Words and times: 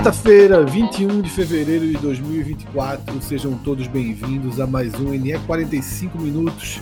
Quarta-feira, 0.00 0.64
21 0.64 1.20
de 1.20 1.28
fevereiro 1.28 1.86
de 1.86 1.92
2024, 1.98 3.20
sejam 3.20 3.52
todos 3.58 3.86
bem-vindos 3.86 4.58
a 4.58 4.66
mais 4.66 4.94
um 4.94 5.10
NE 5.10 5.38
45 5.40 6.18
Minutos, 6.18 6.80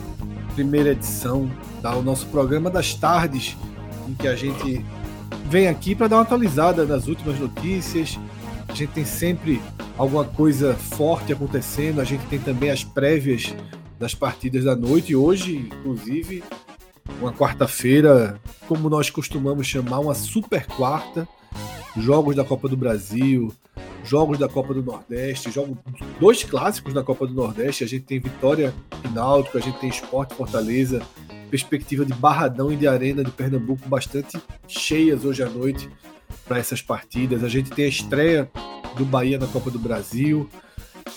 primeira 0.55 0.93
edição 0.93 1.51
do 1.83 2.03
nosso 2.03 2.29
programa 2.29 2.71
das 2.71 2.95
tardes, 2.95 3.57
em 4.09 4.15
que 4.15 4.29
a 4.29 4.37
gente 4.37 4.85
vem 5.47 5.67
aqui 5.67 5.97
para 5.97 6.07
dar 6.07 6.17
uma 6.19 6.23
atualizada 6.23 6.87
nas 6.87 7.09
últimas 7.09 7.41
notícias. 7.41 8.17
A 8.69 8.73
gente 8.73 8.93
tem 8.93 9.05
sempre 9.05 9.61
alguma 9.97 10.25
coisa 10.25 10.75
forte 10.75 11.33
acontecendo, 11.33 12.01
a 12.01 12.05
gente 12.05 12.25
tem 12.27 12.39
também 12.39 12.71
as 12.71 12.85
prévias 12.85 13.53
das 13.99 14.15
partidas 14.15 14.63
da 14.63 14.77
noite, 14.77 15.17
hoje, 15.17 15.57
inclusive, 15.57 16.45
uma 17.21 17.33
quarta-feira, 17.33 18.41
como 18.69 18.89
nós 18.89 19.11
costumamos 19.11 19.67
chamar, 19.67 19.99
uma 19.99 20.15
super 20.15 20.69
quarta 20.69 21.27
jogos 22.01 22.37
da 22.37 22.45
Copa 22.45 22.69
do 22.69 22.77
Brasil, 22.77 23.53
jogos 24.05 24.39
da 24.39 24.49
Copa 24.49 24.73
do 24.73 24.83
Nordeste, 24.83 25.51
jogos, 25.51 25.77
dois 26.21 26.43
clássicos 26.43 26.95
da 26.95 27.03
Copa 27.03 27.27
do 27.27 27.35
Nordeste. 27.35 27.85
A 27.85 27.87
gente 27.87 28.05
tem 28.05 28.21
Vitória 28.21 28.75
e 29.05 29.09
Náutico, 29.09 29.59
a 29.59 29.61
gente 29.61 29.79
tem 29.79 29.89
Esporte 29.89 30.35
Fortaleza, 30.35 31.03
perspectiva 31.51 32.05
de 32.05 32.15
Barradão 32.15 32.73
e 32.73 32.77
de 32.77 32.87
Arena 32.87 33.25
de 33.25 33.31
Pernambuco 33.31 33.89
bastante 33.89 34.41
cheias 34.67 35.25
hoje 35.25 35.43
à 35.43 35.49
noite 35.49 35.91
para 36.47 36.59
essas 36.59 36.81
partidas. 36.81 37.45
A 37.45 37.49
gente 37.49 37.71
tem 37.71 37.85
a 37.85 37.89
estreia 37.89 38.51
do 38.97 39.05
Bahia 39.05 39.39
na 39.39 39.47
Copa 39.47 39.71
do 39.71 39.79
Brasil. 39.79 40.49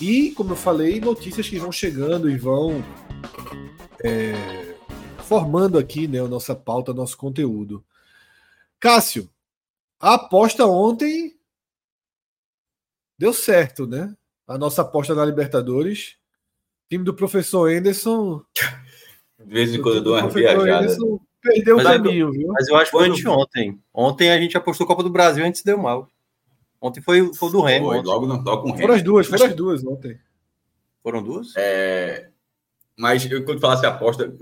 E, 0.00 0.30
como 0.32 0.52
eu 0.52 0.56
falei, 0.56 1.00
notícias 1.00 1.48
que 1.48 1.58
vão 1.58 1.70
chegando 1.70 2.30
e 2.30 2.36
vão 2.36 2.82
é, 4.02 4.74
formando 5.18 5.78
aqui 5.78 6.08
né, 6.08 6.20
a 6.20 6.28
nossa 6.28 6.54
pauta, 6.54 6.92
nosso 6.92 7.16
conteúdo. 7.16 7.84
Cássio, 8.80 9.28
a 10.02 10.14
aposta 10.14 10.66
ontem 10.66 11.38
deu 13.16 13.32
certo, 13.32 13.86
né? 13.86 14.12
A 14.48 14.58
nossa 14.58 14.82
aposta 14.82 15.14
na 15.14 15.24
Libertadores. 15.24 16.16
time 16.90 17.04
do 17.04 17.14
professor 17.14 17.70
Anderson. 17.70 18.44
De 19.38 19.54
vez 19.54 19.72
em 19.72 19.80
quando 19.80 19.96
eu 19.96 20.02
dou 20.02 20.18
uma 20.18 20.28
viajada. 20.28 20.96
perdeu 21.40 21.76
mas 21.76 21.86
o 21.86 21.88
caminho, 21.88 22.26
eu, 22.28 22.32
viu? 22.32 22.48
Mas 22.48 22.66
eu 22.66 22.76
acho 22.76 22.90
que 22.90 22.98
foi 22.98 23.08
anteontem. 23.08 23.80
Ontem 23.94 24.30
a 24.32 24.40
gente 24.40 24.56
apostou 24.56 24.88
Copa 24.88 25.04
do 25.04 25.10
Brasil 25.10 25.44
antes 25.44 25.62
deu 25.62 25.78
mal. 25.78 26.08
Ontem 26.80 27.00
foi, 27.00 27.32
foi 27.34 27.52
do 27.52 27.60
Remo. 27.60 27.86
Foi, 27.86 28.02
logo, 28.02 28.26
não, 28.26 28.42
logo 28.42 28.62
com 28.62 28.68
o 28.70 28.72
Remo. 28.72 28.80
Foram 28.80 28.94
as 28.94 29.02
duas, 29.02 29.26
foram 29.28 29.46
as 29.46 29.54
duas 29.54 29.84
ontem. 29.84 30.18
Foram 31.00 31.22
duas? 31.22 31.54
É, 31.56 32.28
mas 32.98 33.30
eu, 33.30 33.44
quando 33.44 33.60
falasse 33.60 33.86
aposta, 33.86 34.36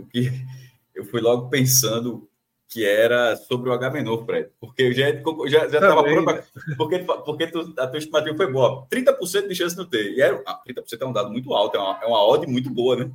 eu 0.95 1.05
fui 1.05 1.21
logo 1.21 1.51
pensando 1.51 2.30
que 2.71 2.87
era 2.87 3.37
sobre 3.37 3.69
o 3.69 3.73
H-Menor, 3.73 4.25
Fred. 4.25 4.49
Porque 4.61 4.83
eu 4.83 4.93
já 4.93 5.11
estava 5.11 5.49
já, 5.49 5.69
já 5.69 5.81
pronto 5.81 6.25
pra, 6.25 6.45
porque, 6.77 6.99
porque 7.01 7.47
tu, 7.49 7.75
a 7.77 7.87
tua 7.89 7.99
estimativa 7.99 8.37
foi 8.37 8.51
boa. 8.51 8.87
30% 8.87 9.49
de 9.49 9.55
chance 9.57 9.75
de 9.75 9.83
não 9.83 9.91
ter. 9.91 10.13
E 10.13 10.23
era, 10.23 10.41
ah, 10.47 10.63
30% 10.65 11.03
é 11.03 11.05
um 11.05 11.13
dado 11.13 11.31
muito 11.31 11.53
alto, 11.53 11.77
é 11.77 11.81
uma, 11.81 12.01
é 12.01 12.07
uma 12.07 12.25
odd 12.25 12.47
muito 12.47 12.71
boa, 12.71 12.95
né? 12.95 13.13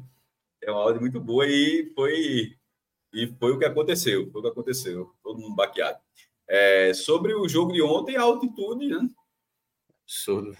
É 0.62 0.70
uma 0.70 0.84
odd 0.84 1.00
muito 1.00 1.22
boa 1.22 1.48
e 1.48 1.90
foi, 1.96 2.54
e 3.14 3.28
foi 3.40 3.54
o 3.54 3.58
que 3.58 3.64
aconteceu. 3.64 4.30
Foi 4.30 4.42
o 4.42 4.44
que 4.44 4.50
aconteceu. 4.50 5.16
Todo 5.24 5.40
mundo 5.40 5.56
baqueado. 5.56 6.00
É, 6.48 6.94
sobre 6.94 7.34
o 7.34 7.48
jogo 7.48 7.72
de 7.72 7.82
ontem, 7.82 8.18
a 8.18 8.24
altitude, 8.24 8.88
né? 8.88 9.10
Absurdo. 10.04 10.54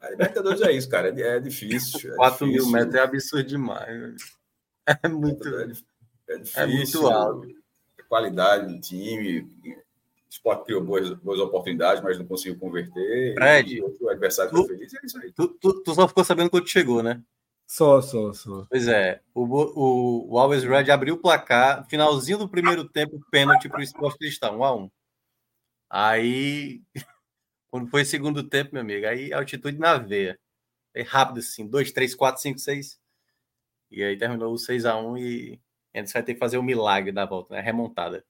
A 0.00 0.08
Libertadores 0.08 0.62
é 0.62 0.72
isso, 0.72 0.88
cara. 0.88 1.14
É, 1.20 1.36
é 1.36 1.40
difícil. 1.40 2.14
É 2.14 2.16
4 2.16 2.46
difícil. 2.46 2.64
mil 2.64 2.72
metros 2.72 2.94
é 2.94 3.00
absurdo 3.00 3.46
demais. 3.46 4.40
É 5.04 5.08
muito, 5.08 5.46
é, 5.46 5.64
é 5.64 6.36
difícil. 6.38 6.60
É 6.62 6.66
muito 6.66 7.06
alto 7.06 7.59
qualidade 8.10 8.74
do 8.74 8.80
time. 8.80 9.42
O 9.42 10.28
Sport 10.28 10.64
criou 10.64 10.82
boas, 10.82 11.10
boas 11.14 11.38
oportunidades, 11.38 12.02
mas 12.02 12.18
não 12.18 12.26
conseguiu 12.26 12.58
converter. 12.58 13.34
Fred, 13.34 13.80
o 13.82 14.08
adversário 14.08 14.52
tu, 14.52 14.66
feliz, 14.66 14.92
é 14.92 14.98
isso 15.06 15.18
aí. 15.18 15.32
Tu, 15.32 15.48
tu, 15.48 15.82
tu, 15.82 15.94
só 15.94 16.06
ficou 16.08 16.24
sabendo 16.24 16.50
quando 16.50 16.68
chegou, 16.68 17.02
né? 17.02 17.22
Só, 17.66 18.02
só, 18.02 18.32
só. 18.32 18.66
Pois 18.68 18.88
é, 18.88 19.20
o, 19.32 19.44
o, 19.44 20.32
o 20.32 20.38
Always 20.38 20.64
Red 20.64 20.90
abriu 20.90 21.14
o 21.14 21.18
placar, 21.18 21.88
finalzinho 21.88 22.38
do 22.38 22.48
primeiro 22.48 22.84
tempo, 22.88 23.24
pênalti 23.30 23.68
para 23.68 23.78
o 23.78 23.82
Sport 23.82 24.18
Cristal, 24.18 24.58
1 24.58 24.64
a 24.64 24.76
1 24.76 24.90
Aí, 25.88 26.82
quando 27.70 27.88
foi 27.88 28.04
segundo 28.04 28.42
tempo, 28.42 28.70
meu 28.72 28.82
amigo, 28.82 29.06
aí 29.06 29.32
altitude 29.32 29.78
na 29.78 29.96
veia. 29.98 30.38
É 30.92 31.02
rápido 31.02 31.38
assim, 31.38 31.66
2, 31.68 31.92
3, 31.92 32.14
4, 32.16 32.42
5, 32.42 32.58
6. 32.58 33.00
E 33.92 34.02
aí 34.02 34.16
terminou 34.18 34.52
o 34.52 34.58
6 34.58 34.84
a 34.84 34.96
1 34.96 35.18
e 35.18 35.60
Anderson 35.94 36.12
vai 36.14 36.22
ter 36.22 36.34
que 36.34 36.40
fazer 36.40 36.58
o 36.58 36.62
milagre 36.62 37.12
da 37.12 37.26
volta, 37.26 37.54
né? 37.54 37.60
Remontada. 37.60 38.24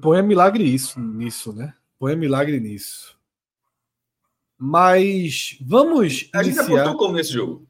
Põe 0.00 0.22
milagre 0.22 0.64
isso, 0.64 0.98
nisso, 0.98 1.52
né? 1.52 1.74
Põe 1.98 2.16
milagre 2.16 2.58
nisso. 2.60 3.18
Mas 4.58 5.58
vamos. 5.60 6.30
A 6.34 6.42
gente 6.42 6.56
iniciar... 6.56 6.80
apostou 6.80 6.96
como 6.98 7.14
nesse 7.14 7.32
jogo? 7.32 7.66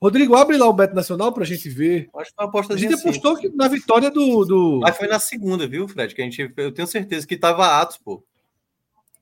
Rodrigo, 0.00 0.36
abre 0.36 0.56
lá 0.56 0.68
o 0.68 0.72
Beto 0.72 0.94
Nacional 0.94 1.32
para 1.32 1.44
a 1.44 1.46
gente 1.46 1.68
ver. 1.68 2.10
Acho 2.14 2.30
que 2.30 2.36
foi 2.36 2.44
uma 2.44 2.48
aposta 2.50 2.74
A 2.74 2.76
gente 2.76 2.94
apostou 2.94 3.36
que 3.36 3.48
na 3.48 3.66
vitória 3.68 4.10
do, 4.10 4.44
do. 4.44 4.80
Mas 4.80 4.96
foi 4.96 5.08
na 5.08 5.18
segunda, 5.18 5.66
viu, 5.66 5.88
Fred? 5.88 6.14
Que 6.14 6.20
a 6.20 6.24
gente, 6.24 6.52
eu 6.56 6.72
tenho 6.72 6.86
certeza 6.86 7.26
que 7.26 7.34
estava 7.34 7.80
Atos, 7.80 7.96
pô. 7.96 8.22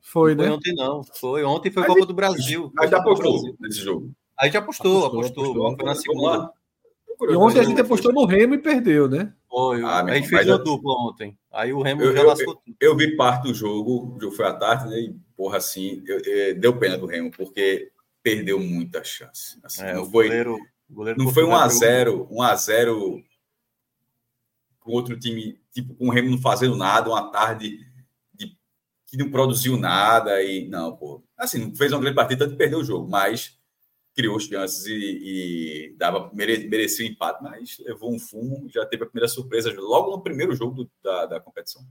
Foi, 0.00 0.34
não 0.34 0.42
né? 0.42 0.48
Foi 0.48 0.56
ontem, 0.56 0.75
não. 0.75 1.04
Foi 1.04 1.44
ontem, 1.44 1.71
foi 1.71 1.87
Copa 1.87 2.04
do 2.04 2.12
Brasil. 2.12 2.71
Mas 2.75 2.91
já 2.91 2.98
apostou 2.98 3.56
nesse 3.60 3.81
jogo. 3.81 4.12
A 4.37 4.47
gente 4.47 4.56
apostou, 4.56 5.06
apostou. 5.06 5.21
apostou, 5.21 5.44
apostou. 5.44 5.76
Foi 5.76 5.87
na 5.87 5.94
segunda. 5.94 6.53
E 7.31 7.37
ontem 7.37 7.60
a 7.60 7.65
gente 7.65 7.81
apostou 7.81 8.12
no 8.12 8.25
Remo 8.25 8.55
e 8.55 8.59
perdeu, 8.59 9.09
né? 9.09 9.33
Foi. 9.49 9.83
Ah, 9.83 10.03
a 10.03 10.15
gente 10.15 10.28
fez 10.28 10.47
uma 10.47 10.59
dupla 10.59 10.93
ontem. 11.09 11.38
Aí 11.53 11.72
o 11.72 11.83
Remo 11.83 12.03
eu, 12.03 12.16
já 12.16 12.22
lascou 12.22 12.55
tudo. 12.56 12.77
Eu, 12.81 12.91
eu, 12.91 12.97
vi 12.97 13.16
parte 13.16 13.44
do 13.44 13.55
jogo, 13.55 14.16
o 14.16 14.21
jogo 14.21 14.34
foi 14.34 14.47
à 14.47 14.55
tarde, 14.55 14.88
né? 14.88 14.99
E, 14.99 15.15
porra, 15.37 15.59
assim, 15.59 16.03
eu, 16.06 16.19
eu, 16.21 16.59
deu 16.59 16.78
pena 16.78 16.97
do 16.97 17.06
Remo, 17.06 17.31
porque 17.31 17.91
perdeu 18.22 18.59
muita 18.59 19.05
chance. 19.05 19.59
Assim, 19.62 19.83
é, 19.83 19.95
não 19.95 20.10
foi, 20.10 20.27
goleiro, 20.27 20.59
goleiro 20.89 21.22
não 21.22 21.33
foi 21.33 21.45
1x0, 21.45 22.28
1x0 22.28 23.24
com 24.80 24.92
outro 24.92 25.19
time, 25.19 25.60
tipo, 25.71 25.95
com 25.95 26.09
o 26.09 26.10
Remo 26.10 26.30
não 26.30 26.39
fazendo 26.39 26.77
nada, 26.77 27.09
uma 27.09 27.30
tarde 27.30 27.78
de, 28.34 28.57
que 29.07 29.16
não 29.16 29.30
produziu 29.30 29.77
nada 29.77 30.42
e 30.42 30.69
não, 30.69 30.97
pô. 30.97 31.22
Assim, 31.36 31.74
fez 31.74 31.92
uma 31.92 32.01
grande 32.01 32.16
partida, 32.16 32.47
tanto 32.47 32.57
perdeu 32.57 32.80
o 32.80 32.84
jogo, 32.84 33.09
mas 33.09 33.59
criou 34.14 34.38
chances 34.38 34.86
e, 34.86 34.92
e 34.92 35.94
dava 35.97 36.30
mere, 36.32 36.68
merecia 36.68 37.06
o 37.06 37.09
empate, 37.09 37.42
mas 37.42 37.76
levou 37.80 38.14
um 38.14 38.18
fumo, 38.18 38.68
já 38.68 38.84
teve 38.86 39.04
a 39.04 39.06
primeira 39.06 39.28
surpresa 39.28 39.72
logo 39.78 40.10
no 40.10 40.22
primeiro 40.22 40.54
jogo 40.54 40.74
do, 40.74 40.91
da, 41.03 41.26
da 41.26 41.41
competição. 41.41 41.82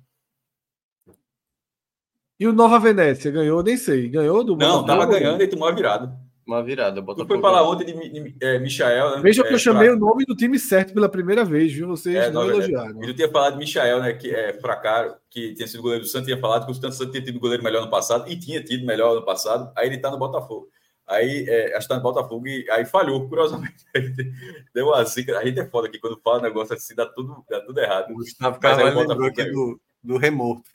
E 2.39 2.47
o 2.47 2.53
Nova 2.53 2.79
Venécia 2.79 3.29
ganhou, 3.29 3.62
nem 3.62 3.77
sei, 3.77 4.09
ganhou 4.09 4.44
do 4.44 4.56
Não, 4.56 4.81
estava 4.81 5.06
ganhando 5.06 5.44
e 5.44 5.47
tomou 5.47 5.68
a 5.68 5.71
virada. 5.71 6.12
Uma 6.45 6.63
virada. 6.63 7.01
Tu 7.01 7.27
foi 7.27 7.39
falar 7.39 7.63
ontem 7.63 7.85
de, 7.85 7.94
de, 7.94 8.31
de 8.31 8.45
é, 8.45 8.59
Michael, 8.59 9.12
né? 9.12 9.21
Veja 9.21 9.44
que 9.44 9.53
eu 9.53 9.57
é, 9.57 9.59
chamei 9.59 9.88
pra... 9.88 9.95
o 9.95 10.00
nome 10.00 10.25
do 10.25 10.35
time 10.35 10.57
certo 10.57 10.94
pela 10.94 11.07
primeira 11.07 11.45
vez, 11.45 11.71
viu? 11.71 11.88
Vocês 11.88 12.15
é, 12.15 12.31
não 12.31 12.50
elogiaram. 12.50 13.01
Eu 13.03 13.13
tinha 13.13 13.29
falado 13.29 13.53
de 13.53 13.59
Michael, 13.59 14.01
né? 14.01 14.13
Que 14.13 14.33
é 14.33 14.53
fracasso, 14.59 15.15
que 15.29 15.53
tinha 15.53 15.68
sido 15.68 15.83
goleiro 15.83 16.03
do 16.03 16.09
Santos, 16.09 16.25
tinha 16.25 16.39
falado 16.39 16.65
que 16.65 16.71
o 16.71 16.75
Santos 16.75 16.97
tinha 17.12 17.23
tido 17.23 17.39
goleiro 17.39 17.63
melhor 17.63 17.81
no 17.81 17.91
passado, 17.91 18.29
e 18.29 18.35
tinha 18.38 18.62
tido 18.62 18.85
melhor 18.85 19.15
no 19.15 19.23
passado, 19.23 19.71
aí 19.77 19.88
ele 19.88 20.00
tá 20.00 20.09
no 20.09 20.18
Botafogo. 20.18 20.68
Aí, 21.12 21.46
é, 21.48 21.75
acho 21.75 21.88
que 21.88 21.94
tá 21.94 21.98
no 21.98 22.04
Botafogo 22.04 22.48
e 22.48 22.69
aí 22.69 22.86
falhou, 22.86 23.28
curiosamente. 23.28 23.86
Deu 24.74 24.88
uma 24.88 25.04
zica. 25.04 25.38
A 25.38 25.46
gente 25.46 25.60
é 25.60 25.66
foda 25.66 25.88
aqui, 25.88 26.00
quando 26.00 26.19
fala 26.22 26.40
um 26.40 26.44
negócio 26.44 26.74
assim, 26.74 26.96
dá 26.96 27.06
tudo, 27.06 27.44
dá 27.50 27.60
tudo 27.62 27.80
errado. 27.80 28.12
O 28.12 28.16
Gustavo 28.16 28.60
Carvalho 28.60 28.98
lembrou 28.98 29.28
aqui 29.28 29.44
do, 29.46 29.80
do 30.02 30.18
remorto. 30.18 30.69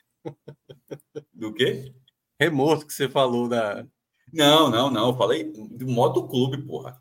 Do 1.33 1.55
quê? 1.55 1.93
Remorto 2.39 2.87
que 2.87 2.93
você 2.93 3.09
falou 3.09 3.49
da. 3.49 3.87
Não, 4.33 4.69
não, 4.69 4.91
não. 4.91 5.17
Falei 5.17 5.45
do 5.45 5.87
Moto 5.87 6.29
Clube, 6.29 6.59
porra. 6.63 7.01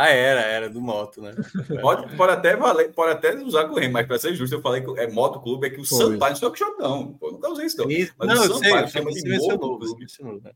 Ah, 0.00 0.10
era, 0.10 0.42
era 0.42 0.70
do 0.70 0.80
moto, 0.80 1.20
né? 1.20 1.34
Pode, 1.82 2.16
pode, 2.16 2.32
até 2.32 2.54
valer, 2.54 2.92
pode 2.92 3.10
até 3.10 3.34
usar 3.34 3.68
o 3.68 3.90
mas 3.90 4.06
para 4.06 4.16
ser 4.16 4.32
justo, 4.32 4.54
eu 4.54 4.62
falei 4.62 4.80
que 4.80 5.00
é 5.00 5.10
moto 5.10 5.40
clube, 5.40 5.66
é 5.66 5.70
que 5.70 5.80
o. 5.80 5.84
Sampaio, 5.84 6.34
não 6.34 6.36
sou 6.36 6.52
que 6.52 6.64
não, 6.78 7.14
pô, 7.14 7.32
nunca 7.32 7.48
usei 7.50 7.66
isso, 7.66 7.78
não. 7.78 7.86
Mas 8.16 8.28
não, 8.28 8.36
o 8.36 8.58
Sampaio 8.60 8.88
sei, 8.88 9.02
chama 9.02 9.10
de 9.10 9.38
moto 9.38 9.58
clube. 9.58 10.06
Né? 10.44 10.52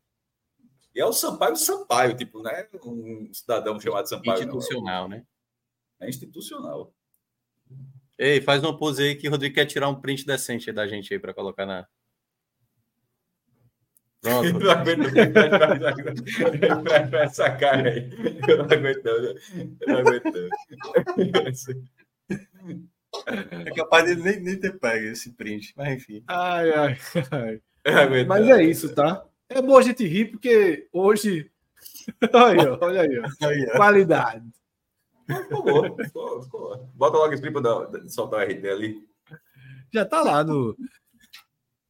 E 0.95 1.01
é 1.01 1.07
o 1.07 1.13
Sampaio 1.13 1.57
Sampaio, 1.57 2.17
tipo, 2.17 2.43
né? 2.43 2.67
Um 2.85 3.33
cidadão 3.33 3.81
chamado 3.81 4.09
Sampaio. 4.09 4.39
Institucional, 4.39 5.09
não. 5.09 5.17
né? 5.17 5.25
É 6.01 6.09
institucional. 6.09 6.93
Ei, 8.19 8.41
faz 8.41 8.63
uma 8.63 8.77
pose 8.77 9.03
aí 9.03 9.17
que 9.17 9.29
o 9.29 9.31
Rodrigo 9.31 9.55
quer 9.55 9.67
tirar 9.67 9.89
um 9.89 10.01
print 10.01 10.27
decente 10.27 10.73
da 10.73 10.87
gente 10.87 11.13
aí 11.13 11.19
para 11.19 11.33
colocar 11.33 11.65
na, 11.65 11.87
Pronto. 14.23 14.53
não 14.61 14.71
aguento 14.71 15.03
essa 17.17 17.51
cara 17.51 17.91
aí. 17.91 18.09
Eu 18.49 18.59
não 18.59 18.65
aguento, 18.65 19.07
eu 19.07 19.35
não 19.89 19.99
aguento. 19.99 20.49
É 23.67 23.71
capaz 23.75 24.07
de 24.07 24.15
nem, 24.23 24.41
nem 24.41 24.59
ter 24.59 24.79
pego 24.79 25.05
esse 25.07 25.33
print, 25.33 25.75
mas 25.77 25.95
enfim. 25.95 26.23
Ai, 26.29 26.73
ai, 26.73 26.97
ai. 27.33 27.61
Mas 28.25 28.49
é 28.49 28.63
isso, 28.63 28.95
tá? 28.95 29.27
É 29.55 29.63
bom 29.63 29.77
a 29.77 29.83
gente 29.83 30.07
rir, 30.07 30.27
porque 30.27 30.89
hoje. 30.93 31.51
olha 32.33 33.03
aí, 33.03 33.19
olha 33.21 33.49
aí. 33.49 33.71
Qualidade. 33.73 34.51
Ficou, 35.27 35.97
ficou, 35.97 36.43
ficou. 36.43 36.91
Bota 36.95 37.17
logo 37.17 37.33
esse 37.33 37.51
para 37.51 38.09
soltar 38.09 38.41
o 38.41 38.51
RT 38.51 38.67
ali. 38.67 39.09
Já 39.93 40.05
tá 40.05 40.23
lá 40.23 40.43
no, 40.43 40.77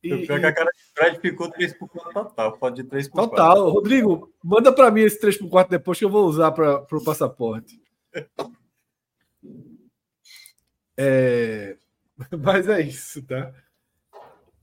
e, 0.03 0.27
pior 0.27 0.39
é 0.39 0.41
que 0.41 0.47
a 0.47 0.53
cara 0.53 0.71
de 0.77 0.83
Fred 0.93 1.21
ficou 1.21 1.51
3x4 1.51 2.13
total. 2.13 2.59
Pode 2.59 2.83
de 2.83 2.89
3x4. 2.89 3.11
Total. 3.13 3.71
Rodrigo, 3.71 4.33
manda 4.43 4.73
para 4.73 4.91
mim 4.91 5.03
esse 5.03 5.21
3x4 5.21 5.69
depois 5.69 5.99
que 5.99 6.05
eu 6.05 6.11
vou 6.11 6.27
usar 6.27 6.51
para 6.51 6.85
o 6.91 7.05
passaporte. 7.05 7.81
É... 10.95 11.79
Mas 12.39 12.69
é 12.69 12.83
isso, 12.83 13.23
tá? 13.23 13.51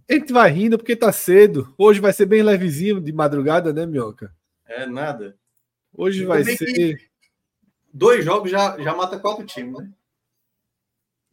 A 0.09 0.13
gente 0.13 0.33
vai 0.33 0.49
rindo 0.49 0.77
porque 0.77 0.95
tá 0.95 1.11
cedo. 1.11 1.73
Hoje 1.77 1.99
vai 1.99 2.11
ser 2.11 2.25
bem 2.25 2.41
levezinho 2.41 2.99
de 2.99 3.11
madrugada, 3.11 3.71
né, 3.71 3.85
Minhoca? 3.85 4.33
É, 4.65 4.85
nada. 4.85 5.37
Hoje 5.93 6.25
vai 6.25 6.43
ser. 6.43 7.09
Dois 7.93 8.23
jogos 8.25 8.49
já, 8.49 8.79
já 8.79 8.95
mata 8.95 9.19
quatro 9.19 9.45
times, 9.45 9.73
né? 9.73 9.89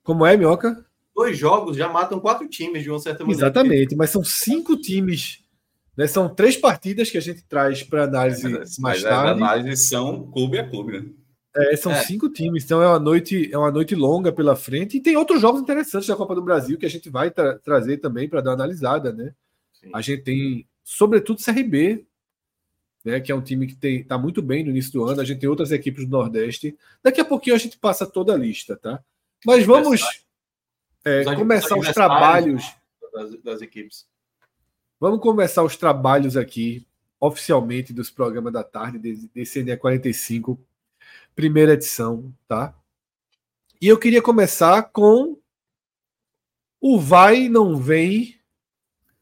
Como 0.02 0.24
é, 0.24 0.36
Minhoca? 0.36 0.86
dois 1.16 1.38
jogos 1.38 1.78
já 1.78 1.88
matam 1.88 2.20
quatro 2.20 2.46
times 2.46 2.82
de 2.82 2.90
uma 2.90 2.98
certa 2.98 3.24
maneira. 3.24 3.46
Exatamente, 3.46 3.96
mas 3.96 4.10
são 4.10 4.22
cinco 4.22 4.76
times. 4.76 5.42
Né? 5.96 6.06
São 6.06 6.28
três 6.28 6.58
partidas 6.58 7.10
que 7.10 7.16
a 7.16 7.22
gente 7.22 7.42
traz 7.44 7.82
para 7.82 8.04
análise 8.04 8.42
mas, 8.42 8.52
mais 8.52 8.78
mas 8.78 9.02
tarde. 9.02 9.30
As 9.30 9.36
análises 9.36 9.88
são 9.88 10.30
clube 10.30 10.58
a 10.58 10.68
clube, 10.68 11.00
né? 11.00 11.06
É, 11.56 11.76
são 11.76 11.90
é. 11.90 12.02
cinco 12.04 12.28
times, 12.28 12.64
então 12.64 12.82
é 12.82 12.86
uma 12.86 12.98
noite 12.98 13.50
é 13.50 13.56
uma 13.56 13.70
noite 13.70 13.94
longa 13.94 14.30
pela 14.30 14.54
frente 14.54 14.98
e 14.98 15.00
tem 15.00 15.16
outros 15.16 15.40
jogos 15.40 15.62
interessantes 15.62 16.06
da 16.06 16.14
Copa 16.14 16.34
do 16.34 16.42
Brasil 16.42 16.76
que 16.76 16.84
a 16.84 16.90
gente 16.90 17.08
vai 17.08 17.30
tra 17.30 17.58
trazer 17.58 17.96
também 17.96 18.28
para 18.28 18.42
dar 18.42 18.50
uma 18.50 18.56
analisada, 18.56 19.10
né? 19.10 19.32
Sim. 19.72 19.90
A 19.94 20.02
gente 20.02 20.22
tem, 20.22 20.68
sobretudo, 20.84 21.42
CRB, 21.42 22.04
né, 23.02 23.20
que 23.20 23.32
é 23.32 23.34
um 23.34 23.40
time 23.40 23.66
que 23.66 23.86
está 23.86 24.18
muito 24.18 24.42
bem 24.42 24.64
no 24.64 24.70
início 24.70 24.92
do 24.92 25.04
ano. 25.04 25.20
A 25.20 25.24
gente 25.24 25.40
tem 25.40 25.48
outras 25.48 25.70
equipes 25.70 26.04
do 26.04 26.10
Nordeste. 26.10 26.76
Daqui 27.02 27.20
a 27.20 27.24
pouquinho 27.24 27.56
a 27.56 27.58
gente 27.58 27.78
passa 27.78 28.04
toda 28.04 28.34
a 28.34 28.36
lista, 28.36 28.76
tá? 28.76 29.02
Mas 29.44 29.64
vamos 29.64 30.02
é, 31.04 31.24
começar 31.36 31.78
os 31.78 31.88
trabalhos 31.92 32.74
das, 33.12 33.42
das, 33.42 33.62
equipes. 33.62 34.06
Vamos 34.98 35.20
começar 35.20 35.62
os 35.62 35.76
trabalhos 35.76 36.36
aqui, 36.36 36.84
oficialmente, 37.20 37.92
dos 37.92 38.10
programas 38.10 38.52
da 38.52 38.64
tarde, 38.64 38.98
desse 39.32 39.62
NE 39.62 39.76
45, 39.76 40.60
primeira 41.36 41.74
edição, 41.74 42.34
tá? 42.48 42.74
E 43.80 43.86
eu 43.86 43.98
queria 43.98 44.22
começar 44.22 44.82
com 44.84 45.38
o 46.80 46.98
vai 46.98 47.48
não 47.48 47.76
vem, 47.76 48.40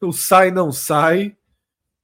o 0.01 0.13
sai 0.13 0.49
não 0.49 0.71
sai, 0.71 1.35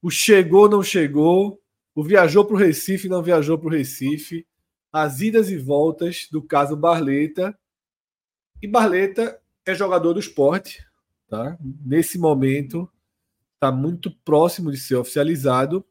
o 0.02 0.10
chegou 0.10 0.68
não 0.68 0.82
chegou, 0.82 1.58
o 1.94 2.02
viajou 2.02 2.44
para 2.44 2.54
o 2.54 2.58
Recife 2.58 3.08
não 3.08 3.22
viajou 3.22 3.58
para 3.58 3.68
o 3.68 3.70
Recife, 3.70 4.46
as 4.92 5.20
idas 5.20 5.48
e 5.48 5.56
voltas 5.56 6.28
do 6.30 6.42
caso 6.42 6.76
Barleta. 6.76 7.58
E 8.60 8.68
Barleta 8.68 9.40
é 9.64 9.74
jogador 9.74 10.12
do 10.12 10.20
esporte, 10.20 10.86
tá? 11.26 11.56
Nesse 11.84 12.18
momento 12.18 12.90
está 13.54 13.72
muito 13.72 14.10
próximo 14.10 14.70
de 14.70 14.76
ser 14.76 14.96
oficializado. 14.96 15.84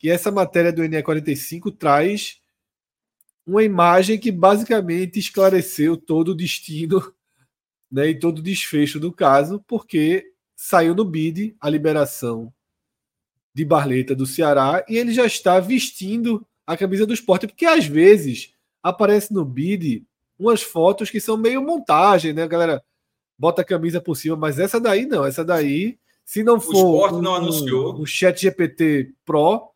E 0.00 0.10
essa 0.10 0.30
matéria 0.30 0.72
do 0.72 0.82
NE45 0.82 1.76
traz 1.76 2.43
uma 3.46 3.62
imagem 3.62 4.18
que 4.18 4.32
basicamente 4.32 5.18
esclareceu 5.18 5.96
todo 5.96 6.28
o 6.30 6.34
destino 6.34 7.12
né, 7.90 8.08
e 8.08 8.18
todo 8.18 8.38
o 8.38 8.42
desfecho 8.42 8.98
do 8.98 9.12
caso, 9.12 9.62
porque 9.66 10.32
saiu 10.56 10.94
no 10.94 11.04
BID 11.04 11.54
a 11.60 11.68
liberação 11.68 12.52
de 13.54 13.64
Barleta 13.64 14.14
do 14.14 14.26
Ceará 14.26 14.84
e 14.88 14.96
ele 14.96 15.12
já 15.12 15.26
está 15.26 15.60
vestindo 15.60 16.46
a 16.66 16.76
camisa 16.76 17.06
do 17.06 17.14
esporte, 17.14 17.46
porque 17.46 17.66
às 17.66 17.86
vezes 17.86 18.54
aparece 18.82 19.32
no 19.32 19.44
BID 19.44 20.04
umas 20.38 20.62
fotos 20.62 21.10
que 21.10 21.20
são 21.20 21.36
meio 21.36 21.62
montagem, 21.62 22.32
né, 22.32 22.48
galera? 22.48 22.82
bota 23.38 23.62
a 23.62 23.64
camisa 23.64 24.00
por 24.00 24.16
cima, 24.16 24.36
mas 24.36 24.58
essa 24.58 24.80
daí 24.80 25.06
não, 25.06 25.24
essa 25.24 25.44
daí, 25.44 25.98
se 26.24 26.42
não 26.42 26.60
for 26.60 27.12
o 27.12 27.18
um, 27.18 27.22
não 27.22 27.34
anunciou. 27.34 27.94
Um, 27.94 28.02
um 28.02 28.06
chat 28.06 28.40
GPT 28.40 29.12
Pro, 29.24 29.70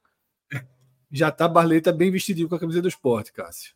já 1.10 1.30
tá 1.30 1.48
Barleta 1.48 1.92
bem 1.92 2.10
vestidinho 2.10 2.48
com 2.48 2.54
a 2.54 2.60
camisa 2.60 2.82
do 2.82 2.88
esporte, 2.88 3.32
Cássio. 3.32 3.74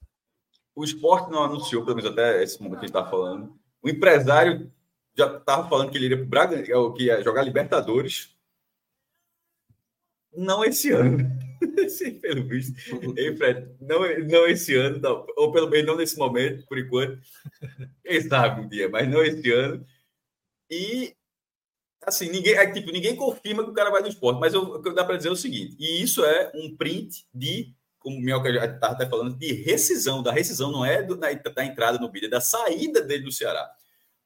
O 0.75 0.85
esporte 0.85 1.31
não 1.31 1.45
anunciou, 1.45 1.85
pelo 1.85 1.97
menos 1.97 2.11
até 2.11 2.43
esse 2.43 2.63
momento 2.63 2.81
que 2.81 2.85
a 2.85 2.89
gente 2.89 2.95
tá 2.95 3.09
falando. 3.09 3.55
O 3.83 3.89
empresário 3.89 4.73
já 5.17 5.37
estava 5.37 5.69
falando 5.69 5.91
que 5.91 5.99
ele 5.99 6.07
iria 6.07 6.27
para 6.27 6.55
é 6.55 6.63
que 6.63 7.05
ia 7.05 7.23
jogar 7.23 7.43
Libertadores. 7.43 8.35
Não 10.35 10.65
esse 10.65 10.91
ano. 10.91 11.19
Pelo 12.21 12.45
visto. 12.45 12.75
Ei, 13.17 13.37
Fred, 13.37 13.69
não, 13.81 14.01
não 14.27 14.47
esse 14.47 14.75
ano, 14.75 14.99
não. 14.99 15.27
ou 15.37 15.53
pelo 15.53 15.69
menos 15.69 15.87
não 15.87 15.97
nesse 15.97 16.17
momento, 16.17 16.67
por 16.67 16.79
enquanto. 16.79 17.21
Quem 18.05 18.21
sabe 18.23 18.63
um 18.63 18.69
dia, 18.69 18.89
mas 18.89 19.09
não 19.09 19.23
esse 19.23 19.51
ano. 19.53 19.85
E, 20.71 21.15
assim, 22.07 22.29
ninguém, 22.31 22.55
é, 22.55 22.71
tipo, 22.71 22.91
ninguém 22.91 23.17
confirma 23.17 23.65
que 23.65 23.71
o 23.71 23.75
cara 23.75 23.91
vai 23.91 24.03
no 24.03 24.09
esporte, 24.09 24.41
mas 24.41 24.55
eu, 24.55 24.81
que 24.81 24.93
dá 24.93 25.05
para 25.05 25.17
dizer 25.17 25.29
é 25.29 25.33
o 25.33 25.37
seguinte: 25.37 25.77
e 25.79 26.03
isso 26.03 26.25
é 26.25 26.51
um 26.55 26.77
print 26.77 27.27
de, 27.33 27.75
como 27.99 28.17
o 28.17 28.21
Minhoca 28.21 28.53
já 28.53 28.65
estava 28.67 28.95
até 28.95 29.09
falando, 29.09 29.37
de 29.37 29.53
rescisão. 29.53 30.23
Da 30.23 30.33
rescisão 30.33 30.71
não 30.71 30.85
é 30.85 31.03
do, 31.03 31.17
da, 31.17 31.33
da 31.33 31.65
entrada 31.65 31.99
no 31.99 32.11
bid, 32.11 32.27
é 32.27 32.29
da 32.29 32.41
saída 32.41 33.01
dele 33.01 33.25
do 33.25 33.33
Ceará. 33.33 33.71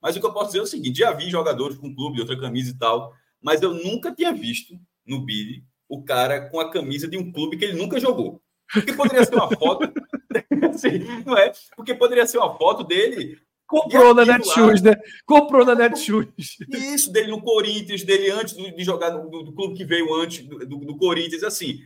Mas 0.01 0.17
o 0.17 0.21
que 0.21 0.27
eu 0.27 0.33
posso 0.33 0.47
dizer 0.47 0.59
é 0.59 0.63
o 0.63 0.67
seguinte: 0.67 0.99
já 0.99 1.13
vi 1.13 1.31
jogadores 1.31 1.77
com 1.77 1.95
clube 1.95 2.17
de 2.17 2.21
outra 2.21 2.39
camisa 2.39 2.71
e 2.71 2.79
tal, 2.79 3.13
mas 3.41 3.63
eu 3.63 3.75
nunca 3.75 4.15
tinha 4.15 4.33
visto 4.33 4.75
no 5.05 5.25
bid 5.25 5.65
o 5.89 6.03
cara 6.03 6.49
com 6.49 6.59
a 6.59 6.71
camisa 6.71 7.07
de 7.07 7.17
um 7.17 7.31
clube 7.31 7.57
que 7.57 7.65
ele 7.65 7.79
nunca 7.79 8.01
jogou. 8.01 8.43
Porque 8.73 8.93
poderia 8.93 9.25
ser 9.25 9.35
uma 9.35 9.49
foto. 9.49 9.93
assim, 10.75 10.99
não 11.25 11.37
é? 11.37 11.53
Porque 11.75 11.95
poderia 11.95 12.27
ser 12.27 12.39
uma 12.39 12.57
foto 12.57 12.85
dele. 12.85 13.39
Comprou 13.67 14.15
na 14.15 14.25
Netshoes, 14.25 14.81
né? 14.81 14.95
Comprou 15.25 15.65
na 15.65 15.75
Netshoes. 15.75 16.29
Isso, 16.69 17.13
dele 17.13 17.31
no 17.31 17.43
Corinthians, 17.43 18.05
dele 18.05 18.31
antes 18.31 18.55
de 18.55 18.85
jogar 18.85 19.11
no, 19.11 19.29
do, 19.29 19.53
clube 19.53 19.77
que 19.77 19.85
veio 19.85 20.15
antes 20.15 20.47
do, 20.47 20.59
do, 20.61 20.79
do 20.79 20.97
Corinthians, 20.97 21.43
assim. 21.43 21.81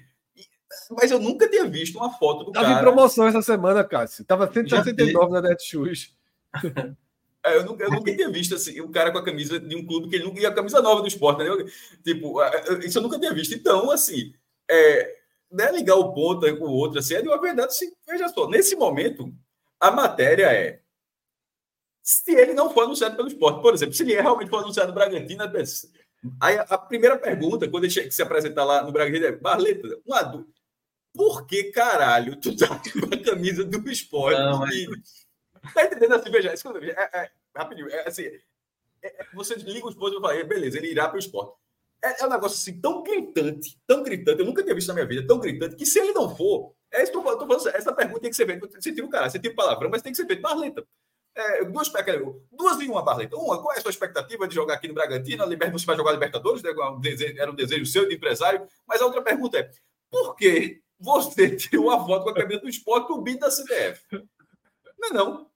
Mas 0.91 1.11
eu 1.11 1.19
nunca 1.19 1.49
tinha 1.49 1.65
visto 1.67 1.97
uma 1.97 2.13
foto 2.13 2.45
do 2.45 2.53
Tava 2.53 2.67
cara. 2.67 2.77
Tava 2.77 2.81
em 2.81 2.93
promoção 2.93 3.27
essa 3.27 3.43
semana, 3.43 3.83
Cássio. 3.83 4.25
Tava 4.25 4.51
169 4.53 5.33
na 5.33 5.41
Netshoes. 5.41 6.15
É, 7.43 7.57
eu 7.57 7.65
nunca, 7.65 7.85
eu 7.85 7.91
nunca 7.91 8.15
tinha 8.15 8.31
visto 8.31 8.55
assim, 8.55 8.83
um 8.83 8.91
cara 8.91 9.11
com 9.11 9.17
a 9.17 9.25
camisa 9.25 9.59
de 9.59 9.75
um 9.75 9.87
clube 9.87 10.11
que 10.11 10.17
ele 10.17 10.25
nunca 10.25 10.39
ia 10.39 10.49
a 10.51 10.55
camisa 10.55 10.83
nova 10.83 11.01
do 11.01 11.09
esporte, 11.09 11.43
né? 11.43 11.47
Tipo, 12.05 12.37
isso 12.85 12.99
eu 12.99 13.03
nunca 13.03 13.19
tinha 13.19 13.33
visto. 13.33 13.55
Então, 13.55 13.91
assim, 13.91 14.35
é, 14.71 15.17
né, 15.51 15.73
ligar 15.73 15.97
o 15.97 16.13
ponto 16.13 16.55
com 16.59 16.67
o 16.67 16.73
outro, 16.73 16.99
assim, 16.99 17.15
é 17.15 17.23
de 17.23 17.29
uma 17.29 17.41
verdade, 17.41 17.69
assim, 17.69 17.91
veja 18.07 18.29
só, 18.29 18.47
nesse 18.47 18.77
momento, 18.77 19.33
a 19.81 19.91
matéria 19.91 20.53
é 20.53 20.81
se 22.11 22.33
ele 22.33 22.55
não 22.55 22.71
for 22.75 22.83
anunciado 22.83 23.15
pelo 23.15 23.29
esporte, 23.29 23.63
por 23.63 23.73
exemplo, 23.73 23.95
se 23.95 24.03
ele 24.03 24.21
realmente 24.21 24.49
for 24.51 24.59
anunciado 24.59 24.89
no 24.89 24.95
Bragantino, 24.95 25.45
aí 26.41 26.59
a, 26.59 26.77
primeira 26.77 27.17
pergunta, 27.17 27.69
quando 27.69 27.85
ele 27.85 28.11
se 28.11 28.23
apresentar 28.23 28.65
lá 28.65 28.83
no 28.83 28.91
Bragantino, 28.91 29.27
é 29.27 29.33
Barleta, 29.33 29.87
um 30.05 30.13
adulto, 30.13 30.53
por 31.15 31.47
que 31.47 31.71
caralho 31.71 32.35
tu 32.41 32.57
tá 32.57 32.67
com 32.67 33.15
a 33.15 33.25
camisa 33.25 33.65
do 33.65 33.89
esporte? 33.89 34.41
Não, 34.41 34.59
mas... 34.59 34.87
Tá 35.73 35.85
entendendo 35.85 36.15
assim? 36.15 36.31
Veja, 36.31 36.49
é, 36.49 37.19
é, 37.21 37.31
rapidinho, 37.55 37.89
é, 37.89 38.09
assim, 38.09 38.25
é, 38.25 38.41
é 39.03 39.27
você 39.33 39.55
liga 39.55 39.87
o 39.87 39.91
esposo 39.91 40.19
e 40.19 40.21
fala, 40.21 40.45
beleza, 40.45 40.79
ele 40.79 40.91
irá 40.91 41.07
para 41.07 41.17
o 41.17 41.21
esporte. 41.21 41.55
é, 42.03 42.23
é, 42.23 42.27
um 42.27 42.31
negócio 42.31 42.57
assim 42.57 42.81
tão 42.81 43.05
gritante, 43.05 43.79
tão 43.87 44.03
gritante, 44.03 44.41
eu 44.41 44.47
nunca 44.47 44.65
tinha 44.65 44.75
visto 44.75 44.89
na 44.89 44.95
minha 44.95 45.07
vida, 45.07 45.25
tão 45.27 45.39
gritante, 45.39 45.77
que 45.77 45.87
se 45.87 46.01
ele 46.01 46.13
não 46.13 46.35
for, 46.35 46.75
é 46.93 47.05
isso 47.05 47.13
que 47.13 47.19
eu 47.19 47.23
tô 47.23 47.47
falando, 47.47 47.69
essa 47.69 47.93
pergunta 47.93 48.21
tem 48.21 48.31
que 48.31 48.37
ser 48.37 48.47
feita. 48.47 48.67
Você 48.67 48.93
tira 48.93 49.07
o 49.07 49.11
cara, 49.11 49.31
você 49.31 49.39
tira 49.39 49.53
o 49.53 49.57
palavrão, 49.57 49.91
mas 49.91 50.03
tem 50.03 50.11
que 50.11 50.17
ser 50.17 50.27
feito 50.27 50.43
Barleta. 50.43 50.85
É, 51.35 51.65
duas, 51.65 51.91
duas 52.51 52.81
em 52.81 52.89
uma, 52.89 53.03
Barleta. 53.03 53.37
Uma, 53.37 53.61
qual 53.61 53.73
é 53.75 53.79
a 53.79 53.81
sua 53.81 53.91
expectativa 53.91 54.49
de 54.49 54.55
jogar 54.55 54.75
aqui 54.75 54.89
no 54.89 54.95
Bragantino? 54.95 55.45
Você 55.47 55.87
vai 55.87 55.97
jogar 55.97 56.13
Libertadores? 56.13 56.63
Né? 56.63 56.71
Era 57.39 57.51
um 57.51 57.55
desejo 57.55 57.87
seu 57.87 58.09
de 58.09 58.15
empresário. 58.15 58.67
Mas 58.87 59.01
a 59.01 59.07
outra 59.07 59.23
pergunta 59.23 59.59
é: 59.59 59.71
por 60.11 60.35
que 60.35 60.83
você 60.99 61.55
tirou 61.57 61.87
uma 61.87 62.05
foto 62.05 62.25
com 62.25 62.31
a 62.31 62.35
camisa 62.35 62.61
do 62.61 62.69
esporte 62.69 63.19
BID 63.23 63.39
da 63.39 63.49
CBF? 63.49 64.27
Não 64.99 65.09
é 65.09 65.13
não. 65.13 65.51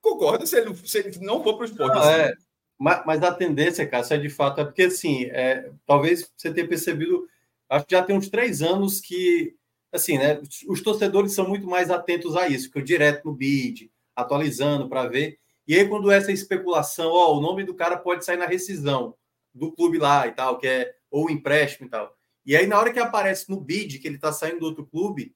Concorda 0.00 0.46
se 0.46 0.58
ele, 0.58 0.74
se 0.74 0.98
ele 0.98 1.18
não 1.20 1.42
for 1.42 1.54
para 1.54 1.62
o 1.62 1.66
esporte. 1.66 1.94
Não, 1.94 2.00
assim. 2.00 2.10
é, 2.10 2.34
mas, 2.78 3.02
mas, 3.06 3.22
a 3.22 3.32
tendência, 3.34 3.86
Cássio, 3.86 4.14
é 4.14 4.18
de 4.18 4.30
fato, 4.30 4.60
é 4.60 4.64
porque 4.64 4.84
assim, 4.84 5.24
é, 5.26 5.70
talvez 5.86 6.30
você 6.34 6.52
tenha 6.52 6.66
percebido, 6.66 7.28
acho 7.68 7.84
que 7.84 7.94
já 7.94 8.02
tem 8.02 8.16
uns 8.16 8.30
três 8.30 8.62
anos 8.62 9.00
que, 9.00 9.54
assim, 9.92 10.16
né, 10.16 10.40
os 10.66 10.82
torcedores 10.82 11.34
são 11.34 11.46
muito 11.46 11.66
mais 11.66 11.90
atentos 11.90 12.34
a 12.34 12.48
isso, 12.48 12.70
que 12.70 12.78
eu 12.78 12.82
direto 12.82 13.26
no 13.26 13.34
BID, 13.34 13.90
atualizando 14.20 14.88
para 14.88 15.06
ver. 15.08 15.38
E 15.66 15.74
aí, 15.76 15.88
quando 15.88 16.10
essa 16.10 16.32
especulação, 16.32 17.10
ó, 17.10 17.36
o 17.36 17.40
nome 17.40 17.64
do 17.64 17.74
cara 17.74 17.96
pode 17.96 18.24
sair 18.24 18.36
na 18.36 18.46
rescisão 18.46 19.14
do 19.54 19.72
clube 19.72 19.98
lá 19.98 20.26
e 20.26 20.32
tal, 20.32 20.58
que 20.58 20.66
é 20.66 20.94
ou 21.10 21.30
empréstimo 21.30 21.86
e 21.86 21.90
tal. 21.90 22.14
E 22.44 22.56
aí, 22.56 22.66
na 22.66 22.78
hora 22.78 22.92
que 22.92 22.98
aparece 22.98 23.48
no 23.50 23.60
bid 23.60 23.98
que 23.98 24.08
ele 24.08 24.16
está 24.16 24.32
saindo 24.32 24.60
do 24.60 24.66
outro 24.66 24.86
clube, 24.86 25.34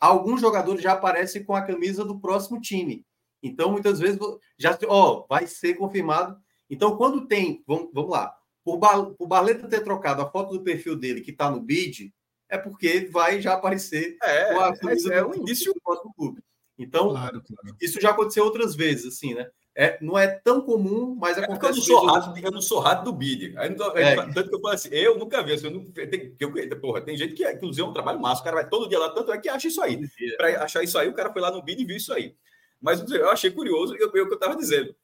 alguns 0.00 0.40
jogadores 0.40 0.82
já 0.82 0.92
aparecem 0.92 1.44
com 1.44 1.54
a 1.54 1.62
camisa 1.62 2.04
do 2.04 2.18
próximo 2.18 2.60
time. 2.60 3.04
Então, 3.42 3.70
muitas 3.70 4.00
vezes, 4.00 4.18
já 4.58 4.76
ó, 4.88 5.26
vai 5.28 5.46
ser 5.46 5.74
confirmado. 5.74 6.36
Então, 6.68 6.96
quando 6.96 7.26
tem, 7.26 7.62
vamos, 7.66 7.90
vamos 7.92 8.10
lá, 8.10 8.34
por, 8.64 8.80
por 9.14 9.26
Barleta 9.28 9.68
ter 9.68 9.84
trocado 9.84 10.22
a 10.22 10.30
foto 10.30 10.52
do 10.52 10.64
perfil 10.64 10.96
dele 10.96 11.20
que 11.20 11.30
está 11.30 11.50
no 11.50 11.60
bid, 11.60 12.12
é 12.48 12.58
porque 12.58 13.08
vai 13.10 13.40
já 13.40 13.54
aparecer 13.54 14.16
é, 14.22 14.52
com 14.52 14.60
a 14.60 14.76
camisa 14.76 15.14
é, 15.14 15.18
é 15.18 15.24
um 15.24 15.34
indício 15.34 15.72
do 15.72 15.80
próximo 15.80 16.12
clube. 16.14 16.42
Então, 16.78 17.10
claro, 17.10 17.42
claro. 17.42 17.76
isso 17.80 18.00
já 18.00 18.10
aconteceu 18.10 18.44
outras 18.44 18.74
vezes, 18.74 19.06
assim, 19.06 19.34
né? 19.34 19.48
É, 19.78 19.98
não 20.00 20.18
é 20.18 20.26
tão 20.26 20.62
comum, 20.62 21.14
mas 21.14 21.36
acontece. 21.36 21.66
É 21.66 21.70
eu 21.70 21.74
não 21.74 21.82
sou 21.82 22.06
rato, 22.06 22.38
eu 22.38 22.50
não 22.50 22.60
sou 22.62 22.78
rato 22.80 23.04
do 23.04 23.12
bid. 23.12 23.54
é. 23.56 24.16
Tanto 24.32 24.48
que 24.48 24.54
eu 24.54 24.60
falo 24.60 24.74
assim, 24.74 24.88
eu 24.90 25.18
nunca 25.18 25.42
vi. 25.42 25.52
Assim, 25.52 25.66
eu 25.66 25.70
não, 25.70 25.84
tem, 25.84 26.34
eu, 26.40 26.80
porra, 26.80 27.02
tem 27.02 27.16
gente 27.16 27.34
que, 27.34 27.46
inclusive, 27.46 27.86
é 27.86 27.90
um 27.90 27.92
trabalho 27.92 28.18
massa. 28.18 28.40
O 28.40 28.44
cara 28.44 28.56
vai 28.56 28.68
todo 28.68 28.88
dia 28.88 28.98
lá, 28.98 29.10
tanto 29.10 29.30
é 29.30 29.38
que 29.38 29.50
acha 29.50 29.68
isso 29.68 29.82
aí. 29.82 30.00
Para 30.38 30.64
achar 30.64 30.82
isso 30.82 30.98
aí, 30.98 31.08
o 31.08 31.14
cara 31.14 31.30
foi 31.30 31.42
lá 31.42 31.50
no 31.50 31.62
bid 31.62 31.82
e 31.82 31.84
viu 31.84 31.96
isso 31.96 32.12
aí. 32.12 32.34
Mas 32.80 33.06
eu 33.10 33.30
achei 33.30 33.50
curioso, 33.50 33.94
eu, 33.96 34.10
eu, 34.14 34.26
eu 34.26 34.34
estava 34.34 34.56
dizendo. 34.56 34.94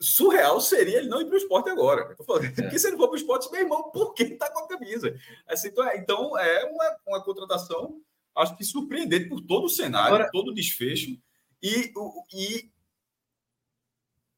Surreal 0.00 0.60
seria 0.60 0.98
ele 0.98 1.08
não 1.08 1.20
ir 1.20 1.26
para 1.26 1.34
o 1.34 1.38
esporte 1.38 1.70
agora. 1.70 2.14
Eu 2.18 2.24
falando, 2.24 2.46
é. 2.46 2.50
Porque 2.50 2.78
se 2.78 2.86
ele 2.86 2.96
for 2.96 3.08
para 3.08 3.14
o 3.14 3.18
esporte, 3.18 3.50
meu 3.50 3.60
irmão, 3.60 3.90
por 3.90 4.14
que 4.14 4.24
está 4.24 4.50
com 4.50 4.60
a 4.60 4.68
camisa? 4.68 5.14
Assim, 5.46 5.68
então, 5.68 5.88
é, 5.88 5.96
então, 5.98 6.38
é 6.38 6.64
uma, 6.64 6.96
uma 7.06 7.22
contratação, 7.22 8.00
acho 8.36 8.56
que 8.56 8.64
surpreendente 8.64 9.28
por 9.28 9.40
todo 9.40 9.66
o 9.66 9.70
cenário, 9.70 10.14
agora, 10.16 10.30
todo 10.30 10.48
o 10.48 10.54
desfecho. 10.54 11.18
E, 11.62 11.92
e 12.34 12.70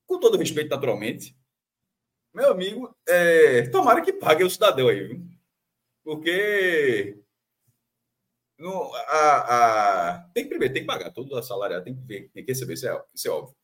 com 0.06 0.20
todo 0.20 0.38
respeito, 0.38 0.70
naturalmente, 0.70 1.36
meu 2.32 2.52
amigo, 2.52 2.94
é, 3.08 3.66
tomara 3.68 4.02
que 4.02 4.12
pague 4.12 4.44
o 4.44 4.50
cidadão 4.50 4.88
aí, 4.88 5.06
viu? 5.06 5.26
Porque 6.04 7.18
no, 8.58 8.94
a, 8.94 10.10
a, 10.10 10.18
tem 10.32 10.44
que 10.44 10.50
primeiro, 10.50 10.72
tem 10.72 10.82
que 10.82 10.86
pagar 10.86 11.10
todo 11.10 11.34
o 11.34 11.42
salário, 11.42 11.82
tem 11.82 11.94
que, 11.94 12.02
ver, 12.02 12.30
tem 12.32 12.44
que 12.44 12.52
receber, 12.52 12.74
isso 12.74 12.88
é, 12.88 13.04
isso 13.14 13.28
é 13.28 13.30
óbvio. 13.30 13.56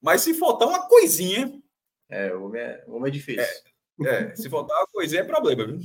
Mas 0.00 0.22
se 0.22 0.34
faltar 0.34 0.68
uma 0.68 0.86
coisinha. 0.88 1.60
É, 2.08 2.32
o 2.32 2.44
homem 2.44 2.62
é, 2.62 2.84
o 2.86 2.94
homem 2.94 3.08
é 3.08 3.12
difícil. 3.12 3.42
É, 4.04 4.08
é, 4.08 4.36
se 4.36 4.48
faltar 4.48 4.76
uma 4.78 4.86
coisinha 4.86 5.22
é 5.22 5.24
problema, 5.24 5.66
viu? 5.66 5.78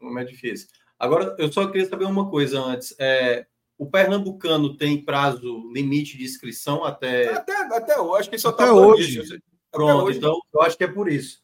O 0.00 0.06
homem 0.06 0.24
é 0.24 0.26
difícil. 0.26 0.68
Agora, 0.98 1.36
eu 1.38 1.52
só 1.52 1.66
queria 1.66 1.88
saber 1.88 2.04
uma 2.04 2.28
coisa 2.28 2.60
antes. 2.60 2.94
É, 2.98 3.46
o 3.78 3.86
Pernambucano 3.86 4.76
tem 4.76 5.04
prazo 5.04 5.70
limite 5.72 6.18
de 6.18 6.24
inscrição 6.24 6.84
até. 6.84 7.32
Até, 7.32 7.54
até 7.54 8.00
hoje, 8.00 8.20
acho 8.20 8.30
que 8.30 8.38
só 8.38 8.50
está 8.50 8.72
hoje. 8.72 9.20
Isso. 9.20 9.38
Pronto, 9.70 10.04
hoje, 10.04 10.18
então 10.18 10.40
eu 10.52 10.62
acho 10.62 10.76
que 10.76 10.84
é 10.84 10.88
por 10.88 11.08
isso. 11.10 11.40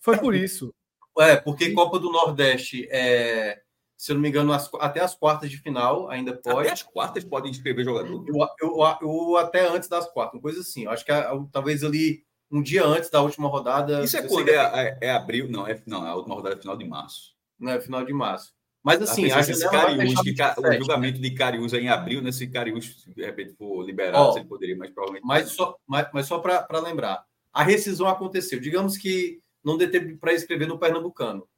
Foi 0.00 0.18
por 0.18 0.34
isso. 0.34 0.74
É, 1.18 1.36
porque 1.36 1.72
Copa 1.72 1.98
do 1.98 2.10
Nordeste, 2.10 2.86
é, 2.90 3.62
se 3.96 4.12
eu 4.12 4.14
não 4.14 4.22
me 4.22 4.28
engano, 4.28 4.52
as, 4.52 4.68
até 4.80 5.00
as 5.00 5.14
quartas 5.14 5.50
de 5.50 5.56
final 5.58 6.10
ainda 6.10 6.36
pode. 6.36 6.60
Até 6.60 6.72
as 6.72 6.82
quartas 6.82 7.24
podem 7.24 7.50
inscrever 7.50 7.84
jogador? 7.84 8.24
Eu, 8.26 8.48
eu, 8.60 8.96
eu, 9.00 9.36
até 9.36 9.66
antes 9.66 9.88
das 9.88 10.06
quartas, 10.10 10.34
uma 10.34 10.42
coisa 10.42 10.60
assim. 10.60 10.84
Eu 10.84 10.90
acho 10.90 11.04
que 11.04 11.12
é, 11.12 11.26
talvez 11.50 11.82
ali 11.82 12.24
um 12.50 12.62
dia 12.62 12.84
antes 12.84 13.08
da 13.08 13.22
última 13.22 13.48
rodada. 13.48 14.02
Isso 14.02 14.16
é 14.16 14.22
quando? 14.22 14.48
É, 14.48 14.54
é, 14.54 14.98
é, 15.02 15.10
abril? 15.10 15.48
Não, 15.48 15.66
é, 15.66 15.80
não, 15.86 16.04
a 16.04 16.14
última 16.14 16.34
rodada 16.34 16.56
é 16.56 16.58
final 16.58 16.76
de 16.76 16.84
março. 16.84 17.34
Não, 17.58 17.72
é 17.72 17.80
final 17.80 18.04
de 18.04 18.12
março. 18.12 18.55
Mas 18.86 19.02
assim, 19.02 19.32
a 19.32 19.40
esse 19.40 19.68
Cariús, 19.68 20.14
que, 20.20 20.30
o 20.60 20.72
julgamento 20.78 21.20
né? 21.20 21.28
de 21.28 21.34
Cariús 21.34 21.72
é 21.72 21.78
em 21.78 21.88
abril, 21.88 22.22
né? 22.22 22.30
Se 22.30 22.46
Cariús, 22.46 23.04
de 23.04 23.24
repente, 23.24 23.52
for 23.54 23.84
liberado, 23.84 24.30
oh, 24.32 24.38
ele 24.38 24.46
poderia, 24.46 24.76
mas 24.76 24.92
provavelmente. 24.92 25.26
Mas 25.26 25.50
só, 25.50 25.76
mas, 25.84 26.08
mas 26.14 26.26
só 26.26 26.38
para 26.38 26.78
lembrar, 26.78 27.24
a 27.52 27.64
rescisão 27.64 28.06
aconteceu. 28.06 28.60
Digamos 28.60 28.96
que 28.96 29.40
não 29.64 29.76
dê 29.76 29.88
tempo 29.88 30.16
para 30.18 30.32
escrever 30.32 30.68
no 30.68 30.78
Pernambucano. 30.78 31.48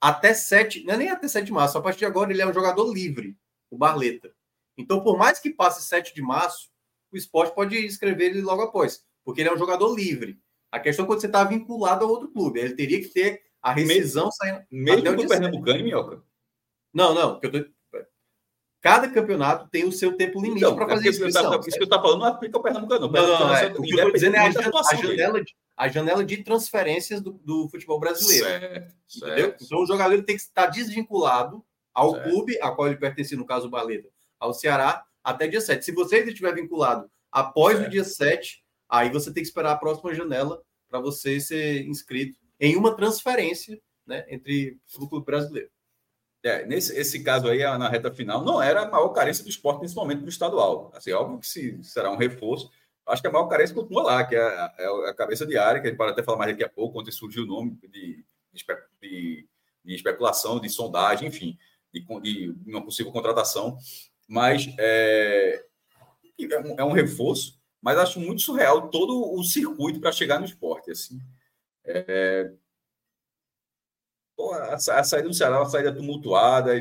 Até 0.00 0.32
7, 0.32 0.84
não 0.84 0.94
é 0.94 0.96
nem 0.96 1.10
até 1.10 1.28
7 1.28 1.44
de 1.44 1.52
março, 1.52 1.76
a 1.76 1.82
partir 1.82 1.98
de 1.98 2.06
agora 2.06 2.32
ele 2.32 2.40
é 2.40 2.46
um 2.46 2.54
jogador 2.54 2.90
livre, 2.90 3.36
o 3.70 3.76
Barleta. 3.76 4.32
Então, 4.78 5.02
por 5.02 5.18
mais 5.18 5.38
que 5.38 5.50
passe 5.50 5.86
7 5.86 6.14
de 6.14 6.22
março, 6.22 6.70
o 7.12 7.16
esporte 7.18 7.54
pode 7.54 7.76
escrever 7.76 8.30
ele 8.30 8.40
logo 8.40 8.62
após, 8.62 9.04
porque 9.22 9.42
ele 9.42 9.50
é 9.50 9.52
um 9.52 9.58
jogador 9.58 9.94
livre. 9.94 10.40
A 10.72 10.80
questão 10.80 11.04
é 11.04 11.06
quando 11.06 11.20
você 11.20 11.26
está 11.26 11.44
vinculado 11.44 12.06
a 12.06 12.08
outro 12.08 12.28
clube, 12.28 12.58
ele 12.58 12.74
teria 12.74 13.02
que 13.02 13.08
ter 13.08 13.42
a 13.60 13.70
rescisão 13.70 14.30
mesmo, 14.30 14.32
saindo. 14.32 14.64
Mesmo 14.70 15.12
no 15.12 15.28
Pernambucano, 15.28 15.84
Minhoca? 15.84 16.29
Não, 16.92 17.14
não. 17.14 17.40
Tô, 17.40 17.48
Cada 18.80 19.10
campeonato 19.10 19.68
tem 19.68 19.84
o 19.84 19.92
seu 19.92 20.16
tempo 20.16 20.40
limite 20.40 20.64
então, 20.64 20.74
para 20.74 20.88
fazer 20.88 21.08
é 21.08 21.10
inscrição. 21.10 21.60
Isso 21.60 21.76
que 21.76 21.82
eu 21.82 21.84
estou 21.84 22.00
falando 22.00 22.20
não 22.20 22.26
aplica 22.26 22.58
o 22.58 22.62
Pernambucano. 22.62 23.12
Não, 23.12 23.26
não, 23.26 23.40
não, 23.40 23.54
é, 23.54 23.66
o 23.66 23.82
que 23.82 23.92
eu 23.92 23.96
estou 23.96 24.12
dizendo 24.12 24.36
é 24.36 24.38
a, 24.38 24.46
a, 24.46 24.96
janela 24.96 25.44
de, 25.44 25.54
a 25.76 25.88
janela 25.88 26.24
de 26.24 26.42
transferências 26.42 27.20
do, 27.20 27.32
do 27.32 27.68
futebol 27.68 28.00
brasileiro. 28.00 28.46
Certo, 28.46 28.94
certo. 29.06 29.64
Então 29.64 29.82
o 29.82 29.86
jogador 29.86 30.22
tem 30.22 30.34
que 30.34 30.42
estar 30.42 30.66
desvinculado 30.66 31.62
ao 31.92 32.12
certo. 32.12 32.30
clube 32.30 32.58
a 32.62 32.70
qual 32.70 32.88
ele 32.88 32.96
pertence, 32.96 33.36
no 33.36 33.44
caso 33.44 33.66
o 33.66 33.70
Baleta, 33.70 34.08
ao 34.38 34.54
Ceará, 34.54 35.04
até 35.22 35.46
dia 35.46 35.60
7. 35.60 35.84
Se 35.84 35.92
você 35.92 36.24
estiver 36.24 36.54
vinculado 36.54 37.10
após 37.30 37.78
o 37.80 37.90
dia 37.90 38.04
7, 38.04 38.64
aí 38.88 39.10
você 39.10 39.30
tem 39.30 39.42
que 39.42 39.48
esperar 39.48 39.72
a 39.72 39.78
próxima 39.78 40.14
janela 40.14 40.62
para 40.88 41.00
você 41.00 41.38
ser 41.38 41.86
inscrito 41.86 42.38
em 42.58 42.76
uma 42.76 42.96
transferência 42.96 43.78
né, 44.06 44.24
entre 44.30 44.78
o 44.98 45.06
clube 45.06 45.26
brasileiro. 45.26 45.68
É, 46.42 46.64
nesse 46.64 46.96
esse 46.98 47.22
caso 47.22 47.48
aí, 47.48 47.58
na 47.58 47.88
reta 47.88 48.10
final, 48.12 48.42
não 48.42 48.62
era 48.62 48.82
a 48.82 48.90
maior 48.90 49.10
carência 49.10 49.44
do 49.44 49.50
esporte 49.50 49.82
nesse 49.82 49.94
momento 49.94 50.22
do 50.22 50.28
estadual. 50.28 50.90
Assim, 50.94 51.12
óbvio 51.12 51.38
que 51.38 51.46
se, 51.46 51.82
será 51.84 52.10
um 52.10 52.16
reforço. 52.16 52.70
Acho 53.06 53.20
que 53.20 53.28
a 53.28 53.32
maior 53.32 53.46
carência 53.48 53.74
continua 53.74 54.02
lá, 54.02 54.24
que 54.24 54.34
é 54.34 54.40
a, 54.40 54.74
é 54.78 55.10
a 55.10 55.14
cabeça 55.14 55.44
de 55.46 55.58
área, 55.58 55.80
que 55.80 55.86
a 55.86 55.90
gente 55.90 55.98
pode 55.98 56.12
até 56.12 56.22
falar 56.22 56.38
mais 56.38 56.50
daqui 56.52 56.64
a 56.64 56.68
pouco, 56.68 56.94
quando 56.94 57.12
surgiu 57.12 57.44
o 57.44 57.46
nome 57.46 57.78
de, 57.82 58.24
de, 59.02 59.48
de 59.84 59.94
especulação, 59.94 60.60
de 60.60 60.68
sondagem, 60.68 61.28
enfim, 61.28 61.58
de, 61.92 62.00
de, 62.00 62.54
uma 62.66 62.82
possível 62.82 63.12
contratação. 63.12 63.76
Mas 64.28 64.72
é, 64.78 65.64
é, 66.38 66.58
um, 66.60 66.74
é 66.78 66.84
um 66.84 66.92
reforço, 66.92 67.60
mas 67.82 67.98
acho 67.98 68.20
muito 68.20 68.42
surreal 68.42 68.88
todo 68.88 69.34
o 69.34 69.42
circuito 69.42 70.00
para 70.00 70.12
chegar 70.12 70.38
no 70.38 70.46
esporte. 70.46 70.90
Assim. 70.90 71.18
É, 71.84 72.52
a, 74.52 74.74
a 74.74 75.04
saída 75.04 75.28
do 75.28 75.34
Ceará 75.34 75.56
é 75.56 75.58
uma 75.58 75.68
saída 75.68 75.94
tumultuada. 75.94 76.72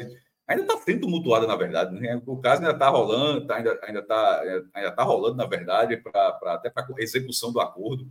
Ainda 0.48 0.64
está 0.64 0.78
sendo 0.78 1.02
tumultuada, 1.02 1.46
na 1.46 1.56
verdade. 1.56 2.00
Né? 2.00 2.22
O 2.26 2.38
caso 2.38 2.62
ainda 2.62 2.74
está 2.74 2.90
rolando, 2.90 3.46
tá, 3.46 3.56
ainda 3.58 3.74
está 3.74 3.86
ainda 3.86 4.02
tá, 4.02 4.42
ainda 4.74 4.92
tá 4.92 5.04
rolando, 5.04 5.36
na 5.36 5.46
verdade, 5.46 5.98
pra, 5.98 6.32
pra 6.34 6.54
até 6.56 6.70
para 6.70 6.88
execução 6.98 7.52
do 7.52 7.60
acordo 7.60 8.10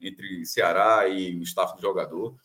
entre 0.00 0.44
Ceará 0.44 1.08
e 1.08 1.38
o 1.38 1.42
staff 1.42 1.76
do 1.76 1.82
jogador. 1.82 2.36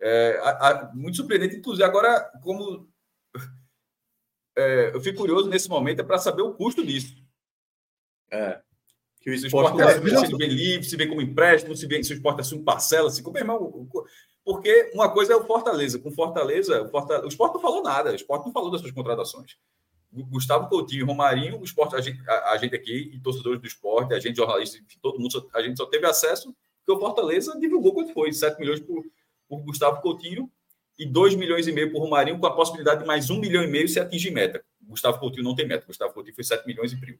É, 0.00 0.38
a, 0.42 0.68
a, 0.68 0.94
muito 0.94 1.16
surpreendente, 1.16 1.56
inclusive, 1.56 1.84
agora, 1.84 2.20
como 2.42 2.88
é, 4.56 4.94
eu 4.94 5.00
fico 5.00 5.18
curioso 5.18 5.48
nesse 5.48 5.68
momento 5.68 6.00
é 6.00 6.04
para 6.04 6.18
saber 6.18 6.42
o 6.42 6.54
custo 6.54 6.84
disso. 6.84 7.22
É. 8.30 8.60
Que 9.20 9.30
o 9.30 9.34
esporte, 9.34 9.76
o 9.76 9.88
esporte 9.88 10.12
é, 10.12 10.26
se 10.26 10.36
vê 10.36 10.46
livre, 10.46 10.84
se 10.84 10.96
vê 10.96 11.06
como 11.06 11.22
empréstimo, 11.22 11.74
se, 11.74 11.86
vê, 11.86 12.02
se 12.02 12.12
o 12.12 12.16
esporte 12.16 12.40
assume 12.40 12.64
parcela, 12.64 13.10
se 13.10 13.22
como 13.22 13.38
irmão, 13.38 13.88
porque 14.44 14.90
uma 14.92 15.08
coisa 15.08 15.32
é 15.32 15.36
o 15.36 15.44
Fortaleza. 15.44 15.98
Com 15.98 16.10
Fortaleza, 16.10 16.82
o, 16.82 16.88
Fortaleza, 16.88 17.26
o 17.26 17.28
Sport 17.28 17.54
não 17.54 17.60
falou 17.60 17.82
nada. 17.82 18.12
O 18.12 18.16
Sport 18.16 18.44
não 18.44 18.52
falou 18.52 18.70
das 18.70 18.80
suas 18.80 18.92
contratações. 18.92 19.56
Gustavo 20.12 20.68
Coutinho 20.68 21.06
Romarinho, 21.06 21.58
o 21.58 21.64
Sport, 21.64 21.94
a 21.94 22.00
gente, 22.00 22.22
a, 22.28 22.52
a 22.52 22.56
gente 22.56 22.74
aqui, 22.74 23.10
e 23.12 23.18
torcedores 23.18 23.60
do 23.60 23.66
esporte, 23.66 24.14
a 24.14 24.20
gente 24.20 24.36
jornalista, 24.36 24.78
todo 25.02 25.18
mundo, 25.18 25.50
a 25.52 25.60
gente 25.60 25.76
só 25.76 25.86
teve 25.86 26.06
acesso 26.06 26.54
porque 26.84 26.92
o 26.92 27.00
Fortaleza 27.00 27.58
divulgou 27.58 27.94
quanto 27.94 28.12
foi: 28.12 28.32
7 28.32 28.60
milhões 28.60 28.80
por, 28.80 29.04
por 29.48 29.60
Gustavo 29.62 30.02
Coutinho 30.02 30.50
e 30.98 31.06
2 31.06 31.34
milhões 31.34 31.66
e 31.66 31.72
meio 31.72 31.90
por 31.90 32.00
Romarinho, 32.00 32.38
com 32.38 32.46
a 32.46 32.54
possibilidade 32.54 33.00
de 33.00 33.06
mais 33.06 33.30
1 33.30 33.40
milhão 33.40 33.64
e 33.64 33.66
meio 33.66 33.88
se 33.88 33.98
atingir 33.98 34.30
meta. 34.30 34.62
Gustavo 34.82 35.18
Coutinho 35.18 35.42
não 35.42 35.54
tem 35.54 35.66
meta, 35.66 35.86
Gustavo 35.86 36.12
Coutinho 36.12 36.34
foi 36.34 36.44
7 36.44 36.66
milhões 36.66 36.92
e 36.92 37.00
primo. 37.00 37.18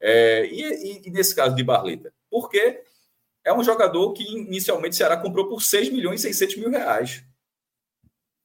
É, 0.00 0.46
e, 0.46 0.62
e, 0.62 1.08
e, 1.08 1.10
nesse 1.10 1.34
caso 1.34 1.54
de 1.54 1.62
Barleta? 1.62 2.12
Porque 2.28 2.82
é 3.44 3.52
um 3.52 3.62
jogador 3.62 4.12
que 4.12 4.22
inicialmente 4.22 4.94
o 4.94 4.96
Ceará 4.96 5.16
comprou 5.16 5.48
por 5.48 5.62
6 5.62 5.90
milhões 5.90 6.20
e 6.20 6.22
600 6.24 6.56
mil 6.56 6.70
reais. 6.70 7.24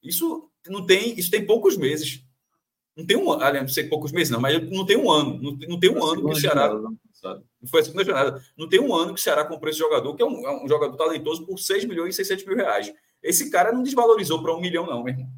Isso 0.02 0.50
não 0.66 0.84
tem, 0.84 1.18
isso 1.18 1.30
tem 1.30 1.44
poucos 1.44 1.76
meses. 1.76 2.24
Não 2.96 3.06
tem 3.06 3.16
um 3.16 3.30
ano, 3.30 3.60
não 3.60 3.68
sei 3.68 3.84
poucos 3.84 4.10
meses, 4.10 4.30
não, 4.30 4.40
mas 4.40 4.60
não 4.70 4.84
tem 4.84 4.96
um 4.96 5.10
ano. 5.10 5.40
Não, 5.40 5.52
não 5.68 5.78
tem 5.78 5.90
um 5.90 6.04
ano 6.04 6.24
que 6.24 6.32
o 6.32 6.34
Ceará. 6.34 6.68
Sabe? 7.12 7.44
Foi 7.70 7.80
a 7.80 7.84
segunda 7.84 8.04
jornada. 8.04 8.42
Não 8.56 8.68
tem 8.68 8.80
um 8.80 8.94
ano 8.94 9.14
que 9.14 9.20
o 9.20 9.22
Ceará 9.22 9.44
comprou 9.44 9.70
esse 9.70 9.78
jogador, 9.78 10.14
que 10.16 10.22
é 10.22 10.26
um, 10.26 10.46
é 10.46 10.64
um 10.64 10.68
jogador 10.68 10.96
talentoso, 10.96 11.46
por 11.46 11.58
6 11.58 11.84
milhões 11.84 12.14
e 12.14 12.16
600 12.16 12.44
mil 12.46 12.56
reais. 12.56 12.92
Esse 13.22 13.50
cara 13.50 13.72
não 13.72 13.82
desvalorizou 13.82 14.42
para 14.42 14.54
um 14.54 14.60
milhão, 14.60 14.86
não, 14.86 15.02
meu 15.02 15.14
irmão. 15.14 15.28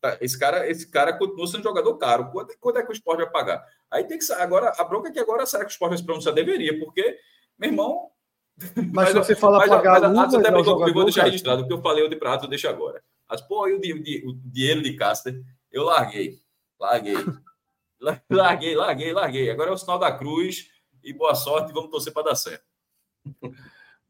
Tá, 0.00 0.18
esse 0.20 0.38
cara, 0.38 0.68
esse 0.70 0.90
cara 0.90 1.12
continua 1.12 1.46
sendo 1.46 1.64
jogador 1.64 1.96
caro. 1.96 2.30
Quanto, 2.30 2.56
quanto 2.58 2.78
é 2.78 2.82
que 2.82 2.90
o 2.90 2.92
esporte 2.92 3.22
vai 3.22 3.30
pagar? 3.30 3.64
Aí 3.90 4.04
tem 4.04 4.18
que 4.18 4.32
agora 4.32 4.72
a 4.76 4.84
bronca 4.84 5.08
é 5.08 5.12
que 5.12 5.18
agora 5.18 5.46
será 5.46 5.64
que 5.64 5.70
o 5.70 5.72
esporte 5.72 5.90
vai 5.90 5.98
se 5.98 6.04
pronunciar? 6.04 6.34
Deveria, 6.34 6.78
porque, 6.78 7.18
meu 7.58 7.70
irmão. 7.70 8.10
Mas, 8.58 8.90
mas 8.92 9.08
se 9.10 9.14
você 9.14 9.36
fala 9.36 9.58
mas, 9.58 9.68
pagar 9.68 10.00
mas, 10.00 10.12
mas, 10.12 10.34
até 10.34 10.48
jogador, 10.48 10.88
eu 10.88 10.94
vou 10.94 11.04
deixar 11.04 11.24
registrado 11.24 11.62
o 11.62 11.66
que 11.66 11.72
eu 11.72 11.82
falei 11.82 12.04
o 12.04 12.08
de 12.08 12.16
prato, 12.16 12.46
eu 12.46 12.48
deixo 12.48 12.68
agora. 12.68 13.02
Mas, 13.28 13.40
pô, 13.42 13.64
aí 13.64 13.74
o, 13.74 13.76
o, 13.76 14.30
o 14.30 14.34
dinheiro 14.44 14.82
de 14.82 14.94
Caster, 14.94 15.42
eu 15.70 15.84
larguei. 15.84 16.38
Larguei. 16.80 17.16
larguei, 18.30 18.74
larguei, 18.74 19.12
larguei. 19.12 19.50
Agora 19.50 19.70
é 19.70 19.72
o 19.72 19.76
sinal 19.76 19.98
da 19.98 20.10
cruz 20.10 20.70
e 21.02 21.12
boa 21.12 21.34
sorte, 21.34 21.72
vamos 21.72 21.90
torcer 21.90 22.12
para 22.12 22.30
dar 22.30 22.34
certo. 22.34 22.64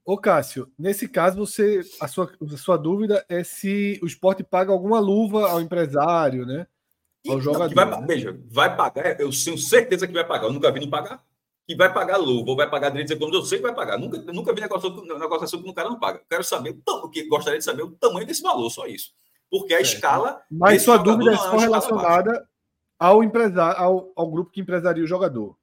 Ô 0.05 0.17
Cássio, 0.17 0.71
nesse 0.79 1.09
caso, 1.09 1.37
você 1.37 1.81
a 2.01 2.07
sua, 2.07 2.33
a 2.41 2.57
sua 2.57 2.77
dúvida 2.77 3.27
é 3.29 3.43
se 3.43 3.99
o 4.01 4.07
esporte 4.07 4.45
paga 4.45 4.71
alguma 4.71 5.01
luva 5.01 5.51
ao 5.51 5.61
empresário, 5.61 6.47
né? 6.47 6.67
Ao 7.29 7.41
jogador. 7.41 7.75
Vai, 7.75 8.07
veja, 8.07 8.41
vai 8.49 8.77
pagar, 8.77 9.21
eu 9.21 9.31
tenho 9.31 9.59
certeza 9.59 10.07
que 10.07 10.13
vai 10.13 10.25
pagar. 10.25 10.47
Eu 10.47 10.53
nunca 10.53 10.71
vi 10.71 10.79
não 10.79 10.89
pagar. 10.89 11.25
Que 11.67 11.75
vai 11.75 11.93
pagar 11.93 12.17
luva 12.17 12.51
ou 12.51 12.57
vai 12.57 12.71
pagar 12.71 12.91
direitos 12.91 13.11
econômicos, 13.11 13.45
eu 13.45 13.49
sei 13.49 13.59
que 13.59 13.65
vai 13.65 13.75
pagar. 13.75 13.99
Nunca, 13.99 14.19
nunca 14.33 14.55
vi 14.55 14.61
negociação, 14.61 15.05
negociação 15.05 15.63
que 15.63 15.69
o 15.69 15.75
cara 15.75 15.89
não 15.89 15.99
paga. 15.99 16.23
Quero 16.29 16.45
saber, 16.45 16.79
o 16.87 17.09
que 17.09 17.27
gostaria 17.27 17.59
de 17.59 17.65
saber 17.65 17.83
o 17.83 17.91
tamanho 17.91 18.27
desse 18.27 18.43
valor, 18.43 18.71
só 18.71 18.87
isso. 18.87 19.11
Porque 19.51 19.75
a 19.75 19.81
escala. 19.81 20.43
Mas 20.51 20.83
sua 20.83 20.97
dúvida 20.97 21.33
é 21.33 21.37
só 21.37 21.57
é 21.57 21.61
relacionada 21.61 22.49
ao, 22.99 23.23
empresário, 23.23 23.81
ao, 23.81 24.13
ao 24.15 24.31
grupo 24.31 24.51
que 24.51 24.61
empresaria 24.61 25.03
o 25.03 25.07
jogador. 25.07 25.57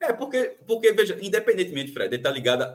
É, 0.00 0.12
porque, 0.12 0.58
porque 0.66 0.92
veja, 0.92 1.18
independentemente, 1.22 1.92
Fred, 1.92 2.08
ele 2.08 2.16
está 2.16 2.30
ligado, 2.30 2.66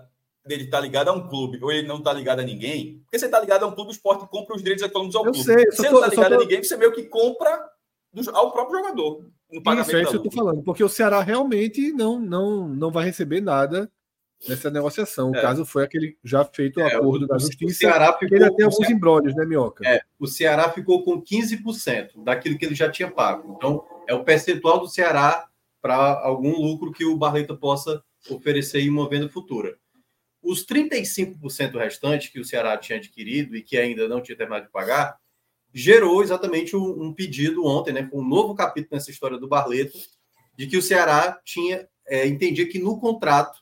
ele 0.47 0.67
tá 0.67 0.79
ligado 0.79 1.09
a 1.09 1.13
um 1.13 1.27
clube 1.27 1.59
ou 1.61 1.71
ele 1.71 1.87
não 1.87 1.97
está 1.97 2.13
ligado 2.13 2.39
a 2.39 2.43
ninguém, 2.43 2.99
porque 2.99 3.19
você 3.19 3.25
está 3.25 3.39
ligado 3.39 3.63
a 3.63 3.67
um 3.67 3.75
clube, 3.75 3.89
o 3.89 3.93
esporte 3.93 4.25
compra 4.29 4.55
os 4.55 4.61
direitos 4.61 4.85
econômicos 4.85 5.15
ao 5.15 5.25
eu 5.25 5.31
clube. 5.33 5.45
Sei, 5.45 5.65
você 5.65 5.89
não 5.89 5.99
está 5.99 6.09
ligado 6.09 6.29
tô... 6.29 6.35
a 6.35 6.39
ninguém, 6.39 6.63
você 6.63 6.77
meio 6.77 6.93
que 6.93 7.03
compra 7.03 7.69
do, 8.13 8.35
ao 8.35 8.51
próprio 8.51 8.79
jogador. 8.79 9.25
No 9.51 9.63
pagamento 9.63 9.87
isso 9.87 9.97
é 9.97 10.01
isso 10.01 10.11
que 10.11 10.17
eu 10.17 10.23
estou 10.23 10.31
falando, 10.31 10.63
porque 10.63 10.83
o 10.83 10.89
Ceará 10.89 11.21
realmente 11.21 11.93
não, 11.93 12.19
não, 12.19 12.67
não 12.67 12.91
vai 12.91 13.05
receber 13.05 13.41
nada 13.41 13.89
nessa 14.47 14.69
negociação. 14.69 15.31
O 15.31 15.35
é. 15.35 15.41
caso 15.41 15.65
foi 15.65 15.83
aquele 15.83 16.17
já 16.23 16.43
feito 16.43 16.77
o 16.77 16.83
é, 16.83 16.93
acordo 16.93 17.25
o, 17.25 17.27
da 17.27 17.37
justiça. 17.37 17.65
O 17.65 17.75
Ceará 17.75 18.13
ficou, 18.17 18.37
ele 18.37 18.51
tem 18.51 18.65
alguns 18.65 18.89
embrólios, 18.89 19.35
né, 19.35 19.45
Minhoca? 19.45 19.87
É, 19.87 20.01
o 20.19 20.27
Ceará 20.27 20.69
ficou 20.71 21.03
com 21.03 21.21
15% 21.21 22.23
daquilo 22.23 22.57
que 22.57 22.65
ele 22.65 22.75
já 22.75 22.89
tinha 22.89 23.09
pago. 23.09 23.55
Então, 23.55 23.83
é 24.07 24.13
o 24.13 24.23
percentual 24.23 24.79
do 24.79 24.87
Ceará 24.87 25.47
para 25.81 25.95
algum 25.95 26.51
lucro 26.61 26.91
que 26.91 27.05
o 27.05 27.17
Barleta 27.17 27.55
possa 27.55 28.03
oferecer 28.29 28.81
em 28.81 28.89
uma 28.89 29.09
venda 29.09 29.29
futura. 29.29 29.77
Os 30.41 30.65
35% 30.65 31.77
restantes 31.77 32.29
que 32.29 32.39
o 32.39 32.45
Ceará 32.45 32.77
tinha 32.77 32.97
adquirido 32.97 33.55
e 33.55 33.61
que 33.61 33.77
ainda 33.77 34.07
não 34.07 34.21
tinha 34.21 34.37
terminado 34.37 34.65
de 34.65 34.71
pagar, 34.71 35.17
gerou 35.77 36.23
exatamente 36.23 36.75
um, 36.75 37.13
pedido 37.13 37.63
ontem, 37.63 37.93
né? 37.93 38.09
Um 38.11 38.27
novo 38.27 38.55
capítulo 38.55 38.95
nessa 38.95 39.11
história 39.11 39.37
do 39.37 39.47
Barleto, 39.47 39.95
de 40.57 40.65
que 40.65 40.75
o 40.75 40.81
Ceará 40.81 41.39
tinha 41.45 41.87
é, 42.07 42.25
entendia 42.25 42.67
que 42.67 42.79
no 42.79 42.99
contrato 42.99 43.59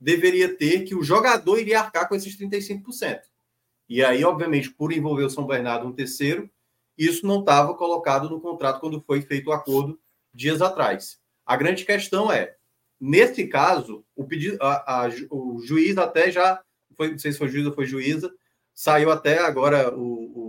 deveria 0.00 0.56
ter 0.56 0.84
que 0.84 0.94
o 0.94 1.02
jogador 1.02 1.58
iria 1.58 1.80
arcar 1.80 2.08
com 2.08 2.14
esses 2.14 2.38
35%. 2.38 3.20
E 3.86 4.02
aí, 4.02 4.24
obviamente, 4.24 4.70
por 4.70 4.94
envolver 4.94 5.24
o 5.24 5.30
São 5.30 5.46
Bernardo 5.46 5.86
um 5.86 5.92
terceiro, 5.92 6.48
isso 6.96 7.26
não 7.26 7.40
estava 7.40 7.74
colocado 7.74 8.30
no 8.30 8.40
contrato 8.40 8.80
quando 8.80 9.02
foi 9.02 9.20
feito 9.20 9.50
o 9.50 9.52
acordo 9.52 10.00
dias 10.32 10.62
atrás. 10.62 11.18
A 11.44 11.54
grande 11.54 11.84
questão 11.84 12.32
é, 12.32 12.56
nesse 12.98 13.46
caso, 13.46 14.06
o, 14.16 14.24
pedido, 14.24 14.56
a, 14.62 15.04
a, 15.04 15.08
o 15.30 15.60
juiz 15.60 15.98
até 15.98 16.30
já, 16.30 16.62
foi, 16.96 17.10
não 17.10 17.18
sei 17.18 17.32
se 17.32 17.38
foi 17.38 17.48
juiz 17.48 17.66
ou 17.66 17.74
foi 17.74 17.84
juíza, 17.84 18.32
saiu 18.74 19.10
até 19.10 19.38
agora 19.38 19.94
o, 19.94 20.28
o 20.34 20.47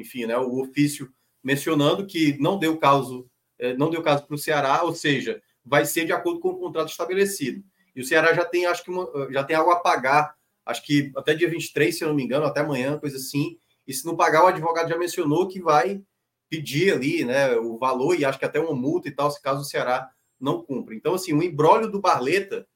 enfim, 0.00 0.26
né, 0.26 0.36
o 0.36 0.60
ofício 0.60 1.12
mencionando 1.42 2.06
que 2.06 2.36
não 2.38 2.58
deu 2.58 2.76
caso, 2.78 3.28
é, 3.58 3.74
não 3.76 3.90
deu 3.90 4.02
caso 4.02 4.26
para 4.26 4.34
o 4.34 4.38
Ceará, 4.38 4.82
ou 4.82 4.94
seja, 4.94 5.40
vai 5.64 5.84
ser 5.84 6.04
de 6.04 6.12
acordo 6.12 6.40
com 6.40 6.48
o 6.50 6.58
contrato 6.58 6.88
estabelecido. 6.88 7.62
E 7.94 8.00
o 8.00 8.04
Ceará 8.04 8.34
já 8.34 8.44
tem, 8.44 8.66
acho 8.66 8.84
que 8.84 8.90
uma, 8.90 9.08
já 9.30 9.44
tem 9.44 9.56
algo 9.56 9.70
a 9.70 9.80
pagar, 9.80 10.34
acho 10.64 10.84
que 10.84 11.12
até 11.16 11.34
dia 11.34 11.48
23, 11.48 11.96
se 11.96 12.04
eu 12.04 12.08
não 12.08 12.14
me 12.14 12.22
engano, 12.22 12.46
até 12.46 12.60
amanhã, 12.60 12.98
coisa 12.98 13.16
assim. 13.16 13.58
E 13.86 13.92
se 13.92 14.04
não 14.04 14.16
pagar, 14.16 14.44
o 14.44 14.48
advogado 14.48 14.88
já 14.88 14.96
mencionou 14.96 15.48
que 15.48 15.60
vai 15.60 16.02
pedir 16.48 16.92
ali, 16.92 17.24
né, 17.24 17.56
o 17.56 17.78
valor 17.78 18.18
e 18.18 18.24
acho 18.24 18.38
que 18.38 18.44
até 18.44 18.58
uma 18.58 18.74
multa 18.74 19.08
e 19.08 19.12
tal, 19.12 19.30
se 19.30 19.40
caso 19.40 19.62
o 19.62 19.64
Ceará 19.64 20.10
não 20.38 20.62
cumpre. 20.62 20.96
Então, 20.96 21.14
assim, 21.14 21.32
o 21.32 21.42
embrólio 21.42 21.90
do 21.90 22.00
Barleta, 22.00 22.66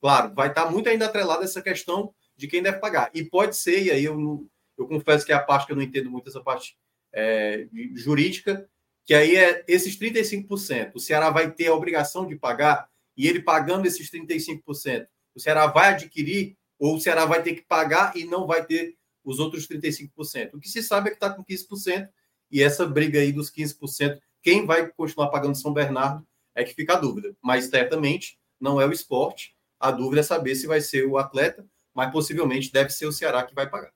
claro, 0.00 0.34
vai 0.34 0.48
estar 0.48 0.70
muito 0.70 0.88
ainda 0.88 1.06
atrelado 1.06 1.42
essa 1.42 1.62
questão 1.62 2.14
de 2.36 2.46
quem 2.46 2.62
deve 2.62 2.78
pagar. 2.78 3.10
E 3.14 3.24
pode 3.24 3.56
ser, 3.56 3.82
e 3.82 3.90
aí 3.90 4.04
eu, 4.04 4.46
eu 4.82 4.86
confesso 4.86 5.24
que 5.24 5.32
é 5.32 5.34
a 5.34 5.42
parte 5.42 5.66
que 5.66 5.72
eu 5.72 5.76
não 5.76 5.82
entendo 5.82 6.10
muito, 6.10 6.28
essa 6.28 6.40
parte 6.40 6.76
é, 7.12 7.66
jurídica, 7.94 8.68
que 9.04 9.14
aí 9.14 9.36
é 9.36 9.64
esses 9.66 9.98
35%. 9.98 10.92
O 10.94 11.00
Ceará 11.00 11.30
vai 11.30 11.50
ter 11.50 11.68
a 11.68 11.74
obrigação 11.74 12.26
de 12.26 12.36
pagar, 12.36 12.88
e 13.16 13.26
ele 13.26 13.42
pagando 13.42 13.86
esses 13.86 14.10
35%, 14.10 15.06
o 15.34 15.40
Ceará 15.40 15.66
vai 15.66 15.90
adquirir, 15.90 16.56
ou 16.78 16.96
o 16.96 17.00
Ceará 17.00 17.26
vai 17.26 17.42
ter 17.42 17.54
que 17.54 17.62
pagar 17.62 18.16
e 18.16 18.24
não 18.24 18.46
vai 18.46 18.64
ter 18.64 18.96
os 19.24 19.38
outros 19.38 19.66
35%. 19.68 20.54
O 20.54 20.60
que 20.60 20.68
se 20.68 20.82
sabe 20.82 21.08
é 21.08 21.10
que 21.10 21.16
está 21.16 21.30
com 21.30 21.44
15%, 21.44 22.08
e 22.50 22.62
essa 22.62 22.86
briga 22.86 23.20
aí 23.20 23.32
dos 23.32 23.50
15%, 23.50 24.18
quem 24.42 24.66
vai 24.66 24.88
continuar 24.88 25.28
pagando 25.28 25.54
São 25.54 25.72
Bernardo 25.72 26.26
é 26.54 26.64
que 26.64 26.74
fica 26.74 26.94
a 26.94 27.00
dúvida. 27.00 27.36
Mas 27.42 27.66
certamente 27.66 28.38
não 28.60 28.80
é 28.80 28.86
o 28.86 28.92
esporte. 28.92 29.54
A 29.78 29.90
dúvida 29.90 30.20
é 30.20 30.24
saber 30.24 30.54
se 30.54 30.66
vai 30.66 30.80
ser 30.80 31.06
o 31.06 31.18
atleta, 31.18 31.66
mas 31.94 32.10
possivelmente 32.10 32.72
deve 32.72 32.90
ser 32.90 33.06
o 33.06 33.12
Ceará 33.12 33.42
que 33.44 33.54
vai 33.54 33.68
pagar. 33.68 33.92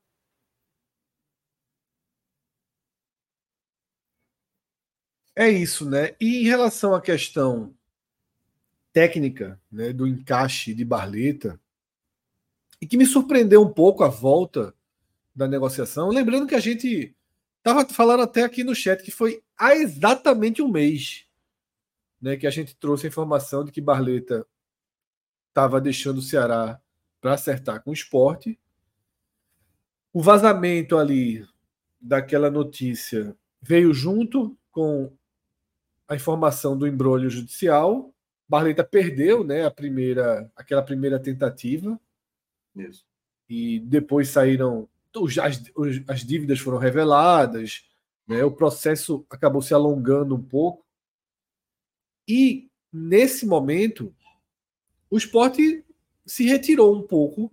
É 5.36 5.48
isso, 5.48 5.88
né? 5.88 6.14
E 6.20 6.42
em 6.42 6.44
relação 6.44 6.94
à 6.94 7.00
questão 7.00 7.74
técnica 8.92 9.60
né, 9.70 9.92
do 9.92 10.06
encaixe 10.06 10.72
de 10.72 10.84
Barleta, 10.84 11.60
e 12.80 12.86
que 12.86 12.96
me 12.96 13.06
surpreendeu 13.06 13.62
um 13.62 13.72
pouco 13.72 14.04
a 14.04 14.08
volta 14.08 14.74
da 15.34 15.48
negociação, 15.48 16.10
lembrando 16.10 16.46
que 16.46 16.54
a 16.54 16.60
gente 16.60 17.14
estava 17.58 17.84
falando 17.88 18.22
até 18.22 18.42
aqui 18.42 18.62
no 18.62 18.74
chat 18.74 19.02
que 19.02 19.10
foi 19.10 19.42
há 19.58 19.74
exatamente 19.74 20.62
um 20.62 20.68
mês 20.68 21.26
né, 22.24 22.38
que 22.38 22.46
a 22.46 22.50
gente 22.50 22.74
trouxe 22.76 23.06
a 23.06 23.08
informação 23.08 23.64
de 23.64 23.70
que 23.70 23.82
Barleta 23.82 24.46
estava 25.48 25.78
deixando 25.78 26.18
o 26.18 26.22
Ceará 26.22 26.80
para 27.20 27.34
acertar 27.34 27.82
com 27.82 27.90
o 27.90 27.94
esporte. 27.94 28.58
O 30.10 30.22
vazamento 30.22 30.96
ali 30.96 31.46
daquela 32.00 32.50
notícia 32.50 33.36
veio 33.60 33.92
junto 33.92 34.56
com 34.72 35.12
a 36.08 36.14
informação 36.14 36.76
do 36.76 36.86
embrólio 36.86 37.30
judicial. 37.30 38.12
Barleta 38.48 38.84
perdeu 38.84 39.42
né, 39.42 39.64
a 39.64 39.70
primeira, 39.70 40.50
aquela 40.54 40.82
primeira 40.82 41.18
tentativa. 41.18 41.98
Isso. 42.76 43.04
E 43.48 43.80
depois 43.80 44.28
saíram. 44.28 44.88
As, 45.40 45.62
as 46.08 46.24
dívidas 46.24 46.58
foram 46.58 46.76
reveladas, 46.76 47.88
né, 48.26 48.42
o 48.42 48.50
processo 48.50 49.24
acabou 49.30 49.62
se 49.62 49.72
alongando 49.72 50.34
um 50.34 50.42
pouco. 50.42 50.84
E 52.26 52.68
nesse 52.92 53.46
momento, 53.46 54.12
o 55.08 55.16
esporte 55.16 55.84
se 56.26 56.44
retirou 56.44 56.96
um 56.96 57.06
pouco, 57.06 57.52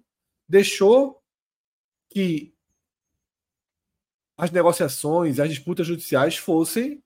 deixou 0.49 1.21
que 2.09 2.51
as 4.35 4.49
negociações, 4.49 5.39
as 5.39 5.49
disputas 5.49 5.85
judiciais 5.85 6.35
fossem 6.37 7.03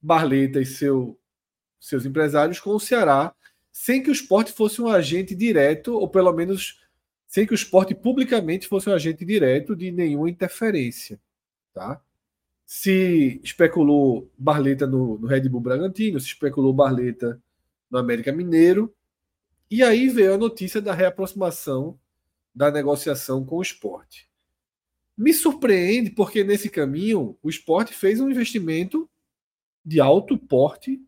Barleta 0.00 0.60
e 0.60 0.66
seu, 0.66 1.18
seus 1.80 2.04
empresários 2.04 2.60
com 2.60 2.70
o 2.70 2.80
Ceará, 2.80 3.34
sem 3.72 4.02
que 4.02 4.10
o 4.10 4.12
esporte 4.12 4.52
fosse 4.52 4.80
um 4.82 4.88
agente 4.88 5.34
direto, 5.34 5.94
ou 5.94 6.08
pelo 6.08 6.32
menos 6.32 6.80
sem 7.26 7.46
que 7.46 7.52
o 7.52 7.54
esporte 7.54 7.94
publicamente 7.94 8.66
fosse 8.66 8.88
um 8.88 8.92
agente 8.92 9.24
direto 9.24 9.76
de 9.76 9.92
nenhuma 9.92 10.30
interferência. 10.30 11.20
Tá? 11.74 12.00
Se 12.64 13.40
especulou 13.44 14.30
Barleta 14.36 14.86
no, 14.86 15.18
no 15.18 15.26
Red 15.26 15.48
Bull 15.48 15.60
Bragantino, 15.60 16.18
se 16.18 16.26
especulou 16.26 16.72
Barleta 16.72 17.40
no 17.90 17.98
América 17.98 18.32
Mineiro, 18.32 18.94
e 19.70 19.82
aí 19.82 20.08
veio 20.08 20.34
a 20.34 20.38
notícia 20.38 20.80
da 20.80 20.94
reaproximação 20.94 21.98
da 22.54 22.70
negociação 22.70 23.44
com 23.44 23.56
o 23.56 23.62
esporte. 23.62 24.28
Me 25.16 25.32
surpreende 25.32 26.10
porque 26.10 26.42
nesse 26.42 26.70
caminho 26.70 27.36
o 27.42 27.50
esporte 27.50 27.92
fez 27.92 28.20
um 28.20 28.30
investimento 28.30 29.08
de 29.84 30.00
alto 30.00 30.36
porte 30.36 31.00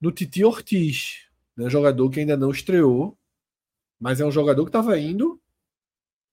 no 0.00 0.10
Titi 0.10 0.44
Ortiz, 0.44 1.26
né, 1.56 1.68
jogador 1.68 2.08
que 2.10 2.20
ainda 2.20 2.36
não 2.36 2.50
estreou, 2.50 3.18
mas 3.98 4.20
é 4.20 4.24
um 4.24 4.30
jogador 4.30 4.64
que 4.64 4.70
estava 4.70 4.98
indo 4.98 5.40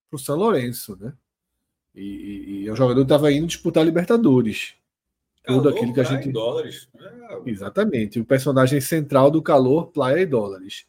para 0.10 0.16
o 0.16 0.20
São 0.20 0.38
Lourenço. 0.38 0.96
Né? 0.96 1.14
E, 1.94 2.64
e, 2.64 2.68
é 2.68 2.72
um 2.72 2.76
jogador 2.76 3.02
que 3.02 3.06
estava 3.06 3.32
indo 3.32 3.48
disputar 3.48 3.84
Libertadores. 3.84 4.76
Tudo 5.46 5.70
aquilo 5.70 5.94
que 5.94 6.02
a 6.02 6.04
gente. 6.04 6.30
dólares. 6.30 6.90
É. 7.00 7.50
Exatamente. 7.50 8.20
O 8.20 8.26
personagem 8.26 8.82
central 8.82 9.32
do 9.32 9.42
calor, 9.42 9.88
Playa 9.88 10.22
e 10.22 10.26
Dólares. 10.26 10.86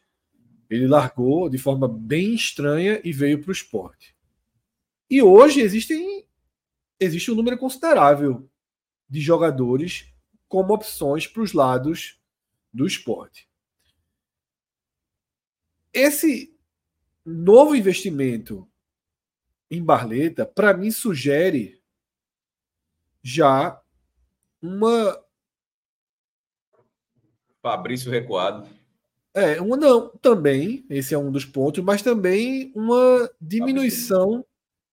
Ele 0.68 0.86
largou 0.86 1.48
de 1.48 1.58
forma 1.58 1.88
bem 1.88 2.34
estranha 2.34 3.00
e 3.04 3.12
veio 3.12 3.40
para 3.40 3.50
o 3.50 3.52
esporte. 3.52 4.14
E 5.08 5.22
hoje 5.22 5.60
existem, 5.60 6.26
existe 7.00 7.30
um 7.30 7.34
número 7.34 7.56
considerável 7.56 8.48
de 9.08 9.20
jogadores 9.20 10.12
como 10.48 10.72
opções 10.72 11.26
para 11.26 11.42
os 11.42 11.52
lados 11.52 12.18
do 12.72 12.86
esporte. 12.86 13.48
Esse 15.92 16.54
novo 17.24 17.74
investimento 17.74 18.68
em 19.70 19.82
Barleta, 19.82 20.46
para 20.46 20.74
mim, 20.74 20.90
sugere 20.90 21.82
já 23.22 23.80
uma. 24.62 25.22
Fabrício 27.60 28.10
recuado. 28.10 28.68
É, 29.34 29.60
uma 29.60 29.76
não, 29.76 30.08
também, 30.18 30.86
esse 30.88 31.14
é 31.14 31.18
um 31.18 31.30
dos 31.30 31.44
pontos, 31.44 31.84
mas 31.84 32.02
também 32.02 32.72
uma 32.74 33.30
diminuição 33.40 34.44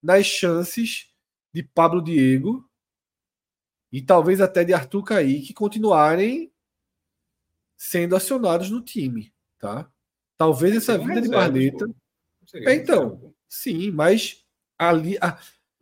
nas 0.04 0.26
chances 0.26 1.10
de 1.54 1.64
Pablo 1.64 2.02
Diego 2.02 2.70
e 3.96 4.02
talvez 4.02 4.42
até 4.42 4.66
de 4.66 4.74
Arthur 4.74 5.04
Kaique 5.04 5.54
continuarem 5.54 6.52
sendo 7.78 8.14
acionados 8.14 8.70
no 8.70 8.82
time, 8.82 9.34
tá? 9.58 9.90
Talvez 10.38 10.76
essa 10.76 10.98
vida 10.98 11.22
de 11.22 11.30
Barleta. 11.30 11.88
É, 12.56 12.76
então, 12.76 13.34
sim, 13.48 13.92
mas 13.92 14.46
ali 14.78 15.18
a, 15.22 15.40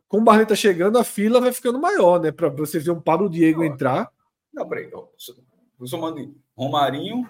com 0.08 0.20
o 0.20 0.24
Barleta 0.24 0.56
chegando, 0.56 1.00
a 1.00 1.04
fila 1.04 1.42
vai 1.42 1.52
ficando 1.52 1.82
maior, 1.82 2.22
né? 2.22 2.32
Para 2.32 2.50
você 2.50 2.78
ver 2.78 2.92
um 2.92 3.02
Pablo 3.02 3.28
Diego 3.28 3.62
não, 3.62 3.66
entrar. 3.66 4.12
Não, 4.54 4.70
peraí. 4.70 4.92
Eu 4.92 5.88
somando 5.88 6.40
Romarinho, 6.56 7.28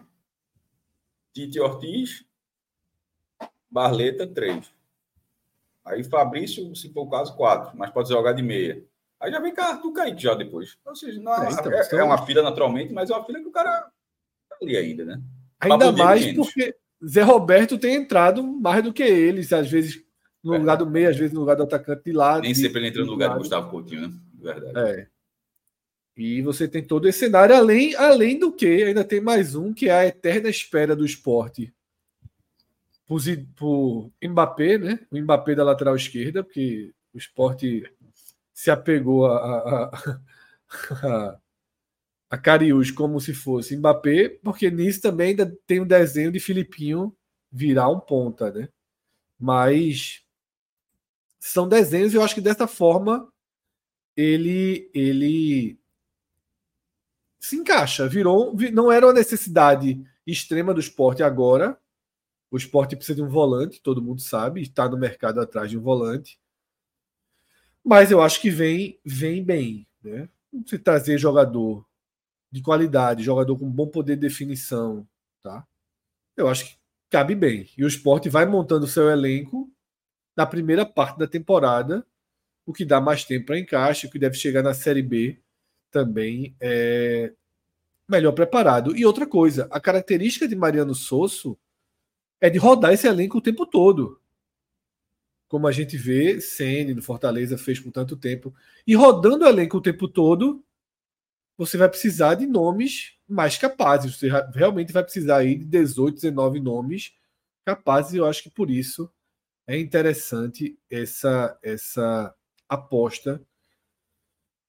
Tite 1.31 1.61
Ortiz, 1.61 2.25
Barleta, 3.71 4.27
três. 4.27 4.69
Aí 5.85 6.03
Fabrício, 6.03 6.75
se 6.75 6.91
for 6.91 7.03
o 7.03 7.09
caso, 7.09 7.37
quatro, 7.37 7.77
mas 7.77 7.89
pode 7.89 8.09
jogar 8.09 8.33
de 8.33 8.43
meia. 8.43 8.85
Aí 9.23 9.31
já 9.31 9.39
vem 9.39 9.53
cá 9.53 9.81
Kaique 9.95 10.21
já 10.21 10.35
depois. 10.35 10.77
Ou 10.85 10.95
seja, 10.95 11.19
não, 11.21 11.33
é, 11.41 11.49
então, 11.49 11.71
é, 11.71 11.87
é, 11.91 12.03
uma 12.03 12.25
fila 12.25 12.41
naturalmente, 12.41 12.91
mas 12.91 13.09
é 13.09 13.15
uma 13.15 13.23
fila 13.23 13.39
que 13.39 13.47
o 13.47 13.51
cara 13.51 13.89
tá 14.49 14.57
ali 14.61 14.75
ainda, 14.75 15.05
né? 15.05 15.21
Ainda 15.61 15.93
mais 15.93 16.33
porque 16.33 16.75
Zé 17.05 17.21
Roberto 17.21 17.77
tem 17.77 17.95
entrado 17.95 18.43
mais 18.43 18.83
do 18.83 18.91
que 18.91 19.01
eles, 19.01 19.53
às 19.53 19.71
vezes 19.71 20.03
no 20.43 20.57
lugar 20.57 20.75
do 20.75 20.85
meia, 20.85 21.09
às 21.09 21.15
vezes 21.15 21.33
no 21.33 21.39
lugar 21.39 21.55
do 21.55 21.63
atacante 21.63 22.03
de 22.03 22.11
lado. 22.11 22.41
Nem 22.41 22.53
sempre 22.53 22.81
ele 22.81 22.89
entra 22.89 23.05
no 23.05 23.11
lugar 23.11 23.29
do 23.29 23.37
Gustavo 23.37 23.69
Coutinho, 23.71 24.09
né? 24.09 24.13
Verdade. 24.33 24.77
É. 24.77 25.07
E 26.17 26.41
você 26.41 26.67
tem 26.67 26.83
todo 26.83 27.07
esse 27.07 27.19
cenário, 27.19 27.55
além, 27.55 27.95
além 27.95 28.37
do 28.37 28.51
que, 28.51 28.83
ainda 28.83 29.05
tem 29.05 29.21
mais 29.21 29.55
um, 29.55 29.73
que 29.73 29.87
é 29.87 29.93
a 29.93 30.05
eterna 30.05 30.49
espera 30.49 30.97
do 30.97 31.05
esporte 31.05 31.73
por, 33.07 33.21
por 33.55 34.11
Mbappé, 34.21 34.77
né? 34.77 34.99
O 35.09 35.17
Mbappé 35.17 35.55
da 35.55 35.63
lateral 35.63 35.95
esquerda, 35.95 36.43
porque 36.43 36.93
o 37.13 37.17
esporte 37.17 37.89
se 38.53 38.69
apegou 38.69 39.25
a, 39.25 39.37
a, 39.37 39.85
a, 41.01 41.39
a 42.29 42.93
como 42.95 43.19
se 43.19 43.33
fosse 43.33 43.75
Mbappé, 43.75 44.29
porque 44.43 44.69
nisso 44.69 45.01
também 45.01 45.29
ainda 45.29 45.55
tem 45.65 45.79
um 45.81 45.87
desenho 45.87 46.31
de 46.31 46.39
Filipinho 46.39 47.15
virar 47.51 47.89
um 47.89 47.99
ponta, 47.99 48.51
né? 48.51 48.69
Mas 49.39 50.23
são 51.39 51.67
desenhos 51.67 52.13
e 52.13 52.17
eu 52.17 52.23
acho 52.23 52.35
que 52.35 52.41
dessa 52.41 52.67
forma 52.67 53.27
ele 54.15 54.89
ele 54.93 55.77
se 57.39 57.57
encaixa, 57.57 58.07
virou, 58.07 58.55
não 58.71 58.89
era 58.89 59.05
uma 59.05 59.13
necessidade 59.13 60.01
extrema 60.25 60.73
do 60.73 60.79
esporte 60.79 61.21
agora. 61.21 61.77
O 62.49 62.55
esporte 62.55 62.95
precisa 62.95 63.17
de 63.17 63.21
um 63.21 63.27
volante, 63.27 63.81
todo 63.81 64.01
mundo 64.01 64.21
sabe, 64.21 64.61
está 64.61 64.87
no 64.87 64.97
mercado 64.97 65.41
atrás 65.41 65.69
de 65.69 65.77
um 65.77 65.81
volante. 65.81 66.39
Mas 67.83 68.11
eu 68.11 68.21
acho 68.21 68.39
que 68.41 68.49
vem, 68.49 68.99
vem 69.03 69.43
bem, 69.43 69.87
né? 70.03 70.29
Se 70.65 70.79
trazer 70.79 71.17
jogador 71.17 71.85
de 72.51 72.61
qualidade, 72.61 73.23
jogador 73.23 73.57
com 73.57 73.69
bom 73.69 73.87
poder 73.87 74.15
de 74.15 74.21
definição, 74.21 75.07
tá? 75.41 75.67
Eu 76.37 76.47
acho 76.47 76.65
que 76.65 76.77
cabe 77.09 77.35
bem. 77.35 77.69
E 77.77 77.83
o 77.83 77.87
esporte 77.87 78.29
vai 78.29 78.45
montando 78.45 78.85
o 78.85 78.89
seu 78.89 79.09
elenco 79.09 79.71
na 80.35 80.45
primeira 80.45 80.85
parte 80.85 81.17
da 81.19 81.27
temporada, 81.27 82.05
o 82.65 82.73
que 82.73 82.85
dá 82.85 83.01
mais 83.01 83.23
tempo 83.25 83.47
para 83.47 83.59
encaixe, 83.59 84.07
o 84.07 84.09
que 84.09 84.19
deve 84.19 84.35
chegar 84.35 84.63
na 84.63 84.73
Série 84.73 85.01
B 85.01 85.39
também 85.91 86.55
é 86.59 87.33
melhor 88.09 88.31
preparado. 88.31 88.95
E 88.95 89.05
outra 89.05 89.27
coisa, 89.27 89.67
a 89.71 89.79
característica 89.79 90.47
de 90.47 90.55
Mariano 90.55 90.95
Sosso 90.95 91.57
é 92.41 92.49
de 92.49 92.57
rodar 92.57 92.93
esse 92.93 93.07
elenco 93.07 93.37
o 93.37 93.41
tempo 93.41 93.65
todo. 93.65 94.19
Como 95.47 95.67
a 95.67 95.71
gente 95.71 95.97
vê, 95.97 96.41
Sene 96.41 96.93
do 96.93 97.01
Fortaleza 97.01 97.57
fez 97.57 97.79
por 97.79 97.91
tanto 97.91 98.17
tempo. 98.17 98.53
E 98.87 98.95
rodando 98.95 99.45
o 99.45 99.47
elenco 99.47 99.77
o 99.77 99.81
tempo 99.81 100.07
todo, 100.07 100.63
você 101.57 101.77
vai 101.77 101.89
precisar 101.89 102.35
de 102.35 102.45
nomes 102.45 103.17
mais 103.27 103.57
capazes. 103.57 104.15
Você 104.15 104.29
realmente 104.53 104.91
vai 104.91 105.03
precisar 105.03 105.37
aí 105.37 105.55
de 105.55 105.65
18, 105.65 106.15
19 106.15 106.59
nomes 106.59 107.13
capazes. 107.65 108.13
E 108.13 108.17
eu 108.17 108.25
acho 108.25 108.43
que 108.43 108.49
por 108.49 108.69
isso 108.69 109.09
é 109.67 109.77
interessante 109.77 110.77
essa, 110.89 111.57
essa 111.61 112.33
aposta 112.67 113.41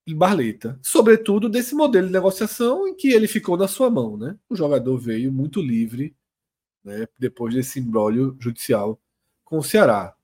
em 0.07 0.15
Barleta, 0.15 0.79
sobretudo 0.83 1.49
desse 1.49 1.75
modelo 1.75 2.07
de 2.07 2.13
negociação 2.13 2.87
em 2.87 2.95
que 2.95 3.09
ele 3.09 3.27
ficou 3.27 3.57
na 3.57 3.67
sua 3.67 3.89
mão, 3.89 4.19
né? 4.19 4.39
O 4.51 4.55
jogador 4.55 4.99
veio 4.99 5.33
muito 5.33 5.63
livre, 5.63 6.15
né, 6.85 7.09
depois 7.19 7.55
desse 7.55 7.81
embrólio 7.81 8.37
judicial 8.39 9.01
com 9.43 9.59
o 9.59 9.65
Ceará. 9.65 10.15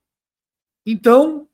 Então, 0.85 1.47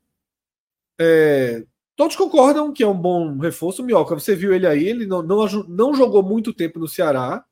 é, 0.98 1.64
todos 1.94 2.16
concordam 2.16 2.72
que 2.72 2.82
é 2.82 2.86
um 2.86 2.98
bom 2.98 3.38
reforço. 3.38 3.84
Mioca, 3.84 4.14
você 4.14 4.34
viu 4.34 4.54
ele 4.54 4.66
aí, 4.66 4.86
ele 4.86 5.06
não, 5.06 5.22
não, 5.22 5.46
não 5.68 5.94
jogou 5.94 6.22
muito 6.22 6.52
tempo 6.52 6.78
no 6.78 6.88
Ceará. 6.88 7.44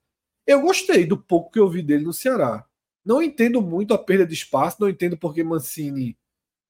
Eu 0.46 0.60
gostei 0.60 1.06
do 1.06 1.16
pouco 1.16 1.50
que 1.50 1.58
eu 1.58 1.68
vi 1.68 1.82
dele 1.82 2.04
no 2.04 2.12
Ceará. 2.12 2.64
Não 3.04 3.22
entendo 3.22 3.62
muito 3.62 3.94
a 3.94 3.98
perda 3.98 4.26
de 4.26 4.34
espaço, 4.34 4.78
não 4.80 4.88
entendo 4.88 5.16
porque 5.16 5.44
Mancini 5.44 6.18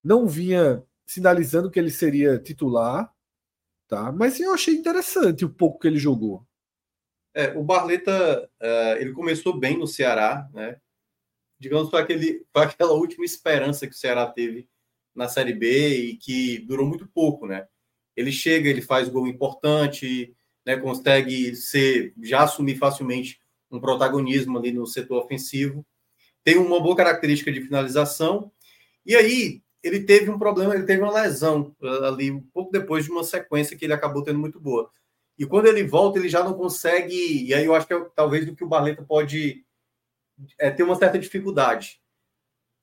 não 0.02 0.26
vinha 0.26 0.82
sinalizando 1.06 1.70
que 1.70 1.78
ele 1.78 1.90
seria 1.90 2.38
titular. 2.38 3.12
Tá? 3.88 4.10
Mas 4.10 4.40
eu 4.40 4.52
achei 4.52 4.74
interessante 4.74 5.44
o 5.44 5.50
pouco 5.50 5.78
que 5.78 5.86
ele 5.86 5.98
jogou. 5.98 6.44
É, 7.32 7.56
o 7.56 7.62
Barleta, 7.62 8.50
uh, 8.60 8.96
ele 8.98 9.12
começou 9.12 9.58
bem 9.58 9.78
no 9.78 9.86
Ceará, 9.86 10.48
né? 10.52 10.80
Digamos, 11.58 11.90
foi 11.90 12.00
aquela 12.54 12.92
última 12.92 13.24
esperança 13.24 13.86
que 13.86 13.94
o 13.94 13.96
Ceará 13.98 14.26
teve 14.26 14.68
na 15.16 15.28
Série 15.28 15.54
B 15.54 15.88
e 15.88 16.16
que 16.16 16.58
durou 16.60 16.86
muito 16.86 17.06
pouco, 17.08 17.46
né? 17.46 17.66
Ele 18.16 18.32
chega, 18.32 18.68
ele 18.68 18.82
faz 18.82 19.08
gol 19.08 19.26
importante, 19.26 20.34
né? 20.64 20.76
Consegue 20.76 21.54
ser, 21.56 22.12
já 22.22 22.42
assumir 22.42 22.76
facilmente 22.76 23.40
um 23.70 23.80
protagonismo 23.80 24.58
ali 24.58 24.72
no 24.72 24.86
setor 24.86 25.22
ofensivo. 25.22 25.84
Tem 26.44 26.56
uma 26.56 26.80
boa 26.80 26.96
característica 26.96 27.50
de 27.50 27.60
finalização. 27.60 28.50
E 29.04 29.14
aí, 29.16 29.62
ele 29.82 30.00
teve 30.00 30.30
um 30.30 30.38
problema, 30.38 30.74
ele 30.74 30.84
teve 30.84 31.02
uma 31.02 31.12
lesão 31.12 31.74
uh, 31.80 32.04
ali 32.04 32.30
um 32.30 32.40
pouco 32.40 32.72
depois 32.72 33.04
de 33.04 33.10
uma 33.10 33.22
sequência 33.22 33.76
que 33.76 33.84
ele 33.84 33.92
acabou 33.92 34.22
tendo 34.22 34.38
muito 34.38 34.58
boa. 34.58 34.90
E 35.38 35.44
quando 35.44 35.66
ele 35.66 35.84
volta, 35.84 36.18
ele 36.18 36.28
já 36.28 36.42
não 36.42 36.54
consegue. 36.54 37.44
E 37.44 37.54
aí 37.54 37.64
eu 37.64 37.74
acho 37.74 37.86
que 37.86 37.94
é 37.94 38.04
talvez 38.14 38.46
do 38.46 38.56
que 38.56 38.64
o 38.64 38.68
Barleta 38.68 39.02
pode 39.02 39.64
é, 40.58 40.70
ter 40.70 40.82
uma 40.82 40.96
certa 40.96 41.18
dificuldade. 41.18 42.00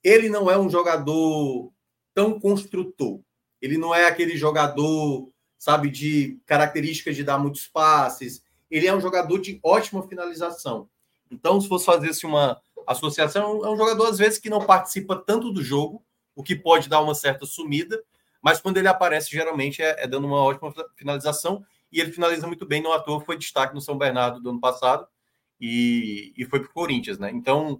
Ele 0.04 0.30
não 0.30 0.50
é 0.50 0.58
um 0.58 0.70
jogador 0.70 1.73
tão 2.14 2.40
construtor. 2.40 3.20
Ele 3.62 3.78
não 3.78 3.94
é 3.94 4.08
aquele 4.08 4.38
jogador, 4.38 5.30
sabe, 5.58 5.90
de 5.90 6.40
características 6.46 7.16
de 7.16 7.24
dar 7.24 7.38
muitos 7.38 7.68
passes. 7.68 8.44
Ele 8.70 8.88
é 8.88 8.96
um 8.96 9.02
jogador 9.02 9.40
de 9.40 9.60
ótima 9.64 10.08
finalização. 10.08 10.90
Então, 11.32 11.60
se 11.60 11.68
fosse 11.68 11.86
fazer-se 11.86 12.26
uma 12.26 12.62
associação, 12.86 13.66
é 13.66 13.70
um 13.70 13.78
jogador, 13.78 14.08
às 14.08 14.18
vezes, 14.18 14.38
que 14.38 14.50
não 14.50 14.66
participa 14.66 15.16
tanto 15.16 15.52
do 15.52 15.64
jogo, 15.64 16.04
o 16.36 16.44
que 16.44 16.56
pode 16.56 16.90
dar 16.90 17.02
uma 17.02 17.16
certa 17.16 17.46
sumida, 17.46 18.02
mas 18.42 18.60
quando 18.60 18.78
ele 18.78 18.88
aparece, 18.88 19.32
geralmente 19.32 19.82
é, 19.82 20.04
é 20.04 20.08
dando 20.08 20.28
uma 20.28 20.44
ótima 20.44 20.74
finalização, 20.96 21.66
e 21.92 22.02
ele 22.02 22.12
finaliza 22.12 22.46
muito 22.48 22.66
bem, 22.66 22.82
no 22.82 22.92
ator 22.92 23.24
foi 23.24 23.38
destaque 23.38 23.74
no 23.74 23.82
São 23.82 23.98
Bernardo 23.98 24.42
do 24.42 24.50
ano 24.50 24.60
passado, 24.60 25.08
e, 25.60 26.34
e 26.36 26.44
foi 26.46 26.60
para 26.60 26.70
o 26.70 26.74
Corinthians, 26.74 27.18
né? 27.18 27.32
Então, 27.34 27.80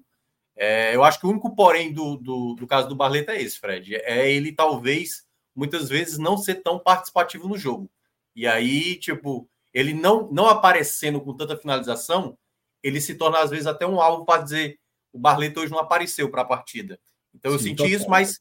é, 0.56 0.96
eu 0.96 1.04
acho 1.04 1.20
que 1.20 1.26
o 1.26 1.30
único 1.30 1.56
porém 1.56 1.92
do, 1.92 2.18
do, 2.18 2.56
do, 2.56 2.68
caso 2.68 2.88
do 2.88 2.96
Barleta 2.96 3.34
é 3.34 3.42
esse, 3.42 3.60
Fred, 3.60 3.96
é 3.96 4.32
ele 4.32 4.52
talvez, 4.52 5.26
muitas 5.56 5.90
vezes, 5.90 6.18
não 6.18 6.38
ser 6.38 6.56
tão 6.56 6.80
participativo 6.80 7.48
no 7.48 7.58
jogo. 7.58 7.90
E 8.36 8.48
aí, 8.48 8.96
tipo, 8.96 9.50
ele 9.74 9.94
não, 9.94 10.30
não 10.32 10.48
aparecendo 10.48 11.20
com 11.22 11.36
tanta 11.36 11.58
finalização, 11.58 12.38
ele 12.82 13.02
se 13.02 13.16
torna, 13.16 13.40
às 13.40 13.50
vezes, 13.50 13.66
até 13.66 13.86
um 13.88 14.00
alvo 14.02 14.26
para 14.26 14.44
dizer 14.44 14.80
o 15.14 15.20
Barleta 15.20 15.60
hoje 15.60 15.72
não 15.72 15.80
apareceu 15.80 16.30
para 16.30 16.42
a 16.42 16.46
partida. 16.46 17.00
Então 17.34 17.52
eu 17.52 17.60
Sim, 17.60 17.70
senti 17.70 17.92
isso, 17.92 18.10
mas 18.10 18.40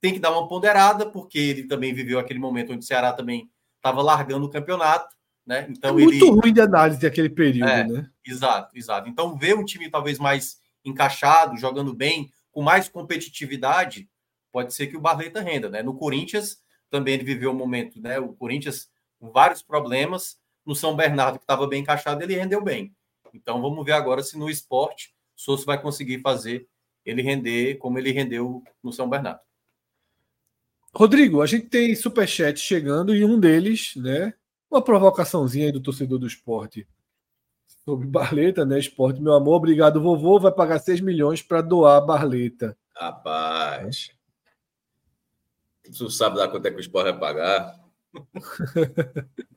tem 0.00 0.14
que 0.14 0.20
dar 0.20 0.30
uma 0.30 0.48
ponderada, 0.48 1.04
porque 1.04 1.38
ele 1.38 1.64
também 1.64 1.92
viveu 1.92 2.18
aquele 2.18 2.38
momento 2.38 2.72
onde 2.72 2.84
o 2.84 2.86
Ceará 2.86 3.12
também 3.12 3.50
estava 3.76 4.00
largando 4.00 4.46
o 4.46 4.50
campeonato, 4.50 5.14
né? 5.44 5.66
Então 5.68 5.90
é 5.90 5.92
muito 5.92 6.24
ele... 6.24 6.30
ruim 6.30 6.52
de 6.52 6.60
análise 6.60 7.04
aquele 7.04 7.28
período, 7.28 7.68
é, 7.68 7.84
né? 7.84 8.10
Exato, 8.24 8.76
exato. 8.78 9.08
Então 9.08 9.36
ver 9.36 9.56
um 9.56 9.64
time 9.64 9.90
talvez 9.90 10.18
mais 10.18 10.61
encaixado, 10.84 11.56
jogando 11.56 11.94
bem, 11.94 12.30
com 12.50 12.62
mais 12.62 12.88
competitividade, 12.88 14.08
pode 14.50 14.74
ser 14.74 14.86
que 14.86 14.96
o 14.96 15.00
Barleta 15.00 15.40
renda, 15.40 15.68
né? 15.68 15.82
No 15.82 15.94
Corinthians 15.94 16.62
também 16.90 17.14
ele 17.14 17.24
viveu 17.24 17.50
um 17.50 17.56
momento, 17.56 18.00
né? 18.00 18.18
O 18.18 18.32
Corinthians 18.34 18.90
com 19.18 19.30
vários 19.30 19.62
problemas, 19.62 20.38
no 20.64 20.74
São 20.74 20.94
Bernardo 20.94 21.38
que 21.38 21.44
estava 21.44 21.66
bem 21.66 21.82
encaixado, 21.82 22.22
ele 22.22 22.34
rendeu 22.34 22.62
bem. 22.62 22.94
Então 23.32 23.62
vamos 23.62 23.84
ver 23.84 23.92
agora 23.92 24.22
se 24.22 24.36
no 24.36 24.50
esporte 24.50 25.14
Souza 25.34 25.64
vai 25.64 25.80
conseguir 25.80 26.20
fazer 26.20 26.68
ele 27.04 27.22
render 27.22 27.76
como 27.76 27.98
ele 27.98 28.12
rendeu 28.12 28.62
no 28.82 28.92
São 28.92 29.08
Bernardo. 29.08 29.40
Rodrigo, 30.94 31.40
a 31.40 31.46
gente 31.46 31.66
tem 31.66 31.94
superchat 31.94 32.60
chegando 32.60 33.14
e 33.14 33.24
um 33.24 33.40
deles, 33.40 33.96
né? 33.96 34.34
Uma 34.70 34.82
provocaçãozinha 34.82 35.66
aí 35.66 35.72
do 35.72 35.80
torcedor 35.80 36.18
do 36.18 36.26
esporte 36.26 36.86
sobre 37.84 38.06
Barleta, 38.06 38.64
né? 38.64 38.78
Esporte, 38.78 39.20
meu 39.20 39.34
amor, 39.34 39.56
obrigado, 39.56 40.00
vovô. 40.00 40.38
Vai 40.38 40.52
pagar 40.52 40.78
6 40.78 41.00
milhões 41.00 41.42
para 41.42 41.60
doar 41.60 41.96
a 41.96 42.00
Barleta. 42.00 42.76
Rapaz. 42.94 44.10
Tu 45.96 46.10
sabe 46.10 46.38
lá 46.38 46.48
quanto 46.48 46.66
é 46.66 46.70
que 46.70 46.76
o 46.76 46.80
esporte 46.80 47.10
vai 47.10 47.18
pagar? 47.18 47.74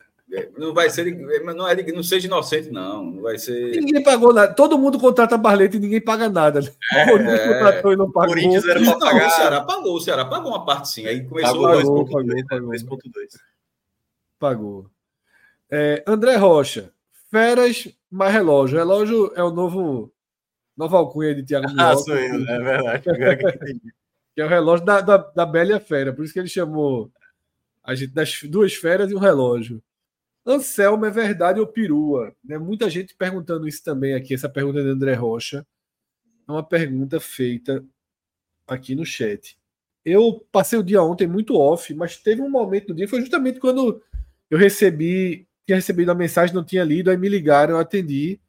Não 0.57 0.73
vai 0.73 0.89
ser, 0.89 1.15
não, 1.55 1.67
é, 1.67 1.91
não 1.93 2.03
seja 2.03 2.27
inocente, 2.27 2.69
não. 2.69 3.05
Não 3.05 3.21
vai 3.21 3.37
ser. 3.37 3.79
Ninguém 3.79 4.03
pagou 4.03 4.33
nada. 4.33 4.53
Todo 4.53 4.77
mundo 4.77 4.99
contrata 4.99 5.37
Barleta 5.37 5.77
e 5.77 5.79
ninguém 5.79 6.01
paga 6.01 6.27
nada. 6.27 6.59
Né? 6.59 6.69
É, 6.91 7.03
o 7.03 7.09
Corinthians 7.11 7.47
contratou 7.47 7.93
e 7.93 7.95
não 7.95 8.11
pagou. 8.11 8.29
Corinthians 8.33 8.65
era 8.65 8.83
para 8.83 8.99
pagar. 8.99 9.19
Não, 9.19 9.27
o 9.27 9.31
Ceará 9.31 9.61
pagou, 9.61 9.95
o 9.95 10.01
Ceará 10.01 10.25
pagou 10.25 10.51
uma 10.51 10.65
parte 10.65 10.89
sim. 10.89 11.05
Aí 11.05 11.25
começou 11.25 11.61
pagou, 11.61 11.95
2.2. 11.95 13.39
Pagou. 14.37 14.85
É, 15.71 16.03
André 16.05 16.35
Rocha, 16.35 16.91
feras 17.31 17.87
mais 18.15 18.33
relógio. 18.33 18.77
Relógio 18.77 19.33
é 19.35 19.43
o 19.43 19.51
novo 19.51 20.11
nova 20.75 20.97
alcunha 20.97 21.35
de 21.35 21.41
Minhoca. 21.59 21.75
Ah, 21.77 21.95
sou 21.95 22.17
eu, 22.17 22.47
é 22.47 22.59
verdade. 22.59 23.03
que 24.33 24.41
é 24.41 24.45
o 24.45 24.49
relógio 24.49 24.85
da, 24.85 25.01
da, 25.01 25.17
da 25.17 25.45
Bela 25.45 25.71
e 25.71 25.73
a 25.73 25.79
Fera. 25.79 26.13
Por 26.13 26.23
isso 26.23 26.33
que 26.33 26.39
ele 26.39 26.49
chamou 26.49 27.11
a 27.83 27.95
gente 27.95 28.13
das 28.13 28.41
duas 28.43 28.73
feras 28.73 29.11
e 29.11 29.15
um 29.15 29.19
relógio. 29.19 29.81
Anselmo 30.45 31.05
é 31.05 31.09
verdade 31.09 31.59
ou 31.59 31.67
perua? 31.67 32.35
Né? 32.43 32.57
Muita 32.57 32.89
gente 32.89 33.15
perguntando 33.15 33.67
isso 33.67 33.83
também 33.83 34.13
aqui, 34.13 34.33
essa 34.33 34.49
pergunta 34.49 34.81
de 34.83 34.89
André 34.89 35.13
Rocha. 35.13 35.65
É 36.47 36.51
uma 36.51 36.63
pergunta 36.63 37.19
feita 37.19 37.83
aqui 38.67 38.93
no 38.93 39.05
chat. 39.05 39.57
Eu 40.03 40.45
passei 40.51 40.77
o 40.77 40.83
dia 40.83 41.01
ontem 41.01 41.25
muito 41.25 41.55
off, 41.55 41.91
mas 41.95 42.17
teve 42.17 42.41
um 42.41 42.49
momento 42.49 42.87
do 42.87 42.93
dia, 42.93 43.07
foi 43.07 43.21
justamente 43.21 43.59
quando 43.59 44.03
eu 44.51 44.57
recebi, 44.57 45.47
tinha 45.65 45.75
recebido 45.75 46.11
a 46.11 46.15
mensagem, 46.15 46.55
não 46.55 46.63
tinha 46.63 46.83
lido, 46.83 47.09
aí 47.09 47.17
me 47.17 47.27
ligaram, 47.27 47.75
eu 47.75 47.79
atendi 47.79 48.39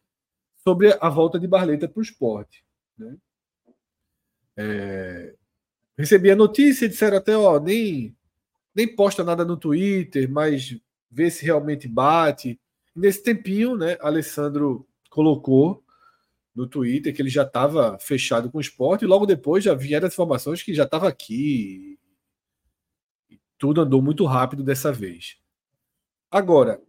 sobre 0.59 0.97
a 1.01 1.09
volta 1.09 1.39
de 1.39 1.47
Barleta 1.47 1.89
para 1.89 2.01
o 2.01 2.03
esporte. 2.03 2.65
Né? 2.99 3.17
É, 4.57 5.35
recebi 5.97 6.31
a 6.31 6.37
notícia, 6.37 6.89
disseram 6.89 7.17
até, 7.17 7.37
ó, 7.37 7.59
nem, 7.59 8.17
nem 8.75 8.95
posta 8.95 9.25
nada 9.25 9.45
no 9.45 9.57
Twitter, 9.57 10.31
mas 10.31 10.79
ver 11.11 11.31
se 11.31 11.45
realmente 11.45 11.89
bate. 11.89 12.61
Nesse 12.95 13.23
tempinho, 13.23 13.77
né, 13.77 13.97
Alessandro 14.01 14.87
colocou 15.09 15.83
no 16.55 16.67
Twitter 16.67 17.15
que 17.15 17.23
ele 17.23 17.29
já 17.29 17.43
estava 17.43 17.99
fechado 17.99 18.51
com 18.51 18.59
o 18.59 18.61
esporte, 18.61 19.05
e 19.05 19.09
logo 19.09 19.27
depois 19.27 19.63
já 19.63 19.75
vieram 19.75 20.07
as 20.07 20.15
informações 20.15 20.63
que 20.63 20.75
já 20.75 20.85
estava 20.85 21.09
aqui. 21.09 21.99
tudo 23.59 23.81
andou 23.81 24.03
muito 24.03 24.25
rápido 24.25 24.63
dessa 24.63 24.93
vez. 24.93 25.39
Agora, 26.31 26.81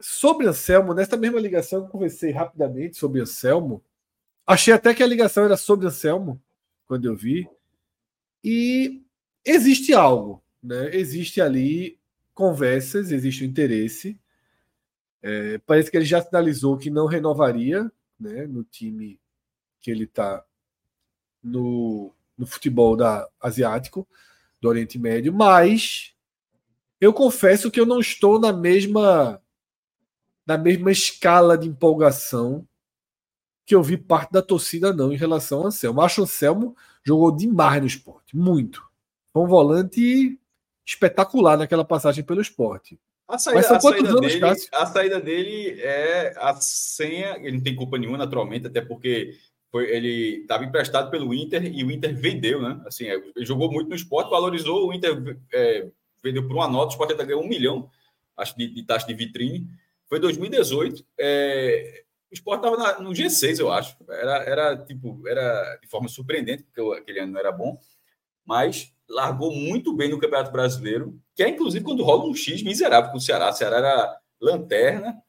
sobre 0.00 0.46
Anselmo, 0.46 0.94
nessa 0.94 1.16
mesma 1.16 1.40
ligação 1.40 1.80
eu 1.80 1.88
conversei 1.88 2.30
rapidamente 2.30 2.96
sobre 2.96 3.20
Anselmo. 3.20 3.82
Achei 4.46 4.74
até 4.74 4.92
que 4.94 5.02
a 5.02 5.06
ligação 5.06 5.44
era 5.44 5.56
sobre 5.56 5.86
Anselmo, 5.86 6.40
quando 6.86 7.06
eu 7.06 7.16
vi. 7.16 7.48
E 8.42 9.02
existe 9.44 9.94
algo, 9.94 10.42
né? 10.62 10.94
Existe 10.94 11.40
ali 11.40 11.98
conversas, 12.34 13.10
existe 13.10 13.42
o 13.42 13.46
um 13.46 13.50
interesse. 13.50 14.18
É, 15.22 15.58
parece 15.58 15.90
que 15.90 15.96
ele 15.96 16.04
já 16.04 16.20
sinalizou 16.20 16.76
que 16.76 16.90
não 16.90 17.06
renovaria 17.06 17.90
né, 18.20 18.46
no 18.46 18.62
time 18.62 19.18
que 19.80 19.90
ele 19.90 20.04
está 20.04 20.44
no, 21.42 22.14
no 22.36 22.46
futebol 22.46 22.96
da 22.96 23.28
asiático, 23.40 24.06
do 24.60 24.68
Oriente 24.68 24.98
Médio, 24.98 25.32
mas 25.32 26.14
eu 27.00 27.12
confesso 27.12 27.70
que 27.70 27.78
eu 27.78 27.84
não 27.84 28.00
estou 28.00 28.40
na 28.40 28.52
mesma 28.52 29.42
na 30.46 30.58
mesma 30.58 30.90
escala 30.90 31.56
de 31.56 31.68
empolgação 31.68 32.66
que 33.66 33.74
eu 33.74 33.82
vi 33.82 33.96
parte 33.96 34.30
da 34.30 34.42
torcida 34.42 34.92
não 34.92 35.12
em 35.12 35.16
relação 35.16 35.60
ao 35.60 35.66
Anselmo. 35.66 36.00
Acho 36.00 36.16
que 36.16 36.20
o 36.20 36.24
Anselmo 36.24 36.76
jogou 37.02 37.34
demais 37.34 37.80
no 37.80 37.86
esporte, 37.86 38.36
muito. 38.36 38.82
Foi 39.32 39.42
um 39.42 39.48
volante 39.48 40.38
espetacular 40.86 41.56
naquela 41.56 41.84
passagem 41.84 42.22
pelo 42.22 42.42
esporte. 42.42 42.98
A 43.26 43.38
saída, 43.38 43.58
Mas 43.58 43.66
são 43.66 43.78
quantos 43.78 44.10
anos, 44.10 44.20
dele, 44.20 44.40
Cássio? 44.40 44.68
A 44.74 44.86
saída 44.86 45.20
dele 45.20 45.80
é 45.80 46.34
a 46.36 46.54
senha, 46.56 47.38
ele 47.38 47.56
não 47.56 47.64
tem 47.64 47.74
culpa 47.74 47.96
nenhuma, 47.96 48.18
naturalmente, 48.18 48.66
até 48.66 48.82
porque 48.82 49.34
foi, 49.70 49.90
ele 49.90 50.42
estava 50.42 50.64
emprestado 50.64 51.10
pelo 51.10 51.32
Inter 51.32 51.64
e 51.64 51.82
o 51.82 51.90
Inter 51.90 52.14
vendeu, 52.14 52.60
né? 52.60 52.80
Assim, 52.86 53.06
é, 53.06 53.14
ele 53.14 53.46
jogou 53.46 53.72
muito 53.72 53.88
no 53.88 53.96
esporte, 53.96 54.30
valorizou, 54.30 54.88
o 54.88 54.92
Inter 54.92 55.38
é, 55.52 55.88
vendeu 56.22 56.46
por 56.46 56.54
uma 56.54 56.68
nota, 56.68 56.88
o 56.88 56.90
esporte 56.90 57.12
ainda 57.12 57.24
ganhou 57.24 57.42
um 57.42 57.48
milhão, 57.48 57.90
acho, 58.36 58.56
de, 58.58 58.68
de 58.68 58.82
taxa 58.82 59.06
de 59.06 59.14
vitrine. 59.14 59.66
Foi 60.08 60.18
2018. 60.20 61.04
É, 61.18 62.04
o 62.30 62.34
esporte 62.34 62.66
estava 62.66 63.00
no 63.00 63.10
G6, 63.10 63.60
eu 63.60 63.72
acho. 63.72 63.96
Era, 64.08 64.36
era 64.44 64.76
tipo, 64.84 65.26
era 65.26 65.76
de 65.76 65.88
forma 65.88 66.08
surpreendente, 66.08 66.64
porque 66.64 67.00
aquele 67.00 67.20
ano 67.20 67.32
não 67.32 67.40
era 67.40 67.52
bom, 67.52 67.78
mas 68.44 68.92
largou 69.08 69.54
muito 69.54 69.94
bem 69.94 70.10
no 70.10 70.18
Campeonato 70.18 70.50
Brasileiro, 70.50 71.18
que 71.34 71.42
é 71.42 71.48
inclusive 71.48 71.84
quando 71.84 72.02
rola 72.02 72.24
um 72.24 72.34
X 72.34 72.62
miserável 72.62 73.10
com 73.10 73.18
o 73.18 73.20
Ceará. 73.20 73.50
O 73.50 73.52
Ceará 73.52 73.76
era 73.76 74.18
lanterna. 74.40 75.22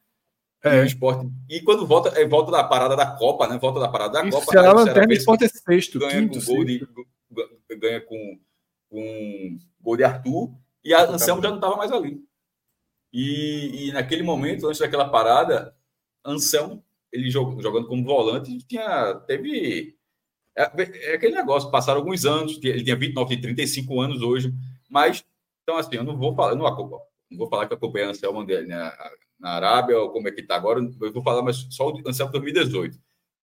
É. 0.64 0.78
E, 0.78 0.80
o 0.80 0.84
esporte, 0.84 1.30
e 1.48 1.60
quando 1.60 1.86
volta, 1.86 2.08
é, 2.20 2.26
volta 2.26 2.50
da 2.50 2.64
parada 2.64 2.96
da 2.96 3.06
Copa, 3.06 3.46
né? 3.46 3.58
Volta 3.58 3.78
da 3.78 3.88
parada 3.88 4.14
da 4.14 4.30
Copa. 4.30 4.50
Ceará, 4.50 4.74
né? 4.74 4.80
lanterna, 4.80 5.12
o 5.12 5.16
esporte 5.16 5.44
é 5.44 5.48
sexto, 5.48 5.98
ganha 5.98 6.12
quinto, 6.12 6.44
com 6.44 6.54
gol 6.54 6.64
de, 6.64 6.88
ganha 7.78 8.00
com, 8.00 8.40
com 8.88 9.58
gol 9.80 9.96
de 9.96 10.04
Arthur 10.04 10.50
e 10.82 10.92
a 10.94 11.02
Anselmo 11.04 11.42
já 11.42 11.50
não 11.50 11.56
estava 11.56 11.76
mais 11.76 11.92
ali. 11.92 12.20
E, 13.18 13.86
e, 13.88 13.92
naquele 13.92 14.22
momento, 14.22 14.66
antes 14.66 14.78
daquela 14.78 15.08
parada, 15.08 15.74
Anselmo, 16.22 16.84
ele 17.10 17.30
jogando 17.30 17.86
como 17.86 18.04
volante, 18.04 18.58
tinha, 18.66 19.14
teve 19.26 19.96
é, 20.54 20.64
é, 20.64 21.14
aquele 21.14 21.34
negócio, 21.34 21.70
passaram 21.70 22.00
alguns 22.00 22.26
anos, 22.26 22.60
ele 22.62 22.84
tinha 22.84 22.94
29, 22.94 23.40
35 23.40 24.00
anos 24.02 24.20
hoje, 24.20 24.52
mas, 24.90 25.24
então, 25.62 25.78
assim, 25.78 25.96
eu 25.96 26.04
não 26.04 26.14
vou 26.18 26.34
falar, 26.34 26.54
não, 26.54 26.64
não 27.30 27.38
vou 27.38 27.48
falar 27.48 27.66
que 27.66 27.72
acompanhei 27.72 28.06
Anselmo 28.06 28.44
dele, 28.44 28.66
né, 28.66 28.92
na 29.40 29.52
Arábia, 29.52 29.98
ou 29.98 30.10
como 30.10 30.28
é 30.28 30.30
que 30.30 30.42
está 30.42 30.56
agora, 30.56 30.78
eu 30.80 31.12
vou 31.14 31.22
falar, 31.22 31.40
mas 31.40 31.66
só 31.70 31.90
o 31.90 32.02
Anselmo 32.06 32.32
2018. 32.32 32.98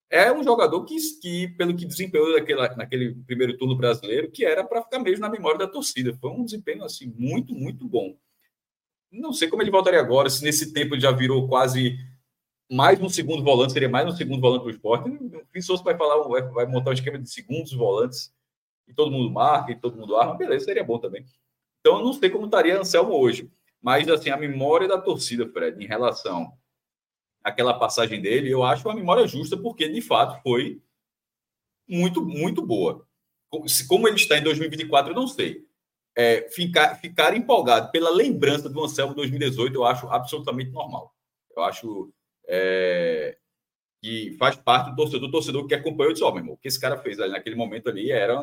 É 0.08 0.32
um 0.32 0.44
jogador 0.44 0.86
que, 0.86 0.96
que 1.20 1.48
pelo 1.48 1.76
que 1.76 1.88
desempenhou 1.88 2.32
naquele, 2.32 2.76
naquele 2.76 3.16
primeiro 3.26 3.58
turno 3.58 3.76
brasileiro, 3.76 4.30
que 4.30 4.46
era 4.46 4.64
para 4.64 4.84
ficar 4.84 5.00
mesmo 5.00 5.22
na 5.22 5.32
memória 5.32 5.58
da 5.58 5.68
torcida. 5.68 6.16
Foi 6.22 6.30
um 6.30 6.46
desempenho, 6.46 6.84
assim, 6.84 7.12
muito, 7.18 7.56
muito 7.56 7.88
bom. 7.88 8.16
Não 9.14 9.32
sei 9.32 9.48
como 9.48 9.62
ele 9.62 9.70
voltaria 9.70 10.00
agora, 10.00 10.28
se 10.28 10.44
nesse 10.44 10.74
tempo 10.74 10.96
ele 10.96 11.02
já 11.02 11.12
virou 11.12 11.48
quase 11.48 11.96
mais 12.72 13.00
um 13.00 13.08
segundo 13.08 13.44
volante, 13.44 13.72
seria 13.72 13.88
mais 13.88 14.08
um 14.08 14.18
segundo 14.18 14.42
volante 14.42 14.62
para 14.62 14.68
o 14.68 14.72
esporte. 14.72 15.10
O 15.10 15.84
vai 15.84 15.96
falar, 15.96 16.18
vai, 16.50 16.66
montar 16.66 16.90
um 16.90 16.94
esquema 16.94 17.20
de 17.20 17.30
segundos 17.30 17.74
volantes 17.74 18.34
e 18.88 18.94
todo 18.94 19.12
mundo 19.12 19.30
marca 19.30 19.72
e 19.72 19.80
todo 19.80 19.96
mundo 19.96 20.16
arma, 20.16 20.36
beleza, 20.36 20.66
seria 20.66 20.84
bom 20.84 20.98
também. 20.98 21.24
Então, 21.80 22.00
eu 22.00 22.06
não 22.06 22.14
sei 22.14 22.30
como 22.32 22.46
estaria 22.46 22.80
Anselmo 22.80 23.14
hoje, 23.14 23.52
mas 23.80 24.10
assim, 24.10 24.32
a 24.32 24.38
memória 24.38 24.88
da 24.88 25.00
torcida, 25.00 25.48
Fred, 25.48 25.84
em 25.84 25.88
relação 25.88 26.52
àquela 27.44 27.76
passagem 27.76 28.20
dele, 28.20 28.50
eu 28.50 28.64
acho 28.64 28.88
uma 28.88 28.96
memória 28.96 29.28
justa, 29.28 29.56
porque 29.56 29.88
de 29.88 30.02
fato 30.02 30.42
foi 30.42 30.82
muito, 31.88 32.26
muito 32.26 32.66
boa. 32.66 33.06
Como 33.88 34.08
ele 34.08 34.16
está 34.16 34.40
em 34.40 34.44
2024, 34.44 35.12
eu 35.12 35.16
não 35.16 35.28
sei. 35.28 35.68
É, 36.16 36.48
ficar, 36.50 36.96
ficar 36.96 37.36
empolgado 37.36 37.92
pela 37.92 38.12
lembrança 38.12 38.70
do 38.70 38.84
Anselmo 38.84 39.16
2018, 39.16 39.74
eu 39.74 39.84
acho 39.84 40.08
absolutamente 40.08 40.70
normal. 40.72 41.14
Eu 41.56 41.64
acho 41.64 42.14
é, 42.48 43.38
que 44.02 44.36
faz 44.38 44.56
parte 44.56 44.90
do 44.90 44.96
torcedor, 44.96 45.22
do 45.22 45.32
torcedor 45.32 45.68
que 45.68 45.74
acompanhou 45.74 46.14
disse, 46.14 46.24
ó, 46.24 46.30
oh, 46.30 46.32
meu 46.32 46.42
irmão, 46.42 46.54
o 46.56 46.58
que 46.58 46.68
esse 46.68 46.80
cara 46.80 46.98
fez 46.98 47.20
ali 47.20 47.32
naquele 47.32 47.56
momento 47.56 47.90
ali 47.90 48.12
era 48.12 48.42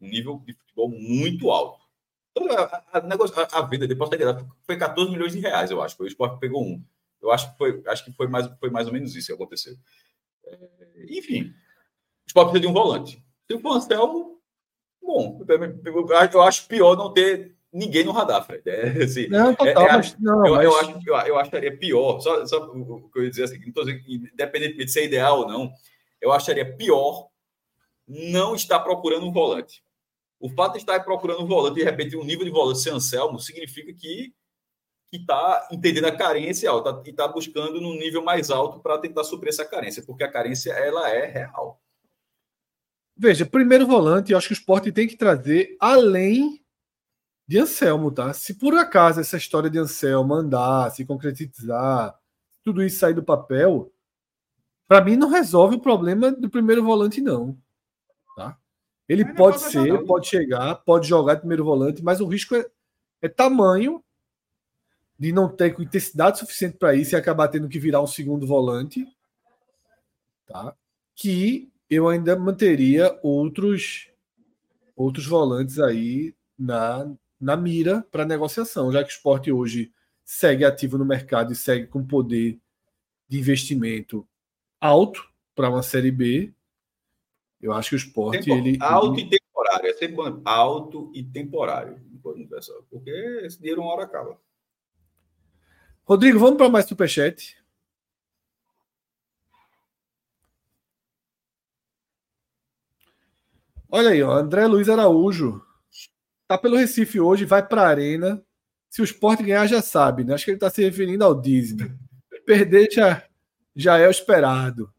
um 0.00 0.08
nível 0.08 0.42
de 0.44 0.52
futebol 0.52 0.90
muito 0.90 1.50
alto. 1.50 1.80
Então, 2.30 2.46
a, 2.56 2.84
a, 2.92 3.00
negócio, 3.00 3.34
a, 3.40 3.58
a 3.58 3.62
venda 3.62 3.88
depois 3.88 4.10
foi 4.62 4.76
14 4.76 5.10
milhões 5.10 5.32
de 5.32 5.40
reais, 5.40 5.70
eu 5.70 5.80
acho. 5.82 5.96
Foi 5.96 6.06
o 6.06 6.08
Sport 6.08 6.38
pegou 6.38 6.62
um. 6.62 6.84
Eu 7.20 7.32
acho 7.32 7.50
que 7.50 7.58
foi, 7.58 7.82
acho 7.86 8.04
que 8.04 8.12
foi 8.12 8.28
mais, 8.28 8.46
foi 8.60 8.70
mais 8.70 8.86
ou 8.86 8.92
menos 8.92 9.16
isso 9.16 9.28
que 9.28 9.32
aconteceu. 9.32 9.74
É, 10.44 11.06
enfim, 11.08 11.44
o 11.44 12.26
Sport 12.26 12.50
precisa 12.50 12.60
de 12.60 12.66
um 12.68 12.74
volante. 12.74 13.24
Se 13.50 13.58
for 13.58 13.76
Anselmo, 13.76 14.27
bom. 15.08 15.44
Eu 16.32 16.42
acho 16.42 16.68
pior 16.68 16.96
não 16.96 17.12
ter 17.12 17.56
ninguém 17.72 18.04
no 18.04 18.12
radar, 18.12 18.44
Fred. 18.44 18.62
É, 18.66 19.02
assim, 19.02 19.28
não, 19.28 19.54
total, 19.54 19.86
é, 19.86 19.88
é, 19.88 19.92
mas, 19.96 20.18
não, 20.18 20.46
eu, 20.46 20.54
mas... 20.54 20.64
eu, 20.64 20.76
acho, 20.78 20.90
eu, 21.06 21.14
eu 21.14 21.38
acharia 21.38 21.76
pior, 21.76 22.20
só, 22.20 22.44
só 22.46 22.64
o 22.64 23.10
que 23.10 23.18
eu 23.18 23.24
ia 23.24 23.30
dizer 23.30 23.44
assim, 23.44 23.58
não 23.74 23.84
dizendo, 23.84 24.02
independente 24.32 24.76
de 24.76 24.90
ser 24.90 25.04
ideal 25.04 25.40
ou 25.40 25.48
não, 25.48 25.72
eu 26.20 26.32
acharia 26.32 26.76
pior 26.76 27.28
não 28.06 28.54
estar 28.54 28.80
procurando 28.80 29.26
um 29.26 29.32
volante. 29.32 29.82
O 30.40 30.48
fato 30.50 30.72
de 30.72 30.78
estar 30.78 31.00
procurando 31.00 31.42
um 31.42 31.46
volante 31.46 31.80
e 31.80 31.84
de 31.84 31.90
repente 31.90 32.16
um 32.16 32.24
nível 32.24 32.44
de 32.44 32.50
volante 32.50 32.80
ser 32.80 32.90
Anselmo 32.90 33.38
significa 33.40 33.92
que 33.92 34.32
que 35.10 35.16
está 35.16 35.66
entendendo 35.72 36.04
a 36.04 36.14
carência 36.14 36.70
tá, 36.82 37.02
e 37.06 37.08
está 37.10 37.26
buscando 37.26 37.80
num 37.80 37.94
nível 37.94 38.22
mais 38.22 38.50
alto 38.50 38.78
para 38.78 38.98
tentar 38.98 39.24
suprir 39.24 39.48
essa 39.48 39.64
carência, 39.64 40.02
porque 40.04 40.22
a 40.22 40.30
carência 40.30 40.70
ela 40.72 41.08
é 41.08 41.24
real. 41.24 41.80
Veja, 43.18 43.44
primeiro 43.44 43.84
volante, 43.84 44.30
eu 44.30 44.38
acho 44.38 44.46
que 44.46 44.52
o 44.52 44.54
esporte 44.54 44.92
tem 44.92 45.08
que 45.08 45.16
trazer 45.16 45.76
além 45.80 46.62
de 47.48 47.58
Anselmo, 47.58 48.12
tá? 48.12 48.32
Se 48.32 48.54
por 48.54 48.74
acaso 48.74 49.20
essa 49.20 49.36
história 49.36 49.68
de 49.68 49.78
Anselmo 49.78 50.34
andar, 50.34 50.90
se 50.92 51.04
concretizar, 51.04 52.16
tudo 52.62 52.80
isso 52.80 53.00
sair 53.00 53.14
do 53.14 53.22
papel, 53.22 53.92
para 54.86 55.04
mim 55.04 55.16
não 55.16 55.28
resolve 55.28 55.76
o 55.76 55.80
problema 55.80 56.30
do 56.30 56.48
primeiro 56.48 56.84
volante, 56.84 57.20
não. 57.20 57.58
Tá? 58.36 58.56
Ele 59.08 59.24
pode, 59.24 59.36
pode 59.36 59.60
ser, 59.62 60.04
pode 60.04 60.28
chegar, 60.28 60.76
pode 60.76 61.08
jogar 61.08 61.34
de 61.34 61.40
primeiro 61.40 61.64
volante, 61.64 62.04
mas 62.04 62.20
o 62.20 62.26
risco 62.26 62.54
é, 62.54 62.70
é 63.20 63.28
tamanho 63.28 64.04
de 65.18 65.32
não 65.32 65.48
ter 65.48 65.74
intensidade 65.80 66.38
suficiente 66.38 66.76
para 66.76 66.94
isso 66.94 67.14
e 67.14 67.16
acabar 67.16 67.48
tendo 67.48 67.68
que 67.68 67.80
virar 67.80 68.00
um 68.00 68.06
segundo 68.06 68.46
volante, 68.46 69.04
tá? 70.46 70.72
Que 71.16 71.68
eu 71.88 72.08
ainda 72.08 72.36
manteria 72.36 73.18
outros 73.22 74.08
outros 74.94 75.26
volantes 75.26 75.78
aí 75.78 76.34
na, 76.58 77.08
na 77.40 77.56
mira 77.56 78.04
para 78.10 78.24
negociação, 78.24 78.92
já 78.92 79.02
que 79.04 79.10
o 79.10 79.14
esporte 79.14 79.52
hoje 79.52 79.92
segue 80.24 80.64
ativo 80.64 80.98
no 80.98 81.04
mercado 81.04 81.52
e 81.52 81.56
segue 81.56 81.86
com 81.86 82.04
poder 82.04 82.58
de 83.28 83.38
investimento 83.38 84.26
alto 84.80 85.28
para 85.54 85.70
uma 85.70 85.82
série 85.82 86.10
B. 86.10 86.52
Eu 87.60 87.72
acho 87.72 87.90
que 87.90 87.94
o 87.94 87.98
esporte 87.98 88.44
Tempo, 88.44 88.56
ele 88.56 88.78
alto 88.80 89.18
ele... 89.18 89.26
e 89.26 89.30
temporário, 89.30 89.88
é 89.88 89.92
sempre 89.94 90.40
alto 90.44 91.12
e 91.14 91.22
temporário, 91.22 92.00
porque 92.90 93.10
esse 93.44 93.58
dinheiro 93.58 93.82
uma 93.82 93.92
hora 93.92 94.04
acaba. 94.04 94.38
Rodrigo, 96.04 96.38
vamos 96.38 96.56
para 96.56 96.68
mais 96.68 96.86
superchat. 96.86 97.57
Olha 103.90 104.10
aí, 104.10 104.22
ó, 104.22 104.32
André 104.32 104.66
Luiz 104.66 104.88
Araújo. 104.88 105.62
Tá 106.46 106.56
pelo 106.56 106.76
Recife 106.76 107.20
hoje, 107.20 107.44
vai 107.44 107.66
para 107.66 107.82
a 107.82 107.88
Arena. 107.88 108.42
Se 108.90 109.00
o 109.00 109.04
esporte 109.04 109.42
ganhar, 109.42 109.66
já 109.66 109.82
sabe, 109.82 110.24
né? 110.24 110.34
Acho 110.34 110.44
que 110.44 110.50
ele 110.50 110.56
está 110.56 110.70
se 110.70 110.82
referindo 110.82 111.24
ao 111.24 111.34
Disney. 111.34 111.90
Perder 112.46 112.90
já, 112.90 113.22
já 113.76 113.98
é 113.98 114.08
o 114.08 114.10
esperado. 114.10 114.92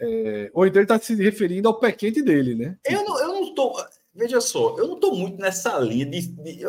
É, 0.00 0.50
ou 0.54 0.66
então 0.66 0.80
ele 0.80 0.84
está 0.84 0.98
se 0.98 1.14
referindo 1.14 1.68
ao 1.68 1.78
pé 1.78 1.92
quente 1.92 2.22
dele, 2.22 2.54
né? 2.54 2.78
Eu 2.84 3.04
não, 3.04 3.20
eu 3.20 3.28
não 3.28 3.54
tô. 3.54 3.74
Veja 4.14 4.40
só, 4.40 4.76
eu 4.78 4.88
não 4.88 4.94
estou 4.94 5.14
muito 5.14 5.40
nessa 5.40 5.78
linha 5.78 6.04
de, 6.04 6.20
de, 6.26 6.60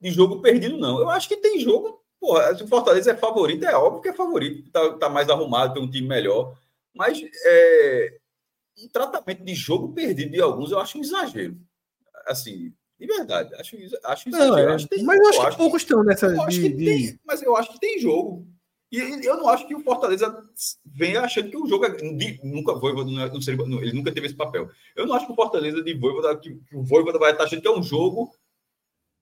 de 0.00 0.10
jogo 0.10 0.40
perdido, 0.40 0.76
não. 0.78 1.00
Eu 1.00 1.10
acho 1.10 1.28
que 1.28 1.36
tem 1.36 1.58
jogo 1.60 2.00
Porra, 2.20 2.54
se 2.54 2.62
o 2.62 2.68
Fortaleza 2.68 3.12
é 3.12 3.16
favorito, 3.16 3.64
é 3.64 3.74
óbvio 3.74 4.02
que 4.02 4.08
é 4.10 4.12
favorito, 4.12 4.70
tá, 4.70 4.92
tá 4.98 5.08
mais 5.08 5.30
arrumado, 5.30 5.72
tem 5.72 5.82
um 5.82 5.90
time 5.90 6.06
melhor. 6.06 6.54
Mas 6.94 7.18
é, 7.46 8.19
um 8.82 8.88
tratamento 8.88 9.44
de 9.44 9.54
jogo 9.54 9.92
perdido 9.92 10.32
de 10.32 10.40
alguns 10.40 10.70
eu 10.70 10.78
acho 10.78 10.98
um 10.98 11.02
exagero. 11.02 11.56
Assim, 12.26 12.72
de 12.98 13.06
verdade, 13.06 13.54
acho, 13.54 13.76
acho 14.04 14.28
exagero. 14.28 14.50
Não, 14.50 14.58
é, 14.58 14.74
acho 14.74 14.88
tem, 14.88 15.02
mas 15.02 15.18
eu 15.18 15.28
acho, 15.28 15.38
eu 15.38 15.42
acho 15.42 15.56
que 15.56 15.62
poucos 15.62 15.82
estão 15.82 16.04
nessa. 16.04 16.28
De, 16.46 16.68
de... 16.68 16.84
Tem, 16.84 17.20
mas 17.24 17.42
eu 17.42 17.56
acho 17.56 17.72
que 17.72 17.80
tem 17.80 17.98
jogo. 17.98 18.46
E 18.92 18.98
eu 19.24 19.36
não 19.36 19.48
acho 19.48 19.68
que 19.68 19.74
o 19.74 19.84
Fortaleza 19.84 20.44
venha 20.84 21.20
achando 21.20 21.48
que 21.48 21.56
o 21.56 21.66
jogo 21.66 21.84
é, 21.84 21.96
nunca 22.42 22.74
Voivoda 22.74 23.08
não, 23.08 23.22
é, 23.22 23.32
não 23.32 23.40
seria, 23.40 23.64
não, 23.64 23.80
ele 23.80 23.92
nunca 23.92 24.12
teve 24.12 24.26
esse 24.26 24.34
papel. 24.34 24.68
Eu 24.96 25.06
não 25.06 25.14
acho 25.14 25.26
que 25.26 25.32
o 25.32 25.36
Fortaleza 25.36 25.80
de 25.80 25.94
Voivoda 25.94 26.36
que, 26.36 26.56
que 26.56 26.76
o 26.76 26.82
Voivoda 26.82 27.16
vai 27.16 27.30
estar 27.30 27.44
achando 27.44 27.62
que 27.62 27.68
é 27.68 27.70
um 27.70 27.82
jogo 27.82 28.34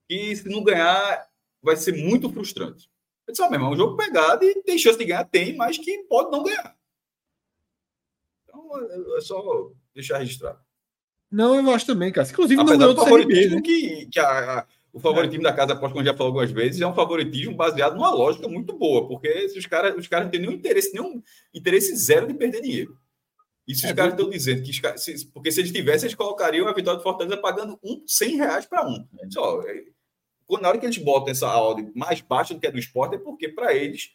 que 0.09 0.35
se 0.35 0.49
não 0.49 0.65
ganhar 0.65 1.29
vai 1.63 1.77
ser 1.77 1.93
muito 1.93 2.33
frustrante. 2.33 2.91
Eu 3.27 3.33
disse, 3.33 3.43
ah, 3.43 3.51
meu 3.51 3.57
irmão, 3.57 3.73
é 3.73 3.75
um 3.75 3.77
jogo 3.77 3.97
pegado 3.97 4.43
e 4.43 4.63
tem 4.63 4.79
chance 4.79 4.97
de 4.97 5.05
ganhar, 5.05 5.25
tem, 5.25 5.55
mas 5.55 5.77
que 5.77 5.99
pode 6.05 6.31
não 6.31 6.43
ganhar. 6.43 6.75
Então, 8.59 9.15
é, 9.15 9.19
é 9.19 9.21
só 9.21 9.71
deixar 9.95 10.19
registrado. 10.19 10.59
Não, 11.31 11.55
eu 11.55 11.71
acho 11.75 11.87
também, 11.87 12.11
cara. 12.11 12.29
Inclusive, 12.29 12.61
Apesar 12.61 12.73
não 12.73 12.79
ganhou 12.79 12.95
do 12.95 13.03
favoritismo 13.03 13.57
né? 13.57 13.63
que, 13.63 14.07
que 14.07 14.19
a, 14.19 14.59
a, 14.61 14.67
o 14.93 14.99
favoritismo 14.99 15.47
é. 15.47 15.51
da 15.51 15.57
casa, 15.57 15.75
após 15.75 15.93
como 15.93 16.05
já 16.05 16.13
falou 16.13 16.29
algumas 16.29 16.51
vezes, 16.51 16.81
é 16.81 16.87
um 16.87 16.95
favoritismo 16.95 17.55
baseado 17.55 17.95
numa 17.95 18.11
lógica 18.11 18.49
muito 18.49 18.77
boa, 18.77 19.07
porque 19.07 19.49
se 19.49 19.59
os 19.59 19.67
caras 19.67 19.95
os 19.97 20.09
cara 20.09 20.25
não 20.25 20.31
têm 20.31 20.41
nenhum 20.41 20.53
interesse, 20.53 20.93
nenhum 20.93 21.23
interesse 21.55 21.95
zero 21.97 22.27
de 22.27 22.35
perder 22.35 22.63
dinheiro. 22.63 22.99
E 23.67 23.75
se 23.75 23.85
os 23.85 23.91
é 23.91 23.95
caras 23.95 24.15
estão 24.15 24.31
dizendo 24.31 24.63
que. 24.63 24.73
Se, 24.99 25.27
porque 25.27 25.53
se 25.53 25.61
eles 25.61 25.71
tivessem, 25.71 26.07
eles 26.07 26.17
colocariam 26.17 26.67
a 26.67 26.73
vitória 26.73 26.97
do 26.97 27.03
Fortaleza 27.03 27.37
pagando 27.37 27.79
um, 27.85 28.03
100 28.07 28.37
reais 28.37 28.65
para 28.65 28.89
um. 28.89 29.07
Só, 29.31 29.61
na 30.59 30.69
hora 30.69 30.79
que 30.79 30.87
eles 30.87 30.97
botam 30.97 31.31
essa 31.31 31.55
ordem 31.55 31.93
mais 31.95 32.23
baixa 32.23 32.55
do 32.55 32.61
que 32.61 32.67
a 32.67 32.71
do 32.71 32.79
esporte, 32.79 33.17
é 33.17 33.19
porque 33.19 33.47
para 33.51 33.75
eles, 33.75 34.11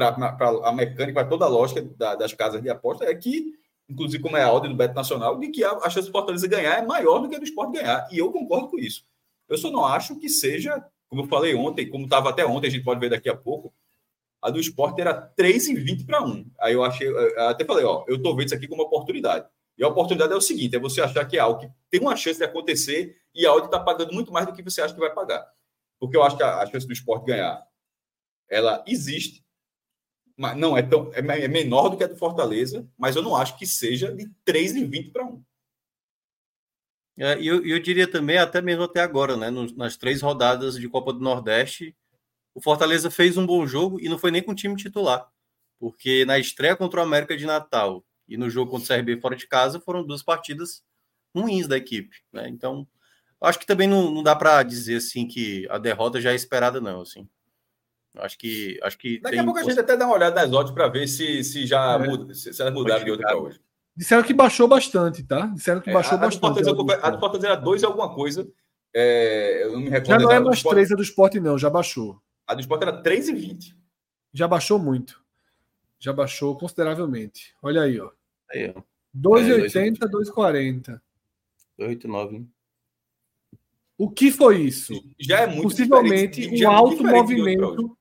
para 0.00 0.68
a 0.68 0.72
mecânica, 0.72 1.20
para 1.20 1.28
toda 1.28 1.44
a 1.44 1.48
lógica 1.48 1.82
da, 1.96 2.14
das 2.14 2.32
casas 2.32 2.62
de 2.62 2.68
aposta, 2.68 3.04
é 3.04 3.14
que, 3.14 3.52
inclusive 3.88 4.22
como 4.22 4.36
é 4.36 4.42
a 4.42 4.52
ordem 4.52 4.70
do 4.70 4.76
Beto 4.76 4.94
Nacional, 4.94 5.38
de 5.38 5.48
que 5.48 5.62
a, 5.64 5.72
a 5.72 5.90
chance 5.90 6.08
do 6.08 6.12
Fortaleza 6.12 6.46
ganhar 6.48 6.78
é 6.78 6.86
maior 6.86 7.20
do 7.20 7.28
que 7.28 7.36
a 7.36 7.38
do 7.38 7.44
esporte 7.44 7.78
ganhar. 7.78 8.08
E 8.10 8.18
eu 8.18 8.32
concordo 8.32 8.68
com 8.68 8.78
isso. 8.78 9.04
Eu 9.48 9.58
só 9.58 9.70
não 9.70 9.84
acho 9.84 10.16
que 10.16 10.28
seja, 10.28 10.84
como 11.08 11.22
eu 11.22 11.26
falei 11.26 11.54
ontem, 11.54 11.88
como 11.88 12.04
estava 12.04 12.30
até 12.30 12.44
ontem, 12.46 12.68
a 12.68 12.70
gente 12.70 12.84
pode 12.84 13.00
ver 13.00 13.10
daqui 13.10 13.28
a 13.28 13.36
pouco, 13.36 13.72
a 14.40 14.50
do 14.50 14.58
esporte 14.58 15.00
era 15.00 15.32
3,20 15.38 16.06
para 16.06 16.22
1. 16.24 16.50
Aí 16.60 16.72
eu 16.72 16.82
achei, 16.82 17.08
eu 17.08 17.40
até 17.42 17.64
falei, 17.64 17.84
ó, 17.84 18.04
eu 18.08 18.16
estou 18.16 18.34
vendo 18.34 18.46
isso 18.46 18.54
aqui 18.54 18.66
como 18.66 18.82
uma 18.82 18.86
oportunidade. 18.86 19.46
E 19.80 19.82
a 19.82 19.88
oportunidade 19.88 20.32
é 20.32 20.36
o 20.36 20.40
seguinte: 20.40 20.76
é 20.76 20.78
você 20.78 21.00
achar 21.00 21.24
que 21.24 21.38
é 21.38 21.40
algo 21.40 21.60
que 21.60 21.70
tem 21.90 22.00
uma 22.00 22.14
chance 22.14 22.38
de 22.38 22.44
acontecer 22.44 23.16
e 23.34 23.46
a 23.46 23.50
Audi 23.50 23.66
está 23.66 23.80
pagando 23.80 24.12
muito 24.12 24.30
mais 24.30 24.46
do 24.46 24.52
que 24.52 24.62
você 24.62 24.82
acha 24.82 24.92
que 24.92 25.00
vai 25.00 25.12
pagar. 25.12 25.46
Porque 25.98 26.16
eu 26.16 26.22
acho 26.22 26.36
que 26.36 26.42
a, 26.42 26.66
chance 26.66 26.86
do 26.86 26.92
esporte 26.92 27.26
ganhar 27.26 27.66
ela 28.48 28.84
existe, 28.86 29.44
mas 30.40 30.56
não 30.56 30.74
é 30.74 30.80
tão 30.80 31.12
é, 31.12 31.18
é 31.18 31.48
menor 31.48 31.90
do 31.90 31.98
que 31.98 32.04
a 32.04 32.06
do 32.06 32.16
Fortaleza, 32.16 32.88
mas 32.96 33.14
eu 33.14 33.20
não 33.20 33.36
acho 33.36 33.58
que 33.58 33.66
seja 33.66 34.10
de 34.10 34.24
3,20 34.46 35.12
para 35.12 35.26
1. 35.26 35.44
É, 37.18 37.34
eu, 37.42 37.62
eu 37.62 37.78
diria 37.78 38.10
também, 38.10 38.38
até 38.38 38.62
mesmo 38.62 38.84
até 38.84 39.02
agora, 39.02 39.36
né, 39.36 39.50
nas 39.76 39.98
três 39.98 40.22
rodadas 40.22 40.76
de 40.76 40.88
Copa 40.88 41.12
do 41.12 41.20
Nordeste, 41.20 41.94
o 42.54 42.60
Fortaleza 42.62 43.10
fez 43.10 43.36
um 43.36 43.44
bom 43.44 43.66
jogo 43.66 44.00
e 44.00 44.08
não 44.08 44.18
foi 44.18 44.30
nem 44.30 44.42
com 44.42 44.52
o 44.52 44.54
time 44.54 44.74
titular. 44.76 45.30
Porque 45.78 46.24
na 46.24 46.38
estreia 46.38 46.74
contra 46.74 47.00
o 47.00 47.02
América 47.02 47.36
de 47.36 47.44
Natal 47.44 48.02
e 48.26 48.38
no 48.38 48.48
jogo 48.48 48.70
contra 48.70 48.94
o 48.94 48.98
CRB 48.98 49.20
fora 49.20 49.36
de 49.36 49.46
casa 49.46 49.78
foram 49.78 50.02
duas 50.02 50.22
partidas 50.22 50.82
ruins 51.36 51.68
da 51.68 51.76
equipe. 51.76 52.16
Né? 52.32 52.48
Então, 52.48 52.88
acho 53.42 53.58
que 53.58 53.66
também 53.66 53.86
não, 53.86 54.10
não 54.10 54.22
dá 54.22 54.34
para 54.34 54.62
dizer 54.62 54.96
assim 54.96 55.28
que 55.28 55.68
a 55.68 55.76
derrota 55.76 56.18
já 56.18 56.32
é 56.32 56.34
esperada, 56.34 56.80
não. 56.80 57.02
Assim. 57.02 57.28
Acho 58.16 58.38
que. 58.38 58.78
Acho 58.82 58.98
que 58.98 59.20
Daqui 59.20 59.36
tem... 59.36 59.40
a 59.40 59.44
pouco 59.44 59.60
a 59.60 59.62
gente 59.62 59.78
até 59.78 59.96
dá 59.96 60.06
uma 60.06 60.16
olhada 60.16 60.40
nas 60.42 60.52
odds 60.52 60.72
para 60.72 60.88
ver 60.88 61.06
se, 61.06 61.44
se 61.44 61.66
já 61.66 61.94
é. 61.94 61.98
muda, 62.06 62.34
se, 62.34 62.52
se 62.52 62.60
elas 62.60 62.74
mudaram 62.74 63.04
de 63.04 63.12
ontem 63.12 63.22
para 63.22 63.36
hoje. 63.36 63.60
Disseram 63.96 64.22
que 64.22 64.32
baixou 64.32 64.66
bastante, 64.66 65.22
tá? 65.22 65.46
Disseram 65.46 65.80
que 65.80 65.90
é, 65.90 65.92
baixou 65.92 66.16
a, 66.16 66.20
bastante. 66.20 66.60
A 66.60 67.10
do 67.10 67.20
Fortaleza 67.20 67.46
era 67.46 67.56
2 67.56 67.82
e 67.82 67.84
alguma 67.84 68.14
coisa. 68.14 68.48
É, 68.94 69.64
eu 69.64 69.72
não 69.72 69.80
me 69.80 69.90
recordo. 69.90 70.08
Já 70.08 70.18
não 70.18 70.32
é 70.32 70.40
mais 70.40 70.62
3 70.62 70.92
a 70.92 70.96
do 70.96 71.02
esporte, 71.02 71.40
não, 71.40 71.58
já 71.58 71.70
baixou. 71.70 72.20
A 72.46 72.54
do 72.54 72.60
esporte 72.60 72.82
era 72.82 73.02
3,20. 73.02 73.74
Já 74.32 74.48
baixou 74.48 74.78
muito. 74.78 75.22
Já 75.98 76.12
baixou 76.12 76.56
consideravelmente. 76.56 77.54
Olha 77.62 77.82
aí, 77.82 78.00
ó. 78.00 78.10
Aí, 78.50 78.72
ó. 78.74 78.82
2,80, 79.14 79.76
é, 79.76 80.06
2,40. 80.06 81.00
2,89. 81.78 82.46
O 83.98 84.10
que 84.10 84.30
foi 84.30 84.62
isso? 84.62 84.94
Já 85.18 85.40
é 85.40 85.46
muito 85.46 85.64
Possivelmente 85.64 86.48
um 86.48 86.54
é 86.54 86.64
alto 86.64 87.04
movimento, 87.04 87.98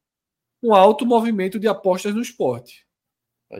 um 0.61 0.73
alto 0.73 1.05
movimento 1.05 1.59
de 1.59 1.67
apostas 1.67 2.13
no 2.13 2.21
esporte. 2.21 2.85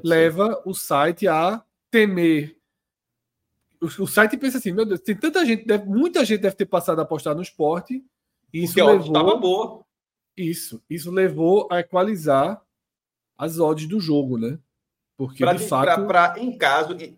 Leva 0.03 0.61
o 0.65 0.73
site 0.73 1.27
a 1.27 1.63
temer. 1.89 2.57
O, 3.81 4.03
o, 4.03 4.07
site 4.07 4.37
pensa 4.37 4.57
assim, 4.57 4.71
meu 4.71 4.85
Deus, 4.85 4.99
tem 4.99 5.15
tanta 5.15 5.45
gente, 5.45 5.65
deve, 5.65 5.85
muita 5.85 6.23
gente 6.25 6.41
deve 6.41 6.55
ter 6.55 6.65
passado 6.65 6.99
a 6.99 7.03
apostar 7.03 7.33
no 7.33 7.41
esporte. 7.41 8.03
E 8.53 8.63
isso 8.63 8.73
Porque 8.73 8.91
levou. 8.91 9.39
boa. 9.39 9.85
Isso, 10.35 10.83
isso 10.89 11.11
levou 11.11 11.67
a 11.71 11.79
equalizar 11.79 12.61
as 13.37 13.59
odds 13.59 13.87
do 13.87 13.99
jogo, 13.99 14.37
né? 14.37 14.59
Porque 15.17 15.43
pra, 15.43 15.53
de 15.53 15.65
fato. 15.65 16.05
Para, 16.05 16.39
em 16.39 16.57
caso 16.57 16.93
de, 16.95 17.17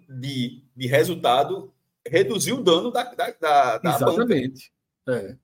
de 0.75 0.88
resultado, 0.88 1.71
reduzir 2.07 2.53
o 2.53 2.63
dano 2.63 2.91
da, 2.91 3.03
da, 3.03 3.32
da, 3.32 3.77
da 3.77 3.95
Exatamente. 3.95 4.71
Banca. 5.05 5.19
É. 5.19 5.38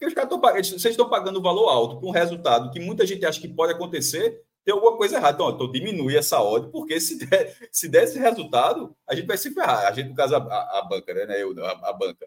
Porque 0.00 0.06
os 0.06 0.14
caras 0.14 0.32
estão 0.32 0.78
vocês 0.78 0.84
estão 0.86 1.10
pagando 1.10 1.42
valor 1.42 1.68
alto 1.68 2.00
para 2.00 2.08
um 2.08 2.12
resultado 2.12 2.70
que 2.70 2.80
muita 2.80 3.04
gente 3.06 3.26
acha 3.26 3.38
que 3.38 3.46
pode 3.46 3.74
acontecer, 3.74 4.42
tem 4.64 4.72
alguma 4.72 4.96
coisa 4.96 5.16
errada. 5.16 5.34
Então, 5.34 5.50
então 5.50 5.70
diminui 5.70 6.16
essa 6.16 6.42
odd, 6.42 6.70
porque 6.70 6.98
se 6.98 7.18
der, 7.18 7.54
se 7.70 7.86
der 7.86 8.04
esse 8.04 8.18
resultado, 8.18 8.96
a 9.06 9.14
gente 9.14 9.26
vai 9.26 9.36
se 9.36 9.52
ferrar. 9.52 9.86
A 9.86 9.92
gente, 9.92 10.08
no 10.08 10.14
caso, 10.14 10.36
a, 10.36 10.78
a 10.78 10.86
banca, 10.88 11.12
né? 11.12 11.42
Eu, 11.42 11.52
a, 11.62 11.90
a 11.90 11.92
banca. 11.92 12.26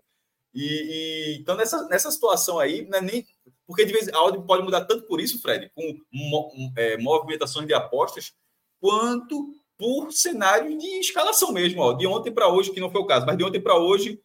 E, 0.53 0.61
e, 0.63 1.37
então, 1.39 1.55
nessa, 1.55 1.87
nessa 1.87 2.11
situação 2.11 2.59
aí, 2.59 2.87
é 2.93 3.01
nem. 3.01 3.25
Porque 3.65 3.85
de 3.85 3.91
vez 3.91 4.07
a 4.09 4.23
odd 4.23 4.45
pode 4.45 4.61
mudar 4.61 4.85
tanto 4.85 5.07
por 5.07 5.19
isso, 5.19 5.41
Fred, 5.41 5.71
com 5.73 5.99
mo, 6.13 6.51
é, 6.77 6.95
movimentações 6.97 7.65
de 7.65 7.73
apostas, 7.73 8.33
quanto 8.79 9.51
por 9.79 10.11
cenário 10.11 10.77
de 10.77 10.99
escalação 10.99 11.51
mesmo. 11.51 11.81
Ó. 11.81 11.93
De 11.93 12.05
ontem 12.05 12.31
para 12.31 12.47
hoje, 12.49 12.71
que 12.71 12.79
não 12.79 12.91
foi 12.91 13.01
o 13.01 13.07
caso, 13.07 13.25
mas 13.25 13.35
de 13.35 13.43
ontem 13.43 13.59
para 13.59 13.77
hoje, 13.77 14.21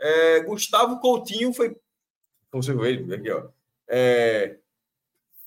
é, 0.00 0.40
Gustavo 0.44 1.00
Coutinho 1.00 1.52
foi. 1.52 1.76
Você 2.52 2.74
vê 2.74 3.14
aqui, 3.14 3.30
ó. 3.30 3.48
É, 3.86 4.58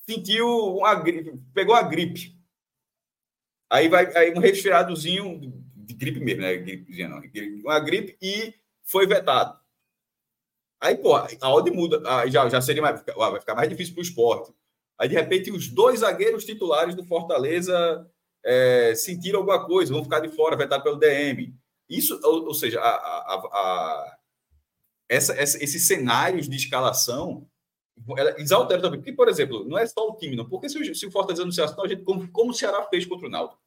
sentiu 0.08 0.48
uma 0.76 0.94
gripe, 0.94 1.32
pegou 1.54 1.74
a 1.74 1.82
gripe. 1.82 2.36
Aí 3.70 3.88
vai 3.88 4.14
aí 4.16 4.32
um 4.34 4.40
resfriadozinho 4.40 5.40
de 5.74 5.94
gripe 5.94 6.20
mesmo, 6.20 6.42
né? 6.42 6.56
Gripezinha 6.56 7.08
não, 7.08 7.22
uma 7.62 7.80
gripe 7.80 8.16
e 8.20 8.54
foi 8.82 9.06
vetado. 9.06 9.58
Aí, 10.80 10.96
pô, 10.96 11.14
a 11.14 11.54
odd 11.54 11.70
muda, 11.70 12.02
já, 12.28 12.48
já 12.48 12.60
seria 12.60 12.82
mais, 12.82 13.02
vai 13.04 13.40
ficar 13.40 13.54
mais 13.54 13.68
difícil 13.68 13.94
para 13.94 14.00
o 14.00 14.04
esporte. 14.04 14.52
Aí, 14.98 15.08
de 15.08 15.14
repente, 15.14 15.50
os 15.50 15.68
dois 15.68 16.00
zagueiros 16.00 16.44
titulares 16.44 16.94
do 16.94 17.04
Fortaleza 17.04 18.10
é, 18.44 18.92
sentiram 18.96 19.40
alguma 19.40 19.64
coisa, 19.64 19.92
vão 19.92 20.02
ficar 20.02 20.20
de 20.20 20.28
fora, 20.28 20.56
vetado 20.56 20.82
pelo 20.82 20.98
DM. 20.98 21.54
Isso, 21.88 22.18
ou, 22.24 22.46
ou 22.46 22.54
seja, 22.54 22.80
a, 22.80 22.88
a, 22.88 24.16
essa, 25.12 25.34
essa, 25.34 25.62
esses 25.62 25.86
cenários 25.86 26.48
de 26.48 26.56
escalação 26.56 27.46
eles 28.36 28.50
alteram 28.50 28.82
também. 28.82 29.00
Porque, 29.00 29.12
por 29.12 29.28
exemplo, 29.28 29.64
não 29.64 29.78
é 29.78 29.86
só 29.86 30.08
o 30.08 30.16
time, 30.16 30.34
não. 30.34 30.48
Porque 30.48 30.68
se 30.68 30.78
o, 30.78 30.94
se 30.94 31.06
o 31.06 31.10
Fortaleza 31.10 31.42
anunciasse, 31.42 31.72
então, 31.72 31.84
a 31.84 31.88
gente, 31.88 32.02
como, 32.02 32.30
como 32.30 32.50
o 32.50 32.54
Ceará 32.54 32.82
fez 32.88 33.06
contra 33.06 33.26
o 33.26 33.30
Náutico. 33.30 33.60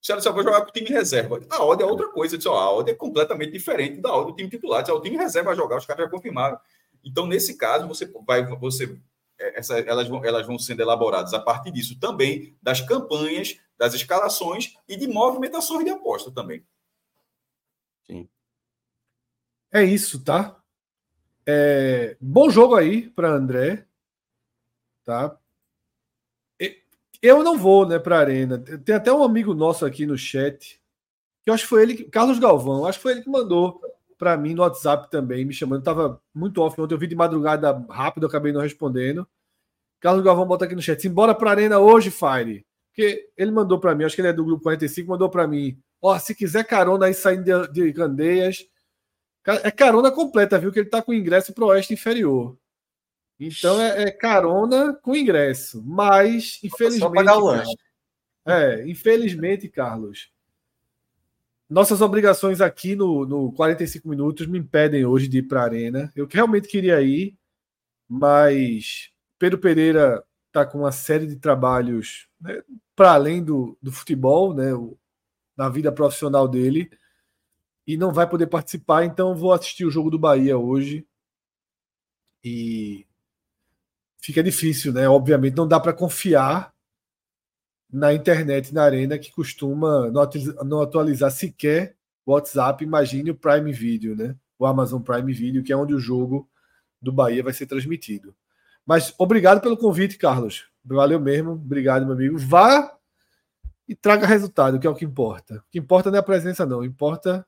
O 0.00 0.06
Ceará 0.06 0.20
só 0.20 0.30
vai 0.30 0.44
jogar 0.44 0.62
com 0.62 0.68
o 0.68 0.72
time 0.72 0.88
reserva. 0.90 1.40
A 1.50 1.64
odd 1.64 1.82
é 1.82 1.86
outra 1.86 2.08
coisa. 2.08 2.36
Disse, 2.36 2.48
ó, 2.48 2.56
a 2.56 2.72
odd 2.72 2.90
é 2.90 2.94
completamente 2.94 3.52
diferente 3.52 4.00
da 4.00 4.14
odd 4.14 4.30
do 4.30 4.36
time 4.36 4.48
titular. 4.48 4.82
Disse, 4.82 4.92
ó, 4.92 4.96
o 4.96 5.00
time 5.00 5.16
reserva 5.16 5.48
vai 5.48 5.56
jogar, 5.56 5.78
os 5.78 5.86
caras 5.86 6.04
já 6.04 6.10
confirmaram. 6.10 6.58
Então, 7.02 7.26
nesse 7.26 7.56
caso, 7.56 7.88
você 7.88 8.06
vai. 8.26 8.44
Você, 8.58 8.98
é, 9.40 9.58
essa, 9.58 9.78
elas, 9.80 10.06
vão, 10.06 10.24
elas 10.24 10.46
vão 10.46 10.58
sendo 10.58 10.82
elaboradas 10.82 11.32
a 11.32 11.40
partir 11.40 11.72
disso 11.72 11.98
também, 11.98 12.56
das 12.62 12.80
campanhas, 12.80 13.58
das 13.76 13.94
escalações 13.94 14.74
e 14.86 14.96
de 14.96 15.08
movimentações 15.08 15.84
de 15.84 15.90
aposta 15.90 16.30
também. 16.30 16.64
Sim. 18.06 18.28
É 19.72 19.82
isso, 19.82 20.22
tá? 20.22 20.57
É, 21.50 22.14
bom 22.20 22.50
jogo 22.50 22.74
aí 22.74 23.08
para 23.08 23.30
André, 23.30 23.86
tá? 25.02 25.34
Eu 27.22 27.42
não 27.42 27.56
vou, 27.56 27.88
né, 27.88 27.98
para 27.98 28.18
arena. 28.18 28.58
Tem 28.58 28.94
até 28.94 29.10
um 29.10 29.24
amigo 29.24 29.54
nosso 29.54 29.86
aqui 29.86 30.04
no 30.04 30.16
chat 30.16 30.78
que 31.42 31.50
eu 31.50 31.54
acho 31.54 31.62
que 31.64 31.70
foi 31.70 31.82
ele, 31.82 32.04
Carlos 32.04 32.38
Galvão, 32.38 32.84
acho 32.84 32.98
que 32.98 33.02
foi 33.02 33.12
ele 33.12 33.22
que 33.22 33.30
mandou 33.30 33.80
para 34.18 34.36
mim 34.36 34.52
no 34.52 34.60
WhatsApp 34.60 35.10
também, 35.10 35.46
me 35.46 35.54
chamando. 35.54 35.82
Tava 35.82 36.20
muito 36.34 36.60
off 36.60 36.78
ontem, 36.78 36.92
eu 36.92 36.98
vi 36.98 37.06
de 37.06 37.16
madrugada 37.16 37.72
rápido, 37.88 38.24
eu 38.24 38.28
acabei 38.28 38.52
não 38.52 38.60
respondendo. 38.60 39.26
Carlos 40.00 40.22
Galvão 40.22 40.46
bota 40.46 40.66
aqui 40.66 40.74
no 40.74 40.82
chat. 40.82 41.00
Simbora 41.00 41.34
para 41.34 41.50
arena 41.50 41.78
hoje, 41.78 42.10
Fire. 42.10 42.66
Porque 42.90 43.30
ele 43.38 43.50
mandou 43.50 43.80
para 43.80 43.94
mim, 43.94 44.04
acho 44.04 44.14
que 44.14 44.20
ele 44.20 44.28
é 44.28 44.32
do 44.34 44.44
grupo 44.44 44.62
45, 44.64 45.08
mandou 45.08 45.30
para 45.30 45.48
mim. 45.48 45.80
Ó, 46.02 46.16
se 46.18 46.34
quiser 46.34 46.64
carona 46.64 47.06
aí 47.06 47.14
saindo 47.14 47.66
de, 47.68 47.86
de 47.86 47.92
Candeias, 47.94 48.66
é 49.54 49.70
carona 49.70 50.10
completa, 50.10 50.58
viu? 50.58 50.72
Que 50.72 50.80
ele 50.80 50.88
tá 50.88 51.02
com 51.02 51.12
ingresso 51.12 51.52
pro 51.54 51.66
Oeste 51.66 51.94
Inferior. 51.94 52.56
Então 53.40 53.80
é, 53.80 54.04
é 54.04 54.10
carona 54.10 54.92
com 54.94 55.14
ingresso. 55.14 55.82
Mas, 55.86 56.58
infelizmente. 56.62 57.00
Só 57.00 57.10
pagar 57.10 57.38
o 57.38 57.44
lanche. 57.44 57.76
É, 58.46 58.86
infelizmente, 58.88 59.68
Carlos. 59.68 60.30
Nossas 61.68 62.00
obrigações 62.00 62.60
aqui 62.60 62.96
no, 62.96 63.26
no 63.26 63.52
45 63.52 64.08
minutos 64.08 64.46
me 64.46 64.58
impedem 64.58 65.04
hoje 65.04 65.28
de 65.28 65.38
ir 65.38 65.42
para 65.42 65.60
a 65.60 65.64
Arena. 65.64 66.12
Eu 66.16 66.26
realmente 66.26 66.66
queria 66.66 67.00
ir, 67.02 67.36
mas 68.08 69.10
Pedro 69.38 69.58
Pereira 69.58 70.24
está 70.46 70.64
com 70.64 70.78
uma 70.78 70.92
série 70.92 71.26
de 71.26 71.36
trabalhos 71.36 72.26
né, 72.40 72.62
para 72.96 73.12
além 73.12 73.44
do, 73.44 73.76
do 73.82 73.92
futebol, 73.92 74.54
né, 74.54 74.72
o, 74.72 74.96
na 75.54 75.68
vida 75.68 75.92
profissional 75.92 76.48
dele 76.48 76.90
e 77.88 77.96
não 77.96 78.12
vai 78.12 78.28
poder 78.28 78.48
participar, 78.48 79.06
então 79.06 79.34
vou 79.34 79.50
assistir 79.50 79.86
o 79.86 79.90
jogo 79.90 80.10
do 80.10 80.18
Bahia 80.18 80.58
hoje. 80.58 81.06
E 82.44 83.06
fica 84.20 84.42
difícil, 84.42 84.92
né? 84.92 85.08
Obviamente 85.08 85.56
não 85.56 85.66
dá 85.66 85.80
para 85.80 85.94
confiar 85.94 86.70
na 87.90 88.12
internet, 88.12 88.74
na 88.74 88.84
arena, 88.84 89.18
que 89.18 89.32
costuma 89.32 90.10
não 90.66 90.82
atualizar 90.82 91.30
sequer 91.30 91.96
o 92.26 92.32
WhatsApp. 92.32 92.84
Imagine 92.84 93.30
o 93.30 93.34
Prime 93.34 93.72
Video, 93.72 94.14
né? 94.14 94.36
O 94.58 94.66
Amazon 94.66 95.00
Prime 95.00 95.32
Video, 95.32 95.64
que 95.64 95.72
é 95.72 95.76
onde 95.76 95.94
o 95.94 95.98
jogo 95.98 96.46
do 97.00 97.10
Bahia 97.10 97.42
vai 97.42 97.54
ser 97.54 97.64
transmitido. 97.64 98.36
Mas 98.84 99.14
obrigado 99.16 99.62
pelo 99.62 99.78
convite, 99.78 100.18
Carlos. 100.18 100.68
Valeu 100.84 101.18
mesmo. 101.18 101.52
Obrigado, 101.52 102.04
meu 102.04 102.14
amigo. 102.14 102.36
Vá 102.36 102.94
e 103.88 103.94
traga 103.94 104.26
resultado, 104.26 104.78
que 104.78 104.86
é 104.86 104.90
o 104.90 104.94
que 104.94 105.06
importa. 105.06 105.56
O 105.56 105.70
que 105.70 105.78
importa 105.78 106.10
não 106.10 106.18
é 106.18 106.20
a 106.20 106.22
presença, 106.22 106.66
não. 106.66 106.84
Importa 106.84 107.46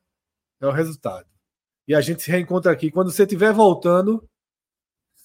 é 0.61 0.67
o 0.67 0.71
resultado. 0.71 1.25
E 1.87 1.95
a 1.95 2.01
gente 2.01 2.21
se 2.21 2.31
reencontra 2.31 2.71
aqui. 2.71 2.91
Quando 2.91 3.11
você 3.11 3.23
estiver 3.23 3.51
voltando. 3.51 4.23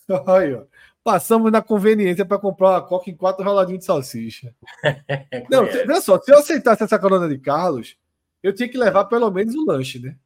Aí, 0.27 0.55
ó. 0.55 0.65
Passamos 1.05 1.53
na 1.53 1.63
conveniência 1.63 2.25
para 2.25 2.39
comprar 2.39 2.71
uma 2.71 2.83
coca 2.83 3.09
em 3.09 3.17
quatro 3.17 3.45
roladinhos 3.45 3.81
de 3.81 3.87
salsicha. 3.87 4.53
Não, 5.49 5.63
olha 5.63 6.01
só, 6.01 6.21
se 6.21 6.33
eu 6.33 6.39
aceitasse 6.39 6.83
essa 6.83 6.99
corona 6.99 7.29
de 7.29 7.39
Carlos, 7.39 7.97
eu 8.43 8.53
tinha 8.53 8.69
que 8.69 8.77
levar 8.77 9.05
pelo 9.05 9.31
menos 9.31 9.55
o 9.55 9.65
lanche, 9.65 10.01
né? 10.01 10.17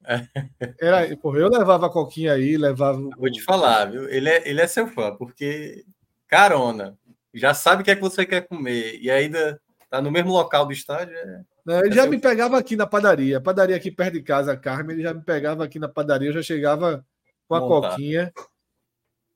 Era, 0.80 1.14
porra, 1.18 1.40
eu 1.40 1.50
levava 1.50 1.86
a 1.86 1.90
coquinha 1.90 2.32
aí, 2.32 2.56
levava. 2.56 2.98
Vou 3.18 3.30
te 3.30 3.42
falar, 3.42 3.90
viu? 3.90 4.08
Ele 4.08 4.30
é, 4.30 4.48
ele 4.48 4.62
é 4.62 4.66
seu 4.66 4.86
fã, 4.86 5.14
porque 5.14 5.84
carona, 6.26 6.98
já 7.34 7.52
sabe 7.52 7.82
o 7.82 7.84
que 7.84 7.90
é 7.90 7.96
que 7.96 8.00
você 8.00 8.24
quer 8.24 8.46
comer 8.46 8.98
e 9.00 9.10
ainda 9.10 9.60
tá 9.90 10.00
no 10.00 10.10
mesmo 10.10 10.32
local 10.32 10.64
do 10.64 10.72
estádio. 10.72 11.14
É... 11.14 11.42
Não, 11.64 11.80
ele 11.80 11.94
já 11.94 12.06
me 12.06 12.18
pegava 12.18 12.58
aqui 12.58 12.76
na 12.76 12.86
padaria. 12.86 13.40
Padaria 13.40 13.76
aqui 13.76 13.90
perto 13.90 14.14
de 14.14 14.22
casa, 14.22 14.52
a 14.52 14.56
Carmen, 14.56 14.96
ele 14.96 15.02
já 15.02 15.14
me 15.14 15.22
pegava 15.22 15.64
aqui 15.64 15.78
na 15.78 15.88
padaria, 15.88 16.28
eu 16.28 16.32
já 16.32 16.42
chegava 16.42 17.04
com 17.48 17.54
a 17.54 17.60
Bom, 17.60 17.80
coquinha. 17.80 18.32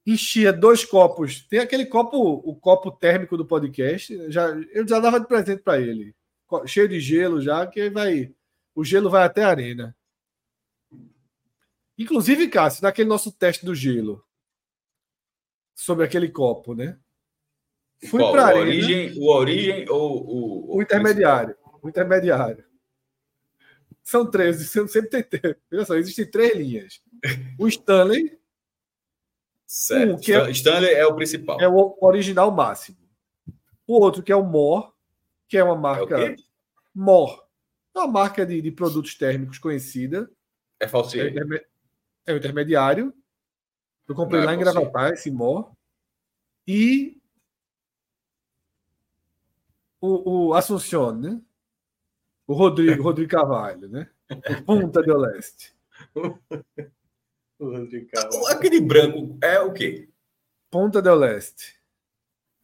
Enchia 0.07 0.53
dois 0.53 0.85
copos. 0.85 1.47
Tem 1.49 1.59
aquele 1.59 1.87
copo, 1.87 2.19
o 2.19 2.55
copo 2.55 2.91
térmico 2.91 3.37
do 3.37 3.47
podcast. 3.47 4.31
Já, 4.31 4.49
eu 4.73 4.87
já 4.87 5.01
dava 5.01 5.19
de 5.19 5.27
presente 5.27 5.63
para 5.63 5.81
ele. 5.81 6.15
Cheio 6.67 6.89
de 6.89 7.01
gelo 7.01 7.41
já, 7.41 7.67
que 7.67 7.91
vai. 7.91 8.33
O 8.75 8.85
gelo 8.85 9.11
vai 9.11 9.25
até 9.25 9.43
a 9.45 9.49
arena. 9.49 9.97
Inclusive, 11.97 12.49
Cássio, 12.49 12.83
naquele 12.83 13.09
nosso 13.09 13.33
teste 13.33 13.65
do 13.65 13.75
gelo. 13.75 14.25
Sobre 15.75 16.05
aquele 16.05 16.29
copo, 16.29 16.75
né? 16.75 16.99
Fui 18.09 18.21
para 18.31 18.43
a 18.43 18.47
arena. 18.49 18.61
Origem, 18.61 19.19
o 19.19 19.33
origem 19.33 19.89
ou 19.89 20.27
o. 20.27 20.77
O 20.77 20.83
intermediário 20.83 21.57
o 21.85 21.89
intermediário. 21.91 22.65
São 24.03 24.29
três, 24.29 24.71
sempre 24.71 25.23
tem. 25.23 25.25
Olha 25.73 25.85
só, 25.85 25.95
existem 25.95 26.31
três 26.31 26.57
linhas. 26.57 27.03
O 27.59 27.69
Stanley. 27.69 28.39
Certo. 29.67 30.15
Um, 30.15 30.19
que 30.19 30.33
é, 30.33 30.51
Stanley 30.51 30.95
é 30.95 31.07
o 31.07 31.15
principal. 31.15 31.61
É 31.61 31.69
o 31.69 31.97
original 32.01 32.51
máximo. 32.51 32.99
O 33.87 34.01
outro 34.01 34.23
que 34.23 34.33
é 34.33 34.37
o 34.37 34.45
Mor, 34.45 34.95
que 35.47 35.59
é 35.59 35.65
uma 35.65 35.77
marca. 35.77 36.21
É 36.21 36.37
Mor. 36.95 37.47
É 37.95 37.99
uma 37.99 38.09
marca 38.09 38.47
de, 38.47 38.61
de 38.61 38.71
produtos 38.71 39.15
térmicos 39.15 39.59
conhecida. 39.59 40.31
É 40.81 40.89
falsinho. 40.89 41.25
É, 41.25 41.67
é 42.27 42.33
o 42.33 42.37
intermediário. 42.37 43.15
Eu 44.09 44.15
comprei 44.15 44.41
Não 44.41 44.45
é 44.45 44.47
lá 44.47 44.53
é 44.53 44.55
em 44.57 44.59
Gravatar 44.59 45.13
esse 45.13 45.31
Mor. 45.31 45.73
E 46.67 47.21
o, 50.01 50.49
o 50.49 50.55
Assuncion, 50.55 51.13
né? 51.13 51.41
O 52.47 52.53
Rodrigo, 52.55 53.03
Rodrigo 53.03 53.31
Carvalho, 53.31 53.89
né? 53.89 54.09
O 54.31 54.63
Punta 54.65 55.03
do 55.03 55.17
Leste. 55.17 55.73
o 56.15 56.39
Rodrigo 57.59 58.11
Carvalho. 58.11 58.47
Aquele 58.49 58.81
branco 58.81 59.39
é 59.43 59.61
o 59.61 59.73
quê? 59.73 60.09
Ponta 60.71 61.01
do 61.01 61.15
Leste. 61.15 61.75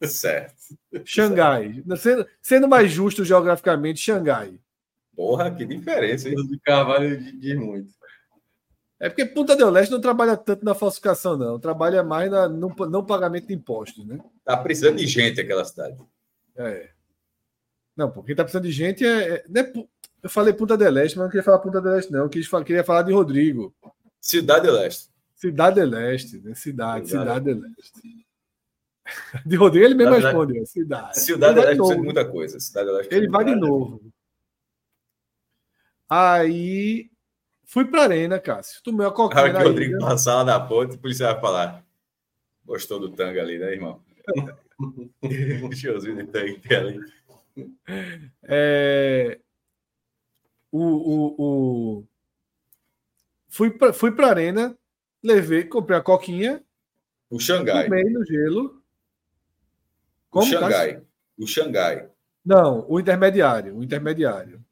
Certo. 0.03 0.77
Xangai. 1.05 1.83
Sendo, 1.97 2.27
sendo 2.41 2.67
mais 2.67 2.91
justo 2.91 3.23
geograficamente, 3.23 3.99
Xangai. 3.99 4.59
Porra, 5.15 5.53
que 5.53 5.65
diferença, 5.65 6.29
hein? 6.29 6.35
Rodrigo 6.35 6.61
Carvalho 6.63 7.39
diz 7.39 7.55
muito. 7.55 8.01
É 8.99 9.09
porque 9.09 9.25
Punta 9.25 9.55
del 9.55 9.71
Leste 9.71 9.91
não 9.91 9.99
trabalha 9.99 10.37
tanto 10.37 10.63
na 10.63 10.75
falsificação, 10.75 11.35
não. 11.35 11.59
Trabalha 11.59 12.03
mais 12.03 12.29
na, 12.29 12.47
no 12.47 12.69
não 12.87 13.03
pagamento 13.03 13.47
de 13.47 13.53
impostos, 13.55 14.05
né? 14.05 14.19
Tá 14.45 14.55
precisando 14.55 14.97
de 14.97 15.07
gente 15.07 15.41
aquela 15.41 15.65
cidade. 15.65 15.97
É. 16.55 16.91
Não, 17.95 18.09
porque 18.09 18.27
quem 18.27 18.35
tá 18.35 18.43
precisando 18.43 18.63
de 18.63 18.71
gente 18.71 19.05
é. 19.05 19.35
é, 19.35 19.59
é 19.59 19.73
eu 20.23 20.29
falei 20.29 20.53
Punta 20.53 20.77
del 20.77 20.97
Este, 20.99 21.17
mas 21.17 21.25
não 21.25 21.29
queria 21.29 21.43
falar 21.43 21.59
Punta 21.59 21.81
del 21.81 21.97
Este, 21.97 22.11
não. 22.11 22.19
Eu 22.21 22.29
queria 22.29 22.83
falar 22.83 23.01
de 23.01 23.11
Rodrigo. 23.11 23.73
Cidade 24.19 24.67
del 24.67 24.77
Este. 24.83 25.09
Cidade 25.35 25.75
del 25.75 25.93
Este, 26.13 26.39
né? 26.39 26.53
Cidade, 26.53 27.07
Cidade, 27.07 27.09
Cidade 27.09 27.45
del 27.45 27.63
Este. 27.79 28.25
De 29.45 29.55
Rodrigo 29.55 29.85
ele 29.85 29.95
mesmo 29.95 30.13
responde. 30.13 30.65
Cidade. 30.67 31.19
Cidade 31.19 31.55
del 31.55 31.63
Este 31.63 31.75
precisa 31.75 31.95
de 31.95 32.01
muita 32.01 32.25
coisa. 32.25 32.59
Cidade 32.59 32.87
del 32.87 32.99
Este 33.01 33.15
ele 33.15 33.29
vai 33.29 33.43
de 33.43 33.55
novo. 33.55 33.99
Aí 36.07 37.11
Fui 37.71 37.85
pra 37.85 38.03
arena, 38.03 38.37
Cássio. 38.37 38.83
Tomei 38.83 39.07
a 39.07 39.11
coquinha. 39.11 39.43
Na 39.43 39.49
hora 39.49 39.57
que 39.57 39.63
o 39.63 39.67
Rodrigo 39.69 39.99
passar 39.99 40.35
lá 40.35 40.43
na 40.43 40.59
ponte, 40.59 40.97
o 40.97 40.99
policial 40.99 41.31
vai 41.31 41.41
falar. 41.41 41.85
Gostou 42.65 42.99
do 42.99 43.09
tanga 43.11 43.41
ali, 43.41 43.57
né, 43.57 43.71
irmão? 43.71 44.03
Showzinho 45.73 46.17
de 46.17 46.25
tanga 46.25 46.77
ali. 46.77 46.99
É... 48.43 49.39
O, 50.71 50.79
o, 50.79 51.35
o... 51.37 52.07
Fui 53.49 53.69
pra, 53.69 53.91
fui 53.91 54.11
pra 54.11 54.27
arena, 54.27 54.77
levei, 55.21 55.65
comprei 55.65 55.97
a 55.97 56.01
coquinha. 56.01 56.63
O 57.29 57.39
Xangai. 57.39 57.85
Tomei 57.85 58.05
no 58.05 58.25
gelo. 58.25 58.81
Como, 60.29 60.45
o 60.45 60.49
Xangai. 60.49 60.93
Cássio? 60.93 61.07
O 61.37 61.47
Xangai. 61.47 62.09
Não, 62.45 62.85
o 62.89 62.99
intermediário. 62.99 63.77
O 63.77 63.83
intermediário. 63.83 64.63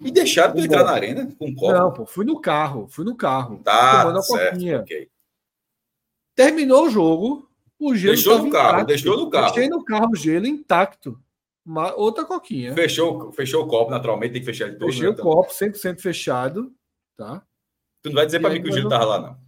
E 0.00 0.10
deixaram 0.10 0.54
tu 0.54 0.60
entrar 0.60 0.84
na 0.84 0.92
arena 0.92 1.28
com 1.38 1.54
copo? 1.54 1.72
Não, 1.72 1.92
pô, 1.92 2.06
fui 2.06 2.24
no 2.24 2.40
carro, 2.40 2.86
fui 2.88 3.04
no 3.04 3.16
carro. 3.16 3.60
Tá, 3.64 4.02
tomando 4.02 4.18
a 4.18 4.22
certo, 4.22 4.52
coquinha. 4.52 4.80
Okay. 4.80 5.10
Terminou 6.34 6.86
o 6.86 6.90
jogo, 6.90 7.50
o 7.78 7.94
gelo 7.96 8.14
Deixou 8.14 8.38
no 8.38 8.50
carro, 8.50 8.68
intacto. 8.68 8.86
deixou 8.86 9.16
no 9.16 9.30
carro. 9.30 9.46
Deixei 9.46 9.68
no 9.68 9.84
carro 9.84 10.10
o 10.12 10.16
gelo 10.16 10.46
intacto. 10.46 11.20
Uma, 11.68 11.94
outra 11.96 12.24
coquinha. 12.24 12.72
Fechou, 12.72 13.30
fechou 13.32 13.62
o 13.62 13.68
copo, 13.68 13.90
naturalmente 13.90 14.32
tem 14.32 14.40
que 14.40 14.46
fechar 14.46 14.70
de 14.70 14.78
todo. 14.78 14.90
Fechei 14.90 15.04
né, 15.04 15.10
o 15.10 15.16
copo, 15.16 15.52
100% 15.52 16.00
fechado, 16.00 16.74
tá? 17.14 17.46
Tu 18.00 18.08
não 18.08 18.14
vai 18.14 18.24
dizer 18.24 18.40
para 18.40 18.48
mim 18.48 18.62
que 18.62 18.70
o 18.70 18.72
gelo 18.72 18.88
tava 18.88 19.04
lá, 19.04 19.20
não. 19.20 19.38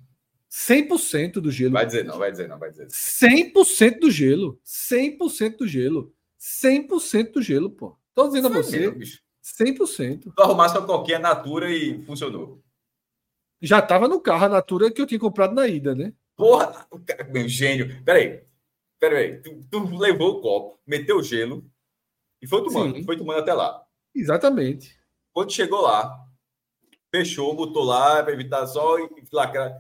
100% 0.51 1.41
do 1.41 1.51
gelo. 1.51 1.73
Vai 1.73 1.87
dizer 1.87 2.05
não, 2.05 2.18
vai 2.18 2.31
dizer 2.31 2.47
não, 2.47 2.59
vai 2.59 2.71
dizer. 2.71 2.89
100% 2.89 4.01
do 4.01 4.11
gelo. 4.11 4.61
100% 4.66 5.57
do 5.57 5.66
gelo. 5.66 6.14
100% 6.39 7.33
do 7.33 7.41
gelo, 7.41 7.71
pô. 7.71 7.97
Tô 8.14 8.27
dizendo 8.27 8.49
a 8.49 8.51
você. 8.51 8.81
Mesmo, 8.81 8.99
bicho. 8.99 9.23
100%. 9.43 10.33
Tu 10.37 10.43
arrumasse 10.43 10.77
uma 10.77 10.87
coquinha 10.87 11.18
Natura 11.18 11.71
e 11.71 12.05
funcionou. 12.05 12.62
Já 13.62 13.79
estava 13.79 14.07
no 14.07 14.21
carro 14.21 14.45
a 14.45 14.49
Natura 14.51 14.91
que 14.91 15.01
eu 15.01 15.07
tinha 15.07 15.18
comprado 15.18 15.55
na 15.55 15.66
ida, 15.66 15.95
né? 15.95 16.12
Porra, 16.37 16.87
meu 17.31 17.49
gênio. 17.49 18.05
Peraí, 18.05 18.43
peraí. 18.99 19.41
Tu, 19.41 19.64
tu 19.71 19.97
levou 19.97 20.33
o 20.33 20.41
copo, 20.43 20.79
meteu 20.87 21.16
o 21.16 21.23
gelo 21.23 21.64
e 22.43 22.47
foi 22.47 22.62
tomando, 22.62 23.05
foi 23.05 23.16
tomando 23.16 23.41
até 23.41 23.53
lá. 23.53 23.84
Exatamente. 24.14 24.99
Quando 25.32 25.53
chegou 25.53 25.80
lá, 25.82 26.26
fechou, 27.11 27.55
botou 27.55 27.84
lá 27.84 28.22
para 28.22 28.32
evitar 28.32 28.66
sol 28.66 28.99
e 29.01 29.26
lacrar. 29.32 29.72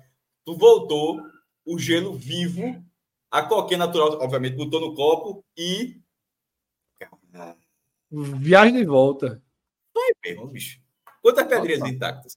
Tu 0.44 0.56
voltou, 0.56 1.20
o 1.64 1.78
gelo 1.78 2.14
vivo, 2.14 2.82
a 3.30 3.42
coquinha 3.42 3.78
natural, 3.78 4.18
obviamente, 4.20 4.56
botou 4.56 4.80
no 4.80 4.94
copo 4.94 5.44
e. 5.56 6.00
Viagem 8.10 8.74
de 8.74 8.84
volta. 8.84 9.42
Vai 9.94 10.10
mesmo, 10.24 10.48
bicho. 10.48 10.80
Quantas 11.22 11.46
pedrinhas 11.46 11.88
intactas? 11.88 12.36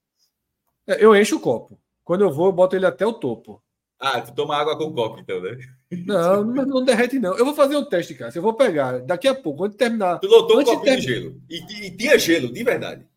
É, 0.86 1.03
eu 1.03 1.15
encho 1.15 1.38
o 1.38 1.39
copo. 1.39 1.80
Quando 2.03 2.21
eu 2.21 2.32
vou, 2.32 2.47
eu 2.47 2.51
boto 2.51 2.76
ele 2.76 2.86
até 2.86 3.05
o 3.05 3.13
topo. 3.13 3.62
Ah, 4.06 4.20
tu 4.20 4.34
toma 4.36 4.58
água 4.58 4.78
com 4.78 4.93
copo, 4.93 5.22
então, 5.22 5.39
né? 5.39 5.58
Não, 6.06 6.43
não, 6.43 6.66
não 6.66 6.84
derrete, 6.84 7.18
não. 7.20 7.38
Eu 7.38 7.45
vou 7.45 7.56
fazer 7.56 7.78
um 7.78 7.86
teste, 7.86 8.14
cara. 8.14 8.34
Eu 8.36 8.41
vou 8.41 8.54
pegar 8.54 8.99
daqui 8.99 9.30
a 9.30 9.34
pouco, 9.34 9.60
quando 9.60 9.76
terminar. 9.76 10.20
Tu 10.20 10.28
lotou 10.28 10.60
um 10.60 10.64
copinho 10.66 10.84
ter... 10.84 10.99
de 10.99 11.08
gelo. 11.08 11.41
E, 11.49 11.88
e, 11.88 11.91
tinha 11.95 12.20
gelo, 12.20 12.51
de 12.51 12.64
verdade. 12.66 13.08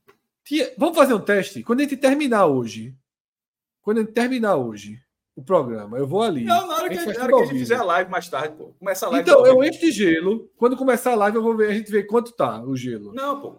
Tinha... 0.44 0.70
Vamos 0.78 0.96
fazer 0.96 1.14
um 1.14 1.20
teste? 1.20 1.64
Quando 1.64 1.80
a 1.80 1.82
gente 1.82 1.96
terminar 1.96 2.46
hoje. 2.46 2.94
Quando 3.82 3.98
a 3.98 4.00
gente 4.02 4.12
terminar 4.12 4.54
hoje 4.54 5.00
o 5.34 5.42
programa, 5.42 5.98
eu 5.98 6.06
vou 6.06 6.22
ali. 6.22 6.44
Não, 6.44 6.68
na 6.68 6.76
hora, 6.76 6.88
que, 6.88 6.98
a, 6.98 7.04
gente, 7.04 7.18
na 7.18 7.24
hora 7.24 7.36
que 7.36 7.42
a 7.42 7.46
gente 7.46 7.58
fizer 7.58 7.76
a 7.76 7.82
live 7.82 8.08
mais 8.08 8.28
tarde, 8.28 8.54
pô. 8.56 8.72
Começa 8.78 9.06
a 9.06 9.10
live. 9.10 9.28
Então, 9.28 9.44
eu 9.44 9.64
encho 9.64 9.80
de 9.80 9.90
gelo. 9.90 10.48
Quando 10.56 10.76
começar 10.76 11.14
a 11.14 11.16
live, 11.16 11.36
eu 11.36 11.42
vou 11.42 11.56
ver, 11.56 11.68
a 11.68 11.74
gente 11.74 11.90
vê 11.90 12.04
quanto 12.04 12.30
tá 12.30 12.62
o 12.62 12.76
gelo. 12.76 13.12
Não, 13.12 13.40
pô. 13.40 13.56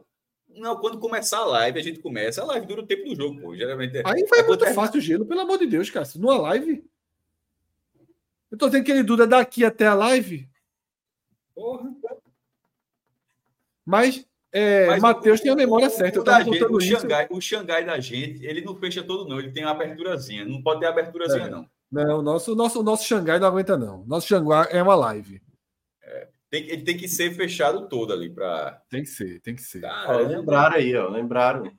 Não, 0.56 0.78
quando 0.78 0.98
começar 0.98 1.40
a 1.40 1.46
live, 1.46 1.78
a 1.78 1.84
gente 1.84 2.00
começa. 2.00 2.42
A 2.42 2.46
live 2.46 2.66
dura 2.66 2.84
o 2.84 2.88
tempo 2.88 3.04
do 3.04 3.16
jogo, 3.18 3.42
pô. 3.42 3.54
Geralmente 3.54 3.98
é. 3.98 4.04
Aí 4.06 4.26
vai 4.30 4.44
muito 4.44 4.60
termina... 4.60 4.82
fácil 4.82 5.00
o 5.00 5.02
gelo, 5.02 5.26
pelo 5.26 5.42
amor 5.42 5.58
de 5.58 5.68
Deus, 5.68 5.90
cara. 5.90 6.08
Numa 6.16 6.38
live. 6.38 6.84
Eu 8.52 8.58
tô 8.58 8.68
dizendo 8.68 8.86
que 8.86 8.92
ele 8.92 9.04
dura 9.04 9.28
daqui 9.28 9.66
até 9.66 9.88
a 9.88 9.94
live. 9.94 10.50
Porra. 11.54 11.90
Mas, 13.86 14.26
é, 14.52 14.88
Mas 14.88 15.02
Matheus 15.02 15.40
tem 15.40 15.52
a 15.52 15.56
memória 15.56 15.88
o, 15.88 15.90
certa. 15.90 16.20
O, 16.20 16.24
eu 16.24 16.44
gente, 16.44 16.64
o, 16.66 16.80
Xangai, 16.80 17.28
o 17.30 17.42
Xangai 17.42 17.86
da 17.86 18.00
gente, 18.00 18.46
ele 18.46 18.62
não 18.62 18.76
fecha 18.76 19.04
todo, 19.04 19.28
não. 19.28 19.40
Ele 19.40 19.52
tem 19.52 19.64
uma 19.64 19.72
aberturazinha. 19.72 20.46
Não 20.46 20.62
pode 20.62 20.82
ter 20.82 20.88
aberturazinha, 20.88 21.46
é. 21.46 21.50
não. 21.50 21.70
Não, 21.90 22.20
o 22.20 22.22
nosso, 22.22 22.54
nosso, 22.54 22.84
nosso 22.84 23.06
Xangai 23.06 23.40
não 23.40 23.48
aguenta, 23.48 23.78
não. 23.78 24.06
Nosso 24.06 24.28
Xangai 24.28 24.68
é 24.72 24.84
uma 24.84 24.96
live. 24.96 25.42
É. 26.04 26.28
Tem, 26.50 26.64
ele 26.64 26.84
tem 26.84 26.98
que 26.98 27.08
ser 27.08 27.34
fechado 27.34 27.88
todo 27.88 28.14
ali 28.14 28.30
para. 28.30 28.82
Tem 28.90 29.04
que 29.04 29.10
ser, 29.10 29.40
tem 29.42 29.56
que 29.56 29.62
ser. 29.62 29.82
Cara, 29.82 30.18
lembraram 30.18 30.76
aí, 30.76 30.96
ó. 30.96 31.10
Lembraram. 31.10 31.72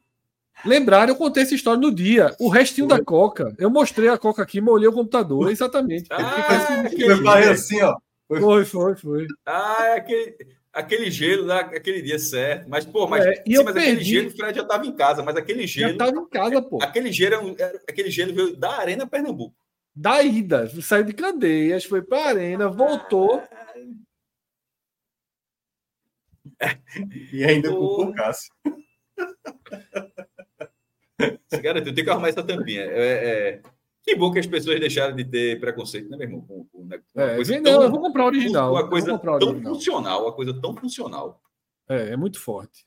Lembraram, 0.65 1.13
eu 1.13 1.17
contei 1.17 1.43
essa 1.43 1.55
história 1.55 1.81
no 1.81 1.95
dia. 1.95 2.35
O 2.39 2.49
restinho 2.49 2.89
Foi. 2.89 2.99
da 2.99 3.05
Coca. 3.05 3.55
Eu 3.59 3.71
mostrei 3.71 4.09
a 4.09 4.19
Coca 4.19 4.43
aqui, 4.43 4.61
molhei 4.61 4.89
o 4.89 4.93
computador. 4.93 5.51
Exatamente. 5.51 6.09
Ah, 6.11 6.85
eu 6.97 7.23
falei 7.23 7.49
assim, 7.49 7.81
ó. 7.83 7.97
Foi, 8.29 8.65
foi, 8.65 8.97
foi. 8.97 9.27
Ah, 9.47 9.87
é 9.87 9.97
aquele, 9.97 10.37
aquele 10.73 11.11
gelo 11.11 11.47
lá, 11.47 11.61
aquele 11.61 12.03
dia 12.03 12.19
certo. 12.19 12.69
Mas, 12.69 12.85
pô, 12.85 13.07
mas, 13.07 13.25
é, 13.25 13.43
e 13.47 13.57
sim, 13.57 13.65
mas 13.65 13.73
perdi. 13.73 13.91
aquele 13.91 14.05
gelo, 14.05 14.29
o 14.29 14.31
Fred 14.37 14.57
já 14.57 14.63
estava 14.63 14.87
em 14.87 14.93
casa, 14.95 15.23
mas 15.23 15.37
aquele 15.37 15.67
gelo. 15.67 15.89
Já 15.89 15.93
estava 15.93 16.21
em 16.21 16.29
casa, 16.29 16.63
pô. 16.63 16.79
Aquele 16.83 17.13
gelo, 17.13 17.57
aquele 17.89 18.11
gelo 18.11 18.35
veio 18.35 18.57
da 18.57 18.79
Arena 18.79 19.07
Pernambuco. 19.07 19.57
Da 19.95 20.23
ida. 20.23 20.69
Saiu 20.83 21.05
de 21.05 21.13
Candeias, 21.15 21.85
foi 21.85 22.03
para 22.03 22.19
a 22.19 22.29
Arena, 22.29 22.69
voltou. 22.69 23.43
E 27.33 27.45
ainda 27.45 27.71
com 27.71 27.77
o 27.77 28.15
Cássio. 28.15 28.53
Cara, 31.63 31.79
eu 31.81 31.85
tenho 31.85 32.05
que 32.05 32.11
arrumar 32.11 32.29
essa 32.29 32.43
tampinha. 32.43 32.83
É, 32.83 33.59
é... 33.59 33.63
Que 34.03 34.15
bom 34.15 34.33
que 34.33 34.39
as 34.39 34.47
pessoas 34.47 34.81
deixaram 34.81 35.15
de 35.15 35.25
ter 35.25 35.61
preconceito, 35.61 36.09
né, 36.09 36.17
meu 36.17 36.27
irmão? 36.27 36.41
Com, 36.43 36.65
com 36.67 36.85
né, 36.85 37.03
uma 37.15 37.25
é, 37.25 37.37
coisa 37.37 37.57
não, 37.57 37.63
tão, 37.63 37.83
eu 37.83 37.91
vou 37.91 38.01
comprar 38.01 38.27
original. 38.27 38.73
Uma 38.73 38.89
coisa 38.89 39.19
tão 39.19 39.35
original. 39.35 39.75
funcional, 39.75 40.23
uma 40.23 40.33
coisa 40.33 40.61
tão 40.61 40.77
funcional. 40.77 41.43
É, 41.89 42.11
é 42.11 42.17
muito 42.17 42.41
forte. 42.41 42.87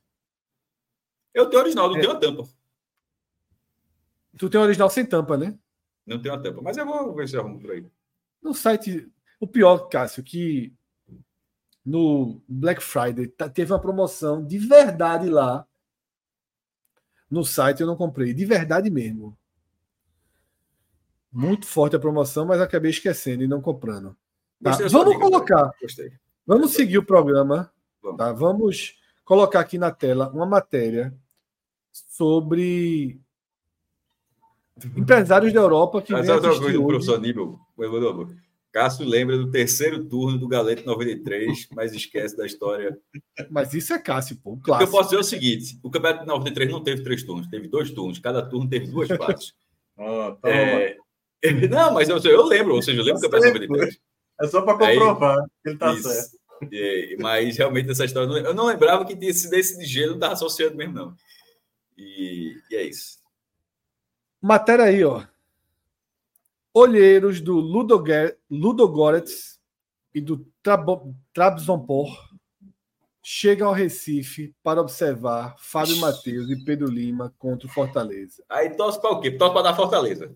Eu 1.34 1.50
tenho 1.50 1.62
original, 1.62 1.90
não 1.90 1.98
é. 1.98 2.00
tenho 2.00 2.14
a 2.14 2.16
tampa. 2.16 2.44
Tu 4.38 4.50
tem 4.50 4.60
original 4.60 4.90
sem 4.90 5.06
tampa, 5.06 5.38
né? 5.38 5.58
Não 6.06 6.20
tenho 6.20 6.34
a 6.34 6.40
tampa, 6.40 6.62
mas 6.62 6.78
eu 6.78 6.86
vou 6.86 7.14
ver 7.14 7.28
se 7.28 7.36
eu 7.36 7.42
arrumo 7.42 7.60
por 7.60 7.72
aí. 7.72 7.86
No 8.42 8.54
site, 8.54 9.08
o 9.40 9.46
pior, 9.46 9.90
Cássio, 9.90 10.24
que 10.24 10.74
no 11.86 12.42
Black 12.48 12.82
Friday 12.82 13.28
tá, 13.28 13.50
teve 13.50 13.72
uma 13.72 13.80
promoção 13.80 14.46
de 14.46 14.58
verdade 14.58 15.30
lá 15.30 15.68
no 17.32 17.46
site 17.46 17.80
eu 17.80 17.88
não 17.88 17.96
comprei, 17.96 18.34
de 18.34 18.46
verdade 18.46 18.90
mesmo. 18.90 19.38
Muito 21.32 21.66
forte 21.66 21.96
a 21.96 22.00
promoção, 22.00 22.46
mas 22.46 22.60
acabei 22.60 22.92
esquecendo 22.92 23.42
e 23.42 23.48
não 23.48 23.62
comprando. 23.62 24.18
Tá, 24.62 24.78
vamos 24.90 25.18
colocar. 25.18 25.72
Gostei. 25.82 26.12
Vamos 26.46 26.74
seguir 26.74 26.98
o 26.98 27.06
programa. 27.06 27.72
Vamos. 28.04 28.18
Tá? 28.18 28.34
Vamos 28.34 29.00
colocar 29.24 29.62
aqui 29.62 29.78
na 29.78 29.92
tela 29.92 30.30
uma 30.30 30.46
matéria 30.46 31.16
sobre 31.92 33.20
empresários 34.96 35.54
da 35.54 35.62
Europa 35.62 36.02
que. 36.02 36.12
Mas 36.12 36.28
vem 36.28 36.36
assistir 36.36 36.78
hoje. 36.78 36.86
professor 36.86 37.22
Nível, 37.22 37.60
Cássio 38.72 39.06
lembra 39.06 39.38
do 39.38 39.52
terceiro 39.52 40.06
turno 40.06 40.38
do 40.38 40.48
Galete 40.48 40.86
93, 40.86 41.68
mas 41.76 41.94
esquece 41.94 42.38
da 42.38 42.46
história. 42.46 42.98
Mas 43.50 43.74
isso 43.74 43.94
é 43.94 44.00
Cássio, 44.00 44.38
pô. 44.38 44.58
Clássico. 44.58 44.90
Eu 44.90 44.92
posso 44.92 45.10
dizer 45.10 45.20
o 45.20 45.24
seguinte: 45.24 45.78
o 45.84 45.92
Campeonato 45.92 46.26
93 46.26 46.72
não 46.72 46.82
teve 46.82 47.04
três 47.04 47.22
turnos, 47.24 47.48
teve 47.48 47.68
dois 47.68 47.92
turnos. 47.92 48.20
Cada 48.20 48.42
turno 48.42 48.70
teve 48.70 48.88
duas 48.88 49.10
fases. 49.18 49.54
oh, 49.98 50.38
é... 50.48 50.98
Não, 51.70 51.92
mas 51.96 52.08
eu, 52.08 52.20
eu, 52.20 52.46
lembro, 52.46 52.76
ou 52.76 52.84
seja, 52.84 53.02
eu 53.02 53.04
lembro 53.04 53.20
do 53.20 53.30
Campeonato 53.30 53.60
93. 53.60 54.00
É 54.40 54.48
só 54.48 54.62
para 54.62 54.78
comprovar 54.78 55.40
Aí, 55.40 55.46
que 55.64 55.70
ele 55.70 55.76
está 55.76 55.96
certo. 55.98 56.42
É, 56.72 57.16
mas 57.20 57.58
realmente 57.58 57.90
essa 57.90 58.06
história. 58.06 58.32
Eu 58.42 58.54
não 58.54 58.68
lembrava 58.68 59.04
que 59.04 59.14
esse 59.26 59.50
desse 59.50 59.78
de 59.80 59.86
gelo 59.86 60.10
não 60.10 60.18
estava 60.18 60.34
associando 60.34 60.78
mesmo, 60.78 60.94
não. 60.94 61.16
E, 61.98 62.56
e 62.70 62.76
é 62.76 62.84
isso. 62.84 63.20
Matéria 64.40 64.86
aí, 64.86 65.04
ó 65.04 65.24
olheiros 66.74 67.42
do 67.42 67.56
Ludogorets 68.50 69.60
e 70.14 70.22
do 70.22 70.46
Trabzonspor 71.34 72.32
chegam 73.24 73.68
ao 73.68 73.74
Recife 73.74 74.54
para 74.64 74.82
observar 74.82 75.56
Fábio 75.60 75.98
Matheus 75.98 76.50
e 76.50 76.64
Pedro 76.64 76.88
Lima 76.88 77.34
contra 77.38 77.68
o 77.68 77.72
Fortaleza. 77.72 78.44
Aí 78.50 78.72
torce 78.72 79.00
para 79.00 79.12
o 79.12 79.20
quê? 79.20 79.32
Torce 79.32 79.54
para 79.54 79.64
dar 79.64 79.76
Fortaleza. 79.76 80.34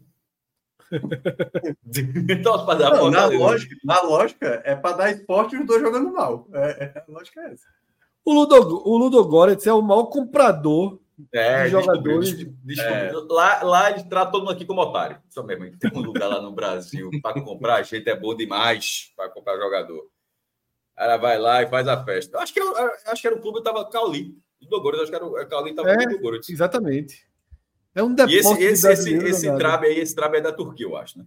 torce 2.43 2.65
para 2.65 2.79
dar 2.79 2.91
Não, 2.91 2.99
Fortaleza. 2.99 3.11
Na 3.11 3.27
lógica, 3.27 3.75
na 3.83 4.01
lógica, 4.01 4.61
é 4.63 4.75
para 4.75 4.97
dar 4.97 5.11
esporte 5.11 5.55
e 5.55 5.59
os 5.59 5.65
dois 5.65 5.81
jogando 5.81 6.13
mal. 6.13 6.47
É, 6.53 6.86
é, 6.86 7.03
a 7.07 7.11
lógica 7.11 7.41
é 7.41 7.53
essa. 7.53 7.67
O, 8.23 8.33
Ludo, 8.33 8.88
o 8.88 8.97
Ludogorets 8.97 9.65
é 9.67 9.73
o 9.73 9.81
maior 9.81 10.05
comprador 10.05 10.99
é, 11.32 11.70
jogadores. 11.70 12.45
É. 12.80 13.11
Lá, 13.30 13.63
lá 13.63 13.91
eles 13.91 14.03
tratam 14.03 14.32
todo 14.32 14.41
mundo 14.41 14.53
aqui 14.53 14.66
como 14.66 14.82
otário. 14.82 15.22
Só 15.30 15.43
mesmo. 15.43 15.78
Tem 15.78 15.91
um 15.93 16.01
lugar 16.01 16.28
lá 16.28 16.41
no 16.41 16.51
Brasil 16.51 17.09
para 17.22 17.41
comprar 17.41 17.84
gente 17.84 18.09
é 18.09 18.16
bom 18.16 18.36
demais 18.36 19.11
para 19.16 19.30
comprar 19.30 19.57
jogador. 19.57 20.09
Ela 20.97 21.18
vai 21.18 21.38
lá 21.38 21.61
e 21.61 21.68
faz 21.68 21.88
a 21.88 22.03
festa. 22.03 22.39
Acho 22.39 22.53
que, 22.53 22.59
eu, 22.59 22.74
acho 23.07 23.22
que 23.22 23.28
era 23.28 23.36
o 23.36 23.41
clube 23.41 23.59
estava 23.59 23.89
Cauli. 23.89 24.38
Do 24.61 24.82
Goros, 24.82 25.01
acho 25.01 25.11
que 25.11 25.16
era 25.16 25.26
o 25.26 25.47
Cauli 25.47 25.72
estava 25.72 25.91
é. 25.91 25.97
Exatamente. 26.49 27.28
É 27.93 28.03
um 28.03 28.13
depósito 28.13 28.61
e 28.61 28.66
esse, 28.66 28.91
esse, 28.91 29.13
esse, 29.13 29.26
esse 29.28 29.55
trabe 29.55 29.88
aí, 29.88 29.99
esse 29.99 30.13
trabe 30.13 30.38
é 30.38 30.41
da 30.41 30.51
Turquia, 30.51 30.86
eu 30.86 30.97
acho, 30.97 31.20
né? 31.20 31.26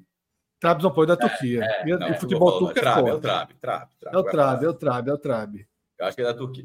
Trabzonspor 0.61 1.05
é 1.05 1.07
da 1.07 1.16
Turquia. 1.16 1.64
É, 1.64 1.91
é, 1.91 1.97
não, 1.97 2.09
e 2.11 2.14
futebol 2.14 2.59
turco 2.59 2.78
é 2.78 2.82
É 2.82 3.14
o 3.14 3.20
trabe, 3.20 3.55
trabe, 3.55 3.55
trabe, 4.01 4.16
É 4.16 4.18
o 4.18 4.24
trabe, 4.24 4.64
é 4.64 4.68
o 4.68 4.74
trabe, 4.74 5.11
é 5.11 5.14
o 5.14 5.18
trabe. 5.18 5.68
Eu 5.99 6.07
acho 6.07 6.16
que 6.16 6.22
é 6.22 6.24
da 6.26 6.34
Turquia. 6.34 6.64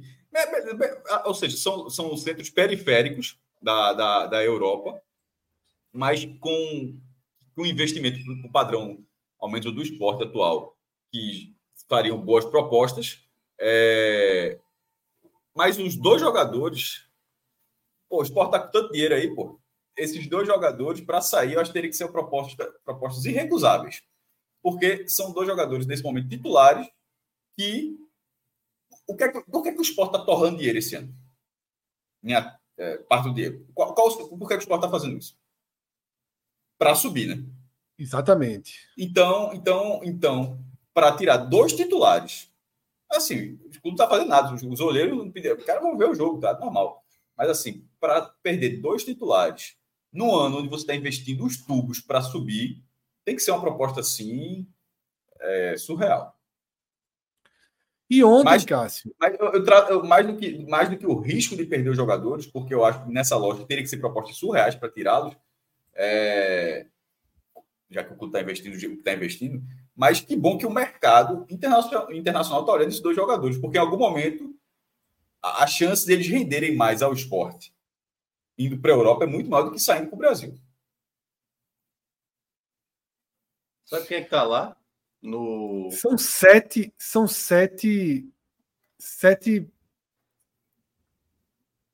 Ou 1.26 1.34
seja, 1.34 1.58
são, 1.58 1.90
são 1.90 2.16
centros 2.18 2.50
periféricos 2.50 3.38
da, 3.62 3.94
da, 3.94 4.28
da 4.28 4.44
Europa, 4.44 5.02
mas 5.92 6.26
com, 6.40 6.98
com 7.56 7.66
investimento 7.66 8.20
o 8.46 8.52
padrão 8.52 9.04
aumento 9.40 9.72
do 9.72 9.82
esporte 9.82 10.24
atual, 10.24 10.78
que 11.12 11.54
fariam 11.88 12.20
boas 12.20 12.46
propostas. 12.46 13.24
É... 13.60 14.60
Mas 15.56 15.78
os 15.78 15.96
dois 15.96 16.22
jogadores. 16.22 17.08
Pô, 18.10 18.20
o 18.20 18.24
esporte 18.24 18.52
tá 18.52 18.60
com 18.60 18.72
tanto 18.72 18.92
dinheiro 18.92 19.16
aí, 19.16 19.34
pô 19.34 19.60
esses 19.96 20.28
dois 20.28 20.48
jogadores, 20.48 21.02
para 21.02 21.22
sair, 21.22 21.54
eu 21.54 21.60
acho 21.60 21.70
que 21.70 21.74
teria 21.74 21.90
que 21.90 21.96
ser 21.96 22.08
propostas, 22.12 22.68
propostas 22.84 23.26
irrecusáveis. 23.26 24.04
Porque 24.62 25.08
são 25.08 25.32
dois 25.32 25.48
jogadores, 25.48 25.86
nesse 25.86 26.04
momento, 26.04 26.30
titulares, 26.30 26.88
que. 27.56 27.98
O 29.08 29.16
que 29.16 29.24
é 29.24 29.32
que, 29.32 29.42
por 29.42 29.64
que, 29.64 29.70
é 29.70 29.74
que 29.74 29.80
o 29.80 29.84
Sport 29.84 30.14
está 30.14 30.26
torrando 30.26 30.58
dinheiro 30.58 30.78
esse 30.78 30.96
ano? 30.96 31.14
Minha 32.22 32.58
é, 32.78 32.98
parte 32.98 33.28
do 33.28 33.34
dinheiro. 33.34 33.66
Qual, 33.74 33.94
qual, 33.94 34.18
por 34.18 34.48
que, 34.48 34.54
é 34.54 34.58
que 34.58 34.64
o 34.64 34.66
Sport 34.66 34.80
está 34.80 34.90
fazendo 34.90 35.18
isso? 35.18 35.38
Para 36.78 36.96
subir, 36.96 37.28
né? 37.28 37.44
Exatamente. 37.98 38.88
Então, 38.98 39.54
então, 39.54 40.02
então 40.04 40.60
para 40.94 41.16
tirar 41.16 41.38
dois 41.38 41.74
titulares, 41.74 42.52
assim, 43.10 43.54
o 43.54 43.70
clube 43.70 43.82
não 43.84 43.92
está 43.94 44.08
fazendo 44.08 44.30
nada. 44.30 44.54
Os, 44.54 44.64
os 44.64 44.80
olheiros 44.80 45.18
não 45.18 45.32
pediram. 45.32 45.56
O 45.56 45.66
cara 45.66 45.82
vão 45.82 45.98
ver 45.98 46.10
o 46.10 46.16
jogo, 46.16 46.40
tá? 46.40 46.58
Normal. 46.60 47.04
Mas 47.36 47.50
assim, 47.50 47.88
para 48.00 48.22
perder 48.42 48.82
dois 48.82 49.04
titulares 49.04 49.76
no 50.12 50.36
ano 50.36 50.60
onde 50.60 50.70
você 50.70 50.84
está 50.84 50.96
investindo 50.96 51.44
os 51.44 51.58
tubos 51.58 52.00
para 52.00 52.22
subir, 52.22 52.84
tem 53.26 53.36
que 53.36 53.42
ser 53.42 53.52
uma 53.52 53.62
proposta 53.62 54.02
assim 54.02 54.68
é, 55.40 55.76
surreal. 55.78 56.33
E 58.14 58.24
ontem, 58.24 58.44
mas, 58.44 58.64
Cássio? 58.64 59.16
Mas 59.20 59.40
eu, 59.40 59.54
eu 59.54 59.64
trato, 59.64 60.04
mais, 60.04 60.28
do 60.28 60.38
que, 60.38 60.64
mais 60.68 60.88
do 60.88 60.96
que 60.96 61.08
o 61.08 61.20
risco 61.20 61.56
de 61.56 61.66
perder 61.66 61.90
os 61.90 61.98
jogadores, 61.98 62.46
porque 62.46 62.72
eu 62.72 62.86
acho 62.86 63.04
que 63.04 63.12
nessa 63.12 63.36
loja 63.36 63.66
teria 63.66 63.84
que 63.84 63.90
ser 63.90 63.98
propostas 63.98 64.38
surreais 64.38 64.76
para 64.76 64.92
tirá-los, 64.92 65.36
é, 65.96 66.86
já 67.90 68.04
que 68.04 68.14
o 68.14 68.16
clube 68.16 68.30
está 68.30 68.42
investindo 68.42 68.76
está 68.76 69.14
investindo. 69.14 69.64
Mas 69.96 70.22
que 70.22 70.36
bom 70.36 70.60
que 70.60 70.66
o 70.66 70.72
mercado 70.72 71.44
internacional 71.50 72.62
está 72.62 72.72
olhando 72.72 72.90
esses 72.90 73.02
dois 73.02 73.16
jogadores, 73.16 73.58
porque 73.58 73.80
em 73.80 73.82
algum 73.82 73.98
momento 73.98 74.56
a, 75.42 75.64
a 75.64 75.68
chance 75.68 76.06
deles 76.06 76.28
renderem 76.28 76.76
mais 76.76 77.02
ao 77.02 77.14
esporte 77.14 77.74
indo 78.56 78.78
para 78.80 78.92
a 78.92 78.96
Europa 78.96 79.24
é 79.24 79.28
muito 79.28 79.50
maior 79.50 79.64
do 79.64 79.72
que 79.72 79.80
saindo 79.80 80.08
para 80.08 80.16
o 80.16 80.20
Brasil. 80.20 80.56
Sabe 83.86 84.06
quem 84.06 84.18
é 84.18 84.22
que 84.22 84.28
está 84.28 84.44
lá? 84.44 84.78
No... 85.24 85.90
São 85.92 86.18
sete, 86.18 86.94
são 86.98 87.28
sete, 87.28 88.30
sete 89.00 89.68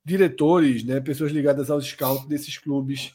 diretores, 0.04 0.84
né, 0.84 1.00
pessoas 1.00 1.30
ligadas 1.30 1.70
aos 1.70 1.86
scouts 1.86 2.26
desses 2.26 2.58
clubes 2.58 3.14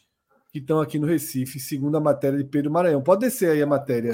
que 0.52 0.60
estão 0.60 0.80
aqui 0.80 0.98
no 0.98 1.06
Recife, 1.06 1.60
segundo 1.60 1.98
a 1.98 2.00
matéria 2.00 2.38
de 2.38 2.46
Pedro 2.46 2.72
Maranhão. 2.72 3.04
Pode 3.04 3.22
descer 3.22 3.52
aí 3.52 3.62
a 3.62 3.68
matéria. 3.68 4.14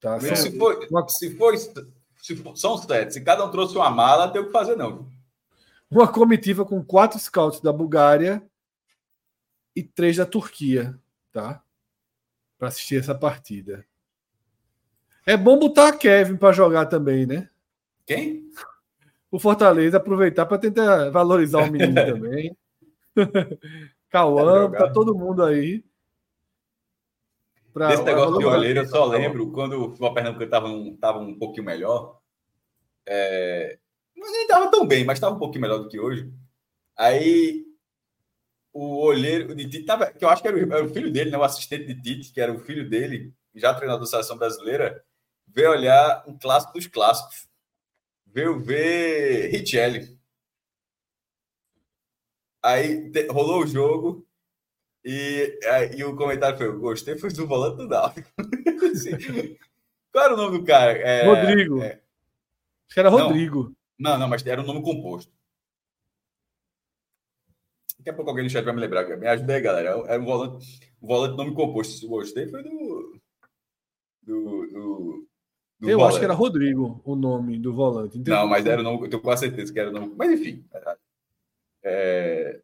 Tá, 0.00 0.20
são... 0.20 0.36
se, 0.36 0.56
for, 0.56 0.86
se, 1.08 1.36
for, 1.36 1.56
se 1.56 2.36
for, 2.36 2.56
são 2.56 2.78
sete. 2.78 3.14
Se 3.14 3.20
cada 3.20 3.44
um 3.44 3.50
trouxe 3.50 3.76
uma 3.76 3.90
mala, 3.90 4.30
tem 4.30 4.40
o 4.40 4.46
que 4.46 4.52
fazer, 4.52 4.76
não 4.76 5.10
uma 5.90 6.10
comitiva 6.10 6.64
com 6.64 6.84
quatro 6.84 7.18
scouts 7.18 7.60
da 7.60 7.72
Bulgária 7.72 8.42
e 9.74 9.82
três 9.82 10.16
da 10.16 10.26
Turquia, 10.26 10.98
tá? 11.32 11.62
Para 12.58 12.68
assistir 12.68 12.98
essa 12.98 13.14
partida. 13.14 13.84
É 15.26 15.36
bom 15.36 15.58
botar 15.58 15.88
a 15.88 15.96
Kevin 15.96 16.36
para 16.36 16.52
jogar 16.52 16.86
também, 16.86 17.26
né? 17.26 17.50
Quem? 18.06 18.48
O 19.30 19.38
Fortaleza 19.38 19.96
aproveitar 19.96 20.46
para 20.46 20.58
tentar 20.58 21.10
valorizar 21.10 21.58
o 21.58 21.70
menino 21.70 21.94
também. 22.06 22.56
Cauã, 24.08 24.70
tá 24.70 24.90
todo 24.90 25.16
mundo 25.16 25.42
aí. 25.42 25.84
Pra, 27.74 27.92
Esse 27.92 28.04
negócio 28.04 28.38
de 28.38 28.44
olheiro, 28.46 28.80
eu 28.80 28.86
só 28.86 29.04
lembro 29.04 29.52
quando 29.52 29.74
o 29.78 29.88
futebol 29.88 30.14
Pernambuco 30.14 30.44
estava 30.44 30.68
um, 30.68 30.96
tava 30.96 31.18
um 31.18 31.38
pouquinho 31.38 31.66
melhor. 31.66 32.18
É, 33.04 33.78
não 34.16 34.32
nem 34.32 34.42
estava 34.42 34.70
tão 34.70 34.86
bem, 34.86 35.04
mas 35.04 35.18
estava 35.18 35.34
um 35.34 35.38
pouquinho 35.38 35.60
melhor 35.60 35.78
do 35.80 35.88
que 35.88 36.00
hoje. 36.00 36.32
Aí 36.96 37.65
o 38.76 38.98
olheiro 38.98 39.54
de 39.54 39.64
Tite, 39.68 39.86
tava, 39.86 40.12
que 40.12 40.22
eu 40.22 40.28
acho 40.28 40.42
que 40.42 40.48
era 40.48 40.56
o, 40.56 40.72
era 40.74 40.84
o, 40.84 40.92
filho 40.92 41.10
dele, 41.10 41.30
né, 41.30 41.38
o 41.38 41.42
assistente 41.42 41.86
de 41.86 42.02
Tite, 42.02 42.30
que 42.30 42.40
era 42.40 42.52
o 42.52 42.58
filho 42.58 42.88
dele, 42.88 43.32
já 43.54 43.72
treinador 43.72 44.02
da 44.02 44.06
seleção 44.06 44.36
brasileira, 44.36 45.02
veio 45.46 45.70
olhar 45.70 46.22
um 46.28 46.38
clássico 46.38 46.74
dos 46.74 46.86
clássicos. 46.86 47.48
Veio 48.26 48.60
ver 48.60 49.48
Richelli. 49.50 50.18
Aí 52.62 53.10
te, 53.10 53.26
rolou 53.28 53.62
o 53.62 53.66
jogo 53.66 54.26
e, 55.02 55.58
e 55.96 56.04
o 56.04 56.14
comentário 56.14 56.58
foi: 56.58 56.70
gostei, 56.76 57.16
foi 57.16 57.32
do 57.32 57.46
volante 57.46 57.78
do 57.78 57.88
Náutico. 57.88 58.28
assim, 58.92 59.56
qual 60.12 60.24
era 60.26 60.34
o 60.34 60.36
nome 60.36 60.58
do 60.58 60.64
cara? 60.66 60.92
É, 60.98 61.24
Rodrigo. 61.24 61.80
É, 61.80 61.92
Acho 61.92 62.94
que 62.94 63.00
era 63.00 63.08
Rodrigo. 63.08 63.74
Não, 63.98 64.12
não, 64.12 64.18
não, 64.18 64.28
mas 64.28 64.44
era 64.44 64.60
um 64.60 64.66
nome 64.66 64.82
composto. 64.82 65.32
Daqui 68.06 68.14
a 68.14 68.14
pouco 68.14 68.30
alguém 68.30 68.44
no 68.44 68.50
chat 68.50 68.64
vai 68.64 68.72
me 68.72 68.80
lembrar. 68.80 69.04
Me 69.18 69.26
ajuda 69.26 69.52
aí, 69.52 69.60
galera. 69.60 69.90
Era 70.06 70.22
um 70.22 70.24
volante, 70.24 70.80
um 71.02 71.08
volante 71.08 71.36
nome 71.36 71.54
composto. 71.54 71.94
Se 71.94 72.06
gostei, 72.06 72.46
foi 72.46 72.62
do. 72.62 73.20
Do. 74.22 74.66
do, 74.68 75.28
do 75.80 75.90
eu 75.90 75.98
volante. 75.98 76.10
acho 76.10 76.18
que 76.20 76.24
era 76.24 76.34
Rodrigo 76.34 77.02
o 77.04 77.16
nome 77.16 77.58
do 77.58 77.74
volante. 77.74 78.16
Entendeu? 78.16 78.36
Não, 78.36 78.46
mas 78.46 78.64
era 78.64 78.80
o 78.80 78.84
nome. 78.84 79.06
Eu 79.06 79.10
tenho 79.10 79.20
quase 79.20 79.46
certeza 79.48 79.72
que 79.72 79.80
era 79.80 79.90
o 79.90 79.92
nome. 79.92 80.14
Mas 80.16 80.30
enfim. 80.30 80.64
É, 81.82 82.60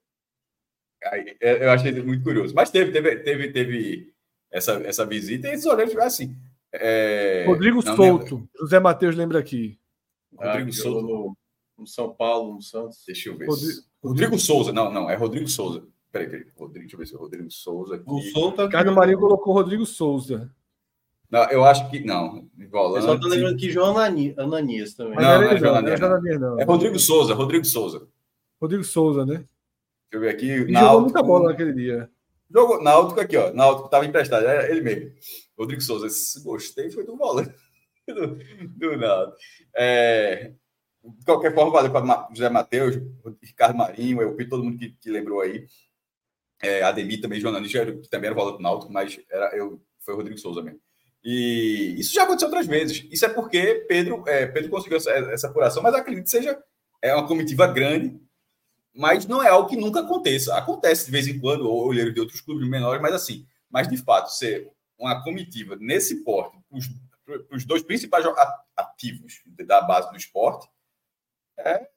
é, 1.41 1.65
eu 1.65 1.71
achei 1.73 1.91
muito 2.05 2.23
curioso. 2.23 2.55
Mas 2.55 2.71
teve, 2.71 2.93
teve, 2.93 3.17
teve, 3.17 3.51
teve 3.51 4.15
essa, 4.49 4.75
essa 4.85 5.05
visita 5.05 5.49
e 5.49 5.55
esses 5.55 5.67
olheiros 5.67 5.97
assim. 5.97 6.37
É... 6.73 7.45
Rodrigo 7.49 7.83
não, 7.85 7.97
Souto. 7.97 8.49
José 8.61 8.79
Matheus 8.79 9.17
lembra 9.17 9.41
aqui. 9.41 9.77
Rodrigo 10.37 10.71
ah, 10.71 10.73
Souza. 10.73 11.37
No, 11.83 11.87
São 11.87 12.15
Paulo, 12.15 12.55
no 12.55 12.63
Santos. 12.63 13.03
Deixa 13.07 13.29
eu 13.29 13.37
ver. 13.37 13.47
Rodrigo, 13.47 13.81
Rodrigo 14.03 14.39
Souza. 14.39 14.73
Não, 14.73 14.91
não, 14.93 15.11
é 15.11 15.15
Rodrigo 15.15 15.49
Souza. 15.49 15.85
Peraí, 16.11 16.29
peraí. 16.29 16.47
Rodrigo, 16.57 16.81
deixa 16.81 16.95
eu 16.95 16.99
ver 16.99 17.07
se 17.07 17.15
é 17.15 17.19
Rodrigo 17.19 17.51
Souza. 17.51 17.97
Aqui. 17.97 18.05
O 18.07 18.21
Souza. 18.33 18.67
Ricardo 18.67 18.93
Marinho 18.93 19.19
colocou 19.19 19.55
Rodrigo 19.55 19.87
Souza. 19.87 20.51
Não, 21.31 21.45
eu 21.51 21.65
acho 21.65 21.91
que. 21.91 22.05
Não. 22.05 22.47
Volante. 22.71 23.07
Eu 23.07 23.13
só 23.13 23.19
tô 23.19 23.27
lembrando 23.27 23.57
que 23.57 23.71
João 23.71 23.97
Ananias 23.97 24.95
também. 24.95 25.17
Não, 25.17 25.41
não, 25.41 25.51
é 25.51 25.57
João 25.57 25.77
Ananias. 25.77 26.41
Não. 26.41 26.61
É 26.61 26.65
Rodrigo 26.65 26.99
Souza, 26.99 27.33
Rodrigo 27.33 27.65
Souza. 27.65 28.07
Rodrigo 28.61 28.85
Souza, 28.85 29.25
né? 29.25 29.37
Deixa 29.37 29.47
eu 30.13 30.21
ver 30.21 30.29
aqui. 30.29 30.49
Ele 30.51 30.75
jogou 30.75 31.01
muita 31.01 31.23
bola 31.23 31.51
naquele 31.51 31.73
dia. 31.73 32.11
Jogou 32.51 32.83
Náutico 32.83 33.19
aqui, 33.19 33.37
ó. 33.37 33.51
Náutico 33.53 33.87
estava 33.87 34.05
emprestado, 34.05 34.47
é 34.47 34.71
ele 34.71 34.83
mesmo. 34.83 35.11
Rodrigo 35.59 35.81
Souza. 35.81 36.07
Gostei, 36.45 36.91
foi 36.91 37.05
do 37.07 37.17
volante. 37.17 37.55
do, 38.07 38.39
do 38.77 38.97
Náutico. 38.99 39.39
É, 39.75 40.53
de 41.05 41.25
qualquer 41.25 41.55
forma, 41.55 41.73
valeu 41.73 41.91
para 41.91 42.29
José 42.31 42.49
Matheus, 42.49 42.97
Ricardo 43.43 43.77
Marinho, 43.77 44.23
eu 44.23 44.37
vi 44.37 44.49
todo 44.49 44.63
mundo 44.63 44.79
que, 44.79 44.91
que 44.91 45.11
lembrou 45.11 45.41
aí. 45.41 45.67
É, 46.63 46.83
Ademir 46.83 47.21
também, 47.21 47.41
jornalista, 47.41 47.85
que 47.87 48.09
também 48.09 48.29
era 48.29 48.37
volante 48.37 48.59
do 48.59 48.63
Náutico, 48.63 48.93
mas 48.93 49.19
era, 49.29 49.57
eu, 49.57 49.83
foi 49.99 50.15
o 50.15 50.17
Rodrigo 50.17 50.39
Souza 50.39 50.63
mesmo. 50.63 50.81
E 51.25 51.97
isso 51.99 52.15
já 52.15 52.23
aconteceu 52.23 52.49
outras 52.49 52.67
vezes. 52.67 53.07
Isso 53.11 53.25
é 53.25 53.29
porque 53.29 53.85
Pedro, 53.89 54.23
é, 54.29 54.47
Pedro 54.47 54.71
conseguiu 54.71 54.97
essa, 54.99 55.11
essa 55.11 55.49
apuração, 55.49 55.83
mas 55.83 55.95
acredito 55.95 56.25
que 56.25 56.31
seja 56.31 56.63
é 57.01 57.13
uma 57.15 57.27
comitiva 57.27 57.67
grande, 57.67 58.17
mas 58.95 59.27
não 59.27 59.43
é 59.43 59.49
algo 59.49 59.69
que 59.69 59.77
nunca 59.77 60.01
aconteça. 60.01 60.57
Acontece 60.57 61.07
de 61.07 61.11
vez 61.11 61.27
em 61.27 61.39
quando, 61.39 61.69
ou 61.69 61.89
olheiro 61.89 62.13
de 62.13 62.21
outros 62.21 62.41
clubes 62.41 62.69
menores, 62.69 63.03
mas 63.03 63.13
assim, 63.13 63.45
mas 63.69 63.89
de 63.89 63.97
fato, 63.97 64.33
ser 64.33 64.71
uma 64.97 65.23
comitiva 65.25 65.77
nesse 65.77 66.23
porte, 66.23 66.57
os, 66.71 66.89
os 67.51 67.65
dois 67.65 67.83
principais 67.83 68.25
ativos 68.77 69.43
da 69.67 69.81
base 69.81 70.11
do 70.11 70.17
esporte, 70.17 70.69
é, 71.59 71.89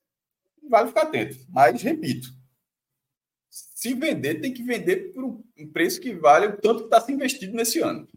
vale 0.69 0.87
ficar 0.89 1.03
atento. 1.03 1.37
Mas, 1.49 1.81
repito, 1.81 2.27
se 3.49 3.93
vender, 3.93 4.41
tem 4.41 4.53
que 4.53 4.63
vender 4.63 5.13
por 5.13 5.23
um 5.23 5.71
preço 5.71 6.01
que 6.01 6.13
vale 6.13 6.47
o 6.47 6.57
tanto 6.57 6.79
que 6.79 6.85
está 6.85 7.01
se 7.01 7.11
investido 7.11 7.55
nesse 7.55 7.79
ano. 7.79 8.07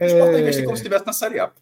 O 0.00 0.04
esporte 0.04 0.34
é... 0.36 0.40
investir 0.40 0.64
como 0.64 0.76
se 0.76 0.82
estivesse 0.82 1.06
na 1.06 1.12
Série 1.12 1.40
A. 1.40 1.52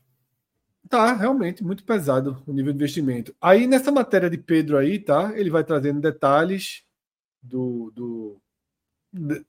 Tá, 0.89 1.13
realmente, 1.13 1.63
muito 1.63 1.85
pesado 1.85 2.43
o 2.47 2.53
nível 2.53 2.73
de 2.73 2.79
investimento. 2.79 3.35
Aí, 3.41 3.67
nessa 3.67 3.93
matéria 3.93 4.31
de 4.31 4.39
Pedro 4.39 4.79
aí, 4.79 4.99
tá? 4.99 5.33
Ele 5.39 5.51
vai 5.51 5.63
trazendo 5.63 6.01
detalhes 6.01 6.83
do, 7.43 7.93
do 7.95 8.41
de, 9.13 9.45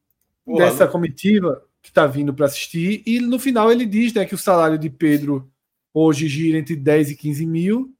dessa 0.45 0.87
comitiva 0.87 1.65
que 1.81 1.89
está 1.89 2.05
vindo 2.05 2.33
para 2.33 2.45
assistir. 2.45 3.03
E 3.05 3.19
no 3.19 3.39
final 3.39 3.71
ele 3.71 3.85
diz 3.85 4.13
né, 4.13 4.25
que 4.25 4.35
o 4.35 4.37
salário 4.37 4.77
de 4.77 4.89
Pedro 4.89 5.51
hoje 5.93 6.27
gira 6.27 6.57
entre 6.57 6.75
10 6.75 7.11
e 7.11 7.15
15 7.15 7.45
mil. 7.45 7.93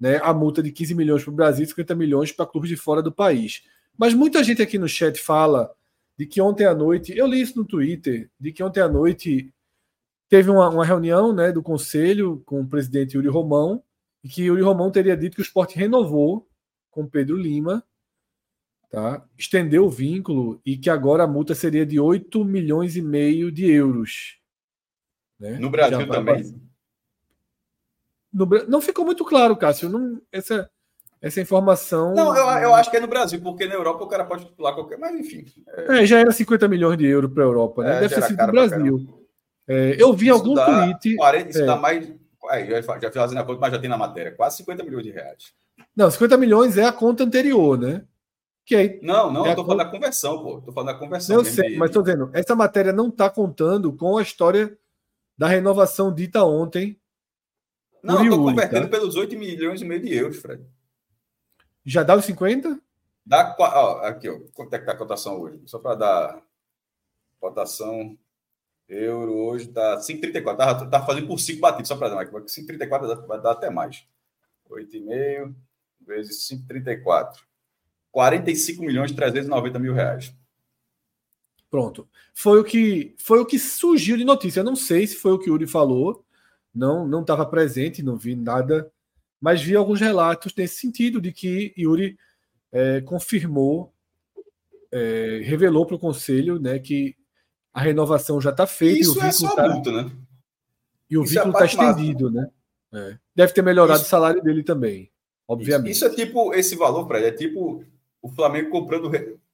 né, 0.00 0.20
a 0.22 0.32
multa 0.32 0.62
de 0.62 0.70
15 0.70 0.94
milhões 0.94 1.24
para 1.24 1.32
o 1.32 1.36
Brasil 1.36 1.64
e 1.64 1.68
50 1.68 1.94
milhões 1.94 2.32
para 2.32 2.46
clubes 2.46 2.70
de 2.70 2.76
fora 2.76 3.02
do 3.02 3.12
país. 3.12 3.62
Mas 3.96 4.14
muita 4.14 4.44
gente 4.44 4.62
aqui 4.62 4.78
no 4.78 4.88
chat 4.88 5.20
fala 5.20 5.70
de 6.16 6.26
que 6.26 6.40
ontem 6.40 6.64
à 6.64 6.74
noite, 6.74 7.16
eu 7.16 7.26
li 7.26 7.40
isso 7.40 7.56
no 7.56 7.64
Twitter, 7.64 8.30
de 8.38 8.52
que 8.52 8.62
ontem 8.62 8.80
à 8.80 8.88
noite 8.88 9.52
teve 10.28 10.50
uma, 10.50 10.68
uma 10.68 10.84
reunião 10.84 11.32
né, 11.32 11.50
do 11.52 11.62
conselho 11.62 12.42
com 12.44 12.60
o 12.60 12.66
presidente 12.66 13.16
Yuri 13.16 13.28
Romão, 13.28 13.82
e 14.22 14.28
que 14.28 14.42
Yuri 14.42 14.62
Romão 14.62 14.90
teria 14.90 15.16
dito 15.16 15.36
que 15.36 15.42
o 15.42 15.44
esporte 15.44 15.76
renovou 15.76 16.48
com 16.90 17.06
Pedro 17.06 17.36
Lima, 17.36 17.84
tá? 18.90 19.24
estendeu 19.38 19.84
o 19.84 19.90
vínculo 19.90 20.60
e 20.64 20.76
que 20.76 20.90
agora 20.90 21.24
a 21.24 21.28
multa 21.28 21.54
seria 21.54 21.84
de 21.84 22.00
8 22.00 22.44
milhões 22.44 22.96
e 22.96 23.02
meio 23.02 23.52
de 23.52 23.70
euros. 23.70 24.38
Né? 25.38 25.58
No 25.58 25.70
Brasil 25.70 26.08
também. 26.08 26.60
No, 28.32 28.46
não 28.68 28.80
ficou 28.80 29.04
muito 29.04 29.24
claro, 29.24 29.56
Cássio. 29.56 29.88
Não, 29.88 30.20
essa, 30.30 30.70
essa 31.20 31.40
informação. 31.40 32.14
Não, 32.14 32.36
eu, 32.36 32.46
eu 32.62 32.74
acho 32.74 32.90
que 32.90 32.96
é 32.96 33.00
no 33.00 33.08
Brasil, 33.08 33.40
porque 33.40 33.66
na 33.66 33.74
Europa 33.74 34.04
o 34.04 34.08
cara 34.08 34.24
pode 34.24 34.46
pular 34.46 34.74
qualquer. 34.74 34.98
Mas 34.98 35.14
enfim. 35.18 35.44
É, 35.68 36.02
é 36.02 36.06
já 36.06 36.18
era 36.18 36.30
50 36.30 36.68
milhões 36.68 36.98
de 36.98 37.06
euros 37.06 37.32
para 37.32 37.42
a 37.42 37.46
Europa, 37.46 37.82
né? 37.82 37.96
É, 37.96 38.00
Deve 38.00 38.14
ter 38.14 38.22
sido 38.22 38.46
no 38.46 38.52
Brasil. 38.52 39.28
É, 39.66 39.96
eu 39.98 40.12
vi 40.12 40.26
isso 40.26 40.34
algum 40.34 40.54
dá 40.54 40.66
tweet. 40.66 41.16
40, 41.16 41.50
isso 41.50 41.66
dá 41.66 41.74
é. 41.74 41.78
mais. 41.78 42.12
É, 42.50 42.82
já, 42.82 42.98
já 42.98 43.12
fazendo 43.12 43.38
a 43.38 43.44
conta, 43.44 43.60
mas 43.60 43.72
já 43.72 43.78
tem 43.78 43.90
na 43.90 43.98
matéria. 43.98 44.32
Quase 44.32 44.58
50 44.58 44.84
milhões 44.84 45.04
de 45.04 45.10
reais. 45.10 45.52
Não, 45.94 46.10
50 46.10 46.36
milhões 46.36 46.78
é 46.78 46.84
a 46.84 46.92
conta 46.92 47.24
anterior, 47.24 47.78
né? 47.78 48.04
Aí, 48.76 48.98
não, 49.02 49.32
não, 49.32 49.46
é 49.46 49.52
eu 49.52 49.56
tô 49.56 49.64
falando 49.64 49.78
conta... 49.78 49.84
da 49.84 49.90
conversão, 49.90 50.42
pô. 50.42 50.60
Tô 50.60 50.72
falando 50.72 50.92
da 50.92 50.98
conversão. 50.98 51.36
Eu 51.36 51.44
sei, 51.44 51.76
mas 51.76 51.90
tô 51.90 52.02
dizendo, 52.02 52.30
essa 52.32 52.54
matéria 52.54 52.92
não 52.92 53.08
está 53.08 53.30
contando 53.30 53.92
com 53.92 54.16
a 54.18 54.22
história 54.22 54.76
da 55.36 55.46
renovação 55.46 56.12
dita 56.12 56.44
ontem 56.44 56.98
não, 58.02 58.22
estou 58.22 58.44
convertendo 58.44 58.88
tá? 58.88 58.90
pelos 58.90 59.16
8 59.16 59.36
milhões 59.36 59.82
e 59.82 59.84
meio 59.84 60.00
de 60.00 60.14
euros, 60.14 60.38
Fred. 60.38 60.64
Já 61.84 62.02
dá 62.02 62.16
os 62.16 62.24
50? 62.24 62.80
Dá, 63.24 63.56
ó, 63.58 63.98
aqui, 64.06 64.28
ó, 64.28 64.38
quanto 64.54 64.74
é 64.74 64.78
que 64.78 64.86
tá 64.86 64.92
a 64.92 64.96
cotação 64.96 65.40
hoje? 65.40 65.60
Só 65.66 65.78
para 65.78 65.96
dar 65.96 66.42
cotação 67.40 68.16
euro 68.88 69.34
hoje 69.34 69.68
tá 69.68 69.98
5,34. 69.98 70.56
Tava, 70.56 70.90
tava 70.90 71.06
fazendo 71.06 71.26
por 71.26 71.38
5 71.38 71.60
batidos, 71.60 71.88
só 71.88 71.96
para 71.96 72.08
dar, 72.08 72.26
5,34 72.26 73.26
vai 73.26 73.40
dar 73.40 73.52
até 73.52 73.70
mais. 73.70 74.06
8,5 74.70 75.54
vezes 76.00 76.48
5,34. 76.48 77.36
45 78.10 78.82
milhões 78.82 79.10
e 79.10 79.14
390 79.14 79.78
mil 79.78 79.94
reais. 79.94 80.34
Pronto. 81.70 82.08
Foi 82.32 82.60
o 82.60 82.64
que 82.64 83.14
foi 83.18 83.40
o 83.40 83.46
que 83.46 83.58
surgiu 83.58 84.16
de 84.16 84.24
notícia. 84.24 84.60
Eu 84.60 84.64
não 84.64 84.76
sei 84.76 85.06
se 85.06 85.16
foi 85.16 85.32
o 85.32 85.38
que 85.38 85.50
o 85.50 85.54
Yuri 85.54 85.66
falou, 85.66 86.24
não 86.74 87.06
não 87.06 87.20
estava 87.20 87.44
presente, 87.44 88.02
não 88.02 88.16
vi 88.16 88.34
nada, 88.34 88.90
mas 89.40 89.62
vi 89.62 89.76
alguns 89.76 90.00
relatos 90.00 90.54
nesse 90.56 90.76
sentido 90.76 91.20
de 91.20 91.32
que 91.32 91.74
Yuri 91.76 92.18
é, 92.72 93.00
confirmou, 93.02 93.92
é, 94.90 95.40
revelou 95.44 95.86
para 95.86 95.96
o 95.96 95.98
conselho, 95.98 96.58
né, 96.58 96.78
que 96.78 97.16
a 97.72 97.80
renovação 97.80 98.40
já 98.40 98.50
está 98.50 98.66
feita. 98.66 99.00
Isso 99.00 99.18
e 99.18 99.22
o 99.22 99.26
é 99.26 99.32
só 99.32 99.54
tá, 99.54 99.68
multa, 99.68 99.92
né? 99.92 100.10
E 101.10 101.16
o 101.16 101.24
Isso 101.24 101.38
é 101.38 101.44
vínculo 101.44 101.64
está 101.64 101.84
é 101.84 101.90
estendido, 101.90 102.30
né? 102.30 102.50
É. 102.92 103.18
Deve 103.34 103.52
ter 103.52 103.62
melhorado 103.62 104.00
Isso... 104.00 104.06
o 104.06 104.10
salário 104.10 104.42
dele 104.42 104.62
também, 104.62 105.10
obviamente. 105.46 105.92
Isso, 105.92 106.06
Isso 106.06 106.14
é 106.14 106.24
tipo 106.24 106.54
esse 106.54 106.74
valor, 106.74 107.06
Fred, 107.06 107.26
é 107.26 107.32
tipo 107.32 107.84
o 108.22 108.30
Flamengo 108.30 108.70
comprando 108.70 109.10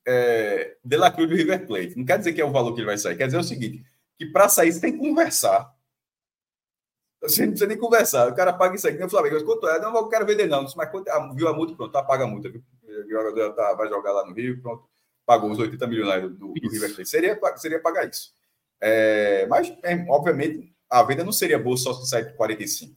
é, 0.06 0.76
De 0.84 0.96
La 0.96 1.10
Cruz 1.10 1.28
do 1.28 1.36
River 1.36 1.66
Plate. 1.66 1.96
Não 1.96 2.04
quer 2.04 2.18
dizer 2.18 2.32
que 2.32 2.40
é 2.40 2.44
o 2.44 2.52
valor 2.52 2.74
que 2.74 2.80
ele 2.80 2.86
vai 2.86 2.98
sair, 2.98 3.16
quer 3.16 3.26
dizer 3.26 3.38
o 3.38 3.44
seguinte: 3.44 3.84
que 4.18 4.26
para 4.26 4.48
sair 4.48 4.72
você 4.72 4.80
tem 4.80 4.92
que 4.92 4.98
conversar. 4.98 5.72
Você 7.22 7.42
não 7.42 7.52
precisa 7.52 7.68
nem 7.68 7.78
conversar. 7.78 8.28
O 8.28 8.34
cara 8.34 8.52
paga 8.52 8.76
isso 8.76 8.86
aqui 8.86 8.98
no 8.98 9.08
Flamengo. 9.08 9.36
Mas 9.36 9.44
quanto 9.44 9.66
é? 9.66 9.80
Não, 9.80 9.96
eu 9.96 10.08
quero 10.08 10.26
vender, 10.26 10.46
não. 10.46 10.66
Mas 10.76 10.90
quanto, 10.90 11.08
ah, 11.08 11.32
viu 11.34 11.48
a 11.48 11.54
multa, 11.54 11.74
pronto, 11.74 11.90
tá, 11.90 12.02
paga 12.02 12.24
a 12.24 12.26
multa. 12.26 12.50
Viu? 12.50 12.62
O 12.86 13.10
jogador 13.10 13.54
tá, 13.54 13.72
vai 13.72 13.88
jogar 13.88 14.12
lá 14.12 14.26
no 14.26 14.34
Rio, 14.34 14.60
pronto. 14.60 14.84
Pagou 15.24 15.50
os 15.50 15.58
80 15.58 15.86
milhões 15.86 16.22
do, 16.22 16.28
do, 16.28 16.52
do 16.52 16.70
River 16.70 16.94
Plate. 16.94 17.08
Seria, 17.08 17.40
seria 17.56 17.80
pagar 17.80 18.06
isso. 18.06 18.30
É, 18.78 19.46
mas, 19.46 19.74
é, 19.82 20.04
obviamente, 20.10 20.74
a 20.90 21.02
venda 21.02 21.24
não 21.24 21.32
seria 21.32 21.58
boa 21.58 21.78
só 21.78 21.94
se 21.94 22.06
sair 22.08 22.26
por 22.26 22.36
45. 22.36 22.94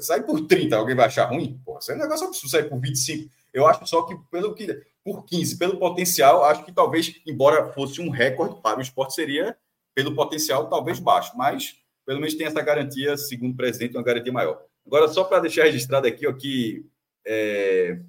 Sai 0.00 0.22
por 0.22 0.46
30, 0.46 0.76
alguém 0.76 0.94
vai 0.94 1.06
achar 1.06 1.24
ruim? 1.24 1.60
Pô, 1.64 1.78
isso 1.78 1.90
é 1.90 1.94
um 1.94 1.98
negócio 1.98 2.26
absurdo. 2.26 2.50
Sair 2.50 2.68
por 2.68 2.78
25. 2.78 3.30
Eu 3.54 3.68
acho 3.68 3.86
só 3.86 4.02
que, 4.02 4.16
pelo 4.32 4.52
que 4.52 4.82
por 5.04 5.24
15, 5.24 5.58
pelo 5.58 5.78
potencial, 5.78 6.44
acho 6.44 6.64
que 6.64 6.72
talvez, 6.72 7.20
embora 7.24 7.72
fosse 7.72 8.00
um 8.00 8.10
recorde 8.10 8.60
para 8.60 8.78
o 8.78 8.82
esporte, 8.82 9.14
seria, 9.14 9.56
pelo 9.94 10.14
potencial, 10.14 10.68
talvez 10.68 10.98
baixo. 10.98 11.32
Mas 11.36 11.76
pelo 12.04 12.18
menos 12.18 12.34
tem 12.34 12.46
essa 12.46 12.60
garantia, 12.60 13.16
segundo 13.16 13.52
o 13.52 13.56
presidente, 13.56 13.96
uma 13.96 14.02
garantia 14.02 14.32
maior. 14.32 14.60
Agora, 14.84 15.06
só 15.08 15.22
para 15.22 15.40
deixar 15.40 15.64
registrado 15.64 16.06
aqui, 16.06 16.26
ó, 16.26 16.32
que. 16.32 16.84
É... 17.24 18.00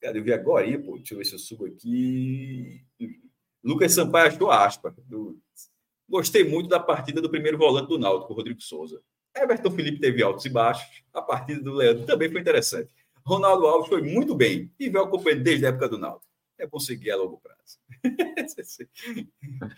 Cara, 0.00 0.16
eu 0.16 0.22
vi 0.22 0.32
agora, 0.32 0.66
pô, 0.78 0.96
deixa 0.96 1.14
eu 1.14 1.18
ver 1.18 1.24
se 1.24 1.32
eu 1.32 1.38
subo 1.38 1.66
aqui. 1.66 2.82
Lucas 3.62 3.92
Sampaio 3.92 4.28
achou 4.28 4.50
aspa. 4.50 4.94
Do... 5.06 5.38
Gostei 6.08 6.44
muito 6.44 6.68
da 6.68 6.78
partida 6.78 7.20
do 7.20 7.30
primeiro 7.30 7.58
volante 7.58 7.88
do 7.88 7.98
Náutico, 7.98 8.34
Rodrigo 8.34 8.60
Souza. 8.60 9.02
Everton 9.34 9.70
Felipe 9.70 9.98
teve 9.98 10.22
altos 10.22 10.44
e 10.44 10.50
baixos. 10.50 11.02
A 11.12 11.20
partida 11.20 11.60
do 11.60 11.72
Leandro 11.72 12.04
também 12.04 12.30
foi 12.30 12.40
interessante. 12.40 12.90
Ronaldo 13.24 13.66
Alves 13.66 13.88
foi 13.88 14.02
muito 14.02 14.34
bem 14.34 14.70
e 14.78 14.90
veio 14.90 15.04
acompanhando 15.04 15.42
desde 15.42 15.64
a 15.64 15.70
época 15.70 15.88
do 15.88 15.98
Náutico. 15.98 16.32
É 16.58 16.66
bom 16.66 16.78
seguir 16.78 17.10
a 17.10 17.16
longo 17.16 17.40
prazo. 17.40 17.78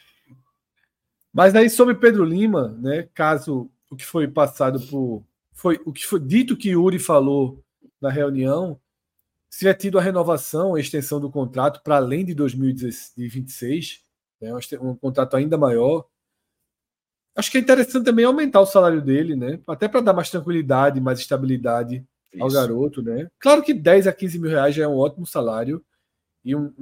Mas 1.32 1.54
aí 1.54 1.70
sobre 1.70 1.94
Pedro 1.94 2.24
Lima, 2.24 2.68
né, 2.80 3.08
caso 3.14 3.70
o 3.90 3.96
que 3.96 4.04
foi 4.04 4.26
passado 4.26 4.80
por 4.88 5.24
foi 5.52 5.80
o 5.86 5.92
que 5.92 6.06
foi 6.06 6.20
dito 6.20 6.56
que 6.56 6.70
Yuri 6.70 6.98
falou 6.98 7.62
na 8.00 8.10
reunião, 8.10 8.78
se 9.48 9.66
é 9.66 9.72
tido 9.72 9.98
a 9.98 10.02
renovação, 10.02 10.74
a 10.74 10.80
extensão 10.80 11.18
do 11.20 11.30
contrato 11.30 11.82
para 11.82 11.96
além 11.96 12.24
de 12.24 12.34
2026, 12.34 14.02
né, 14.40 14.52
um 14.80 14.94
contrato 14.94 15.36
ainda 15.36 15.56
maior. 15.56 16.06
Acho 17.34 17.50
que 17.50 17.58
é 17.58 17.60
interessante 17.60 18.04
também 18.04 18.24
aumentar 18.24 18.60
o 18.60 18.66
salário 18.66 19.00
dele, 19.02 19.36
né? 19.36 19.60
Até 19.66 19.88
para 19.88 20.00
dar 20.00 20.14
mais 20.14 20.30
tranquilidade, 20.30 21.00
mais 21.00 21.18
estabilidade 21.18 22.06
ao 22.40 22.50
garoto, 22.50 23.02
né? 23.02 23.28
Claro 23.38 23.62
que 23.62 23.74
10 23.74 24.06
a 24.06 24.12
15 24.12 24.38
mil 24.38 24.50
reais 24.50 24.74
já 24.74 24.84
é 24.84 24.88
um 24.88 24.96
ótimo 24.96 25.26
salário 25.26 25.84
e 26.44 26.54
um, 26.54 26.72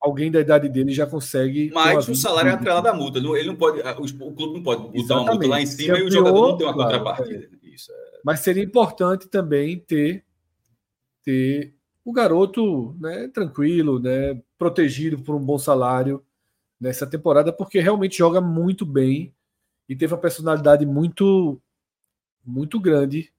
alguém 0.00 0.30
da 0.30 0.40
idade 0.40 0.68
dele 0.68 0.92
já 0.92 1.06
consegue. 1.06 1.70
Mas 1.72 2.08
o 2.08 2.14
salário 2.14 2.50
é 2.50 2.54
atrelado 2.54 2.88
à 2.88 2.94
multa. 2.94 3.18
Ele 3.18 3.46
não 3.46 3.56
pode, 3.56 3.80
o 3.80 4.32
clube 4.32 4.54
não 4.54 4.62
pode 4.62 4.82
botar 4.82 4.98
Exatamente. 4.98 5.28
uma 5.28 5.32
multa 5.32 5.48
lá 5.48 5.60
em 5.60 5.66
cima 5.66 5.98
e 5.98 6.02
o 6.02 6.10
jogador 6.10 6.48
não 6.48 6.56
tem 6.56 6.66
uma 6.66 6.74
claro, 6.74 6.98
contrapartida. 6.98 7.48
É. 7.62 7.68
Isso 7.68 7.92
é... 7.92 8.20
Mas 8.24 8.40
seria 8.40 8.62
importante 8.62 9.28
também 9.28 9.78
ter, 9.78 10.24
ter 11.22 11.74
o 12.04 12.12
garoto 12.12 12.96
né, 13.00 13.28
tranquilo, 13.28 13.98
né, 13.98 14.40
protegido 14.58 15.18
por 15.18 15.34
um 15.34 15.44
bom 15.44 15.58
salário 15.58 16.24
nessa 16.80 17.06
temporada, 17.06 17.52
porque 17.52 17.80
realmente 17.80 18.18
joga 18.18 18.40
muito 18.40 18.84
bem 18.84 19.34
e 19.88 19.96
teve 19.96 20.12
uma 20.12 20.20
personalidade 20.20 20.84
muito 20.84 21.60
muito 22.44 22.78
grande, 22.78 23.32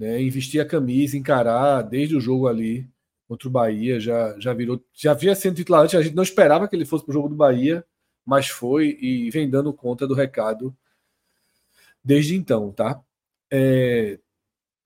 né, 0.00 0.22
investir 0.22 0.62
a 0.62 0.64
camisa, 0.64 1.18
encarar 1.18 1.82
desde 1.82 2.16
o 2.16 2.20
jogo 2.20 2.48
ali 2.48 2.88
contra 3.28 3.46
o 3.46 3.50
Bahia, 3.50 4.00
já, 4.00 4.34
já 4.40 4.54
virou, 4.54 4.82
já 4.94 5.10
havia 5.10 5.34
sido 5.34 5.54
titular 5.54 5.82
antes, 5.82 5.94
a 5.94 6.02
gente 6.02 6.16
não 6.16 6.22
esperava 6.22 6.66
que 6.66 6.74
ele 6.74 6.86
fosse 6.86 7.04
para 7.04 7.10
o 7.10 7.14
jogo 7.14 7.28
do 7.28 7.36
Bahia, 7.36 7.84
mas 8.24 8.48
foi 8.48 8.96
e 8.98 9.30
vem 9.30 9.48
dando 9.48 9.74
conta 9.74 10.06
do 10.06 10.14
recado 10.14 10.74
desde 12.02 12.34
então, 12.34 12.72
tá? 12.72 12.98
É, 13.52 14.18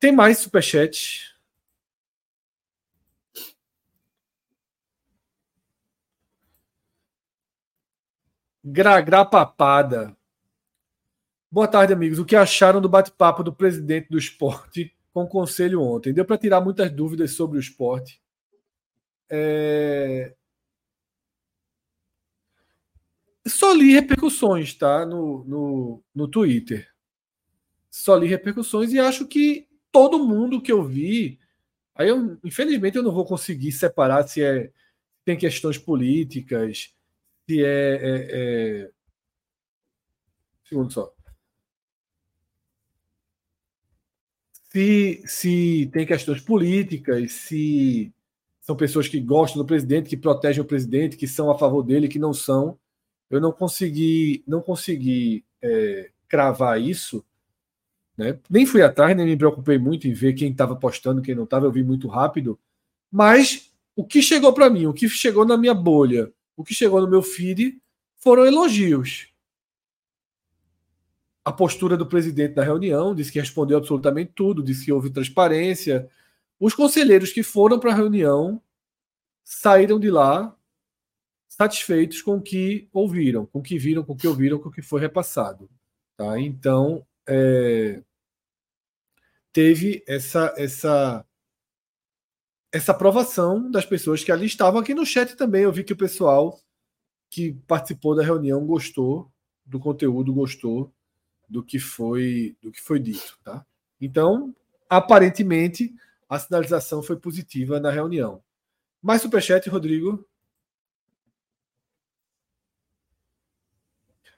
tem 0.01 0.11
mais 0.11 0.39
superchat? 0.39 1.33
Gragra 8.65 9.25
Papada. 9.25 10.17
Boa 11.51 11.69
tarde, 11.69 11.93
amigos. 11.93 12.19
O 12.19 12.25
que 12.25 12.35
acharam 12.35 12.81
do 12.81 12.89
bate-papo 12.89 13.45
do 13.45 13.53
presidente 13.53 14.09
do 14.11 14.19
esporte 14.19 14.93
com 15.15 15.23
o 15.23 15.29
conselho 15.29 15.81
ontem? 15.81 16.13
Deu 16.13 16.25
para 16.25 16.37
tirar 16.37 16.61
muitas 16.61 16.91
dúvidas 16.91 17.31
sobre 17.31 17.57
o 17.57 17.61
esporte. 17.61 18.21
É... 19.31 20.35
Só 23.47 23.73
li 23.73 23.93
repercussões, 23.93 24.75
tá? 24.75 25.07
No, 25.07 25.45
no, 25.45 26.03
no 26.13 26.27
Twitter. 26.27 26.91
Só 27.89 28.17
li 28.17 28.27
repercussões 28.27 28.93
e 28.93 28.99
acho 28.99 29.27
que 29.29 29.69
todo 29.93 30.27
mundo 30.27 30.61
que 30.61 30.73
eu 30.73 30.83
vi. 30.83 31.39
Aí, 31.95 32.09
eu, 32.09 32.37
infelizmente, 32.43 32.97
eu 32.97 33.03
não 33.03 33.13
vou 33.13 33.25
conseguir 33.25 33.71
separar 33.71 34.27
se 34.27 34.43
é 34.43 34.73
tem 35.25 35.39
questões 35.39 35.79
políticas, 35.79 36.95
se 37.49 37.65
é, 37.65 37.95
é, 37.95 38.83
é... 38.83 38.91
segundo 40.65 40.93
só. 40.93 41.15
Se, 44.75 45.23
se 45.25 45.91
tem 45.93 46.05
questões 46.05 46.41
políticas, 46.41 47.33
se 47.33 48.13
são 48.61 48.75
pessoas 48.77 49.07
que 49.07 49.21
gostam 49.21 49.63
do 49.63 49.67
presidente, 49.67 50.09
que 50.09 50.17
protegem 50.17 50.61
o 50.63 50.67
presidente, 50.67 51.17
que 51.17 51.29
são 51.29 51.49
a 51.49 51.57
favor 51.57 51.85
dele, 51.85 52.09
que 52.09 52.19
não 52.19 52.35
são. 52.35 52.77
Eu 53.31 53.41
não 53.41 53.53
consegui, 53.53 54.43
não 54.49 54.61
consegui 54.61 55.45
é, 55.63 56.11
cravar 56.29 56.81
isso, 56.81 57.25
Né? 58.17 58.39
Nem 58.49 58.67
fui 58.67 58.83
atrás, 58.83 59.17
nem 59.17 59.27
me 59.27 59.37
preocupei 59.37 59.79
muito 59.79 60.07
em 60.09 60.13
ver 60.13 60.35
quem 60.35 60.51
estava 60.51 60.77
postando, 60.77 61.23
quem 61.23 61.35
não 61.35 61.45
estava, 61.45 61.67
eu 61.67 61.73
vi 61.73 61.83
muito 61.85 62.09
rápido. 62.09 62.59
Mas 63.11 63.73
o 63.97 64.05
que 64.05 64.23
chegou 64.23 64.53
para 64.53 64.71
mim, 64.71 64.87
o 64.87 64.95
que 64.95 65.09
chegou 65.09 65.45
na 65.45 65.57
minha 65.57 65.75
bolha, 65.75 66.33
o 66.57 66.65
que 66.65 66.75
chegou 66.75 67.01
no 67.01 67.09
meu 67.09 67.23
feed 67.23 67.81
foram 68.19 68.47
elogios. 68.47 69.29
A 71.45 71.53
postura 71.53 71.97
do 71.97 72.07
presidente 72.07 72.55
da 72.55 72.65
reunião 72.65 73.15
disse 73.15 73.31
que 73.31 73.39
respondeu 73.39 73.77
absolutamente 73.77 74.33
tudo, 74.35 74.63
disse 74.63 74.87
que 74.87 74.93
houve 74.93 75.11
transparência. 75.11 76.09
Os 76.59 76.75
conselheiros 76.75 77.33
que 77.33 77.43
foram 77.43 77.79
para 77.79 77.93
a 77.93 77.95
reunião 77.95 78.63
saíram 79.45 80.01
de 80.01 80.11
lá 80.11 80.57
satisfeitos 81.49 82.23
com 82.23 82.37
o 82.37 82.43
que 82.43 82.89
ouviram, 82.93 83.47
com 83.47 83.59
o 83.61 83.63
que 83.63 83.79
viram, 83.79 84.03
com 84.03 84.15
o 84.15 84.17
que 84.17 84.27
ouviram, 84.27 84.59
com 84.59 84.69
o 84.69 84.73
que 84.73 84.83
foi 84.83 85.01
repassado. 85.01 85.71
Tá? 86.17 86.39
Então, 86.41 87.07
é, 87.29 88.03
teve 89.53 90.03
essa, 90.07 90.53
essa, 90.57 91.25
essa 92.73 92.93
aprovação 92.93 93.71
das 93.71 93.87
pessoas 93.87 94.25
que 94.25 94.33
ali 94.33 94.47
estavam. 94.47 94.81
Aqui 94.81 94.95
no 94.95 95.07
chat 95.07 95.37
também 95.37 95.63
eu 95.63 95.73
vi 95.73 95.85
que 95.85 95.93
o 95.93 95.97
pessoal 95.97 96.59
que 97.31 97.53
participou 97.67 98.17
da 98.17 98.25
reunião 98.25 98.67
gostou 98.67 99.31
do 99.65 99.79
conteúdo, 99.79 100.35
gostou 100.35 100.93
do 101.55 101.63
que 101.63 101.79
foi 101.79 102.57
do 102.61 102.73
que 102.73 102.81
foi 102.81 102.99
dito. 102.99 103.39
Tá? 103.45 103.65
Então, 104.01 104.53
aparentemente, 104.91 105.95
a 106.29 106.37
sinalização 106.37 107.01
foi 107.01 107.17
positiva 107.17 107.79
na 107.79 107.93
reunião. 107.93 108.43
Mais 109.01 109.23
superchat, 109.23 109.69
Rodrigo? 109.71 110.29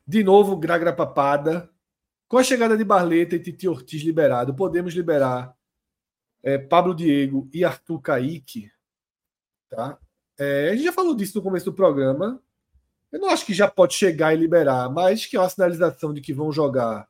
De 0.07 0.23
novo, 0.23 0.59
Gragra 0.59 0.93
Papada. 0.93 1.71
Com 2.29 2.37
a 2.37 2.45
chegada 2.45 2.77
de 2.77 2.85
Barleta 2.85 3.35
e 3.35 3.41
Titi 3.41 3.67
Ortiz 3.67 4.03
liberado, 4.03 4.55
podemos 4.55 4.93
liberar 4.93 5.57
é, 6.43 6.59
Pablo 6.59 6.95
Diego 6.95 7.49
e 7.51 7.65
Arthur 7.65 8.01
Caíque. 8.03 8.71
Tá? 9.71 9.99
É, 10.37 10.69
a 10.69 10.73
gente 10.75 10.85
já 10.85 10.93
falou 10.93 11.15
disso 11.15 11.39
no 11.39 11.43
começo 11.43 11.65
do 11.65 11.73
programa. 11.73 12.43
Eu 13.13 13.21
não 13.21 13.31
acho 13.31 13.47
que 13.47 13.55
já 13.55 13.69
pode 13.69 13.95
chegar 13.95 14.35
e 14.35 14.37
liberar, 14.37 14.91
mas 14.91 15.27
que 15.27 15.37
é 15.37 15.41
uma 15.41 15.49
sinalização 15.49 16.13
de 16.13 16.21
que 16.21 16.33
vão 16.33 16.53
jogar 16.53 17.09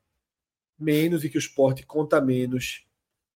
menos 0.78 1.24
e 1.24 1.30
que 1.30 1.38
o 1.38 1.40
esporte 1.40 1.86
conta 1.86 2.20
menos 2.20 2.84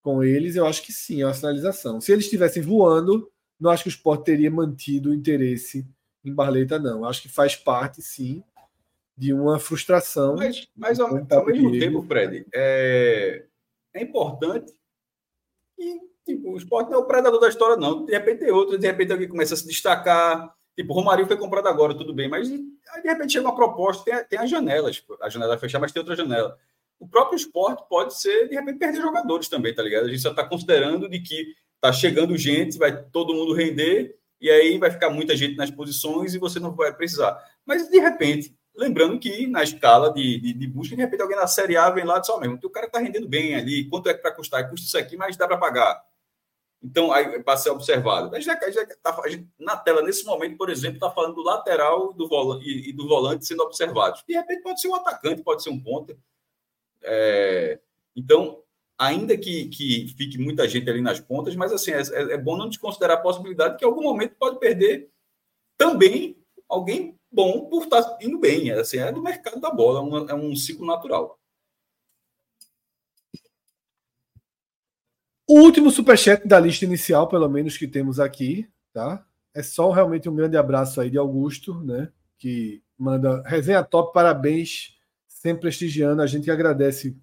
com 0.03 0.23
eles, 0.23 0.57
eu 0.57 0.67
acho 0.67 0.83
que 0.83 0.93
sim, 0.93 1.23
é 1.23 1.27
uma 1.27 1.35
sinalização. 1.35 2.01
Se 2.01 2.13
eles 2.13 2.25
estivessem 2.25 2.63
voando, 2.63 3.31
não 3.59 3.71
acho 3.71 3.85
que 3.85 3.89
o 3.89 3.91
esporte 3.91 4.25
teria 4.25 4.51
mantido 4.51 5.11
o 5.11 5.15
interesse 5.15 5.87
em 6.25 6.35
Barleta, 6.35 6.79
não. 6.79 7.05
Acho 7.05 7.23
que 7.23 7.29
faz 7.29 7.55
parte, 7.55 8.03
sim, 8.03 8.43
de 9.17 9.33
uma 9.35 9.59
frustração. 9.59 10.37
Mas, 10.37 10.69
mas 10.75 10.99
ao, 10.99 11.09
ao 11.09 11.47
mesmo 11.47 11.79
tempo, 11.79 12.03
Fred, 12.03 12.47
é, 12.55 13.45
é 13.93 14.03
importante 14.03 14.75
e 15.79 16.01
tipo, 16.25 16.53
o 16.53 16.57
esporte 16.57 16.91
não 16.91 16.99
é 16.99 17.03
o 17.03 17.07
predador 17.07 17.41
da 17.41 17.49
história, 17.49 17.77
não. 17.77 18.05
De 18.05 18.13
repente 18.13 18.41
tem 18.41 18.51
outro, 18.51 18.79
de 18.79 18.87
repente 18.87 19.13
alguém 19.13 19.29
começa 19.29 19.55
a 19.55 19.57
se 19.57 19.67
destacar. 19.67 20.55
Tipo, 20.81 20.95
o 20.95 20.97
Romário 20.97 21.27
foi 21.27 21.37
comprado 21.37 21.69
agora, 21.69 21.93
tudo 21.93 22.15
bem, 22.15 22.27
mas 22.27 22.49
de 22.49 22.65
repente 23.05 23.35
chega 23.35 23.47
uma 23.47 23.55
proposta, 23.55 24.03
tem, 24.03 24.25
tem 24.25 24.39
as 24.39 24.49
janelas, 24.49 25.05
a 25.21 25.29
janela 25.29 25.51
vai 25.51 25.59
fechar, 25.59 25.79
mas 25.79 25.93
tem 25.93 26.01
outra 26.01 26.17
janela. 26.17 26.57
O 26.99 27.07
próprio 27.07 27.37
esporte 27.37 27.85
pode 27.87 28.19
ser, 28.19 28.49
de 28.49 28.55
repente, 28.55 28.79
perder 28.79 29.03
jogadores 29.03 29.47
também, 29.47 29.75
tá 29.75 29.83
ligado? 29.83 30.07
A 30.07 30.09
gente 30.09 30.23
só 30.23 30.31
está 30.31 30.43
considerando 30.43 31.07
de 31.07 31.21
que 31.21 31.55
tá 31.83 31.93
chegando 31.93 32.35
gente, 32.35 32.79
vai 32.79 32.97
todo 32.97 33.35
mundo 33.35 33.53
render, 33.53 34.17
e 34.41 34.49
aí 34.49 34.79
vai 34.79 34.91
ficar 34.91 35.11
muita 35.11 35.37
gente 35.37 35.55
nas 35.55 35.71
posições 35.71 36.33
e 36.35 36.39
você 36.39 36.59
não 36.59 36.75
vai 36.75 36.95
precisar. 36.95 37.39
Mas, 37.67 37.91
de 37.91 37.99
repente, 37.99 38.57
Lembrando 38.73 39.19
que 39.19 39.47
na 39.49 39.63
escala 39.63 40.11
de, 40.15 40.41
de, 40.41 40.53
de, 40.55 40.67
busca, 40.67 40.95
de 40.95 41.03
repente 41.03 41.21
alguém 41.21 41.37
na 41.37 41.47
Série 41.47 41.77
A 41.77 41.91
vem 41.91 42.05
lá 42.05 42.17
e 42.17 42.21
diz, 42.21 42.31
oh, 42.31 42.39
mesmo, 42.39 42.59
o 42.63 42.71
cara 42.71 42.87
está 42.87 43.01
rendendo 43.01 43.29
bem 43.29 43.55
ali, 43.55 43.85
quanto 43.87 44.09
é 44.09 44.15
que 44.15 44.23
para 44.23 44.31
custar? 44.31 44.71
Custa 44.71 44.87
isso 44.87 44.97
aqui, 44.97 45.17
mas 45.17 45.37
dá 45.37 45.47
para 45.47 45.59
pagar. 45.59 46.01
Então, 46.83 47.13
aí 47.13 47.43
para 47.43 47.59
ser 47.59 47.71
observado. 47.71 48.35
A 48.35 48.41
gente, 48.41 48.65
a 48.65 48.71
gente 48.71 48.97
tá, 49.03 49.21
a 49.23 49.29
gente, 49.29 49.47
na 49.59 49.77
tela, 49.77 50.01
nesse 50.01 50.25
momento, 50.25 50.57
por 50.57 50.71
exemplo, 50.71 50.97
está 50.97 51.11
falando 51.11 51.35
do 51.35 51.43
lateral 51.43 52.13
do 52.15 52.27
volante, 52.27 52.67
e, 52.67 52.89
e, 52.89 52.93
do 52.93 53.07
volante 53.07 53.47
sendo 53.47 53.63
observados. 53.63 54.25
De 54.27 54.35
repente 54.35 54.63
pode 54.63 54.81
ser 54.81 54.89
um 54.89 54.95
atacante, 54.95 55.43
pode 55.43 55.63
ser 55.63 55.71
um 55.71 55.79
ponta. 55.79 56.17
É, 57.03 57.79
então, 58.17 58.63
ainda 58.99 59.37
que, 59.37 59.67
que 59.69 60.09
fique 60.17 60.39
muita 60.39 60.69
gente 60.69 60.89
ali 60.89 61.01
nas 61.01 61.21
pontas, 61.21 61.55
mas 61.57 61.73
assim, 61.73 61.91
é, 61.93 62.01
é, 62.01 62.33
é 62.35 62.39
bom 62.39 62.57
não 62.57 62.69
desconsiderar 62.69 63.19
a 63.19 63.21
possibilidade 63.21 63.77
que 63.77 63.85
em 63.85 63.89
algum 63.89 64.03
momento 64.03 64.37
pode 64.39 64.59
perder 64.59 65.11
também 65.77 66.37
alguém 66.69 67.17
bom 67.33 67.69
por 67.69 67.85
estar 67.85 68.03
tá 68.03 68.19
indo 68.23 68.39
bem. 68.39 68.71
É, 68.71 68.81
assim, 68.81 68.99
é 68.99 69.11
do 69.11 69.23
mercado 69.23 69.61
da 69.61 69.71
bola, 69.71 70.01
é 70.01 70.03
um, 70.03 70.29
é 70.31 70.35
um 70.35 70.55
ciclo 70.55 70.87
natural. 70.87 71.40
O 75.53 75.59
último 75.63 75.91
superchat 75.91 76.47
da 76.47 76.61
lista 76.61 76.85
inicial, 76.85 77.27
pelo 77.27 77.49
menos 77.49 77.77
que 77.77 77.89
temos 77.89 78.21
aqui, 78.21 78.71
tá? 78.93 79.27
É 79.53 79.65
só 79.65 79.91
realmente 79.91 80.29
um 80.29 80.37
grande 80.37 80.57
abraço 80.57 81.01
aí 81.01 81.11
de 81.11 81.19
Augusto, 81.19 81.75
né? 81.83 82.13
Que 82.39 82.81
manda 82.97 83.43
resenha 83.45 83.83
top, 83.83 84.15
parabéns, 84.15 84.97
sempre 85.27 85.63
prestigiando. 85.63 86.23
A 86.23 86.27
gente 86.29 86.49
agradece, 86.53 87.19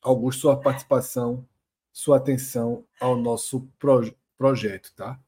Augusto, 0.00 0.42
sua 0.42 0.56
participação, 0.56 1.44
sua 1.92 2.18
atenção 2.18 2.84
ao 3.00 3.16
nosso 3.16 3.68
proje 3.76 4.16
projeto, 4.38 4.92
tá? 4.94 5.18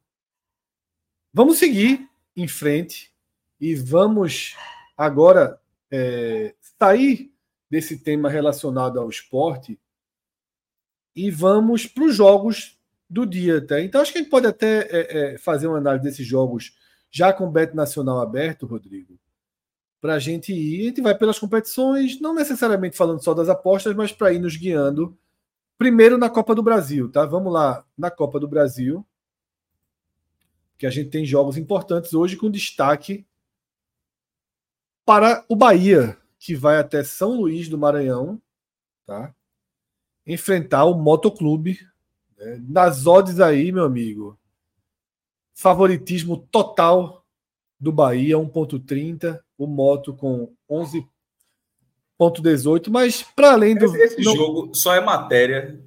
Vamos 1.33 1.59
seguir 1.59 2.09
em 2.37 2.47
frente 2.47 3.13
e 3.61 3.75
vamos 3.75 4.55
agora 4.97 5.61
é, 5.91 6.55
sair 6.79 7.35
desse 7.69 7.99
tema 7.99 8.29
relacionado 8.29 9.01
ao 9.01 9.11
esporte 9.11 9.81
e 11.15 11.31
vamos 11.31 11.87
para 11.87 12.05
os 12.05 12.15
jogos 12.15 12.79
do 13.09 13.25
dia. 13.25 13.65
Tá? 13.65 13.81
Então, 13.81 14.01
acho 14.01 14.13
que 14.13 14.19
a 14.19 14.21
gente 14.21 14.31
pode 14.31 14.47
até 14.47 14.89
é, 14.91 15.35
é, 15.35 15.39
fazer 15.39 15.67
uma 15.67 15.79
análise 15.79 16.05
desses 16.05 16.27
jogos 16.27 16.77
já 17.11 17.33
com 17.33 17.47
o 17.47 17.51
Beto 17.51 17.77
Nacional 17.77 18.21
aberto, 18.21 18.67
Rodrigo, 18.67 19.19
para 20.01 20.15
a 20.15 20.19
gente 20.19 20.53
ir. 20.53 20.81
A 20.81 20.85
gente 20.87 21.01
vai 21.01 21.17
pelas 21.17 21.39
competições, 21.39 22.21
não 22.21 22.35
necessariamente 22.35 22.97
falando 22.97 23.23
só 23.23 23.33
das 23.33 23.49
apostas, 23.49 23.95
mas 23.95 24.13
para 24.13 24.33
ir 24.33 24.41
nos 24.41 24.57
guiando. 24.57 25.17
Primeiro 25.79 26.19
na 26.19 26.29
Copa 26.29 26.55
do 26.55 26.63
Brasil, 26.63 27.11
tá? 27.11 27.25
Vamos 27.25 27.53
lá 27.53 27.85
na 27.97 28.11
Copa 28.11 28.41
do 28.41 28.49
Brasil, 28.49 29.07
que 30.77 30.87
a 30.87 30.91
gente 30.91 31.11
tem 31.11 31.25
jogos 31.25 31.57
importantes 31.57 32.15
hoje 32.15 32.37
com 32.37 32.51
destaque 32.51 33.25
para 35.05 35.45
o 35.49 35.55
Bahia, 35.55 36.17
que 36.39 36.55
vai 36.55 36.79
até 36.79 37.05
São 37.05 37.33
Luís 37.33 37.69
do 37.69 37.79
Maranhão, 37.79 38.41
tá? 39.07 39.35
Enfrentar 40.27 40.85
o 40.85 40.95
Motoclube. 40.95 41.79
Né? 42.37 42.63
Nas 42.69 43.07
odds 43.07 43.41
aí, 43.41 43.73
meu 43.73 43.85
amigo, 43.85 44.39
favoritismo 45.55 46.37
total 46.51 47.25
do 47.79 47.93
Bahia, 47.93 48.37
1.30, 48.37 49.41
o 49.59 49.67
Moto 49.67 50.15
com 50.15 50.55
11.18, 50.71 52.91
mas 52.91 53.23
para 53.23 53.53
além 53.53 53.77
do... 53.77 53.85
Esse, 53.87 54.15
esse 54.15 54.23
não... 54.23 54.35
jogo 54.35 54.75
só 54.75 54.95
é 54.95 55.01
matéria 55.01 55.79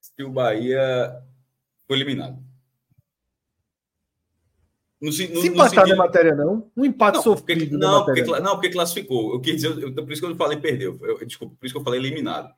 se 0.00 0.22
o 0.22 0.30
Bahia 0.30 1.20
foi 1.86 1.96
eliminado. 1.96 2.42
No, 5.02 5.08
no, 5.08 5.12
Se 5.12 5.24
empatar 5.24 5.70
sentido... 5.70 5.88
na 5.88 5.96
matéria, 5.96 6.34
não. 6.34 6.70
Um 6.76 6.84
empate 6.84 7.16
não, 7.16 7.22
sofrido. 7.24 7.70
Porque, 7.70 7.76
não, 7.76 8.04
porque, 8.04 8.22
não, 8.22 8.52
porque 8.52 8.70
classificou. 8.70 9.32
Eu 9.32 9.40
quis 9.40 9.56
dizer, 9.56 9.76
eu, 9.82 9.92
por 9.92 10.12
isso 10.12 10.22
que 10.22 10.28
eu 10.28 10.36
falei 10.36 10.58
perdeu. 10.58 10.96
Eu, 11.02 11.26
desculpa, 11.26 11.56
por 11.58 11.66
isso 11.66 11.74
que 11.74 11.80
eu 11.80 11.82
falei 11.82 11.98
eliminado. 11.98 12.54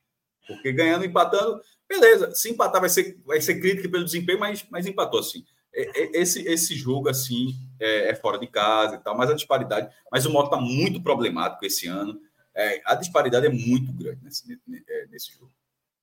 Porque 0.46 0.72
ganhando, 0.72 1.04
empatando, 1.04 1.60
beleza. 1.88 2.34
Se 2.34 2.50
empatar, 2.50 2.80
vai 2.80 2.90
ser, 2.90 3.20
vai 3.24 3.40
ser 3.40 3.60
crítica 3.60 3.88
pelo 3.88 4.04
desempenho, 4.04 4.38
mas, 4.38 4.64
mas 4.70 4.86
empatou 4.86 5.20
assim. 5.20 5.44
Esse, 5.72 6.46
esse 6.46 6.74
jogo, 6.76 7.08
assim, 7.08 7.54
é, 7.80 8.10
é 8.10 8.14
fora 8.14 8.38
de 8.38 8.46
casa 8.46 8.94
e 8.94 8.98
tal, 8.98 9.16
mas 9.16 9.30
a 9.30 9.34
disparidade. 9.34 9.92
Mas 10.10 10.24
o 10.24 10.30
moto 10.30 10.46
está 10.46 10.56
muito 10.56 11.02
problemático 11.02 11.64
esse 11.64 11.88
ano. 11.88 12.20
É, 12.54 12.80
a 12.84 12.94
disparidade 12.94 13.46
é 13.46 13.50
muito 13.50 13.92
grande 13.92 14.22
nesse, 14.22 14.46
nesse 15.10 15.32
jogo. 15.32 15.52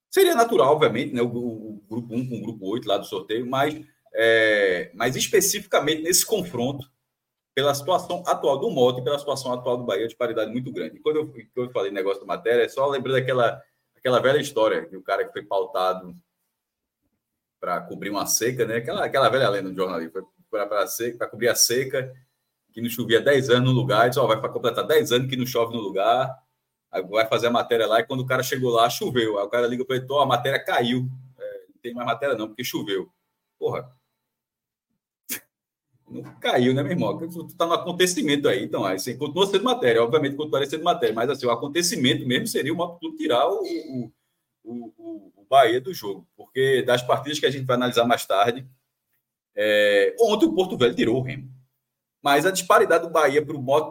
Seria 0.09 0.35
natural, 0.35 0.73
obviamente, 0.73 1.13
né? 1.13 1.21
O, 1.21 1.27
o 1.27 1.83
grupo 1.89 2.13
1 2.13 2.27
com 2.27 2.37
o 2.37 2.41
grupo 2.41 2.67
8 2.67 2.85
lá 2.85 2.97
do 2.97 3.05
sorteio, 3.05 3.49
mas 3.49 3.81
mas 4.93 5.15
especificamente 5.15 6.01
nesse 6.01 6.25
confronto, 6.25 6.85
pela 7.53 7.73
situação 7.73 8.23
atual 8.25 8.57
do 8.57 8.69
Moto 8.69 8.99
e 8.99 9.03
pela 9.03 9.19
situação 9.19 9.53
atual 9.53 9.77
do 9.77 9.83
Bahia, 9.83 10.07
de 10.07 10.15
paridade 10.15 10.51
muito 10.51 10.71
grande. 10.71 10.97
E 10.97 10.99
quando 10.99 11.17
eu, 11.17 11.27
quando 11.27 11.67
eu 11.67 11.71
falei 11.71 11.91
negócio 11.91 12.21
da 12.21 12.25
matéria, 12.27 12.63
é 12.63 12.69
só 12.69 12.87
lembrando 12.87 13.19
daquela 13.19 13.61
aquela 14.01 14.19
velha 14.19 14.39
história 14.39 14.87
de 14.87 14.97
um 14.97 15.01
cara 15.01 15.23
que 15.23 15.31
foi 15.31 15.43
pautado 15.43 16.15
para 17.59 17.79
cobrir 17.81 18.09
uma 18.09 18.25
seca, 18.25 18.65
né? 18.65 18.77
Aquela, 18.77 19.05
aquela 19.05 19.29
velha 19.29 19.47
lenda 19.47 19.69
do 19.69 19.75
jornalismo, 19.75 20.27
para 20.49 21.27
cobrir 21.27 21.47
a 21.47 21.55
seca, 21.55 22.11
que 22.73 22.81
não 22.81 22.89
chovia 22.89 23.21
10 23.21 23.51
anos 23.51 23.69
no 23.69 23.79
lugar, 23.79 24.07
e 24.07 24.09
disse, 24.09 24.19
oh, 24.19 24.27
vai 24.27 24.41
completar 24.41 24.85
10 24.85 25.11
anos 25.11 25.29
que 25.29 25.37
não 25.37 25.45
chove 25.45 25.73
no 25.75 25.79
lugar, 25.79 26.35
vai 27.09 27.27
fazer 27.27 27.47
a 27.47 27.51
matéria 27.51 27.85
lá, 27.85 27.99
e 27.99 28.03
quando 28.03 28.21
o 28.21 28.25
cara 28.25 28.41
chegou 28.41 28.71
lá, 28.71 28.89
choveu. 28.89 29.37
Aí 29.37 29.45
o 29.45 29.49
cara 29.49 29.67
liga 29.67 29.85
para 29.85 29.97
ele, 29.97 30.07
oh, 30.09 30.19
a 30.19 30.25
matéria 30.25 30.63
caiu, 30.63 31.07
é, 31.37 31.65
não 31.69 31.77
tem 31.81 31.93
mais 31.93 32.07
matéria 32.07 32.35
não, 32.35 32.47
porque 32.47 32.63
choveu. 32.63 33.07
Porra, 33.59 33.87
não 36.11 36.23
caiu, 36.39 36.73
né, 36.73 36.83
meu 36.83 36.91
irmão? 36.91 37.17
Tu 37.17 37.55
tá 37.55 37.65
no 37.65 37.73
acontecimento 37.73 38.47
aí, 38.49 38.63
então, 38.63 38.83
aí 38.83 38.95
assim, 38.95 39.17
continua 39.17 39.47
sendo 39.47 39.63
matéria, 39.63 40.03
obviamente 40.03 40.35
continua 40.35 40.65
sendo 40.65 40.83
matéria, 40.83 41.15
mas 41.15 41.29
assim, 41.29 41.45
o 41.45 41.51
acontecimento 41.51 42.27
mesmo 42.27 42.47
seria 42.47 42.73
o 42.73 42.75
Motoclube 42.75 43.17
tirar 43.17 43.47
o, 43.47 43.61
o, 43.61 44.11
o, 44.63 45.31
o, 45.37 45.45
Bahia 45.49 45.79
do 45.81 45.93
jogo, 45.93 46.27
porque 46.35 46.81
das 46.83 47.01
partidas 47.01 47.39
que 47.39 47.45
a 47.45 47.51
gente 47.51 47.65
vai 47.65 47.75
analisar 47.75 48.05
mais 48.05 48.25
tarde, 48.25 48.67
é, 49.55 50.15
ontem 50.19 50.45
o 50.45 50.53
Porto 50.53 50.77
Velho 50.77 50.95
tirou 50.95 51.17
o 51.17 51.21
Remo. 51.21 51.49
Mas 52.21 52.45
a 52.45 52.51
disparidade 52.51 53.03
do 53.03 53.09
Bahia 53.09 53.43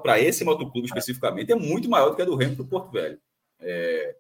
para 0.03 0.21
esse 0.21 0.45
motoclube 0.45 0.87
especificamente 0.87 1.51
é 1.51 1.57
muito 1.57 1.89
maior 1.89 2.11
do 2.11 2.17
que 2.17 2.23
a 2.23 2.25
do 2.25 2.37
Remo 2.37 2.57
para 2.57 2.65
o 2.65 2.69
Porto 2.69 2.93
Velho. 2.93 3.21
É... 3.59 4.17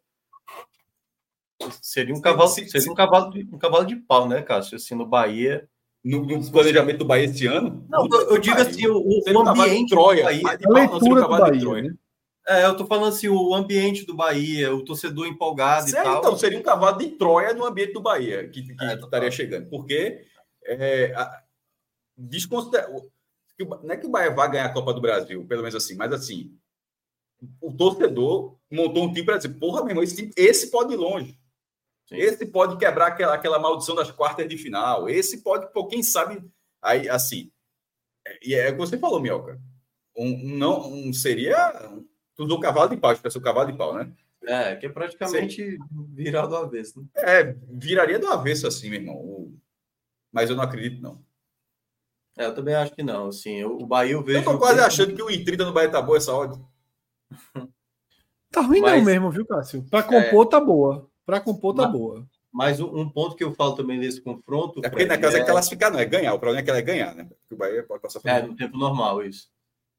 Seria 1.81 2.15
um 2.15 2.21
cavalo, 2.21 2.49
seria 2.49 2.91
um 2.91 2.95
cavalo, 2.95 3.31
de, 3.31 3.49
um 3.53 3.59
cavalo 3.59 3.85
de 3.85 3.97
pau, 3.97 4.27
né, 4.27 4.43
Cássio? 4.43 4.77
Assim, 4.77 4.95
no 4.95 5.07
Bahia. 5.07 5.69
No, 6.03 6.25
no 6.25 6.51
planejamento 6.51 6.99
do 6.99 7.05
Bahia 7.05 7.27
esse 7.27 7.47
ano? 7.47 7.87
Não, 7.89 8.09
eu, 8.11 8.31
eu 8.31 8.39
digo 8.39 8.57
assim, 8.57 8.87
o, 8.87 8.99
o 8.99 9.49
ambiente 9.49 9.85
de 9.85 9.91
Troia, 9.91 10.25
Bahia, 10.25 10.43
a 10.65 10.71
leitura 10.71 11.23
do 11.23 11.29
Bahia, 11.29 11.61
Troia. 11.61 11.83
Né? 11.83 11.95
É, 12.49 12.65
eu 12.65 12.77
tô 12.77 12.87
falando 12.87 13.09
assim, 13.09 13.29
o 13.29 13.55
ambiente 13.55 14.07
do 14.07 14.15
Bahia, 14.15 14.75
o 14.75 14.85
torcedor 14.85 15.27
empolgado 15.27 15.91
certo, 15.91 16.07
e 16.07 16.11
tal. 16.11 16.19
Então, 16.19 16.37
seria 16.39 16.59
um 16.59 16.63
cavalo 16.63 16.99
de 16.99 17.09
Troia 17.11 17.53
no 17.53 17.67
ambiente 17.67 17.93
do 17.93 18.01
Bahia 18.01 18.49
que, 18.49 18.63
que 18.63 18.85
é, 18.85 18.95
estaria 18.95 19.31
chegando. 19.31 19.69
Porque 19.69 20.25
é, 20.65 21.13
a, 21.15 21.43
desconsidera... 22.17 22.89
não 23.83 23.91
é 23.91 23.97
que 23.97 24.07
o 24.07 24.11
Bahia 24.11 24.31
vai 24.31 24.51
ganhar 24.51 24.67
a 24.67 24.73
Copa 24.73 24.95
do 24.95 25.01
Brasil, 25.01 25.45
pelo 25.47 25.63
menos 25.63 25.75
assim, 25.75 25.95
mas 25.95 26.13
assim, 26.13 26.57
o 27.61 27.73
torcedor 27.73 28.57
montou 28.71 29.05
um 29.05 29.13
time 29.13 29.25
para 29.25 29.37
dizer, 29.37 29.51
porra, 29.51 29.81
meu 29.83 29.91
irmão, 29.91 30.03
esse, 30.03 30.31
esse 30.37 30.71
pode 30.71 30.95
ir 30.95 30.97
longe. 30.97 31.39
Esse 32.11 32.47
pode 32.47 32.77
quebrar 32.77 33.09
aquela, 33.09 33.35
aquela 33.35 33.59
maldição 33.59 33.95
das 33.95 34.11
quartas 34.11 34.49
de 34.49 34.57
final. 34.59 35.09
Esse 35.09 35.43
pode, 35.43 35.73
pô, 35.73 35.87
quem 35.87 36.03
sabe, 36.03 36.43
aí, 36.83 37.09
assim. 37.09 37.51
E 38.43 38.55
é, 38.55 38.69
é 38.69 38.71
o 38.71 38.73
que 38.73 38.79
você 38.79 38.99
falou, 38.99 39.21
Mioca. 39.21 39.61
Um, 40.17 40.57
não, 40.57 40.93
um, 40.93 41.13
seria. 41.13 41.57
Tu 42.35 42.45
usou 42.45 42.61
cavalo 42.61 42.91
de 42.91 42.97
pau, 42.97 43.13
expressou 43.13 43.41
cavalo 43.41 43.71
de 43.71 43.79
pau, 43.79 43.95
né? 43.95 44.13
É, 44.43 44.75
que 44.75 44.87
é 44.87 44.89
praticamente 44.89 45.79
virar 46.09 46.47
do 46.47 46.57
avesso. 46.57 47.01
Né? 47.01 47.07
É, 47.17 47.57
viraria 47.69 48.19
do 48.19 48.27
avesso 48.27 48.67
assim, 48.67 48.91
meu 48.91 49.01
irmão. 49.01 49.53
Mas 50.33 50.51
eu 50.51 50.57
não 50.57 50.65
acredito, 50.65 51.01
não. 51.01 51.23
É, 52.37 52.47
eu 52.47 52.55
também 52.55 52.75
acho 52.75 52.95
que 52.95 53.03
não. 53.03 53.29
Assim, 53.29 53.63
o 53.65 53.87
Bahia 53.87 54.13
eu 54.13 54.23
vejo. 54.23 54.39
Eu 54.39 54.45
tô 54.45 54.59
quase 54.59 54.81
achando 54.81 55.15
que 55.15 55.23
o 55.23 55.27
I30 55.27 55.59
no 55.59 55.73
Bahia 55.73 55.91
tá 55.91 56.01
boa 56.01 56.19
essa 56.19 56.33
hora. 56.33 56.53
Tá 58.51 58.63
ruim 58.63 58.81
Mas... 58.81 58.99
não 58.99 59.05
mesmo, 59.05 59.31
viu, 59.31 59.47
Cássio? 59.47 59.85
Para 59.89 60.03
compor 60.03 60.47
é... 60.47 60.49
tá 60.49 60.61
boa. 60.61 61.10
Para 61.31 61.41
compor 61.41 61.75
tá 61.77 61.83
Mas... 61.83 61.93
boa. 61.93 62.27
Mas 62.53 62.81
um 62.81 63.09
ponto 63.09 63.37
que 63.37 63.45
eu 63.45 63.55
falo 63.55 63.77
também 63.77 64.01
desse 64.01 64.21
confronto. 64.21 64.81
É 64.85 64.89
porque 64.89 65.05
na 65.05 65.17
casa 65.17 65.39
é... 65.39 65.43
é 65.43 65.45
classificar, 65.45 65.93
não 65.93 66.01
é 66.01 66.05
ganhar. 66.05 66.35
O 66.35 66.39
problema 66.41 66.61
é 66.61 66.65
que 66.65 66.71
ela 66.71 66.81
é 66.81 66.83
ganhar, 66.83 67.15
né? 67.15 67.23
Porque 67.23 67.55
o 67.55 67.57
Bahia 67.57 67.85
pode 67.85 68.03
passar 68.03 68.19
por 68.19 68.29
É, 68.29 68.43
no 68.43 68.57
tempo 68.57 68.77
normal, 68.77 69.23
isso. 69.23 69.49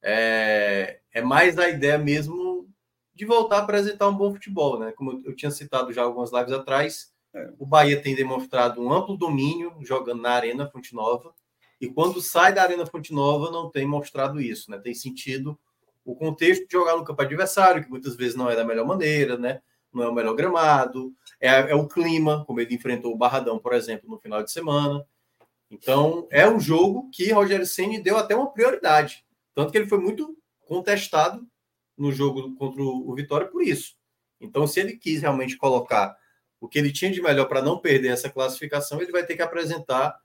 É... 0.03 0.99
é 1.13 1.21
mais 1.21 1.57
a 1.57 1.69
ideia 1.69 1.97
mesmo 1.97 2.69
de 3.15 3.25
voltar 3.25 3.59
a 3.59 3.59
apresentar 3.59 4.09
um 4.09 4.17
bom 4.17 4.33
futebol, 4.33 4.77
né? 4.77 4.91
Como 4.91 5.21
eu 5.23 5.33
tinha 5.33 5.49
citado 5.49 5.93
já 5.93 6.03
algumas 6.03 6.33
lives 6.33 6.51
atrás, 6.51 7.13
é. 7.33 7.53
o 7.57 7.65
Bahia 7.65 8.01
tem 8.01 8.15
demonstrado 8.15 8.81
um 8.81 8.91
amplo 8.91 9.15
domínio 9.15 9.73
jogando 9.79 10.21
na 10.21 10.31
Arena 10.31 10.67
Fonte 10.67 10.93
Nova. 10.93 11.33
E 11.79 11.87
quando 11.87 12.19
sai 12.19 12.53
da 12.53 12.63
Arena 12.63 12.85
Fonte 12.85 13.13
Nova, 13.13 13.49
não 13.49 13.69
tem 13.69 13.85
mostrado 13.85 14.41
isso, 14.41 14.69
né? 14.69 14.77
Tem 14.77 14.93
sentido 14.93 15.57
o 16.03 16.15
contexto 16.15 16.67
de 16.67 16.73
jogar 16.73 16.97
no 16.97 17.05
campo 17.05 17.21
adversário, 17.21 17.81
que 17.81 17.89
muitas 17.89 18.17
vezes 18.17 18.35
não 18.35 18.49
é 18.49 18.57
da 18.57 18.65
melhor 18.65 18.85
maneira, 18.85 19.37
né? 19.37 19.61
Não 19.93 20.03
é 20.03 20.07
o 20.07 20.13
melhor 20.13 20.33
gramado, 20.35 21.13
é, 21.39 21.49
é 21.49 21.75
o 21.75 21.87
clima, 21.87 22.45
como 22.45 22.59
ele 22.59 22.75
enfrentou 22.75 23.13
o 23.13 23.17
Barradão, 23.17 23.59
por 23.59 23.73
exemplo, 23.73 24.09
no 24.09 24.19
final 24.19 24.43
de 24.43 24.51
semana. 24.51 25.05
Então, 25.69 26.27
é 26.29 26.47
um 26.47 26.59
jogo 26.59 27.09
que 27.11 27.31
Rogério 27.31 27.65
Ceni 27.65 28.01
deu 28.01 28.17
até 28.17 28.35
uma 28.35 28.51
prioridade. 28.51 29.25
Tanto 29.53 29.71
que 29.71 29.77
ele 29.77 29.87
foi 29.87 29.99
muito 29.99 30.37
contestado 30.65 31.45
no 31.97 32.11
jogo 32.11 32.55
contra 32.55 32.81
o 32.81 33.13
Vitória 33.13 33.47
por 33.47 33.61
isso. 33.61 33.95
Então, 34.39 34.65
se 34.65 34.79
ele 34.79 34.97
quis 34.97 35.21
realmente 35.21 35.57
colocar 35.57 36.15
o 36.59 36.67
que 36.67 36.79
ele 36.79 36.91
tinha 36.91 37.11
de 37.11 37.21
melhor 37.21 37.45
para 37.45 37.61
não 37.61 37.77
perder 37.77 38.09
essa 38.09 38.29
classificação, 38.29 39.01
ele 39.01 39.11
vai 39.11 39.25
ter 39.25 39.35
que 39.35 39.41
apresentar. 39.41 40.17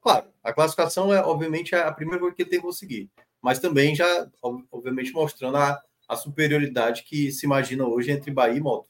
Claro, 0.00 0.32
a 0.42 0.52
classificação 0.52 1.12
é, 1.12 1.22
obviamente, 1.22 1.74
a 1.74 1.92
primeira 1.92 2.20
coisa 2.20 2.34
que 2.34 2.42
ele 2.42 2.50
tem 2.50 2.60
que 2.60 2.66
conseguir 2.66 3.10
mas 3.40 3.58
também 3.58 3.94
já, 3.94 4.30
obviamente, 4.42 5.12
mostrando 5.12 5.56
a, 5.56 5.80
a 6.08 6.16
superioridade 6.16 7.04
que 7.04 7.32
se 7.32 7.46
imagina 7.46 7.86
hoje 7.86 8.10
entre 8.10 8.30
Bahia 8.30 8.58
e 8.58 8.60
Moto. 8.60 8.89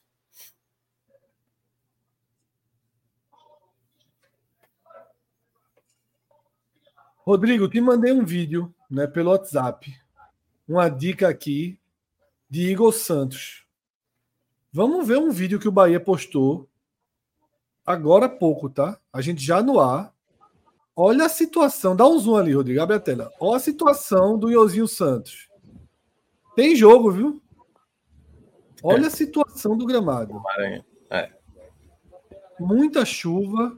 Rodrigo, 7.25 7.68
te 7.68 7.81
mandei 7.81 8.12
um 8.12 8.25
vídeo 8.25 8.75
né, 8.91 9.07
pelo 9.07 9.31
WhatsApp. 9.31 9.95
Uma 10.66 10.89
dica 10.89 11.29
aqui 11.29 11.79
de 12.49 12.71
Igor 12.71 12.93
Santos. 12.93 13.66
Vamos 14.73 15.07
ver 15.07 15.18
um 15.18 15.31
vídeo 15.31 15.59
que 15.59 15.68
o 15.68 15.73
Bahia 15.73 16.01
postou 16.01 16.68
agora 17.85 18.27
há 18.27 18.29
pouco, 18.29 18.71
tá? 18.71 18.99
A 19.12 19.21
gente 19.21 19.43
já 19.43 19.62
no 19.62 19.81
ar. 19.81 20.14
Olha 20.95 21.27
a 21.27 21.29
situação, 21.29 21.97
dá 21.97 22.07
um 22.07 22.18
zoom 22.18 22.37
ali, 22.37 22.53
Rodrigo, 22.53 22.81
abre 22.81 22.97
a 22.97 23.01
tela. 23.01 23.31
Olha 23.41 23.57
a 23.57 23.61
situação 23.61 24.39
do 24.39 24.51
Iozinho 24.51 24.89
Santos. 24.89 25.49
Tem 26.55 26.75
jogo, 26.77 27.11
viu? 27.11 27.43
Olha 28.83 29.07
a 29.07 29.11
situação 29.11 29.77
do 29.77 29.87
gramado. 29.87 30.43
É. 31.11 31.33
Muita 32.59 33.05
chuva, 33.05 33.77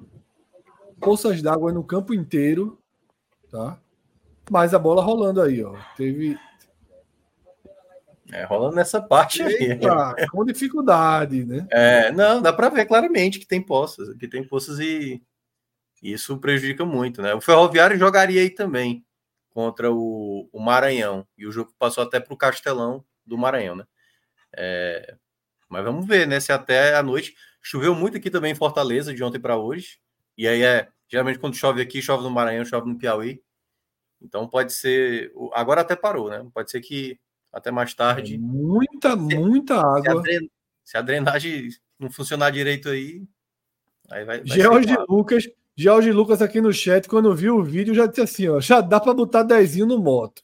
poças 1.00 1.40
d'água 1.42 1.72
no 1.72 1.84
campo 1.84 2.12
inteiro, 2.12 2.81
tá? 3.52 3.78
Mas 4.50 4.74
a 4.74 4.78
bola 4.78 5.02
rolando 5.02 5.40
aí, 5.40 5.62
ó. 5.62 5.76
Teve. 5.96 6.36
É, 8.32 8.44
rolando 8.44 8.74
nessa 8.74 9.00
parte 9.00 9.42
Eita, 9.42 10.14
aí. 10.16 10.26
Com 10.28 10.44
dificuldade, 10.44 11.44
né? 11.44 11.66
É, 11.70 12.10
não, 12.10 12.40
dá 12.40 12.52
para 12.52 12.70
ver 12.70 12.86
claramente 12.86 13.38
que 13.38 13.46
tem 13.46 13.60
poças, 13.60 14.16
que 14.16 14.26
tem 14.26 14.42
poças 14.42 14.80
e 14.80 15.22
isso 16.02 16.38
prejudica 16.38 16.84
muito, 16.84 17.22
né? 17.22 17.34
O 17.34 17.40
Ferroviário 17.40 17.96
jogaria 17.96 18.40
aí 18.40 18.50
também 18.50 19.04
contra 19.50 19.92
o, 19.92 20.48
o 20.50 20.60
Maranhão. 20.60 21.26
E 21.38 21.46
o 21.46 21.52
jogo 21.52 21.72
passou 21.78 22.02
até 22.02 22.18
para 22.18 22.34
o 22.34 22.36
Castelão 22.36 23.04
do 23.24 23.38
Maranhão, 23.38 23.76
né? 23.76 23.84
É, 24.56 25.14
mas 25.68 25.84
vamos 25.84 26.06
ver, 26.06 26.26
né? 26.26 26.40
Se 26.40 26.52
até 26.52 26.96
a 26.96 27.02
noite. 27.02 27.34
Choveu 27.64 27.94
muito 27.94 28.16
aqui 28.16 28.28
também 28.28 28.50
em 28.50 28.56
Fortaleza, 28.56 29.14
de 29.14 29.22
ontem 29.22 29.38
para 29.38 29.56
hoje. 29.56 29.98
E 30.36 30.48
aí 30.48 30.62
é. 30.62 30.88
Geralmente 31.12 31.38
quando 31.38 31.54
chove 31.54 31.82
aqui, 31.82 32.00
chove 32.00 32.22
no 32.24 32.30
Maranhão, 32.30 32.64
chove 32.64 32.88
no 32.88 32.96
Piauí. 32.96 33.42
Então 34.18 34.48
pode 34.48 34.72
ser. 34.72 35.30
Agora 35.52 35.82
até 35.82 35.94
parou, 35.94 36.30
né? 36.30 36.48
Pode 36.54 36.70
ser 36.70 36.80
que 36.80 37.20
até 37.52 37.70
mais 37.70 37.92
tarde. 37.92 38.38
Muita, 38.38 39.14
muita 39.14 39.76
água. 39.78 40.00
Se 40.02 40.08
a, 40.08 40.14
dren... 40.14 40.48
se 40.82 40.96
a 40.96 41.02
drenagem 41.02 41.68
não 41.98 42.10
funcionar 42.10 42.48
direito 42.48 42.88
aí. 42.88 43.22
Aí 44.10 44.24
vai. 44.24 44.38
vai 44.38 44.46
George 44.46 44.96
Lucas 45.06 45.46
Jorge 45.76 46.12
Lucas 46.12 46.42
aqui 46.42 46.60
no 46.60 46.72
chat, 46.72 47.08
quando 47.08 47.34
viu 47.34 47.56
o 47.56 47.64
vídeo, 47.64 47.94
já 47.94 48.06
disse 48.06 48.20
assim: 48.22 48.48
ó, 48.48 48.58
já 48.58 48.80
dá 48.80 48.98
para 48.98 49.12
botar 49.12 49.42
dezinho 49.42 49.86
no 49.86 49.98
moto. 49.98 50.42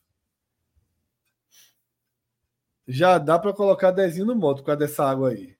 Já 2.86 3.16
dá 3.18 3.38
para 3.38 3.54
colocar 3.54 3.90
dezinho 3.90 4.26
no 4.26 4.34
moto 4.34 4.58
por 4.58 4.66
causa 4.66 4.80
dessa 4.80 5.04
água 5.04 5.30
aí. 5.30 5.57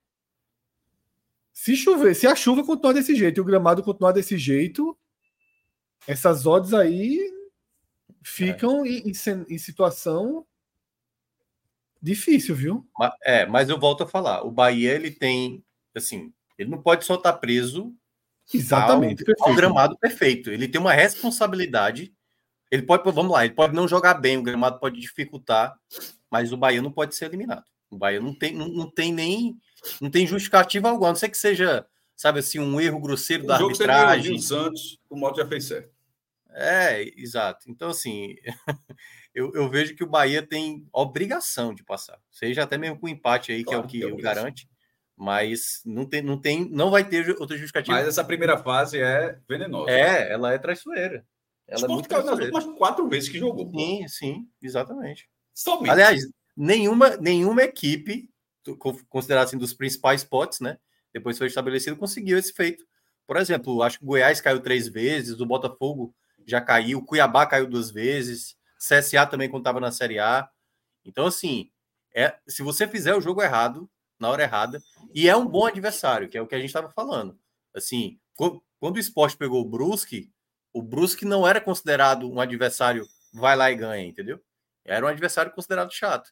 Se 1.53 1.75
chover, 1.75 2.15
se 2.15 2.27
a 2.27 2.35
chuva 2.35 2.63
continuar 2.63 2.93
desse 2.93 3.15
jeito 3.15 3.37
e 3.37 3.41
o 3.41 3.45
gramado 3.45 3.83
continuar 3.83 4.11
desse 4.11 4.37
jeito, 4.37 4.97
essas 6.07 6.45
odds 6.45 6.73
aí 6.73 7.19
ficam 8.23 8.85
é. 8.85 8.89
em, 8.89 9.11
em, 9.49 9.57
situação 9.57 10.45
difícil, 12.01 12.55
viu? 12.55 12.87
É, 13.23 13.45
mas 13.45 13.69
eu 13.69 13.79
volto 13.79 14.03
a 14.03 14.07
falar. 14.07 14.43
O 14.43 14.51
Bahia 14.51 14.93
ele 14.93 15.11
tem, 15.11 15.63
assim, 15.93 16.33
ele 16.57 16.69
não 16.69 16.81
pode 16.81 17.05
só 17.05 17.15
estar 17.15 17.33
preso 17.33 17.93
Exatamente. 18.53 19.23
Ao, 19.39 19.49
ao 19.49 19.55
gramado 19.55 19.97
perfeito. 19.97 20.49
Ele 20.49 20.67
tem 20.67 20.81
uma 20.81 20.93
responsabilidade. 20.93 22.13
Ele 22.71 22.83
pode, 22.83 23.03
vamos 23.11 23.31
lá, 23.31 23.45
ele 23.45 23.53
pode 23.53 23.73
não 23.73 23.87
jogar 23.87 24.15
bem, 24.15 24.37
o 24.37 24.43
gramado 24.43 24.79
pode 24.79 24.99
dificultar, 24.99 25.75
mas 26.29 26.51
o 26.53 26.57
Bahia 26.57 26.81
não 26.81 26.91
pode 26.91 27.15
ser 27.15 27.25
eliminado. 27.25 27.65
O 27.89 27.97
Bahia 27.97 28.19
não 28.19 28.33
tem, 28.33 28.53
não, 28.53 28.67
não 28.67 28.89
tem 28.89 29.11
nem 29.11 29.59
não 30.01 30.09
tem 30.09 30.25
justificativa 30.27 30.89
alguma, 30.89 31.09
a 31.09 31.11
não 31.11 31.15
ser 31.15 31.29
que 31.29 31.37
seja, 31.37 31.85
sabe 32.15 32.39
assim, 32.39 32.59
um 32.59 32.79
erro 32.79 32.99
grosseiro 32.99 33.43
o 33.43 33.47
da 33.47 33.55
arbitragem. 33.55 34.35
O 34.35 34.41
Santos, 34.41 34.99
o 35.09 35.17
moto 35.17 35.37
já 35.37 35.47
fez 35.47 35.65
certo. 35.65 35.91
É, 36.51 37.03
exato. 37.15 37.69
Então, 37.69 37.89
assim, 37.89 38.35
eu, 39.33 39.51
eu, 39.53 39.69
vejo 39.69 39.95
que 39.95 40.03
o 40.03 40.09
Bahia 40.09 40.41
tem 40.41 40.87
obrigação 40.91 41.73
de 41.73 41.83
passar, 41.83 42.19
seja 42.31 42.63
até 42.63 42.77
mesmo 42.77 42.99
com 42.99 43.07
empate 43.07 43.51
aí, 43.51 43.63
claro, 43.63 43.87
que 43.87 44.01
é 44.01 44.05
o 44.07 44.09
que, 44.09 44.15
que 44.15 44.21
garante 44.21 44.67
mas 45.19 45.81
não 45.85 46.05
tem, 46.05 46.21
não 46.21 46.39
tem, 46.39 46.69
não 46.71 46.89
vai 46.89 47.03
ter 47.03 47.29
outra 47.31 47.57
justificativa. 47.57 47.97
Mas 47.97 48.07
essa 48.07 48.23
primeira 48.23 48.57
fase 48.57 48.97
é 49.01 49.37
venenosa. 49.49 49.91
É, 49.91 50.31
ela 50.31 50.53
é 50.53 50.57
traiçoeira. 50.57 51.25
Ela 51.67 51.83
é 51.83 51.87
muito 51.89 52.07
traiçoeira. 52.07 52.37
nas 52.37 52.55
últimas 52.55 52.77
quatro 52.77 53.07
vezes 53.09 53.27
que 53.27 53.37
jogou. 53.37 53.69
Sim, 53.69 54.07
sim, 54.07 54.47
exatamente. 54.61 55.29
Somente. 55.53 55.91
Aliás, 55.91 56.21
nenhuma, 56.55 57.17
nenhuma 57.17 57.63
equipe, 57.63 58.28
considerada 58.77 59.47
assim 59.47 59.57
dos 59.57 59.73
principais 59.73 60.23
potes, 60.23 60.59
né? 60.59 60.77
Depois 61.13 61.37
foi 61.37 61.47
estabelecido, 61.47 61.97
conseguiu 61.97 62.37
esse 62.37 62.53
feito. 62.53 62.85
Por 63.25 63.37
exemplo, 63.37 63.83
acho 63.83 63.99
que 63.99 64.03
o 64.03 64.07
Goiás 64.07 64.41
caiu 64.41 64.59
três 64.59 64.87
vezes, 64.87 65.39
o 65.39 65.45
Botafogo 65.45 66.13
já 66.45 66.59
caiu, 66.59 66.99
o 66.99 67.05
Cuiabá 67.05 67.45
caiu 67.45 67.67
duas 67.67 67.91
vezes, 67.91 68.57
CSA 68.77 69.25
também 69.25 69.49
contava 69.49 69.79
na 69.79 69.91
Série 69.91 70.19
A. 70.19 70.49
Então, 71.05 71.25
assim, 71.25 71.71
é, 72.13 72.35
se 72.47 72.63
você 72.63 72.87
fizer 72.87 73.15
o 73.15 73.21
jogo 73.21 73.41
errado, 73.41 73.89
na 74.19 74.29
hora 74.29 74.43
errada, 74.43 74.81
E 75.13 75.29
é 75.29 75.35
um 75.35 75.47
bom 75.47 75.65
adversário, 75.65 76.27
que 76.29 76.37
é 76.37 76.41
o 76.41 76.47
que 76.47 76.53
a 76.53 76.59
gente 76.59 76.67
estava 76.67 76.89
falando. 76.89 77.39
Assim, 77.73 78.19
quando 78.35 78.95
o 78.95 78.99
esporte 78.99 79.37
pegou 79.37 79.61
o 79.61 79.69
Brusque, 79.69 80.31
o 80.73 80.81
Brusque 80.83 81.25
não 81.25 81.47
era 81.47 81.59
considerado 81.59 82.29
um 82.29 82.39
adversário 82.39 83.07
vai 83.33 83.55
lá 83.55 83.71
e 83.71 83.75
ganha, 83.75 84.05
entendeu? 84.05 84.39
Era 84.85 85.05
um 85.05 85.09
adversário 85.09 85.51
considerado 85.51 85.91
chato. 85.91 86.31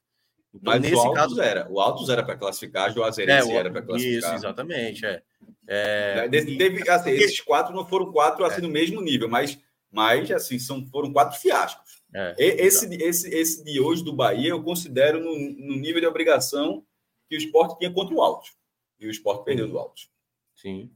Então, 0.57 0.73
Mas 0.73 0.81
nesse 0.81 0.95
o 0.95 0.99
Altos 0.99 1.15
caso 1.15 1.41
era. 1.41 1.67
O 1.69 1.79
Altos 1.79 2.09
era 2.09 2.23
para 2.23 2.35
classificar, 2.35 2.89
o 2.89 2.93
Juazeirense 2.93 3.51
é, 3.51 3.55
era 3.55 3.71
para 3.71 3.81
classificar. 3.81 4.17
Isso, 4.17 4.35
exatamente. 4.35 5.05
É. 5.05 5.21
É, 5.67 6.27
teve, 6.29 6.89
assim, 6.89 7.11
esses 7.11 7.41
quatro 7.41 7.75
não 7.75 7.85
foram 7.85 8.11
quatro 8.11 8.43
assim, 8.45 8.59
é. 8.59 8.61
no 8.61 8.69
mesmo 8.69 9.01
nível, 9.01 9.29
mas, 9.29 9.59
mas 9.91 10.29
assim, 10.31 10.57
são, 10.57 10.85
foram 10.87 11.11
quatro 11.13 11.39
fiascos. 11.39 12.01
É, 12.13 12.35
esse, 12.37 12.87
esse, 12.95 13.27
esse 13.29 13.63
de 13.63 13.79
hoje 13.79 14.03
do 14.03 14.13
Bahia 14.13 14.49
eu 14.49 14.63
considero 14.63 15.19
no, 15.19 15.37
no, 15.37 15.75
nível 15.75 15.99
de 15.99 16.07
obrigação 16.07 16.85
que 17.29 17.35
o 17.35 17.37
esporte 17.37 17.77
tinha 17.77 17.91
contra 17.91 18.15
o 18.15 18.21
Altos. 18.21 18.55
E 18.99 19.05
o 19.05 19.11
esporte 19.11 19.43
perdeu 19.43 19.67
do 19.67 19.77
Altos. 19.77 20.09
Sim. 20.55 20.89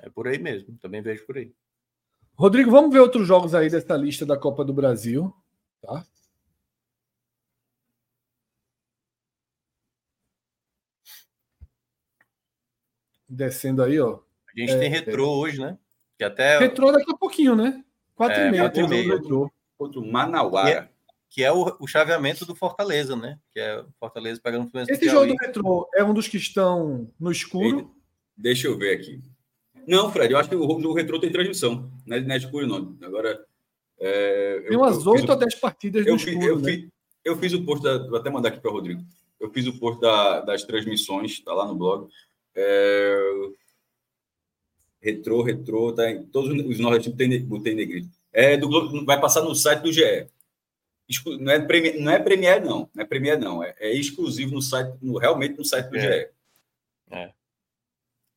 É 0.00 0.08
por 0.08 0.28
aí 0.28 0.38
mesmo, 0.38 0.78
também 0.78 1.02
vejo 1.02 1.26
por 1.26 1.36
aí. 1.36 1.52
Rodrigo, 2.34 2.70
vamos 2.70 2.92
ver 2.92 3.00
outros 3.00 3.26
jogos 3.26 3.54
aí 3.54 3.68
dessa 3.68 3.96
lista 3.96 4.24
da 4.24 4.38
Copa 4.38 4.64
do 4.64 4.72
Brasil. 4.72 5.34
Tá? 5.82 6.06
Descendo 13.34 13.82
aí, 13.82 13.98
ó. 13.98 14.18
A 14.54 14.60
gente 14.60 14.72
é, 14.72 14.78
tem 14.78 14.90
retrô 14.90 15.24
é. 15.24 15.28
hoje, 15.28 15.58
né? 15.58 15.78
Que 16.18 16.24
até... 16.24 16.58
Retrô 16.58 16.92
daqui 16.92 17.10
a 17.10 17.16
pouquinho, 17.16 17.56
né? 17.56 17.82
Quatro 18.14 18.38
é, 18.38 18.48
e 18.48 18.50
meia 18.50 18.68
tem 18.68 18.84
o 18.84 18.88
retrô. 18.88 19.50
Contra 19.78 19.98
o 19.98 20.06
Manauara. 20.06 20.70
Que 20.70 20.76
é, 20.76 20.88
que 21.30 21.42
é 21.42 21.50
o, 21.50 21.76
o, 21.80 21.86
chaveamento 21.86 22.44
do 22.44 22.54
Fortaleza, 22.54 23.16
né? 23.16 23.38
Que 23.54 23.60
é 23.60 23.80
o 23.80 23.86
Fortaleza 23.98 24.38
pegando 24.42 24.66
o 24.66 24.70
Fluminense. 24.70 24.92
Esse 24.92 25.10
jogo 25.10 25.26
do 25.26 25.36
retrô 25.40 25.88
é 25.94 26.04
um 26.04 26.12
dos 26.12 26.28
que 26.28 26.36
estão 26.36 27.10
no 27.18 27.32
escuro? 27.32 27.90
Deixa 28.36 28.66
eu 28.66 28.76
ver 28.76 28.94
aqui. 28.94 29.22
Não, 29.88 30.12
Fred, 30.12 30.32
eu 30.32 30.38
acho 30.38 30.50
que 30.50 30.54
o, 30.54 30.62
o 30.62 30.92
retrô 30.92 31.18
tem 31.18 31.32
transmissão. 31.32 31.90
Não 32.06 32.16
é, 32.18 32.20
não 32.20 32.34
é 32.34 32.36
escuro, 32.36 32.66
não. 32.66 32.96
Agora. 33.02 33.42
É, 33.98 34.64
tem 34.68 34.76
umas 34.76 35.06
oito 35.06 35.30
ou 35.30 35.38
dez 35.38 35.54
partidas 35.54 36.06
eu 36.06 36.12
no 36.12 36.18
fiz, 36.18 36.34
escuro. 36.34 36.46
Eu, 36.46 36.58
né? 36.58 36.70
fiz, 36.70 36.88
eu 37.24 37.36
fiz 37.38 37.52
o 37.54 37.64
post, 37.64 37.82
da, 37.82 37.98
vou 38.06 38.18
até 38.18 38.28
mandar 38.28 38.50
aqui 38.50 38.60
para 38.60 38.70
o 38.70 38.74
Rodrigo. 38.74 39.02
Eu 39.40 39.50
fiz 39.50 39.66
o 39.66 39.78
post 39.78 40.00
da, 40.00 40.40
das 40.40 40.64
transmissões, 40.64 41.32
está 41.32 41.54
lá 41.54 41.66
no 41.66 41.74
blog. 41.74 42.08
É, 42.54 43.18
retrô, 45.00 45.42
retrô, 45.42 45.92
tá 45.92 46.10
em 46.10 46.24
todos 46.24 46.50
os 46.50 46.78
nordestinos 46.78 47.18
tem, 47.18 47.62
tem 47.62 47.74
negrito. 47.74 48.08
É 48.32 48.56
do 48.56 49.04
vai 49.04 49.20
passar 49.20 49.42
no 49.42 49.54
site 49.54 49.82
do 49.82 49.92
GE. 49.92 50.28
Não 51.40 51.52
é, 51.52 51.60
Premier, 51.60 52.00
não 52.00 52.12
é 52.12 52.18
Premiere, 52.18 52.64
não. 52.64 52.88
Não 52.94 53.02
é 53.02 53.06
Premiere, 53.06 53.40
não. 53.40 53.62
É, 53.62 53.74
é 53.78 53.92
exclusivo 53.92 54.54
no 54.54 54.62
site, 54.62 54.96
no, 55.02 55.18
realmente 55.18 55.58
no 55.58 55.64
site 55.64 55.88
do 55.88 55.96
é. 55.96 56.00
GE. 56.00 56.30
É. 57.10 57.32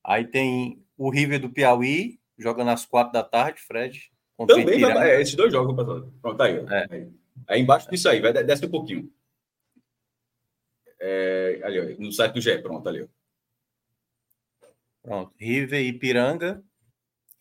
Aí 0.04 0.26
tem 0.26 0.84
o 0.98 1.10
River 1.10 1.40
do 1.40 1.50
Piauí, 1.50 2.20
joga 2.38 2.64
nas 2.64 2.86
quatro 2.86 3.14
da 3.14 3.24
tarde, 3.24 3.62
Fred. 3.62 4.12
Também 4.48 4.82
vai, 4.82 5.12
é, 5.12 5.22
esses 5.22 5.36
dois 5.36 5.52
jogos. 5.52 5.76
Pronto, 6.22 6.42
aí, 6.42 6.58
é. 6.58 6.88
aí. 6.90 7.08
Aí 7.48 7.62
embaixo 7.62 7.90
disso 7.90 8.10
aí, 8.10 8.20
vai 8.20 8.34
desce 8.34 8.66
um 8.66 8.70
pouquinho. 8.70 9.10
É, 11.00 11.62
ali, 11.64 11.96
no 11.98 12.12
site 12.12 12.34
do 12.34 12.42
GE, 12.42 12.58
pronto, 12.60 12.88
ali. 12.90 13.08
Pronto. 15.06 15.32
River 15.40 15.82
e 15.82 15.94
Piranga. 15.94 16.64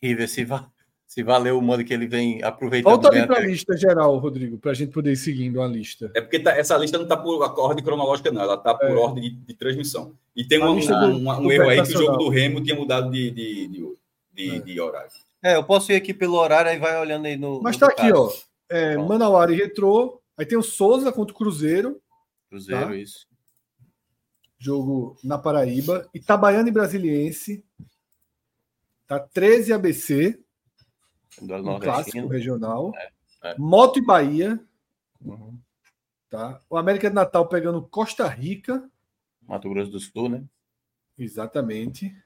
River 0.02 0.28
se, 0.28 0.44
va 0.44 0.70
se 1.06 1.22
valeu 1.22 1.58
o 1.58 1.62
modo 1.62 1.82
que 1.82 1.94
ele 1.94 2.06
vem 2.06 2.42
aproveitando. 2.42 2.92
Volta 2.92 3.08
ali 3.08 3.26
para 3.26 3.38
a 3.38 3.40
lista 3.40 3.74
geral, 3.74 4.18
Rodrigo, 4.18 4.58
para 4.58 4.72
a 4.72 4.74
gente 4.74 4.92
poder 4.92 5.12
ir 5.12 5.16
seguindo 5.16 5.62
a 5.62 5.66
lista. 5.66 6.12
É 6.14 6.20
porque 6.20 6.38
tá, 6.38 6.52
essa 6.52 6.76
lista 6.76 6.98
não 6.98 7.04
está 7.04 7.16
por 7.16 7.40
ordem 7.58 7.82
cronológica, 7.82 8.30
não. 8.30 8.42
Ela 8.42 8.56
está 8.56 8.74
por 8.74 8.90
é. 8.90 8.94
ordem 8.94 9.22
de, 9.22 9.30
de, 9.30 9.54
transmissão. 9.54 10.14
E 10.36 10.44
tem 10.44 10.58
uma, 10.58 10.70
um, 10.70 10.78
do, 10.78 10.94
um, 10.94 11.46
um 11.46 11.52
erro 11.52 11.70
aí 11.70 11.82
que 11.82 11.88
o 11.88 12.02
jogo 12.02 12.18
do 12.18 12.28
Remo 12.28 12.62
tinha 12.62 12.76
mudado 12.76 13.10
de, 13.10 13.30
de, 13.30 13.68
de, 13.68 13.96
de, 14.34 14.56
é. 14.56 14.58
de 14.58 14.80
horário. 14.80 15.10
É, 15.42 15.56
eu 15.56 15.64
posso 15.64 15.90
ir 15.90 15.96
aqui 15.96 16.12
pelo 16.12 16.36
horário 16.36 16.70
e 16.70 16.78
vai 16.78 17.00
olhando 17.00 17.26
aí 17.26 17.36
no. 17.36 17.62
Mas 17.62 17.76
está 17.76 17.86
aqui, 17.86 18.12
ó. 18.12 18.30
É, 18.68 18.96
Manauara 18.98 19.52
e 19.52 19.56
Retrô. 19.56 20.20
Aí 20.36 20.44
tem 20.44 20.58
o 20.58 20.62
Souza 20.62 21.12
contra 21.12 21.34
o 21.34 21.38
Cruzeiro. 21.38 22.00
Cruzeiro, 22.50 22.88
tá? 22.88 22.96
isso 22.96 23.26
jogo 24.64 25.16
na 25.22 25.36
Paraíba. 25.36 26.08
Itabaiana 26.14 26.68
e 26.68 26.72
Brasiliense. 26.72 27.64
Tá 29.06 29.20
13 29.20 29.72
ABC. 29.72 30.40
Do 31.40 31.54
um 31.54 31.78
clássico 31.78 32.26
regional. 32.28 32.92
É, 32.96 33.10
é. 33.50 33.58
Moto 33.58 33.98
e 33.98 34.04
Bahia. 34.04 34.58
Uhum. 35.20 35.58
Tá? 36.30 36.60
O 36.70 36.76
América 36.76 37.08
de 37.08 37.14
Natal 37.14 37.48
pegando 37.48 37.82
Costa 37.82 38.26
Rica. 38.26 38.88
Mato 39.42 39.68
Grosso 39.68 39.90
do 39.90 40.00
Sul, 40.00 40.28
né? 40.28 40.44
Exatamente. 41.18 42.16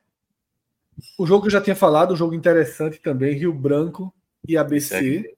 O 1.19 1.27
jogo 1.27 1.43
que 1.43 1.49
eu 1.49 1.53
já 1.53 1.61
tinha 1.61 1.77
falado, 1.77 2.15
um 2.15 2.17
jogo 2.17 2.35
interessante 2.35 2.99
também, 2.99 3.35
Rio 3.35 3.53
Branco 3.53 4.15
e 4.47 4.57
ABC. 4.57 5.37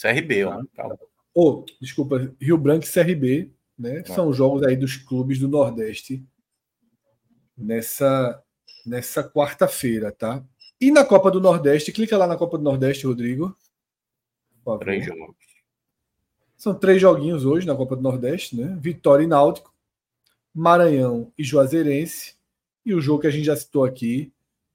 CRB, 0.00 0.14
CRB 0.20 0.44
ó. 0.44 0.62
Calma. 0.74 0.98
Oh, 1.34 1.64
desculpa, 1.80 2.32
Rio 2.40 2.58
Branco 2.58 2.84
e 2.84 2.92
CRB. 2.92 3.52
Né? 3.80 4.04
São 4.04 4.30
jogos 4.30 4.62
aí 4.62 4.76
dos 4.76 4.98
clubes 4.98 5.38
do 5.38 5.48
Nordeste 5.48 6.22
nessa, 7.56 8.42
nessa 8.84 9.26
quarta-feira, 9.26 10.12
tá? 10.12 10.44
E 10.78 10.90
na 10.90 11.02
Copa 11.02 11.30
do 11.30 11.40
Nordeste, 11.40 11.90
clica 11.90 12.18
lá 12.18 12.26
na 12.26 12.36
Copa 12.36 12.58
do 12.58 12.64
Nordeste, 12.64 13.06
Rodrigo. 13.06 13.56
Três 14.80 15.06
jogos. 15.06 15.34
São 16.58 16.74
três 16.74 17.00
joguinhos 17.00 17.46
hoje 17.46 17.66
na 17.66 17.74
Copa 17.74 17.96
do 17.96 18.02
Nordeste, 18.02 18.54
né? 18.54 18.76
Vitória 18.78 19.24
e 19.24 19.26
Náutico, 19.26 19.74
Maranhão 20.54 21.32
e 21.38 21.42
Juazeirense. 21.42 22.34
E 22.84 22.92
o 22.92 23.00
jogo 23.00 23.22
que 23.22 23.28
a 23.28 23.30
gente 23.30 23.46
já 23.46 23.56
citou 23.56 23.82
aqui, 23.82 24.30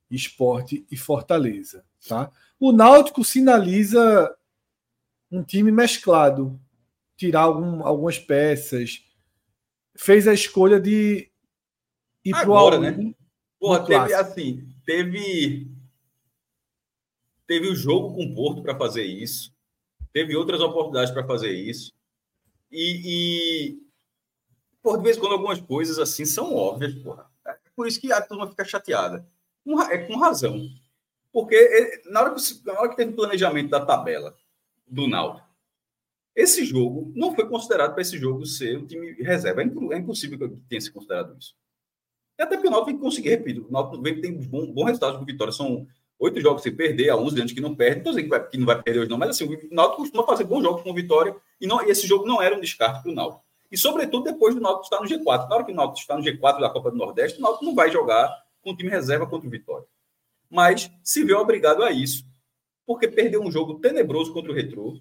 Esporte 0.09 0.83
e 0.89 0.97
Fortaleza, 0.97 1.85
tá? 2.07 2.31
O 2.59 2.71
Náutico 2.71 3.23
sinaliza 3.23 4.35
um 5.31 5.43
time 5.43 5.71
mesclado, 5.71 6.59
tirar 7.17 7.41
algum, 7.41 7.85
algumas 7.85 8.19
peças. 8.19 9.03
Fez 9.95 10.27
a 10.27 10.33
escolha 10.33 10.79
de 10.79 11.31
ir 12.23 12.31
para 12.31 12.49
o 12.49 12.57
Agora, 12.57 12.79
né? 12.79 13.13
Porra, 13.59 13.85
teve 13.85 14.13
assim, 14.13 14.67
teve 14.85 15.71
teve 17.47 17.69
o 17.69 17.75
jogo 17.75 18.15
com 18.15 18.23
o 18.23 18.35
Porto 18.35 18.61
para 18.61 18.77
fazer 18.77 19.03
isso, 19.03 19.53
teve 20.11 20.35
outras 20.35 20.59
oportunidades 20.59 21.11
para 21.11 21.25
fazer 21.25 21.51
isso. 21.51 21.93
E, 22.71 23.01
e 23.05 23.79
por 24.81 24.97
de 24.97 25.03
vez 25.03 25.17
em 25.17 25.19
quando 25.19 25.33
algumas 25.33 25.61
coisas 25.61 25.97
assim 25.99 26.25
são 26.25 26.53
óbvias, 26.55 26.93
porra. 26.95 27.29
É 27.45 27.55
por 27.75 27.87
isso 27.87 28.01
que 28.01 28.11
a 28.11 28.21
turma 28.21 28.47
fica 28.47 28.65
chateada. 28.65 29.27
É 29.89 29.97
com 29.99 30.17
razão. 30.17 30.69
Porque 31.31 31.55
é, 31.55 32.09
na 32.09 32.21
hora 32.21 32.35
que, 32.35 32.41
na 32.65 32.79
hora 32.79 32.89
que 32.89 32.95
teve 32.95 33.11
o 33.11 33.15
planejamento 33.15 33.69
da 33.69 33.85
tabela 33.85 34.37
do 34.87 35.07
Náutico, 35.07 35.44
esse 36.35 36.65
jogo 36.65 37.11
não 37.15 37.33
foi 37.33 37.47
considerado 37.47 37.93
para 37.93 38.01
esse 38.01 38.17
jogo 38.17 38.45
ser 38.45 38.77
um 38.77 38.85
time 38.85 39.13
reserva. 39.13 39.61
É, 39.61 39.65
é 39.65 39.97
impossível 39.97 40.37
que 40.37 40.49
tenha 40.67 40.81
se 40.81 40.91
considerado 40.91 41.37
isso. 41.39 41.55
E 42.37 42.43
até 42.43 42.57
porque 42.57 42.67
o 42.67 42.71
Náutico 42.71 42.97
que 42.97 43.03
conseguir, 43.03 43.29
repito, 43.29 43.65
o 43.67 43.71
Náutico 43.71 44.01
vem 44.01 44.19
tem 44.19 44.37
bom, 44.37 44.71
bom 44.73 44.83
resultado 44.83 45.17
com 45.17 45.23
vitória. 45.23 45.53
São 45.53 45.87
oito 46.19 46.41
jogos 46.41 46.61
sem 46.61 46.75
perder, 46.75 47.09
a 47.09 47.15
11 47.15 47.39
anos 47.39 47.53
que 47.53 47.61
não 47.61 47.73
perde. 47.73 47.95
Não 47.95 48.11
estou 48.11 48.13
dizendo 48.13 48.49
que, 48.49 48.57
não 48.57 48.65
vai 48.65 48.81
perder 48.81 48.99
hoje, 48.99 49.09
não, 49.09 49.17
mas 49.17 49.29
assim, 49.29 49.45
o 49.45 49.73
Náutico 49.73 50.01
costuma 50.01 50.23
fazer 50.25 50.43
bons 50.43 50.61
jogos 50.61 50.83
com 50.83 50.93
vitória 50.93 51.35
e, 51.59 51.65
não, 51.65 51.81
e 51.85 51.89
esse 51.89 52.05
jogo 52.05 52.27
não 52.27 52.41
era 52.41 52.55
um 52.55 52.59
descarte 52.59 53.01
para 53.01 53.11
o 53.11 53.15
Náutico. 53.15 53.45
E, 53.71 53.77
sobretudo, 53.77 54.25
depois 54.25 54.53
do 54.53 54.61
Náutico 54.61 54.83
estar 54.83 54.99
no 54.99 55.07
G4. 55.07 55.49
Na 55.49 55.55
hora 55.55 55.63
que 55.63 55.71
o 55.71 55.75
Náutico 55.75 55.99
está 55.99 56.17
no 56.17 56.23
G4 56.23 56.59
da 56.59 56.69
Copa 56.69 56.91
do 56.91 56.97
Nordeste, 56.97 57.39
o 57.39 57.41
Náutico 57.41 57.65
não 57.65 57.73
vai 57.73 57.89
jogar 57.89 58.29
com 58.61 58.71
o 58.71 58.75
time 58.75 58.89
reserva 58.89 59.25
contra 59.25 59.47
o 59.47 59.51
Vitória. 59.51 59.87
Mas 60.49 60.91
se 61.01 61.23
vê 61.23 61.33
obrigado 61.33 61.81
a 61.83 61.91
isso, 61.91 62.25
porque 62.85 63.07
perdeu 63.07 63.41
um 63.41 63.51
jogo 63.51 63.75
tenebroso 63.75 64.33
contra 64.33 64.51
o 64.51 64.55
Retrô, 64.55 64.99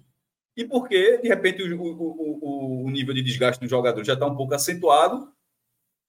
e 0.55 0.63
porque, 0.63 1.17
de 1.17 1.27
repente, 1.27 1.61
o, 1.63 1.81
o, 1.81 2.85
o, 2.85 2.89
nível 2.89 3.13
de 3.13 3.21
desgaste 3.21 3.63
do 3.63 3.69
jogador 3.69 4.03
já 4.03 4.13
está 4.13 4.25
um 4.25 4.35
pouco 4.35 4.53
acentuado, 4.53 5.33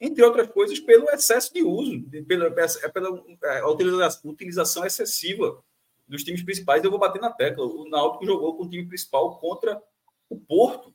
entre 0.01 0.23
outras 0.23 0.48
coisas, 0.48 0.78
pelo 0.78 1.10
excesso 1.10 1.52
de 1.52 1.62
uso, 1.62 2.05
pela, 2.28 2.47
é 2.47 2.89
pela 2.89 3.24
é, 3.43 3.64
utilização, 3.64 4.31
utilização 4.31 4.86
excessiva 4.86 5.62
dos 6.06 6.23
times 6.23 6.43
principais. 6.43 6.85
Eu 6.85 6.90
vou 6.90 7.01
bater 7.01 7.20
na 7.20 7.31
tecla. 7.31 7.64
O 7.64 7.89
Náutico 7.89 8.27
jogou 8.27 8.56
com 8.56 8.64
o 8.64 8.68
time 8.68 8.86
principal 8.86 9.39
contra 9.39 9.82
o 10.28 10.39
Porto, 10.39 10.94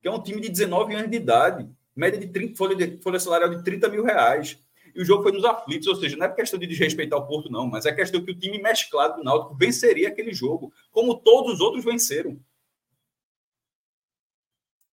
que 0.00 0.06
é 0.06 0.10
um 0.10 0.22
time 0.22 0.40
de 0.40 0.48
19 0.48 0.94
anos 0.94 1.10
de 1.10 1.16
idade, 1.16 1.68
média 1.94 2.20
de 2.20 2.28
30, 2.28 2.56
folha, 2.56 2.76
de, 2.76 3.02
folha 3.02 3.18
salarial 3.18 3.50
de 3.50 3.64
30 3.64 3.88
mil 3.88 4.04
reais. 4.04 4.60
E 4.96 5.02
o 5.02 5.04
jogo 5.04 5.22
foi 5.22 5.32
nos 5.32 5.44
aflitos, 5.44 5.86
ou 5.86 5.94
seja, 5.94 6.16
não 6.16 6.24
é 6.24 6.32
questão 6.32 6.58
de 6.58 6.66
desrespeitar 6.66 7.18
o 7.18 7.26
Porto, 7.26 7.50
não, 7.50 7.66
mas 7.66 7.84
é 7.84 7.92
questão 7.92 8.24
que 8.24 8.30
o 8.30 8.38
time 8.38 8.58
mesclado 8.58 9.16
do 9.16 9.24
Náutico 9.24 9.54
venceria 9.54 10.08
aquele 10.08 10.32
jogo, 10.32 10.72
como 10.90 11.18
todos 11.18 11.54
os 11.54 11.60
outros 11.60 11.84
venceram. 11.84 12.40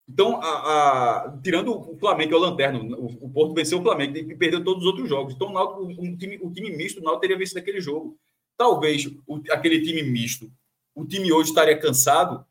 Então, 0.08 0.42
a, 0.42 1.26
a, 1.26 1.40
tirando 1.42 1.72
o 1.72 1.98
Flamengo, 1.98 2.30
que 2.30 2.36
é 2.36 2.38
o 2.38 2.42
lanterno, 2.42 2.96
o, 2.98 3.26
o, 3.26 3.30
Porto 3.30 3.54
venceu 3.54 3.80
o 3.80 3.82
Flamengo 3.82 4.18
e 4.18 4.36
perdeu 4.36 4.62
todos 4.62 4.84
os 4.84 4.88
outros 4.88 5.08
jogos. 5.08 5.34
Então, 5.34 5.48
o, 5.48 5.54
Náutico, 5.54 5.84
o, 5.84 6.18
time, 6.18 6.38
o 6.42 6.52
time 6.52 6.76
misto, 6.76 7.00
o 7.00 7.04
Náutico 7.04 7.22
teria 7.22 7.38
vencido 7.38 7.60
aquele 7.60 7.80
jogo. 7.80 8.18
Talvez 8.58 9.06
o, 9.26 9.42
aquele 9.50 9.82
time 9.82 10.04
misto, 10.04 10.52
o 10.94 11.06
time 11.06 11.32
hoje 11.32 11.50
estaria 11.50 11.80
cansado? 11.80 12.46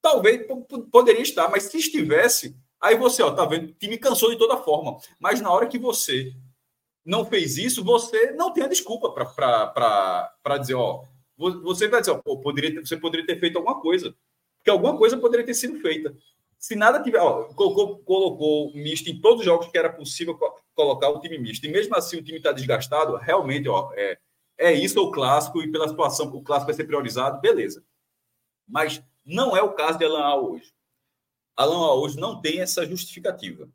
Talvez 0.00 0.46
poderia 0.90 1.22
estar, 1.22 1.50
mas 1.50 1.64
se 1.64 1.76
estivesse, 1.78 2.56
Aí 2.82 2.96
você, 2.96 3.22
ó, 3.22 3.30
tá 3.30 3.44
vendo? 3.44 3.68
O 3.68 3.74
time 3.74 3.96
cansou 3.96 4.28
de 4.30 4.36
toda 4.36 4.56
forma. 4.56 4.98
Mas 5.20 5.40
na 5.40 5.52
hora 5.52 5.68
que 5.68 5.78
você 5.78 6.34
não 7.04 7.24
fez 7.24 7.56
isso, 7.56 7.84
você 7.84 8.32
não 8.32 8.52
tem 8.52 8.64
a 8.64 8.68
desculpa 8.68 9.10
para 9.10 10.58
dizer, 10.58 10.74
ó, 10.74 11.04
você 11.36 11.88
vai 11.88 12.00
dizer, 12.00 12.12
ó, 12.12 12.36
poderia, 12.36 12.80
você 12.80 12.96
poderia 12.96 13.26
ter 13.26 13.40
feito 13.40 13.58
alguma 13.58 13.80
coisa. 13.80 14.14
Porque 14.58 14.70
alguma 14.70 14.96
coisa 14.96 15.16
poderia 15.16 15.44
ter 15.44 15.54
sido 15.54 15.80
feita. 15.80 16.16
Se 16.58 16.76
nada 16.76 17.02
tiver, 17.02 17.18
ó, 17.18 17.44
colocou, 17.54 17.98
colocou 18.00 18.72
misto 18.74 19.08
em 19.08 19.20
todos 19.20 19.40
os 19.40 19.44
jogos 19.44 19.66
que 19.66 19.76
era 19.76 19.92
possível 19.92 20.38
colocar 20.74 21.08
o 21.08 21.20
time 21.20 21.36
misto, 21.38 21.66
e 21.66 21.68
mesmo 21.68 21.96
assim 21.96 22.16
o 22.16 22.22
time 22.22 22.38
está 22.38 22.52
desgastado, 22.52 23.16
realmente, 23.16 23.68
ó, 23.68 23.92
é, 23.94 24.18
é 24.56 24.72
isso 24.72 25.00
o 25.00 25.10
clássico, 25.10 25.60
e 25.60 25.70
pela 25.70 25.88
situação, 25.88 26.26
o 26.26 26.42
clássico 26.42 26.66
vai 26.66 26.74
ser 26.74 26.84
priorizado, 26.84 27.40
beleza. 27.40 27.84
Mas 28.68 29.02
não 29.24 29.56
é 29.56 29.62
o 29.62 29.72
caso 29.72 29.98
de 29.98 30.04
Alan 30.04 30.22
Al 30.22 30.52
hoje. 30.52 30.72
Alan 31.56 31.84
Al 31.84 32.00
hoje 32.00 32.16
não 32.16 32.40
tem 32.40 32.60
essa 32.60 32.86
justificativa. 32.86 33.68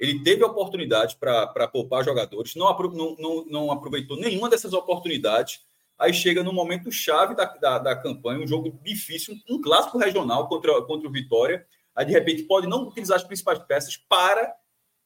Ele 0.00 0.22
teve 0.22 0.42
oportunidade 0.42 1.16
para 1.16 1.68
poupar 1.68 2.02
jogadores, 2.02 2.56
não, 2.56 2.74
não, 2.74 3.16
não, 3.18 3.44
não, 3.44 3.70
aproveitou 3.70 4.16
nenhuma 4.16 4.48
dessas 4.48 4.72
oportunidades. 4.72 5.60
Aí 5.98 6.14
chega 6.14 6.42
no 6.42 6.54
momento 6.54 6.90
chave 6.90 7.36
da, 7.36 7.44
da, 7.44 7.78
da, 7.78 7.94
campanha, 7.94 8.40
um 8.42 8.46
jogo 8.46 8.80
difícil, 8.82 9.36
um 9.46 9.60
clássico 9.60 9.98
regional 9.98 10.48
contra, 10.48 10.80
contra 10.84 11.06
o 11.06 11.12
Vitória. 11.12 11.66
Aí, 11.94 12.06
de 12.06 12.12
repente, 12.12 12.44
pode 12.44 12.66
não 12.66 12.88
utilizar 12.88 13.18
as 13.18 13.24
principais 13.24 13.58
peças 13.58 13.98
para, 13.98 14.54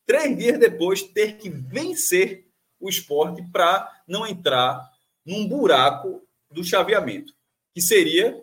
três 0.07 0.39
dias 0.39 0.61
depois, 0.61 1.03
ter 1.03 1.39
que 1.39 1.49
vencer 1.49 2.47
o 2.79 2.89
esporte 2.89 3.43
para 3.51 3.91
não 4.07 4.25
entrar 4.25 4.89
num 5.27 5.49
buraco 5.49 6.23
do 6.49 6.62
chaveamento, 6.62 7.33
que 7.75 7.83
seria 7.83 8.41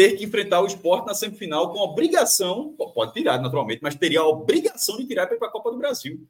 ter 0.00 0.16
que 0.16 0.24
enfrentar 0.24 0.62
o 0.62 0.66
esporte 0.66 1.06
na 1.06 1.12
semifinal 1.12 1.70
com 1.70 1.78
obrigação, 1.78 2.74
pode 2.94 3.12
tirar 3.12 3.38
naturalmente, 3.38 3.82
mas 3.82 3.94
teria 3.94 4.20
a 4.20 4.26
obrigação 4.26 4.96
de 4.96 5.04
tirar 5.06 5.26
para 5.26 5.36
para 5.36 5.48
a 5.48 5.50
Copa 5.50 5.70
do 5.70 5.76
Brasil. 5.76 6.26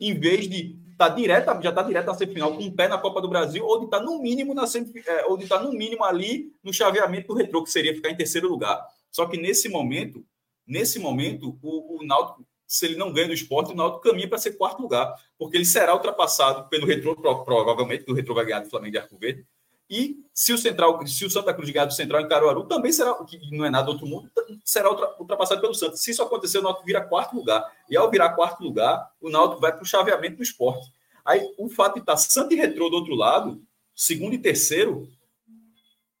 Em 0.00 0.18
vez 0.18 0.48
de 0.48 0.78
estar 0.90 1.10
tá 1.10 1.14
direto, 1.14 1.62
já 1.62 1.68
está 1.68 1.82
direto 1.82 2.06
na 2.06 2.14
semifinal 2.14 2.56
com 2.56 2.62
um 2.62 2.74
pé 2.74 2.88
na 2.88 2.96
Copa 2.96 3.20
do 3.20 3.28
Brasil, 3.28 3.62
ou 3.62 3.78
de 3.78 3.84
estar 3.84 3.98
tá 3.98 4.02
no 4.02 4.22
mínimo 4.22 4.54
na 4.54 4.64
é, 4.64 5.26
ou 5.26 5.36
de 5.36 5.42
estar 5.44 5.58
tá 5.58 5.64
no 5.64 5.70
mínimo 5.70 6.02
ali 6.02 6.50
no 6.64 6.72
chaveamento 6.72 7.28
do 7.28 7.34
retrô, 7.34 7.62
que 7.62 7.70
seria 7.70 7.94
ficar 7.94 8.08
em 8.08 8.16
terceiro 8.16 8.48
lugar. 8.48 8.82
Só 9.10 9.26
que 9.26 9.36
nesse 9.36 9.68
momento, 9.68 10.24
nesse 10.66 10.98
momento, 10.98 11.58
o, 11.60 11.98
o 11.98 12.06
Náutico, 12.06 12.42
se 12.66 12.86
ele 12.86 12.96
não 12.96 13.12
ganha 13.12 13.26
do 13.26 13.34
esporte, 13.34 13.72
o 13.72 13.76
Náutico 13.76 14.02
caminha 14.02 14.30
para 14.30 14.38
ser 14.38 14.52
quarto 14.52 14.80
lugar, 14.80 15.14
porque 15.36 15.58
ele 15.58 15.66
será 15.66 15.92
ultrapassado 15.92 16.70
pelo 16.70 16.86
retrô, 16.86 17.14
provavelmente, 17.44 18.10
o 18.10 18.14
retrô 18.14 18.34
vai 18.34 18.46
ganhar 18.46 18.60
do 18.60 18.70
Flamengo 18.70 18.92
de 18.92 18.98
Arco 18.98 19.18
Verde, 19.18 19.46
e 19.92 20.24
se 20.32 20.54
o 20.54 20.56
Central, 20.56 21.06
se 21.06 21.26
o 21.26 21.30
Santa 21.30 21.52
Cruz 21.52 21.68
ganhar 21.68 21.84
do 21.84 21.92
Central 21.92 22.22
em 22.22 22.28
Caruaru, 22.28 22.64
também 22.64 22.90
será, 22.90 23.12
que 23.24 23.38
não 23.54 23.62
é 23.62 23.68
nada 23.68 23.90
outro 23.90 24.06
mundo, 24.06 24.30
será 24.64 24.90
ultrapassado 25.20 25.60
pelo 25.60 25.74
Santos. 25.74 26.00
Se 26.00 26.12
isso 26.12 26.22
acontecer, 26.22 26.56
o 26.56 26.62
Náutico 26.62 26.86
vira 26.86 27.02
quarto 27.02 27.36
lugar. 27.36 27.62
E 27.90 27.94
ao 27.94 28.10
virar 28.10 28.30
quarto 28.30 28.64
lugar, 28.64 29.12
o 29.20 29.28
Náutico 29.28 29.60
vai 29.60 29.70
para 29.70 29.82
o 29.82 29.86
chaveamento 29.86 30.38
do 30.38 30.42
esporte. 30.42 30.90
Aí, 31.22 31.46
o 31.58 31.68
fato 31.68 31.96
de 31.96 32.00
estar 32.00 32.16
Santa 32.16 32.54
e 32.54 32.56
Retrô 32.56 32.88
do 32.88 32.96
outro 32.96 33.14
lado, 33.14 33.62
segundo 33.94 34.32
e 34.32 34.38
terceiro, 34.38 35.06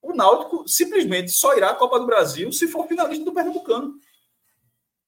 o 0.02 0.12
Náutico 0.12 0.68
simplesmente 0.68 1.30
só 1.30 1.56
irá 1.56 1.70
à 1.70 1.74
Copa 1.74 1.98
do 1.98 2.04
Brasil 2.04 2.52
se 2.52 2.68
for 2.68 2.86
finalista 2.86 3.24
do 3.24 3.32
Pernambucano. 3.32 3.94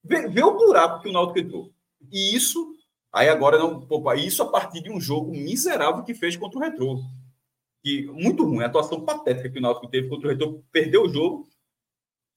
Vê, 0.03 0.27
vê 0.27 0.43
o 0.43 0.57
buraco 0.57 1.03
que 1.03 1.09
o 1.09 1.13
Náutico 1.13 1.37
entrou. 1.37 1.71
E 2.11 2.35
isso, 2.35 2.73
aí 3.13 3.29
agora 3.29 3.59
não, 3.59 3.87
isso 4.17 4.41
a 4.41 4.47
partir 4.47 4.81
de 4.81 4.89
um 4.89 4.99
jogo 4.99 5.31
miserável 5.31 6.03
que 6.03 6.15
fez 6.15 6.35
contra 6.35 6.57
o 6.57 6.61
Retrô 6.63 6.99
que 7.85 8.07
muito 8.07 8.43
ruim, 8.43 8.63
a 8.63 8.65
atuação 8.65 9.05
patética 9.05 9.47
que 9.47 9.59
o 9.59 9.61
Náutico 9.61 9.87
teve 9.87 10.09
contra 10.09 10.27
o 10.27 10.31
Retorno, 10.31 10.65
perdeu 10.71 11.03
o 11.03 11.07
jogo 11.07 11.47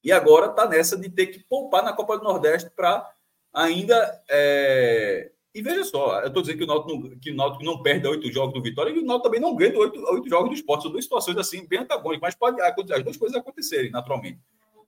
e 0.05 0.13
agora 0.13 0.51
está 0.51 0.69
nessa 0.69 0.95
de 0.95 1.09
ter 1.09 1.29
que 1.29 1.39
poupar 1.39 1.83
na 1.83 1.95
Copa 1.95 2.19
do 2.19 2.25
Nordeste 2.25 2.69
para 2.77 3.11
ainda. 3.51 4.23
É... 4.29 5.33
E 5.55 5.63
veja 5.63 5.85
só, 5.85 6.21
eu 6.21 6.29
estou 6.29 6.43
dizendo 6.43 6.59
que 6.59 6.65
o, 6.65 6.67
Náutico 6.67 6.93
não, 6.93 7.19
que 7.19 7.31
o 7.31 7.35
Náutico 7.35 7.65
não 7.65 7.83
perde 7.83 8.07
oito 8.07 8.31
jogos 8.31 8.53
do 8.53 8.63
Vitória 8.63 8.91
e 8.91 8.99
o 8.99 9.07
Náutico 9.07 9.25
também 9.25 9.41
não 9.41 9.57
ganha 9.57 9.77
oito, 9.79 9.99
oito 10.13 10.29
jogos 10.29 10.51
do 10.51 10.55
esporte. 10.55 10.83
São 10.83 10.93
duas 10.93 11.05
situações 11.05 11.39
assim 11.39 11.67
bem 11.67 11.79
antagônicas, 11.79 12.21
mas 12.21 12.35
pode 12.35 12.61
as 12.61 13.03
duas 13.03 13.17
coisas 13.17 13.35
acontecerem 13.35 13.91
naturalmente. 13.91 14.39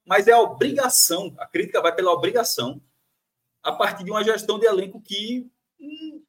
Mas 0.04 0.28
é 0.28 0.32
a 0.32 0.40
obrigação, 0.40 1.34
a 1.38 1.46
crítica 1.46 1.80
vai 1.80 1.94
pela 1.94 2.12
obrigação, 2.12 2.82
a 3.62 3.72
partir 3.72 4.04
de 4.04 4.10
uma 4.10 4.22
gestão 4.22 4.58
de 4.58 4.66
elenco 4.66 5.00
que 5.00 5.50
hum, 5.80 6.22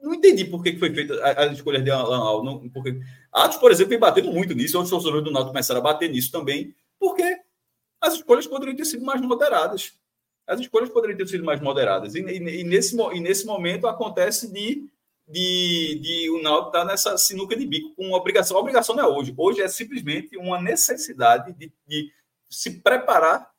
não 0.00 0.14
entendi 0.14 0.44
por 0.44 0.64
que 0.64 0.76
foi 0.76 0.92
feita 0.92 1.14
as 1.24 1.52
escolhas 1.52 1.84
de 1.84 1.90
Alan 1.92 2.18
Al. 2.18 2.42
Não, 2.42 2.68
porque... 2.68 3.00
Atos, 3.32 3.56
por 3.56 3.70
exemplo, 3.70 3.90
vem 3.90 3.98
batendo 3.98 4.30
muito 4.30 4.54
nisso. 4.54 4.76
Outros 4.76 4.90
torcedores 4.90 5.24
do 5.24 5.30
Náutico 5.30 5.52
começaram 5.52 5.80
a 5.80 5.84
bater 5.84 6.10
nisso 6.10 6.30
também, 6.30 6.74
porque 6.98 7.40
as 8.00 8.14
escolhas 8.14 8.46
poderiam 8.46 8.76
ter 8.76 8.84
sido 8.84 9.04
mais 9.04 9.20
moderadas. 9.20 9.94
As 10.46 10.60
escolhas 10.60 10.90
poderiam 10.90 11.16
ter 11.16 11.28
sido 11.28 11.44
mais 11.44 11.60
moderadas. 11.60 12.14
E, 12.14 12.20
e, 12.20 12.60
e 12.60 12.64
nesse, 12.64 12.94
e 12.96 13.20
nesse 13.20 13.46
momento 13.46 13.86
acontece 13.86 14.52
de, 14.52 14.86
de, 15.26 15.98
de 16.00 16.30
o 16.30 16.42
Náutico 16.42 16.68
estar 16.68 16.80
tá 16.80 16.84
nessa 16.84 17.16
sinuca 17.16 17.56
de 17.56 17.66
bico 17.66 17.94
com 17.94 18.12
obrigação. 18.12 18.56
A 18.56 18.60
obrigação 18.60 18.94
não 18.94 19.04
é 19.04 19.06
hoje. 19.06 19.32
Hoje 19.36 19.62
é 19.62 19.68
simplesmente 19.68 20.36
uma 20.36 20.60
necessidade 20.60 21.52
de, 21.54 21.72
de 21.86 22.12
se 22.50 22.80
preparar 22.80 23.50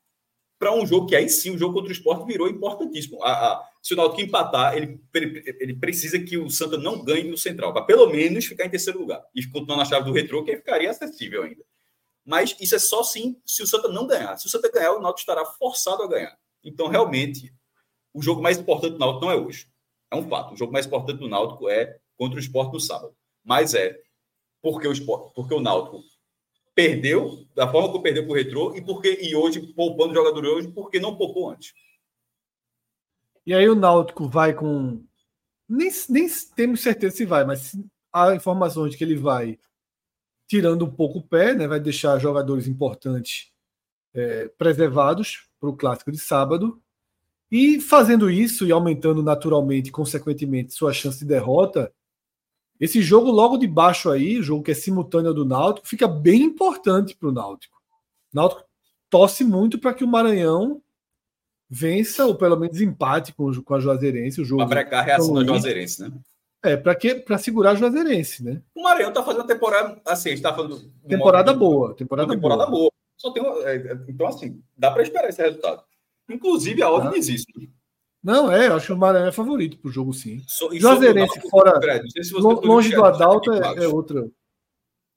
para 0.58 0.72
um 0.72 0.86
jogo 0.86 1.08
que 1.08 1.16
aí 1.16 1.28
sim 1.28 1.50
o 1.50 1.58
jogo 1.58 1.74
contra 1.74 1.88
o 1.88 1.92
esporte 1.92 2.26
virou 2.26 2.48
importantíssimo. 2.48 3.22
A, 3.24 3.32
a, 3.32 3.68
se 3.84 3.92
o 3.92 3.96
Náutico 3.98 4.22
empatar, 4.22 4.74
ele, 4.74 4.98
ele 5.60 5.74
precisa 5.74 6.18
que 6.18 6.38
o 6.38 6.48
Santa 6.48 6.78
não 6.78 7.04
ganhe 7.04 7.30
no 7.30 7.36
Central, 7.36 7.70
para 7.70 7.84
pelo 7.84 8.06
menos 8.06 8.46
ficar 8.46 8.64
em 8.64 8.70
terceiro 8.70 8.98
lugar. 8.98 9.22
E 9.34 9.46
continuar 9.46 9.76
na 9.76 9.84
chave 9.84 10.06
do 10.06 10.12
retrô, 10.12 10.42
que 10.42 10.56
ficaria 10.56 10.90
acessível 10.90 11.42
ainda. 11.42 11.62
Mas 12.24 12.56
isso 12.58 12.74
é 12.74 12.78
só 12.78 13.02
sim 13.02 13.38
se 13.44 13.62
o 13.62 13.66
Santa 13.66 13.88
não 13.88 14.06
ganhar. 14.06 14.38
Se 14.38 14.46
o 14.46 14.48
Santa 14.48 14.70
ganhar, 14.72 14.92
o 14.92 15.02
Náutico 15.02 15.20
estará 15.20 15.44
forçado 15.44 16.02
a 16.02 16.08
ganhar. 16.08 16.34
Então, 16.64 16.88
realmente, 16.88 17.52
o 18.14 18.22
jogo 18.22 18.40
mais 18.40 18.56
importante 18.56 18.92
do 18.92 18.98
Náutico 18.98 19.26
não 19.26 19.32
é 19.32 19.36
hoje. 19.36 19.68
É 20.10 20.16
um 20.16 20.26
fato. 20.30 20.54
O 20.54 20.56
jogo 20.56 20.72
mais 20.72 20.86
importante 20.86 21.18
do 21.18 21.28
Náutico 21.28 21.68
é 21.68 21.98
contra 22.16 22.38
o 22.38 22.40
esporte 22.40 22.72
no 22.72 22.80
sábado. 22.80 23.14
Mas 23.44 23.74
é 23.74 24.00
porque 24.62 24.88
o, 24.88 24.92
esporte, 24.92 25.30
porque 25.34 25.52
o 25.52 25.60
Náutico 25.60 26.02
perdeu 26.74 27.46
da 27.54 27.70
forma 27.70 27.92
que 27.92 27.98
perdeu 27.98 28.22
para 28.22 28.32
o 28.32 28.34
Retrô 28.34 28.74
e, 28.74 28.80
porque, 28.80 29.18
e 29.20 29.36
hoje, 29.36 29.60
poupando 29.74 30.12
o 30.12 30.14
jogador 30.14 30.42
hoje, 30.46 30.68
porque 30.68 30.98
não 30.98 31.18
poupou 31.18 31.50
antes. 31.50 31.74
E 33.46 33.52
aí 33.52 33.68
o 33.68 33.74
Náutico 33.74 34.28
vai 34.28 34.54
com. 34.54 35.02
Nem, 35.68 35.90
nem 36.08 36.28
temos 36.54 36.80
certeza 36.80 37.16
se 37.16 37.24
vai, 37.24 37.44
mas 37.44 37.76
há 38.12 38.34
informações 38.34 38.92
de 38.92 38.96
que 38.96 39.04
ele 39.04 39.16
vai 39.16 39.58
tirando 40.46 40.84
um 40.84 40.90
pouco 40.90 41.18
o 41.18 41.22
pé, 41.22 41.54
né? 41.54 41.66
vai 41.66 41.80
deixar 41.80 42.18
jogadores 42.18 42.66
importantes 42.66 43.50
é, 44.14 44.48
preservados 44.58 45.48
para 45.58 45.68
o 45.68 45.76
clássico 45.76 46.12
de 46.12 46.18
sábado. 46.18 46.80
E 47.50 47.80
fazendo 47.80 48.30
isso 48.30 48.66
e 48.66 48.72
aumentando 48.72 49.22
naturalmente, 49.22 49.90
consequentemente, 49.90 50.74
sua 50.74 50.92
chance 50.92 51.18
de 51.20 51.24
derrota, 51.24 51.92
esse 52.80 53.00
jogo 53.00 53.30
logo 53.30 53.56
de 53.56 53.66
baixo 53.66 54.10
aí, 54.10 54.42
jogo 54.42 54.62
que 54.62 54.72
é 54.72 54.74
simultâneo 54.74 55.32
do 55.32 55.44
Náutico, 55.44 55.86
fica 55.86 56.08
bem 56.08 56.42
importante 56.42 57.16
para 57.16 57.28
o 57.28 57.32
Náutico. 57.32 57.80
O 58.32 58.36
Náutico 58.36 58.64
torce 59.08 59.44
muito 59.44 59.78
para 59.78 59.94
que 59.94 60.02
o 60.02 60.08
Maranhão 60.08 60.82
vença 61.74 62.24
ou 62.24 62.36
pelo 62.36 62.56
menos 62.56 62.80
empate 62.80 63.32
com, 63.32 63.52
com 63.62 63.74
a 63.74 63.80
Juazeirense. 63.80 64.40
O 64.40 64.44
jogo 64.44 64.66
para 64.66 64.82
brecar 64.82 65.00
a 65.00 65.02
reação 65.02 65.34
da 65.34 65.44
Juazeirense, 65.44 66.02
né? 66.02 66.12
É, 66.62 66.76
para 66.76 66.94
quê? 66.94 67.16
Para 67.16 67.36
segurar 67.36 67.72
a 67.72 67.74
Juazeirense, 67.74 68.44
né? 68.44 68.62
O 68.74 68.82
Maranhão 68.82 69.12
tá 69.12 69.22
fazendo 69.22 69.40
uma 69.42 69.46
temporada 69.46 70.00
assim, 70.06 70.30
a 70.30 70.32
gente 70.32 70.42
tá 70.42 70.54
falando 70.54 70.80
temporada 71.06 71.52
boa, 71.52 71.94
temporada, 71.94 72.32
temporada 72.32 72.66
boa. 72.66 72.78
boa. 72.78 72.92
Só 73.16 73.32
tem 73.32 73.42
uma, 73.42 73.58
é, 73.68 73.76
é, 73.76 73.98
então 74.08 74.26
assim, 74.26 74.62
dá 74.76 74.90
para 74.90 75.02
esperar 75.02 75.28
esse 75.28 75.42
resultado. 75.42 75.82
Inclusive 76.30 76.82
a 76.82 76.90
ordem 76.90 77.12
ah. 77.14 77.18
existe. 77.18 77.52
Não, 78.22 78.50
é, 78.50 78.68
eu 78.68 78.76
acho 78.76 78.86
que 78.86 78.92
o 78.92 78.96
Maranhão 78.96 79.28
é 79.28 79.32
favorito 79.32 79.76
pro 79.78 79.90
jogo 79.90 80.14
sim. 80.14 80.42
So, 80.46 80.74
Juazeirense 80.74 81.40
fora 81.50 81.78
se 82.22 82.32
longe 82.32 82.94
do 82.94 83.04
Adalto 83.04 83.52
é, 83.52 83.84
é 83.84 83.88
outra. 83.88 84.26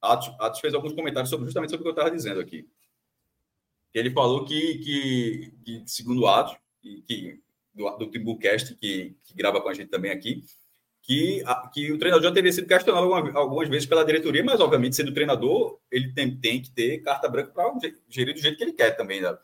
Atos, 0.02 0.30
Atos 0.38 0.60
fez 0.60 0.74
alguns 0.74 0.92
comentários 0.92 1.30
sobre 1.30 1.46
justamente 1.46 1.70
sobre 1.70 1.80
o 1.80 1.84
que 1.84 1.88
eu 1.88 2.02
estava 2.02 2.14
dizendo 2.14 2.40
aqui. 2.40 2.68
Ele 3.94 4.10
falou 4.10 4.44
que, 4.44 4.78
que, 4.78 5.52
que 5.64 5.82
segundo 5.86 6.22
o 6.22 6.26
Atos, 6.26 6.56
que, 6.82 7.40
do, 7.74 7.90
do 7.96 8.10
Timbucast, 8.10 8.74
que, 8.74 9.16
que 9.24 9.34
grava 9.34 9.60
com 9.60 9.68
a 9.68 9.74
gente 9.74 9.88
também 9.88 10.10
aqui, 10.10 10.44
que, 11.02 11.42
que 11.72 11.90
o 11.90 11.98
treinador 11.98 12.28
já 12.28 12.32
teria 12.32 12.52
sido 12.52 12.66
questionado 12.66 13.06
algumas, 13.34 13.68
vezes 13.68 13.88
pela 13.88 14.04
diretoria, 14.04 14.44
mas 14.44 14.60
obviamente, 14.60 14.96
sendo 14.96 15.14
treinador, 15.14 15.78
ele 15.90 16.12
tem, 16.12 16.36
tem 16.36 16.60
que 16.60 16.70
ter 16.70 16.98
carta 16.98 17.28
branca 17.28 17.50
para 17.50 17.72
gerir 18.08 18.34
do 18.34 18.40
jeito 18.40 18.58
que 18.58 18.64
ele 18.64 18.72
quer 18.74 18.90
também, 18.90 19.20
né? 19.20 19.36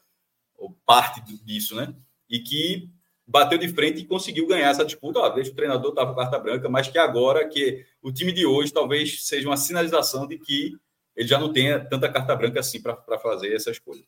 ou 0.56 0.70
parte 0.86 1.20
disso, 1.44 1.74
né? 1.74 1.94
E 2.28 2.38
que 2.40 2.88
bateu 3.26 3.58
de 3.58 3.68
frente 3.68 4.00
e 4.00 4.06
conseguiu 4.06 4.46
ganhar 4.46 4.70
essa 4.70 4.84
disputa. 4.84 5.18
Ó, 5.18 5.28
deixa 5.30 5.50
o 5.50 5.54
treinador 5.54 5.90
estava 5.90 6.10
com 6.10 6.20
carta 6.20 6.38
branca, 6.38 6.68
mas 6.68 6.88
que 6.88 6.98
agora 6.98 7.46
que 7.48 7.84
o 8.02 8.12
time 8.12 8.32
de 8.32 8.46
hoje 8.46 8.72
talvez 8.72 9.26
seja 9.26 9.48
uma 9.48 9.56
sinalização 9.56 10.26
de 10.26 10.38
que 10.38 10.76
ele 11.16 11.28
já 11.28 11.38
não 11.38 11.52
tenha 11.52 11.78
tanta 11.80 12.10
carta 12.10 12.34
branca 12.34 12.60
assim 12.60 12.80
para 12.80 13.18
fazer 13.18 13.54
essa 13.54 13.70
escolha. 13.70 14.02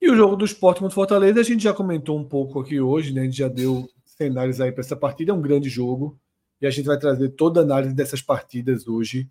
E 0.00 0.10
o 0.10 0.16
jogo 0.16 0.36
do 0.36 0.44
esporte 0.44 0.80
contra 0.80 0.94
Fortaleza, 0.94 1.40
a 1.40 1.44
gente 1.44 1.62
já 1.62 1.74
comentou 1.74 2.18
um 2.18 2.24
pouco 2.24 2.60
aqui 2.60 2.80
hoje, 2.80 3.12
né? 3.12 3.22
A 3.22 3.24
gente 3.24 3.36
já 3.36 3.48
deu 3.48 3.88
cenários 4.04 4.60
aí 4.60 4.72
para 4.72 4.80
essa 4.80 4.96
partida, 4.96 5.32
é 5.32 5.34
um 5.34 5.42
grande 5.42 5.68
jogo. 5.68 6.18
E 6.60 6.66
a 6.66 6.70
gente 6.70 6.86
vai 6.86 6.98
trazer 6.98 7.30
toda 7.30 7.60
a 7.60 7.62
análise 7.62 7.94
dessas 7.94 8.22
partidas 8.22 8.86
hoje 8.86 9.28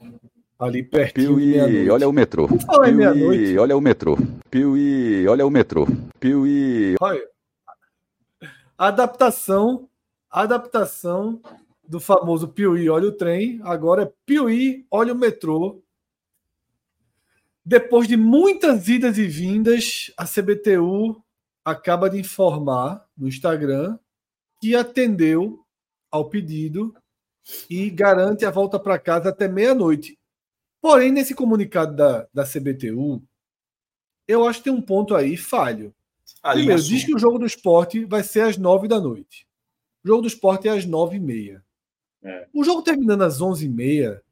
Ali 0.59 0.83
pertinho 0.83 1.37
Piuí, 1.37 1.89
olha 1.89 2.09
o 2.09 2.11
metrô. 2.11 2.49
Piuí, 2.49 3.57
olha 3.57 3.77
o 3.77 3.79
metrô. 3.79 4.17
Piuí, 4.51 5.25
olha 5.25 5.47
o 5.47 5.49
metrô. 5.49 5.87
Piuí. 6.19 6.95
Olha. 6.99 7.25
Adaptação, 8.77 9.87
adaptação 10.29 11.41
do 11.87 11.97
famoso 12.01 12.49
Piuí, 12.49 12.89
olha 12.89 13.07
o 13.07 13.11
trem. 13.13 13.61
Agora 13.63 14.03
é 14.03 14.11
Piuí, 14.25 14.85
olha 14.91 15.13
o 15.13 15.17
metrô. 15.17 15.81
Depois 17.69 18.07
de 18.07 18.17
muitas 18.17 18.87
idas 18.87 19.19
e 19.19 19.27
vindas, 19.27 20.11
a 20.17 20.25
CBTU 20.25 21.23
acaba 21.63 22.09
de 22.09 22.17
informar 22.17 23.07
no 23.15 23.27
Instagram 23.27 23.99
que 24.59 24.75
atendeu 24.75 25.63
ao 26.09 26.27
pedido 26.27 26.95
e 27.69 27.91
garante 27.91 28.43
a 28.43 28.49
volta 28.49 28.79
para 28.79 28.97
casa 28.97 29.29
até 29.29 29.47
meia-noite. 29.47 30.17
Porém, 30.81 31.11
nesse 31.11 31.35
comunicado 31.35 31.95
da, 31.95 32.27
da 32.33 32.43
CBTU, 32.43 33.21
eu 34.27 34.47
acho 34.47 34.57
que 34.57 34.63
tem 34.63 34.73
um 34.73 34.81
ponto 34.81 35.13
aí 35.13 35.37
falho. 35.37 35.93
Primeiro, 36.41 36.81
diz 36.81 37.05
que 37.05 37.13
o 37.13 37.19
jogo 37.19 37.37
do 37.37 37.45
esporte 37.45 38.03
vai 38.03 38.23
ser 38.23 38.41
às 38.41 38.57
nove 38.57 38.87
da 38.87 38.99
noite. 38.99 39.45
O 40.03 40.07
jogo 40.07 40.23
do 40.23 40.27
esporte 40.27 40.67
é 40.67 40.71
às 40.71 40.85
nove 40.85 41.17
e 41.17 41.19
meia. 41.19 41.63
É. 42.23 42.47
O 42.51 42.63
jogo 42.63 42.81
terminando 42.81 43.21
às 43.21 43.39
onze 43.39 43.67
e 43.67 43.69
meia, 43.69 44.23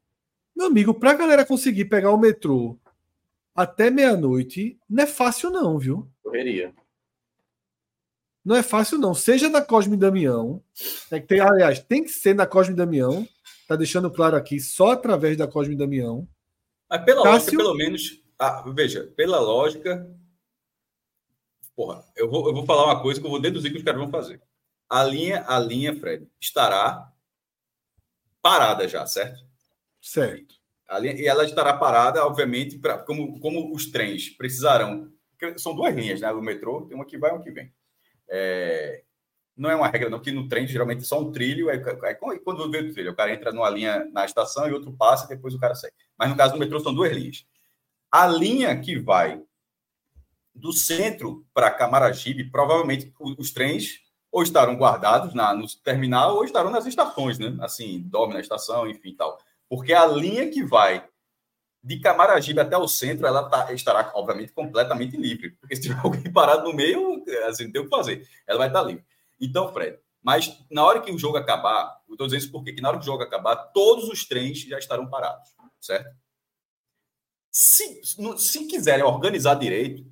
meu 0.56 0.66
amigo, 0.66 0.92
para 0.92 1.12
a 1.12 1.14
galera 1.14 1.46
conseguir 1.46 1.84
pegar 1.84 2.10
o 2.10 2.18
metrô 2.18 2.76
até 3.58 3.90
meia-noite, 3.90 4.78
não 4.88 5.02
é 5.02 5.06
fácil 5.06 5.50
não, 5.50 5.76
viu? 5.80 6.08
Correria. 6.22 6.72
Não 8.44 8.54
é 8.54 8.62
fácil, 8.62 8.98
não. 8.98 9.12
Seja 9.12 9.48
na 9.48 9.60
Cosme 9.60 9.96
Damião. 9.96 10.62
É 11.10 11.18
tem, 11.18 11.40
aliás, 11.40 11.80
tem 11.80 12.04
que 12.04 12.08
ser 12.08 12.36
na 12.36 12.46
Cosme 12.46 12.72
Damião. 12.72 13.26
Tá 13.66 13.74
deixando 13.74 14.12
claro 14.12 14.36
aqui, 14.36 14.60
só 14.60 14.92
através 14.92 15.36
da 15.36 15.48
Cosme 15.48 15.74
Damião. 15.74 16.26
Mas 16.88 17.04
pela 17.04 17.24
Cássio... 17.24 17.32
lógica, 17.32 17.56
pelo 17.56 17.74
menos. 17.74 18.22
Ah, 18.38 18.64
veja, 18.72 19.12
pela 19.16 19.40
lógica. 19.40 20.08
Porra, 21.74 22.04
eu 22.14 22.30
vou, 22.30 22.46
eu 22.46 22.54
vou 22.54 22.64
falar 22.64 22.84
uma 22.84 23.02
coisa 23.02 23.20
que 23.20 23.26
eu 23.26 23.30
vou 23.30 23.40
deduzir 23.40 23.72
que 23.72 23.78
os 23.78 23.84
caras 23.84 24.00
vão 24.00 24.08
fazer. 24.08 24.40
A 24.88 25.02
linha, 25.02 25.44
a 25.48 25.58
linha, 25.58 25.96
Fred, 25.96 26.28
estará 26.40 27.12
parada 28.40 28.86
já, 28.86 29.04
certo? 29.04 29.44
Certo. 30.00 30.57
E 31.02 31.26
ela 31.26 31.44
estará 31.44 31.74
parada, 31.74 32.24
obviamente, 32.24 32.78
pra, 32.78 32.98
como, 32.98 33.38
como 33.40 33.74
os 33.74 33.90
trens 33.90 34.30
precisarão. 34.30 35.12
São 35.56 35.74
duas 35.74 35.94
linhas, 35.94 36.20
né? 36.20 36.32
O 36.32 36.40
metrô, 36.40 36.86
tem 36.86 36.96
uma 36.96 37.04
que 37.04 37.18
vai 37.18 37.30
e 37.30 37.34
uma 37.34 37.42
que 37.42 37.50
vem. 37.50 37.72
É, 38.28 39.02
não 39.58 39.68
é 39.68 39.74
uma 39.74 39.88
regra, 39.88 40.08
não, 40.08 40.20
que 40.20 40.30
no 40.30 40.48
trem 40.48 40.66
geralmente 40.66 41.02
é 41.02 41.04
só 41.04 41.20
um 41.20 41.32
trilho, 41.32 41.68
aí, 41.68 41.82
aí 42.04 42.14
quando 42.14 42.70
vê 42.70 42.78
o 42.78 42.92
trilho, 42.92 43.10
o 43.10 43.16
cara 43.16 43.34
entra 43.34 43.52
numa 43.52 43.68
linha 43.68 44.08
na 44.12 44.24
estação 44.24 44.68
e 44.68 44.72
outro 44.72 44.92
passa 44.92 45.24
e 45.26 45.36
depois 45.36 45.52
o 45.52 45.58
cara 45.58 45.74
sai. 45.74 45.90
Mas 46.16 46.30
no 46.30 46.36
caso 46.36 46.52
do 46.52 46.58
metrô 46.60 46.78
são 46.78 46.94
duas 46.94 47.12
linhas. 47.12 47.44
A 48.10 48.26
linha 48.26 48.78
que 48.80 48.98
vai 48.98 49.42
do 50.54 50.72
centro 50.72 51.44
para 51.52 51.70
Camaragibe, 51.70 52.50
provavelmente 52.50 53.12
os 53.20 53.52
trens 53.52 54.00
ou 54.30 54.42
estarão 54.42 54.76
guardados 54.76 55.34
na, 55.34 55.54
no 55.54 55.66
terminal 55.82 56.36
ou 56.36 56.44
estarão 56.44 56.70
nas 56.70 56.86
estações, 56.86 57.38
né? 57.38 57.56
Assim, 57.60 58.02
dorme 58.06 58.34
na 58.34 58.40
estação, 58.40 58.88
enfim, 58.88 59.14
tal. 59.14 59.38
Porque 59.68 59.92
a 59.92 60.06
linha 60.06 60.50
que 60.50 60.64
vai 60.64 61.06
de 61.82 62.00
Camaragibe 62.00 62.60
até 62.60 62.76
o 62.76 62.88
centro, 62.88 63.26
ela 63.26 63.48
tá, 63.48 63.72
estará, 63.72 64.10
obviamente, 64.14 64.52
completamente 64.52 65.16
livre. 65.16 65.52
Porque 65.52 65.76
se 65.76 65.82
tiver 65.82 66.00
alguém 66.02 66.32
parado 66.32 66.64
no 66.64 66.74
meio, 66.74 67.22
assim, 67.46 67.64
não 67.64 67.72
tem 67.72 67.82
o 67.82 67.84
que 67.84 67.90
fazer. 67.90 68.28
Ela 68.46 68.58
vai 68.58 68.68
estar 68.68 68.82
livre. 68.82 69.04
Então, 69.40 69.72
Fred, 69.72 69.98
mas 70.22 70.58
na 70.70 70.84
hora 70.84 71.00
que 71.00 71.10
o 71.10 71.18
jogo 71.18 71.36
acabar, 71.36 72.02
eu 72.08 72.14
estou 72.14 72.26
dizendo 72.26 72.42
isso 72.42 72.52
porque 72.52 72.72
que 72.72 72.80
na 72.80 72.88
hora 72.88 72.98
que 72.98 73.04
o 73.04 73.06
jogo 73.06 73.22
acabar, 73.22 73.56
todos 73.56 74.08
os 74.08 74.26
trens 74.26 74.60
já 74.60 74.78
estarão 74.78 75.08
parados, 75.08 75.54
certo? 75.80 76.14
Se, 77.50 78.00
se 78.36 78.66
quiserem 78.66 79.04
organizar 79.04 79.54
direito, 79.54 80.04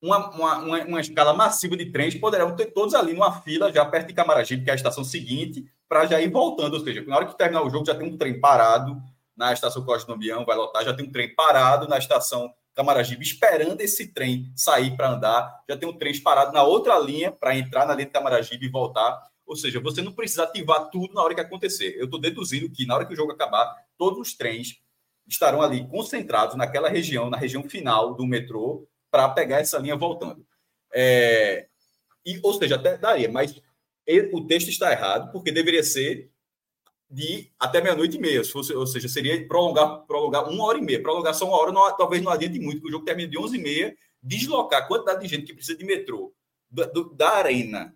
uma, 0.00 0.30
uma, 0.30 0.84
uma, 0.84 1.00
escala 1.00 1.32
massiva 1.32 1.76
de 1.76 1.90
trens 1.90 2.14
poderão 2.14 2.54
ter 2.54 2.66
todos 2.66 2.94
ali 2.94 3.14
numa 3.14 3.40
fila, 3.40 3.72
já 3.72 3.84
perto 3.86 4.08
de 4.08 4.14
Camaragibe, 4.14 4.64
que 4.64 4.70
é 4.70 4.72
a 4.72 4.76
estação 4.76 5.02
seguinte, 5.02 5.64
para 5.88 6.06
já 6.06 6.20
ir 6.20 6.30
voltando. 6.30 6.74
Ou 6.74 6.80
seja, 6.80 7.02
na 7.06 7.16
hora 7.16 7.26
que 7.26 7.36
terminar 7.36 7.62
o 7.62 7.70
jogo, 7.70 7.86
já 7.86 7.94
tem 7.94 8.08
um 8.08 8.16
trem 8.16 8.40
parado 8.40 9.00
na 9.36 9.52
estação 9.52 9.84
Costa 9.84 10.06
do 10.06 10.14
Ambião, 10.14 10.44
vai 10.44 10.56
lotar, 10.56 10.84
já 10.84 10.94
tem 10.94 11.06
um 11.06 11.10
trem 11.10 11.34
parado 11.34 11.88
na 11.88 11.98
estação 11.98 12.52
Camaragibe, 12.74 13.22
esperando 13.22 13.80
esse 13.80 14.12
trem 14.12 14.52
sair 14.56 14.96
para 14.96 15.10
andar, 15.10 15.62
já 15.68 15.76
tem 15.76 15.88
um 15.88 15.96
trem 15.96 16.20
parado 16.20 16.52
na 16.52 16.64
outra 16.64 16.98
linha 16.98 17.30
para 17.30 17.56
entrar 17.56 17.86
na 17.86 17.94
linha 17.94 18.06
de 18.06 18.12
Camaragibe 18.12 18.66
e 18.66 18.68
voltar. 18.68 19.22
Ou 19.46 19.54
seja, 19.54 19.78
você 19.78 20.02
não 20.02 20.12
precisa 20.12 20.42
ativar 20.42 20.90
tudo 20.90 21.14
na 21.14 21.22
hora 21.22 21.34
que 21.34 21.40
acontecer. 21.40 21.94
Eu 21.96 22.06
estou 22.06 22.20
deduzindo 22.20 22.68
que 22.70 22.84
na 22.84 22.96
hora 22.96 23.06
que 23.06 23.12
o 23.12 23.16
jogo 23.16 23.30
acabar, 23.30 23.76
todos 23.96 24.18
os 24.18 24.34
trens 24.34 24.80
estarão 25.26 25.62
ali 25.62 25.86
concentrados 25.88 26.56
naquela 26.56 26.88
região, 26.88 27.30
na 27.30 27.36
região 27.36 27.62
final 27.62 28.14
do 28.14 28.26
metrô, 28.26 28.88
para 29.10 29.28
pegar 29.28 29.60
essa 29.60 29.78
linha 29.78 29.96
voltando. 29.96 30.44
É... 30.92 31.68
E, 32.26 32.40
ou 32.42 32.54
seja, 32.54 32.74
até 32.74 32.96
daria, 32.96 33.30
mas 33.30 33.60
o 34.32 34.46
texto 34.46 34.68
está 34.68 34.92
errado, 34.92 35.32
porque 35.32 35.50
deveria 35.50 35.82
ser 35.82 36.30
de 37.10 37.50
até 37.58 37.80
meia-noite 37.80 38.16
e 38.16 38.20
meia, 38.20 38.42
se 38.42 38.50
fosse, 38.50 38.74
ou 38.74 38.86
seja, 38.86 39.08
seria 39.08 39.46
prolongar, 39.46 40.04
prolongar 40.06 40.48
uma 40.48 40.64
hora 40.64 40.78
e 40.78 40.82
meia. 40.82 41.02
Prolongar 41.02 41.34
só 41.34 41.46
uma 41.46 41.56
hora 41.56 41.72
não, 41.72 41.96
talvez 41.96 42.22
não 42.22 42.32
adiante 42.32 42.58
muito, 42.58 42.80
porque 42.80 42.88
o 42.88 42.92
jogo 42.92 43.04
termina 43.04 43.30
de 43.30 43.38
11 43.38 43.56
e 43.56 43.62
meia, 43.62 43.96
deslocar 44.22 44.82
a 44.82 44.86
quantidade 44.86 45.20
de 45.20 45.28
gente 45.28 45.46
que 45.46 45.54
precisa 45.54 45.78
de 45.78 45.84
metrô 45.84 46.34
da, 46.70 46.86
do, 46.86 47.14
da 47.14 47.30
arena, 47.30 47.94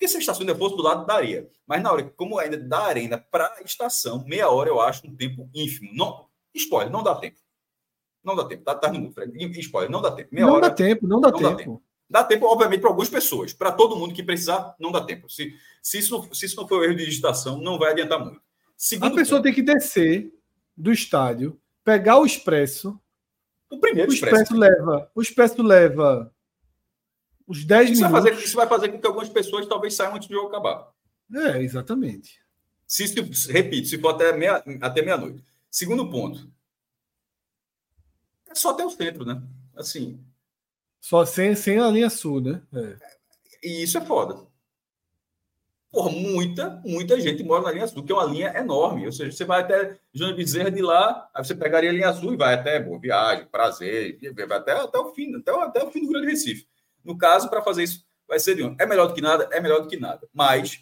porque 0.00 0.08
se 0.08 0.16
a 0.16 0.20
estação 0.20 0.40
ainda 0.40 0.54
fosse 0.54 0.76
do 0.76 0.82
lado, 0.82 1.04
daria. 1.04 1.46
Mas 1.66 1.82
na 1.82 1.92
hora, 1.92 2.02
como 2.16 2.38
ainda 2.38 2.56
da 2.56 2.84
arena 2.86 3.18
para 3.18 3.54
a 3.58 3.62
estação, 3.62 4.24
meia 4.24 4.48
hora 4.48 4.70
eu 4.70 4.80
acho 4.80 5.06
um 5.06 5.14
tempo 5.14 5.46
ínfimo. 5.54 5.90
Não, 5.92 6.26
spoiler, 6.54 6.90
não 6.90 7.02
dá 7.02 7.14
tempo. 7.16 7.38
Não 8.24 8.34
dá 8.34 8.46
tempo. 8.46 8.64
Tá, 8.64 8.74
tá 8.74 8.90
no 8.90 8.98
mundo, 8.98 9.12
Fred. 9.12 9.30
Spoiler, 9.60 9.90
não 9.90 10.00
dá 10.00 10.10
tempo. 10.10 10.30
Meia 10.32 10.46
não 10.46 10.54
hora, 10.54 10.70
dá 10.70 10.74
tempo, 10.74 11.06
não 11.06 11.20
dá 11.20 11.30
não 11.30 11.38
tempo. 11.38 11.50
Dá 11.50 11.56
tempo. 11.56 11.82
Dá 12.10 12.24
tempo, 12.24 12.44
obviamente, 12.46 12.80
para 12.80 12.90
algumas 12.90 13.08
pessoas. 13.08 13.52
Para 13.52 13.70
todo 13.70 13.96
mundo 13.96 14.12
que 14.12 14.22
precisar, 14.22 14.74
não 14.80 14.90
dá 14.90 15.00
tempo. 15.00 15.30
Se, 15.30 15.54
se, 15.80 15.98
isso, 15.98 16.18
não, 16.18 16.34
se 16.34 16.44
isso 16.44 16.56
não 16.56 16.66
for 16.66 16.82
erro 16.82 16.96
de 16.96 17.04
digitação, 17.04 17.58
não 17.58 17.78
vai 17.78 17.92
adiantar 17.92 18.18
muito. 18.18 18.42
Segundo 18.76 19.12
a 19.12 19.14
pessoa 19.14 19.38
ponto. 19.38 19.44
tem 19.44 19.54
que 19.54 19.62
descer 19.62 20.32
do 20.76 20.90
estádio, 20.90 21.60
pegar 21.84 22.18
o 22.18 22.26
expresso. 22.26 23.00
O 23.70 23.78
primeiro 23.78 24.10
o 24.10 24.14
expresso, 24.14 24.42
expresso 24.42 24.58
leva. 24.58 25.10
O 25.14 25.22
expresso 25.22 25.62
leva 25.62 26.34
os 27.46 27.64
10 27.64 27.90
isso 27.90 28.02
minutos. 28.02 28.12
Vai 28.12 28.32
fazer, 28.32 28.44
isso 28.44 28.56
vai 28.56 28.66
fazer 28.66 28.88
com 28.88 29.00
que 29.00 29.06
algumas 29.06 29.28
pessoas 29.28 29.66
talvez 29.66 29.94
saiam 29.94 30.16
antes 30.16 30.26
do 30.26 30.34
jogo 30.34 30.48
acabar. 30.48 30.90
É, 31.32 31.62
exatamente. 31.62 32.40
Se, 32.86 33.06
se 33.06 33.52
repito, 33.52 33.86
se 33.86 33.98
for 33.98 34.08
até 34.08 34.32
meia, 34.32 34.64
até 34.80 35.00
meia-noite. 35.00 35.44
Segundo 35.70 36.10
ponto. 36.10 36.50
É 38.48 38.54
só 38.56 38.70
até 38.70 38.84
o 38.84 38.90
centro, 38.90 39.24
né? 39.24 39.40
Assim. 39.76 40.24
Só 41.00 41.24
sem, 41.24 41.54
sem 41.54 41.78
a 41.78 41.88
linha 41.88 42.10
sul, 42.10 42.40
né? 42.40 42.62
É. 42.74 42.96
E 43.62 43.82
isso 43.82 43.98
é 43.98 44.00
foda. 44.00 44.46
Porra, 45.90 46.10
muita, 46.12 46.80
muita 46.84 47.20
gente 47.20 47.42
mora 47.42 47.64
na 47.64 47.72
linha 47.72 47.82
azul, 47.82 48.04
que 48.04 48.12
é 48.12 48.14
uma 48.14 48.24
linha 48.24 48.56
enorme. 48.56 49.06
Ou 49.06 49.12
seja, 49.12 49.32
você 49.32 49.44
vai 49.44 49.62
até 49.62 49.98
João 50.14 50.36
Bezerra 50.36 50.70
de 50.70 50.80
lá, 50.80 51.28
aí 51.34 51.44
você 51.44 51.54
pegaria 51.54 51.90
a 51.90 51.92
linha 51.92 52.08
azul 52.08 52.32
e 52.32 52.36
vai 52.36 52.54
até 52.54 52.78
Boa 52.78 53.00
Viagem, 53.00 53.46
Prazer, 53.46 54.18
vai 54.46 54.58
até, 54.58 54.72
até 54.72 54.98
o 54.98 55.12
fim, 55.12 55.34
até, 55.34 55.50
até 55.50 55.82
o 55.82 55.90
fim 55.90 56.02
do 56.02 56.12
Grande 56.12 56.28
Recife. 56.28 56.68
No 57.04 57.18
caso, 57.18 57.50
para 57.50 57.60
fazer 57.60 57.82
isso, 57.82 58.04
vai 58.28 58.38
ser 58.38 58.54
de 58.54 58.62
onde? 58.62 58.80
É 58.80 58.86
melhor 58.86 59.08
do 59.08 59.14
que 59.14 59.20
nada? 59.20 59.48
É 59.50 59.60
melhor 59.60 59.80
do 59.80 59.88
que 59.88 59.96
nada. 59.96 60.28
Mas 60.32 60.80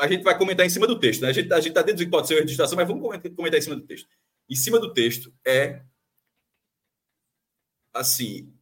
a 0.00 0.08
gente 0.08 0.22
vai 0.22 0.38
comentar 0.38 0.64
em 0.64 0.70
cima 0.70 0.86
do 0.86 0.98
texto. 0.98 1.20
Né? 1.20 1.28
A 1.28 1.32
gente 1.32 1.68
está 1.68 1.82
dentro 1.82 1.98
do 1.98 2.04
que 2.04 2.10
pode 2.10 2.28
ser 2.28 2.38
a 2.38 2.40
registração, 2.40 2.76
mas 2.76 2.88
vamos 2.88 3.02
comentar 3.02 3.58
em 3.58 3.62
cima 3.62 3.76
do 3.76 3.82
texto. 3.82 4.08
Em 4.48 4.54
cima 4.54 4.80
do 4.80 4.92
texto 4.92 5.32
é 5.46 5.82
assim, 7.92 8.52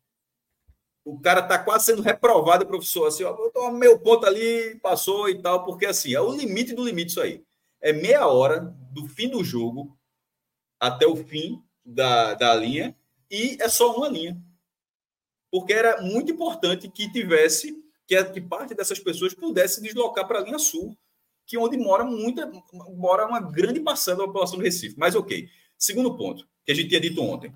o 1.05 1.19
cara 1.19 1.43
tá 1.43 1.59
quase 1.59 1.87
sendo 1.87 2.03
reprovado, 2.03 2.67
professor, 2.67 3.07
assim, 3.07 3.25
ó, 3.25 3.71
meu 3.71 3.99
ponto 3.99 4.27
ali 4.27 4.79
passou 4.81 5.29
e 5.29 5.41
tal, 5.41 5.65
porque 5.65 5.87
assim, 5.87 6.15
é 6.15 6.21
o 6.21 6.33
limite 6.33 6.75
do 6.75 6.85
limite 6.85 7.11
isso 7.11 7.21
aí. 7.21 7.43
É 7.81 7.93
meia 7.93 8.27
hora 8.27 8.61
do 8.93 9.09
fim 9.09 9.29
do 9.29 9.43
jogo 9.43 9.97
até 10.79 11.07
o 11.07 11.17
fim 11.17 11.63
da, 11.85 12.35
da 12.35 12.55
linha 12.55 12.95
e 13.31 13.57
é 13.61 13.69
só 13.69 13.97
uma 13.97 14.09
linha. 14.09 14.41
Porque 15.51 15.73
era 15.73 16.01
muito 16.03 16.31
importante 16.31 16.89
que 16.89 17.11
tivesse, 17.11 17.75
que, 18.07 18.23
que 18.25 18.41
parte 18.41 18.75
dessas 18.75 18.99
pessoas 18.99 19.35
pudesse 19.35 19.83
deslocar 19.83 20.27
para 20.29 20.41
a 20.41 20.43
linha 20.43 20.59
sul, 20.59 20.97
que 21.47 21.57
é 21.57 21.59
onde 21.59 21.77
mora 21.77 22.05
muita, 22.05 22.51
mora 22.95 23.27
uma 23.27 23.41
grande 23.41 23.81
parcela 23.81 24.19
da 24.19 24.27
população 24.27 24.59
do 24.59 24.65
Recife. 24.65 24.97
Mas 24.99 25.15
ok. 25.15 25.49
Segundo 25.77 26.17
ponto, 26.17 26.47
que 26.65 26.73
a 26.73 26.75
gente 26.75 26.89
tinha 26.89 27.01
dito 27.01 27.23
ontem. 27.23 27.53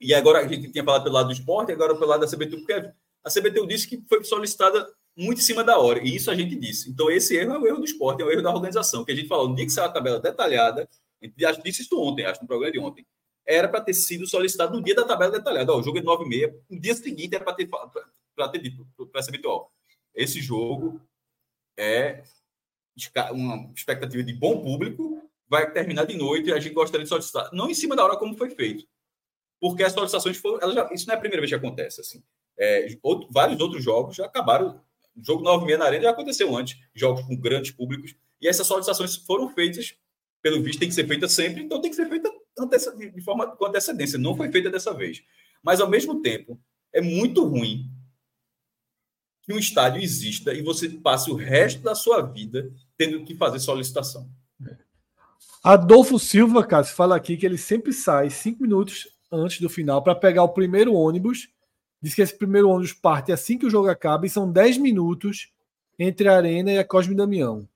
E 0.00 0.12
agora 0.12 0.40
a 0.40 0.48
gente 0.48 0.70
tinha 0.70 0.84
falado 0.84 1.04
pelo 1.04 1.14
lado 1.14 1.26
do 1.26 1.32
esporte, 1.32 1.72
agora 1.72 1.94
pelo 1.94 2.06
lado 2.06 2.20
da 2.20 2.26
CBTU, 2.26 2.58
porque 2.58 2.72
a 2.72 3.30
CBTU 3.30 3.66
disse 3.66 3.88
que 3.88 4.02
foi 4.08 4.22
solicitada 4.24 4.86
muito 5.16 5.38
em 5.38 5.44
cima 5.44 5.62
da 5.62 5.78
hora, 5.78 6.00
e 6.00 6.16
isso 6.16 6.30
a 6.30 6.34
gente 6.34 6.56
disse. 6.56 6.90
Então, 6.90 7.10
esse 7.10 7.36
erro 7.36 7.54
é 7.54 7.58
o 7.58 7.66
erro 7.66 7.78
do 7.78 7.84
esporte, 7.84 8.20
é 8.22 8.24
o 8.24 8.30
erro 8.30 8.42
da 8.42 8.52
organização, 8.52 9.04
que 9.04 9.12
a 9.12 9.14
gente 9.14 9.28
falou, 9.28 9.48
no 9.48 9.54
dia 9.54 9.64
que 9.64 9.70
saiu 9.70 9.88
a 9.88 9.92
tabela 9.92 10.18
detalhada, 10.18 10.88
a 11.22 11.52
gente 11.52 11.62
disse 11.62 11.82
isso 11.82 11.98
ontem, 11.98 12.24
acho, 12.26 12.42
no 12.42 12.48
programa 12.48 12.72
de 12.72 12.78
ontem, 12.78 13.06
era 13.46 13.68
para 13.68 13.80
ter 13.80 13.94
sido 13.94 14.26
solicitado 14.26 14.76
no 14.76 14.82
dia 14.82 14.94
da 14.94 15.04
tabela 15.04 15.30
detalhada. 15.30 15.72
Ó, 15.72 15.78
o 15.78 15.82
jogo 15.82 15.98
é 15.98 16.02
9 16.02 16.24
e 16.24 16.28
meia, 16.28 16.58
no 16.68 16.80
dia 16.80 16.94
seguinte 16.94 17.34
era 17.34 17.44
para 17.44 17.54
ter, 17.54 17.68
ter 18.52 18.58
dito 18.58 18.86
para 19.10 19.20
a 19.20 19.24
CBTU, 19.24 19.66
esse 20.14 20.40
jogo 20.40 21.00
é 21.76 22.24
uma 23.32 23.70
expectativa 23.74 24.22
de 24.22 24.32
bom 24.32 24.60
público, 24.62 25.22
vai 25.48 25.70
terminar 25.70 26.06
de 26.06 26.16
noite 26.16 26.48
e 26.48 26.52
a 26.52 26.58
gente 26.58 26.74
gostaria 26.74 27.04
de 27.04 27.08
solicitar. 27.08 27.50
Não 27.52 27.68
em 27.68 27.74
cima 27.74 27.94
da 27.94 28.04
hora 28.04 28.16
como 28.16 28.36
foi 28.36 28.50
feito. 28.50 28.86
Porque 29.60 29.82
as 29.82 29.92
solicitações 29.92 30.36
foram. 30.36 30.72
Já, 30.72 30.88
isso 30.92 31.06
não 31.06 31.14
é 31.14 31.16
a 31.16 31.20
primeira 31.20 31.40
vez 31.40 31.50
que 31.50 31.56
acontece. 31.56 32.00
Assim. 32.00 32.22
É, 32.58 32.86
outro, 33.02 33.28
vários 33.30 33.60
outros 33.60 33.82
jogos 33.82 34.16
já 34.16 34.26
acabaram. 34.26 34.80
O 35.16 35.24
jogo 35.24 35.44
9 35.44 35.64
meia 35.64 35.78
na 35.78 35.84
arena 35.84 36.04
já 36.04 36.10
aconteceu 36.10 36.56
antes, 36.56 36.76
jogos 36.92 37.22
com 37.22 37.36
grandes 37.36 37.70
públicos, 37.70 38.16
e 38.40 38.48
essas 38.48 38.66
solicitações 38.66 39.14
foram 39.14 39.48
feitas, 39.48 39.94
pelo 40.42 40.60
visto, 40.60 40.80
tem 40.80 40.88
que 40.88 40.94
ser 40.94 41.06
feita 41.06 41.28
sempre, 41.28 41.62
então 41.62 41.80
tem 41.80 41.88
que 41.88 41.96
ser 41.96 42.08
feita 42.08 42.28
de 43.14 43.20
forma 43.22 43.56
com 43.56 43.66
antecedência. 43.66 44.18
Não 44.18 44.36
foi 44.36 44.50
feita 44.50 44.68
dessa 44.68 44.92
vez. 44.92 45.22
Mas, 45.62 45.80
ao 45.80 45.88
mesmo 45.88 46.20
tempo, 46.20 46.60
é 46.92 47.00
muito 47.00 47.44
ruim 47.44 47.90
que 49.42 49.52
um 49.52 49.58
estádio 49.58 50.02
exista 50.02 50.52
e 50.52 50.62
você 50.62 50.88
passe 50.88 51.30
o 51.30 51.34
resto 51.34 51.82
da 51.82 51.94
sua 51.94 52.22
vida 52.22 52.72
tendo 52.96 53.24
que 53.24 53.34
fazer 53.34 53.58
solicitação. 53.58 54.28
Adolfo 55.62 56.18
Silva, 56.18 56.64
cara, 56.66 56.84
fala 56.84 57.16
aqui 57.16 57.36
que 57.36 57.46
ele 57.46 57.56
sempre 57.56 57.92
sai 57.92 58.28
cinco 58.30 58.62
minutos 58.62 59.08
antes 59.34 59.60
do 59.60 59.68
final 59.68 60.02
para 60.02 60.14
pegar 60.14 60.42
o 60.42 60.48
primeiro 60.48 60.94
ônibus. 60.94 61.48
Diz 62.00 62.14
que 62.14 62.22
esse 62.22 62.36
primeiro 62.36 62.68
ônibus 62.68 62.92
parte 62.92 63.32
assim 63.32 63.58
que 63.58 63.66
o 63.66 63.70
jogo 63.70 63.88
acaba 63.88 64.26
e 64.26 64.30
são 64.30 64.50
10 64.50 64.78
minutos 64.78 65.52
entre 65.98 66.28
a 66.28 66.36
Arena 66.36 66.72
e 66.72 66.78
a 66.78 66.84
Cosme 66.84 67.14
Damião. 67.14 67.68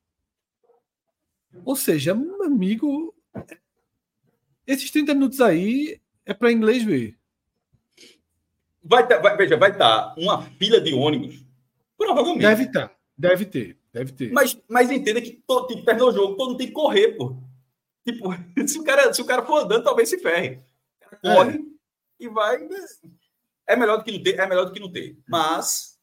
Ou 1.65 1.77
seja, 1.77 2.15
meu 2.15 2.45
amigo, 2.45 3.15
esses 4.67 4.91
30 4.91 5.15
minutos 5.15 5.41
aí 5.41 6.01
é 6.27 6.35
para 6.35 6.53
inglês 6.53 6.83
ver. 6.85 7.17
Vai, 8.83 9.07
ter, 9.07 9.21
vai, 9.21 9.37
veja, 9.37 9.57
vai 9.57 9.71
estar 9.71 10.15
uma 10.17 10.43
fila 10.43 10.81
de 10.81 10.95
ônibus. 10.95 11.45
Provavelmente. 11.97 12.43
Deve 12.43 12.63
estar. 12.65 12.93
Deve 13.17 13.45
ter. 13.45 13.79
Deve 13.93 14.13
ter. 14.13 14.33
Mas, 14.33 14.59
mas 14.69 14.91
entenda 14.91 15.21
que 15.21 15.43
todo, 15.47 15.67
tipo, 15.67 15.85
terminou 15.85 16.11
o 16.11 16.13
jogo, 16.13 16.37
todo 16.37 16.51
mundo 16.51 16.59
tem 16.59 16.69
que 16.69 16.73
correr, 16.73 17.17
pô. 17.17 17.37
Tipo, 18.05 18.29
se 18.67 18.79
o 18.79 18.85
cara, 18.85 19.13
se 19.13 19.21
o 19.21 19.25
cara 19.25 19.45
for 19.45 19.65
andando, 19.65 19.83
talvez 19.83 20.09
se 20.09 20.19
ferre. 20.19 20.61
Corre 21.21 21.57
é. 21.57 21.61
e 22.21 22.29
vai. 22.29 22.69
É 23.67 23.77
melhor 23.77 23.99
do 23.99 24.05
que 24.05 24.13
não 24.13 24.23
ter, 24.23 24.39
é 24.39 24.47
melhor 24.47 24.65
do 24.65 24.73
que 24.73 24.81
não 24.81 24.91
ter. 24.91 25.19
Mas 25.29 25.99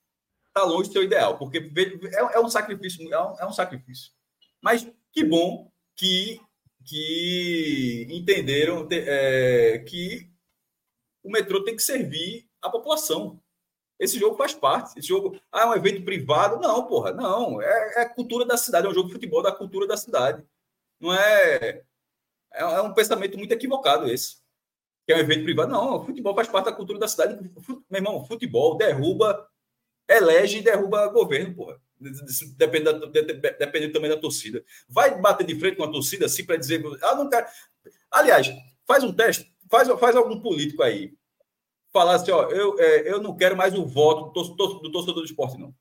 tá 0.54 0.64
longe 0.64 0.90
do 0.90 0.94
seu 0.94 1.04
ideal, 1.04 1.38
porque 1.38 1.58
é, 1.58 2.38
é 2.38 2.40
um 2.40 2.50
sacrifício, 2.50 3.14
é 3.14 3.22
um, 3.22 3.40
é 3.40 3.46
um 3.46 3.52
sacrifício. 3.52 4.12
Mas 4.62 4.88
que 5.12 5.24
bom 5.24 5.72
que, 5.96 6.40
que 6.86 8.08
entenderam 8.10 8.88
é, 8.92 9.80
que 9.80 10.30
o 11.24 11.32
metrô 11.32 11.64
tem 11.64 11.76
que 11.76 11.82
servir 11.82 12.48
a 12.62 12.70
população. 12.70 13.42
Esse 14.00 14.20
jogo 14.20 14.36
faz 14.36 14.54
parte. 14.54 15.00
Esse 15.00 15.08
jogo 15.08 15.40
ah, 15.52 15.62
é 15.62 15.66
um 15.66 15.74
evento 15.74 16.04
privado. 16.04 16.60
Não, 16.60 16.86
porra, 16.86 17.12
não. 17.12 17.62
É, 17.62 17.94
é 17.96 18.02
a 18.02 18.10
cultura 18.10 18.46
da 18.46 18.58
cidade, 18.58 18.86
é 18.86 18.90
um 18.90 18.94
jogo 18.94 19.08
de 19.08 19.14
futebol 19.14 19.42
da 19.42 19.52
cultura 19.52 19.88
da 19.88 19.98
cidade. 19.98 20.44
Não 21.00 21.14
é. 21.14 21.84
É, 22.54 22.62
é 22.62 22.82
um 22.82 22.94
pensamento 22.94 23.38
muito 23.38 23.52
equivocado 23.52 24.10
esse. 24.10 24.38
Que 25.06 25.14
é 25.14 25.18
um 25.18 25.20
evento 25.20 25.44
privado. 25.44 25.72
Não, 25.72 26.06
futebol 26.06 26.36
faz 26.36 26.48
parte 26.48 26.66
da 26.66 26.72
cultura 26.72 27.00
da 27.00 27.08
cidade. 27.08 27.40
Meu 27.68 27.84
irmão, 27.92 28.26
futebol 28.26 28.78
derruba, 28.78 29.48
elege 30.10 30.60
e 30.60 30.64
derruba 30.64 31.08
governo, 31.08 31.56
porra. 31.56 31.80
Depende, 32.58 32.86
da, 32.86 32.94
depende 32.94 33.90
também 33.90 34.10
da 34.10 34.18
torcida. 34.18 34.64
Vai 34.88 35.20
bater 35.20 35.46
de 35.46 35.58
frente 35.58 35.78
com 35.78 35.84
a 35.84 35.92
torcida 35.92 36.26
assim 36.26 36.46
para 36.46 36.58
dizer. 36.58 36.84
Ah, 37.02 37.16
não 37.16 37.30
quero. 37.30 37.46
Aliás, 38.12 38.52
faz 38.86 39.04
um 39.04 39.14
teste, 39.14 39.54
faz, 39.70 39.88
faz 40.00 40.16
algum 40.16 40.40
político 40.42 40.84
aí 40.84 41.14
falar 41.96 42.16
assim, 42.16 42.32
ó, 42.32 42.50
eu, 42.50 42.78
é, 42.78 43.10
eu 43.10 43.22
não 43.22 43.38
quero 43.38 43.56
mais 43.56 43.74
o 43.74 43.86
voto 43.86 44.34
do, 44.34 44.56
do 44.80 44.92
torcedor 44.92 45.22
do 45.22 45.24
esporte, 45.24 45.58
não. 45.58 45.74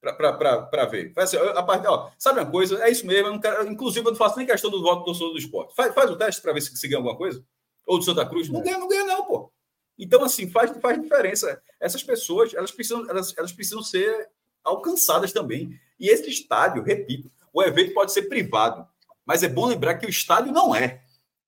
Para 0.00 0.86
ver. 0.86 1.12
Faz 1.12 1.34
assim, 1.34 1.46
a 1.50 1.62
parte, 1.62 1.86
ó, 1.86 2.10
sabe 2.18 2.40
uma 2.40 2.50
coisa? 2.50 2.82
É 2.82 2.90
isso 2.90 3.06
mesmo. 3.06 3.28
Eu 3.28 3.32
não 3.32 3.38
quero, 3.38 3.68
inclusive, 3.68 4.06
eu 4.06 4.10
não 4.10 4.16
faço 4.16 4.38
nem 4.38 4.46
questão 4.46 4.70
do 4.70 4.82
voto 4.82 5.00
do 5.00 5.04
torcedor 5.04 5.32
do 5.32 5.38
esporte. 5.38 5.74
Faz, 5.76 5.94
faz 5.94 6.10
o 6.10 6.16
teste 6.16 6.40
para 6.40 6.54
ver 6.54 6.62
se, 6.62 6.74
se 6.74 6.88
ganha 6.88 6.96
alguma 6.96 7.14
coisa. 7.14 7.44
Ou 7.86 7.98
do 7.98 8.04
Santa 8.04 8.26
Cruz. 8.26 8.48
Não 8.48 8.60
é. 8.60 8.64
ganha, 8.64 8.78
não 8.78 8.88
ganha, 8.88 9.04
não, 9.04 9.24
pô. 9.24 9.52
Então, 9.98 10.24
assim, 10.24 10.50
faz, 10.50 10.70
faz 10.78 11.00
diferença. 11.00 11.62
Essas 11.80 12.02
pessoas, 12.02 12.54
elas 12.54 12.70
precisam, 12.70 13.08
elas, 13.08 13.34
elas 13.36 13.52
precisam 13.52 13.82
ser 13.82 14.28
alcançadas 14.64 15.32
também. 15.32 15.78
E 15.98 16.08
esse 16.08 16.28
estádio, 16.28 16.82
repito, 16.82 17.30
o 17.52 17.62
evento 17.62 17.92
pode 17.92 18.12
ser 18.12 18.22
privado, 18.22 18.86
mas 19.24 19.42
é 19.42 19.48
bom 19.48 19.66
lembrar 19.66 19.96
que 19.96 20.06
o 20.06 20.10
estádio 20.10 20.52
não 20.52 20.74
é. 20.74 21.02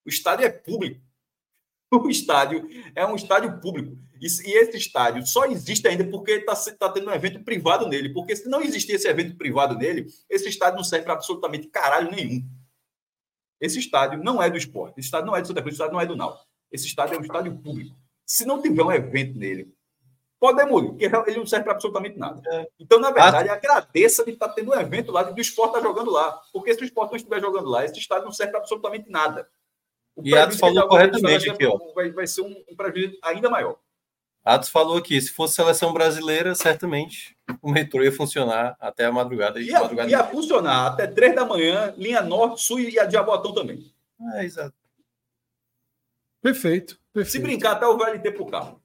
O 0.05 0.09
estádio 0.09 0.47
é 0.47 0.51
público. 0.51 1.01
O 1.93 2.11
estádio 2.11 2.69
é 2.97 3.07
um 3.07 3.15
estádio 3.15 3.61
público. 3.61 3.97
E, 4.21 4.27
esse 4.27 4.77
estádio 4.77 5.25
só 5.25 5.45
existe 5.45 5.87
ainda 5.87 6.05
porque 6.05 6.33
está 6.33 6.55
tá 6.73 6.89
tendo 6.89 7.09
um 7.09 7.15
evento 7.15 7.45
privado 7.45 7.87
nele. 7.87 8.13
Porque 8.13 8.35
se 8.35 8.49
não 8.49 8.61
existir 8.61 8.95
esse 8.95 9.07
evento 9.07 9.37
privado 9.37 9.77
nele, 9.77 10.07
esse 10.29 10.49
estádio 10.49 10.77
não 10.77 10.85
serve 10.85 11.05
para 11.05 11.15
absolutamente 11.15 11.69
caralho 11.69 12.11
nenhum. 12.11 12.45
Esse 13.65 13.79
estádio 13.79 14.23
não 14.23 14.43
é 14.43 14.51
do 14.51 14.59
esporte. 14.59 14.99
Esse 14.99 15.07
estádio 15.07 15.27
não 15.27 15.35
é 15.35 15.41
do 15.41 15.49
Santa 15.49 15.63
Cruz. 15.63 15.75
Esse 15.75 15.83
estádio 15.83 15.95
não 15.95 16.01
é 16.01 16.07
do 16.07 16.17
Náutico. 16.17 16.47
Esse 16.71 16.87
estádio 16.87 17.15
é 17.15 17.19
um 17.19 17.23
estádio 17.23 17.57
público. 17.57 17.97
Se 18.27 18.45
não 18.45 18.61
tiver 18.61 18.83
um 18.83 18.93
evento 18.93 19.39
nele, 19.39 19.73
pode 20.39 20.59
demolir, 20.59 20.91
porque 20.91 21.05
ele 21.05 21.39
não 21.39 21.47
serve 21.47 21.65
para 21.65 21.73
absolutamente 21.73 22.19
nada. 22.19 22.43
É. 22.47 22.69
Então, 22.79 23.01
na 23.01 23.11
verdade, 23.11 23.49
ah. 23.49 23.55
agradeça 23.55 24.23
de 24.23 24.33
estar 24.33 24.51
tendo 24.51 24.71
um 24.71 24.75
evento 24.75 25.11
lá, 25.11 25.23
de 25.23 25.33
o 25.33 25.41
esporte 25.41 25.71
estar 25.71 25.81
tá 25.81 25.87
jogando 25.87 26.11
lá. 26.11 26.43
Porque 26.53 26.75
se 26.75 26.83
o 26.83 26.85
esporte 26.85 27.13
não 27.13 27.17
estiver 27.17 27.41
jogando 27.41 27.71
lá, 27.71 27.87
esse 27.87 27.99
estádio 27.99 28.27
não 28.27 28.33
serve 28.33 28.53
para 28.53 28.61
absolutamente 28.61 29.09
nada. 29.09 29.49
O 30.15 30.23
e 30.23 30.37
Atos 30.37 30.59
falou 30.59 30.87
corretamente 30.87 31.49
aqui, 31.49 31.65
ó. 31.65 31.79
Vai, 31.95 32.11
vai 32.11 32.27
ser 32.27 32.43
um, 32.43 32.65
um 32.71 32.77
prejuízo 32.77 33.17
ainda 33.23 33.49
maior. 33.49 33.79
Atos 34.45 34.69
falou 34.69 34.99
aqui, 34.99 35.19
se 35.21 35.31
fosse 35.31 35.55
seleção 35.55 35.93
brasileira, 35.93 36.55
certamente 36.55 37.35
o 37.63 37.71
metrô 37.71 38.03
ia 38.03 38.13
funcionar 38.13 38.77
até 38.79 39.07
a 39.07 39.13
madrugada. 39.13 39.59
Ia, 39.59 39.81
madrugada 39.81 40.11
ia 40.11 40.25
funcionar 40.25 40.89
até 40.89 41.07
três 41.07 41.35
da 41.35 41.47
manhã, 41.47 41.95
linha 41.97 42.21
norte, 42.21 42.61
sul 42.61 42.79
e 42.79 42.99
a 42.99 43.07
Diabotão 43.07 43.55
também. 43.55 43.91
É, 44.35 44.45
exato. 44.45 44.75
Perfeito, 46.43 47.01
perfeito. 47.11 47.33
Se 47.33 47.39
brincar, 47.39 47.73
até 47.73 47.87
o 47.87 47.97
VLT 47.97 48.33
pro 48.33 48.45
carro. 48.45 48.83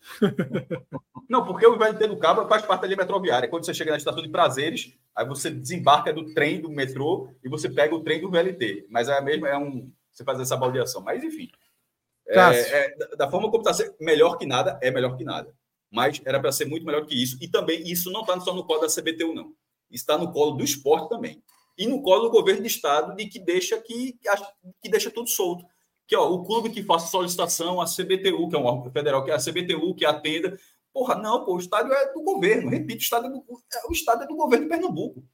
Não, 1.28 1.44
porque 1.44 1.66
o 1.66 1.76
VLT 1.76 2.06
do 2.06 2.16
cabo 2.16 2.46
faz 2.46 2.62
parte 2.62 2.82
da 2.82 2.86
linha 2.86 2.98
metroviária. 2.98 3.48
Quando 3.48 3.66
você 3.66 3.74
chega 3.74 3.90
na 3.90 3.96
estação 3.96 4.22
de 4.22 4.28
Prazeres, 4.28 4.96
aí 5.16 5.26
você 5.26 5.50
desembarca 5.50 6.12
do 6.12 6.32
trem 6.32 6.60
do 6.60 6.70
metrô 6.70 7.28
e 7.42 7.48
você 7.48 7.68
pega 7.68 7.92
o 7.92 8.04
trem 8.04 8.20
do 8.20 8.30
VLT. 8.30 8.86
Mas 8.88 9.08
é 9.08 9.18
a 9.18 9.20
mesma, 9.20 9.48
é 9.48 9.58
um, 9.58 9.90
você 10.12 10.22
fazer 10.22 10.42
essa 10.42 10.56
baldeação. 10.56 11.02
Mas, 11.02 11.24
enfim. 11.24 11.50
É, 12.28 12.86
é, 12.86 13.16
da 13.16 13.30
forma 13.30 13.50
como 13.50 13.68
está 13.68 13.84
melhor 14.00 14.36
que 14.36 14.46
nada, 14.46 14.78
é 14.82 14.90
melhor 14.90 15.16
que 15.16 15.24
nada. 15.24 15.54
Mas 15.90 16.20
era 16.24 16.40
para 16.40 16.50
ser 16.50 16.64
muito 16.64 16.84
melhor 16.84 17.06
que 17.06 17.14
isso. 17.14 17.38
E 17.40 17.48
também 17.48 17.82
isso 17.88 18.10
não 18.10 18.22
está 18.22 18.38
só 18.40 18.52
no 18.52 18.64
colo 18.64 18.80
da 18.80 18.88
CBTU, 18.88 19.32
não. 19.32 19.52
Está 19.90 20.18
no 20.18 20.32
colo 20.32 20.52
do 20.52 20.64
esporte 20.64 21.08
também. 21.08 21.42
E 21.78 21.86
no 21.86 22.02
colo 22.02 22.24
do 22.24 22.30
governo 22.30 22.62
do 22.62 22.66
estado, 22.66 23.14
de 23.14 23.26
que 23.26 23.38
deixa 23.38 23.80
que, 23.80 24.18
que 24.82 24.88
deixa 24.88 25.10
tudo 25.10 25.28
solto. 25.28 25.64
Que 26.06 26.16
ó, 26.16 26.28
o 26.28 26.44
clube 26.44 26.70
que 26.70 26.82
faça 26.82 27.06
solicitação, 27.06 27.80
a 27.80 27.84
CBTU, 27.84 28.48
que 28.48 28.56
é 28.56 28.58
um 28.58 28.64
órgão 28.64 28.90
federal, 28.90 29.24
que 29.24 29.30
é 29.30 29.34
a 29.34 29.38
CBTU, 29.38 29.94
que 29.94 30.04
atenda. 30.04 30.58
Porra, 30.92 31.14
não, 31.14 31.44
pô, 31.44 31.54
o 31.54 31.58
estádio 31.58 31.92
é 31.92 32.12
do 32.12 32.22
governo. 32.22 32.70
Repito, 32.70 33.00
o 33.00 33.02
estádio 33.02 33.28
é 33.28 33.30
do, 33.30 33.44
o 33.88 33.92
estádio 33.92 34.24
é 34.24 34.26
do 34.26 34.34
governo 34.34 34.64
de 34.64 34.70
Pernambuco. 34.70 35.24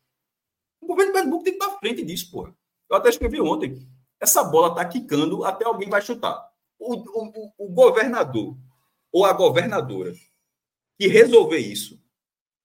O 0.80 0.86
governo 0.86 1.12
de 1.12 1.18
Pernambuco 1.18 1.44
tem 1.44 1.52
que 1.56 1.62
estar 1.62 1.74
à 1.74 1.78
frente 1.78 2.04
disso, 2.04 2.30
porra. 2.30 2.54
Eu 2.90 2.96
até 2.96 3.08
escrevi 3.08 3.40
ontem 3.40 3.86
essa 4.22 4.44
bola 4.44 4.68
está 4.68 4.84
quicando 4.84 5.44
até 5.44 5.64
alguém 5.64 5.90
vai 5.90 6.00
chutar. 6.00 6.48
O, 6.84 6.94
o, 6.94 7.52
o, 7.58 7.68
governador 7.68 8.56
ou 9.12 9.24
a 9.24 9.32
governadora 9.32 10.12
que 10.98 11.06
resolver 11.06 11.58
isso 11.58 12.00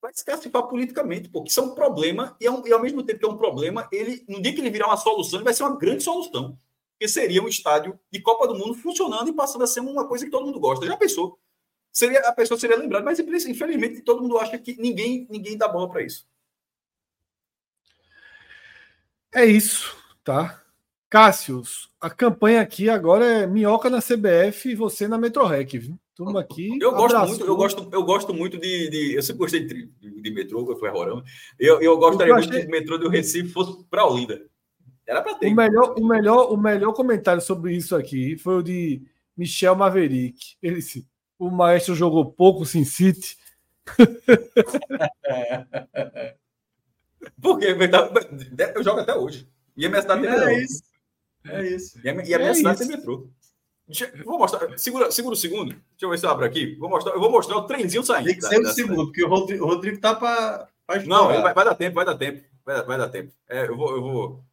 vai 0.02 0.12
se 0.14 0.26
classificar 0.26 0.64
politicamente, 0.64 1.30
porque 1.30 1.50
isso 1.50 1.60
é 1.60 1.64
um 1.64 1.76
problema 1.76 2.36
e, 2.40 2.46
é 2.46 2.52
um, 2.52 2.66
e, 2.66 2.74
ao 2.74 2.82
mesmo 2.82 3.04
tempo 3.04 3.20
que 3.20 3.26
é 3.26 3.30
um 3.30 3.38
problema, 3.38 3.88
ele 3.92 4.26
no 4.28 4.42
dia 4.42 4.54
que 4.54 4.62
ele 4.62 4.70
virar 4.70 4.88
uma 4.88 4.98
solução, 4.98 5.40
ele 5.40 5.44
vai 5.46 5.54
ser 5.54 5.64
uma 5.64 5.78
grande 5.78 6.04
solução, 6.04 6.58
que 7.00 7.08
seria 7.08 7.44
um 7.44 7.48
estádio 7.48 8.00
de 8.12 8.22
Copa 8.22 8.48
do 8.48 8.56
Mundo 8.56 8.74
funcionando 8.74 9.30
e 9.30 9.34
passando 9.34 9.64
a 9.64 9.68
ser 9.68 9.82
uma 9.82 10.08
coisa 10.08 10.26
que 10.26 10.32
todo 10.32 10.46
mundo 10.46 10.60
gosta. 10.60 10.86
Já 10.86 10.98
pensou? 10.98 11.40
Seria, 11.92 12.20
a 12.22 12.32
pessoa 12.32 12.60
seria 12.60 12.78
lembrada, 12.78 13.06
mas 13.06 13.20
infelizmente 13.20 14.02
todo 14.02 14.22
mundo 14.22 14.38
acha 14.38 14.58
que 14.58 14.76
ninguém, 14.78 15.28
ninguém 15.30 15.58
dá 15.58 15.68
bola 15.68 15.90
para 15.90 16.04
isso. 16.04 16.28
É 19.34 19.46
isso, 19.46 19.96
tá? 20.24 20.64
Cássius, 21.10 21.90
a 22.02 22.10
campanha 22.10 22.62
aqui 22.62 22.90
agora 22.90 23.26
é 23.26 23.48
minhoca 23.48 23.90
na 23.90 24.02
CBF 24.02 24.70
e 24.70 24.76
você 24.76 25.08
na 25.08 25.18
Metrorec, 25.18 25.78
viu? 25.78 25.98
Turma 26.14 26.42
aqui. 26.42 26.78
Eu 26.82 26.92
gosto 26.92 27.18
muito, 27.28 27.46
eu 27.46 27.56
gosto, 27.56 27.90
eu 27.92 28.04
gosto 28.04 28.34
muito 28.34 28.58
de, 28.58 28.90
de 28.90 29.14
Eu 29.14 29.22
sempre 29.22 29.40
gostei 29.40 29.66
de, 29.66 29.86
de, 29.86 30.22
de 30.22 30.32
metrô, 30.32 30.66
que 30.66 30.80
foi 30.80 30.90
Rorama. 30.90 31.24
Eu, 31.60 31.80
eu 31.80 31.98
gostaria 31.98 32.34
eu 32.34 32.38
achei... 32.38 32.52
muito 32.52 32.64
que 32.64 32.68
o 32.68 32.72
metrô 32.72 32.98
do 32.98 33.08
Recife 33.08 33.50
fosse 33.50 33.86
para 33.86 34.06
Olinda. 34.06 34.42
Era 35.06 35.22
para 35.22 35.36
ter. 35.36 35.48
O 35.48 35.56
melhor, 35.56 35.94
o, 35.98 36.06
melhor, 36.06 36.52
o 36.52 36.58
melhor 36.58 36.92
comentário 36.94 37.42
sobre 37.42 37.74
isso 37.76 37.96
aqui 37.96 38.36
foi 38.38 38.56
o 38.56 38.64
de 38.64 39.02
Michel 39.38 39.76
Maverick. 39.76 40.58
Ele 40.62 40.78
disse: 40.78 41.08
o 41.38 41.52
maestro 41.52 41.94
jogou 41.96 42.26
pouco 42.26 42.66
Sin 42.66 42.84
City. 42.84 43.38
Porque 47.40 47.68
eu 48.76 48.84
jogo 48.84 49.00
até 49.02 49.16
hoje. 49.16 49.48
E 49.78 49.86
a 49.86 49.90
minha 49.90 50.02
cidade 50.02 50.26
é 50.26 50.64
isso. 50.64 50.82
É 51.50 51.68
isso. 51.68 52.00
E 52.04 52.10
a, 52.10 52.14
e 52.14 52.34
a 52.34 52.38
minha 52.38 52.52
é 52.52 52.54
cidade 52.54 52.80
isso. 52.80 52.88
tem 52.88 52.98
metrô. 52.98 53.30
Deixa, 53.88 54.12
vou 54.26 54.38
mostrar. 54.38 54.78
Segura, 54.78 55.12
segura 55.12 55.34
um 55.34 55.38
segundo. 55.38 55.70
Deixa 55.70 55.84
eu 56.02 56.10
ver 56.10 56.20
se 56.20 56.26
eu 56.26 56.30
abro 56.30 56.46
aqui. 56.46 56.76
Vou 56.76 56.90
mostrar, 56.90 57.14
eu 57.14 57.20
vou 57.20 57.32
mostrar 57.32 57.58
o 57.58 57.66
trenzinho 57.66 58.04
saindo. 58.04 58.26
Tem 58.26 58.36
que 58.36 58.46
ser 58.46 58.60
um 58.60 58.66
segundo, 58.66 59.06
porque 59.06 59.24
o 59.24 59.30
Rodrigo, 59.30 59.64
o 59.64 59.68
Rodrigo 59.68 60.00
tá 60.00 60.14
para. 60.14 60.70
Não, 61.06 61.28
vai, 61.28 61.54
vai, 61.54 61.66
dar 61.66 61.76
tempo, 61.76 61.96
vai 61.96 62.06
dar 62.06 62.18
tempo. 62.18 62.44
Vai, 62.66 62.84
vai 62.84 62.98
dar 62.98 63.10
tempo. 63.10 63.32
É, 63.48 63.68
eu 63.68 63.78
vou. 63.78 63.96
Eu 63.96 64.02
vou... 64.02 64.44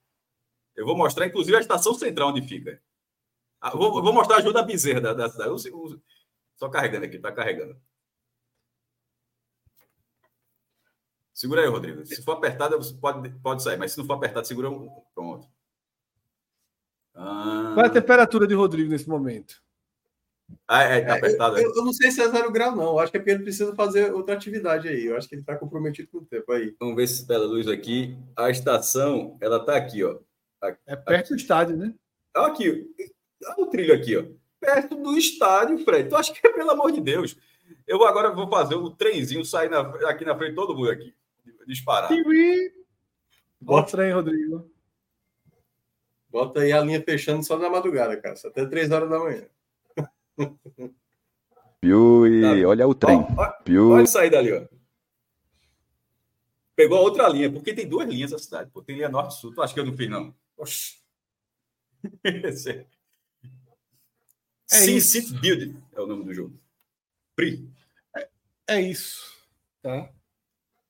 Eu 0.77 0.85
vou 0.85 0.97
mostrar, 0.97 1.27
inclusive, 1.27 1.57
a 1.57 1.61
estação 1.61 1.95
central 1.95 2.31
onde 2.31 2.43
fica. 2.43 2.81
Ah, 3.61 3.71
vou, 3.71 4.03
vou, 4.03 4.13
mostrar 4.13 4.37
a 4.37 4.39
ajuda 4.41 4.63
Bezerra 4.63 5.01
da, 5.01 5.15
da 5.15 5.29
cidade. 5.29 5.51
Só 6.57 6.69
carregando 6.69 7.07
aqui, 7.07 7.19
tá 7.19 7.33
carregando. 7.33 7.77
Segura 11.33 11.63
aí, 11.63 11.69
Rodrigo. 11.69 12.05
Se 12.07 12.23
for 12.23 12.33
apertado, 12.33 12.79
pode, 13.01 13.31
pode 13.41 13.63
sair, 13.63 13.77
mas 13.77 13.93
se 13.93 13.99
não 13.99 14.05
for 14.05 14.15
apertado, 14.15 14.47
segura 14.47 14.71
um. 14.71 14.89
Pronto. 15.15 15.49
Ah... 17.15 17.73
Qual 17.75 17.85
é 17.85 17.89
a 17.89 17.93
temperatura 17.93 18.47
de 18.47 18.55
Rodrigo 18.55 18.91
nesse 18.91 19.09
momento? 19.09 19.63
Ah, 20.69 20.83
é, 20.83 21.01
tá 21.01 21.15
apertado. 21.15 21.59
É, 21.59 21.65
eu, 21.65 21.75
eu, 21.75 21.85
não 21.85 21.93
sei 21.93 22.11
se 22.11 22.21
é 22.21 22.29
zero 22.29 22.51
grau, 22.51 22.75
não. 22.75 22.85
Eu 22.85 22.99
acho 22.99 23.11
que 23.11 23.17
é 23.17 23.21
porque 23.21 23.31
ele 23.33 23.43
precisa 23.43 23.75
fazer 23.75 24.13
outra 24.13 24.35
atividade 24.35 24.89
aí. 24.89 25.07
Eu 25.07 25.17
acho 25.17 25.29
que 25.29 25.35
ele 25.35 25.43
está 25.43 25.57
comprometido 25.57 26.09
com 26.09 26.19
o 26.19 26.25
tempo 26.25 26.53
aí. 26.53 26.75
Vamos 26.79 26.97
ver 26.97 27.07
se 27.07 27.27
pela 27.27 27.47
luz 27.47 27.67
aqui. 27.69 28.17
A 28.37 28.51
estação, 28.51 29.37
ela 29.41 29.59
está 29.59 29.77
aqui, 29.77 30.05
ó. 30.05 30.19
Aqui, 30.61 30.79
é 30.87 30.97
perto 30.97 31.27
aqui. 31.27 31.35
do 31.35 31.37
estádio, 31.37 31.77
né? 31.77 31.95
Aqui. 32.35 32.87
Olha 33.47 33.55
o 33.59 33.67
trilho 33.67 33.95
aqui, 33.95 34.17
ó. 34.17 34.25
Perto 34.61 34.97
do 34.97 35.17
estádio, 35.17 35.79
Fred. 35.79 36.09
Tu 36.09 36.17
acha 36.17 36.33
que 36.33 36.47
é 36.47 36.53
pelo 36.53 36.71
amor 36.71 36.93
de 36.93 37.01
Deus? 37.01 37.37
Eu 37.87 38.05
agora 38.05 38.31
vou 38.31 38.49
fazer 38.49 38.75
o 38.75 38.91
trenzinho 38.91 39.45
sair 39.45 39.69
na, 39.69 39.81
aqui 40.09 40.25
na 40.25 40.37
frente 40.37 40.55
todo 40.55 40.75
mundo 40.75 40.91
aqui. 40.91 41.15
Disparar. 41.67 42.11
Bota 43.61 43.89
o 43.89 43.91
trem, 43.91 44.13
Rodrigo. 44.13 44.71
Bota 46.35 46.63
aí 46.63 46.73
a 46.73 46.81
linha 46.81 47.01
fechando 47.01 47.45
só 47.45 47.57
na 47.57 47.71
madrugada, 47.71 48.21
cara. 48.21 48.35
Até 48.45 48.67
três 48.67 48.91
horas 48.91 49.09
da 49.09 49.21
manhã. 49.21 49.47
Piuí, 51.81 52.43
tá. 52.43 52.69
olha 52.69 52.89
o 52.89 52.95
trem. 52.95 53.19
Ó, 53.19 53.53
Piuí. 53.63 53.99
Pode 53.99 54.11
sair 54.11 54.31
dali, 54.31 54.53
ó. 54.53 54.67
Pegou 56.75 56.99
a 56.99 57.03
outra 57.03 57.29
linha, 57.29 57.53
porque 57.53 57.73
tem 57.73 57.89
duas 57.89 58.09
linhas 58.09 58.33
na 58.33 58.39
cidade. 58.39 58.69
Pô. 58.73 58.83
Tem 58.83 58.97
linha 58.97 59.09
norte 59.09 59.37
e 59.37 59.41
sul. 59.41 59.55
Tu 59.55 59.63
acha 59.63 59.73
que 59.73 59.79
eu 59.79 59.87
não 59.87 59.97
fiz, 59.97 60.11
não? 60.11 60.35
Oxi. 60.57 60.99
é, 62.25 62.31
é 64.73 64.87
isso. 64.87 65.39
Build 65.39 65.81
é 65.93 66.01
o 66.01 66.07
nome 66.09 66.25
do 66.25 66.35
jogo. 66.35 66.61
Pri. 67.37 67.71
É, 68.17 68.29
é 68.67 68.81
isso. 68.81 69.33
Tá? 69.81 70.13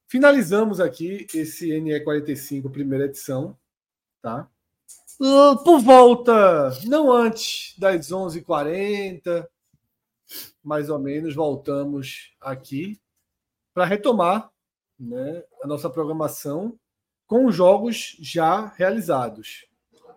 Finalizamos 0.09 0.81
aqui 0.81 1.27
esse 1.35 1.69
NE45, 1.69 2.71
primeira 2.71 3.05
edição. 3.05 3.59
Tá? 4.23 4.51
Uh, 5.21 5.63
por 5.63 5.81
volta, 5.81 6.71
não 6.85 7.13
antes 7.13 7.75
das 7.79 8.09
11h40, 8.09 9.47
mais 10.63 10.91
ou 10.91 10.99
menos, 10.99 11.35
voltamos 11.35 12.35
aqui 12.41 13.01
para 13.73 13.85
retomar 13.85 14.51
né, 14.99 15.45
a 15.63 15.67
nossa 15.67 15.89
programação 15.89 16.79
com 17.27 17.47
os 17.47 17.55
jogos 17.55 18.17
já 18.21 18.67
realizados. 18.77 19.67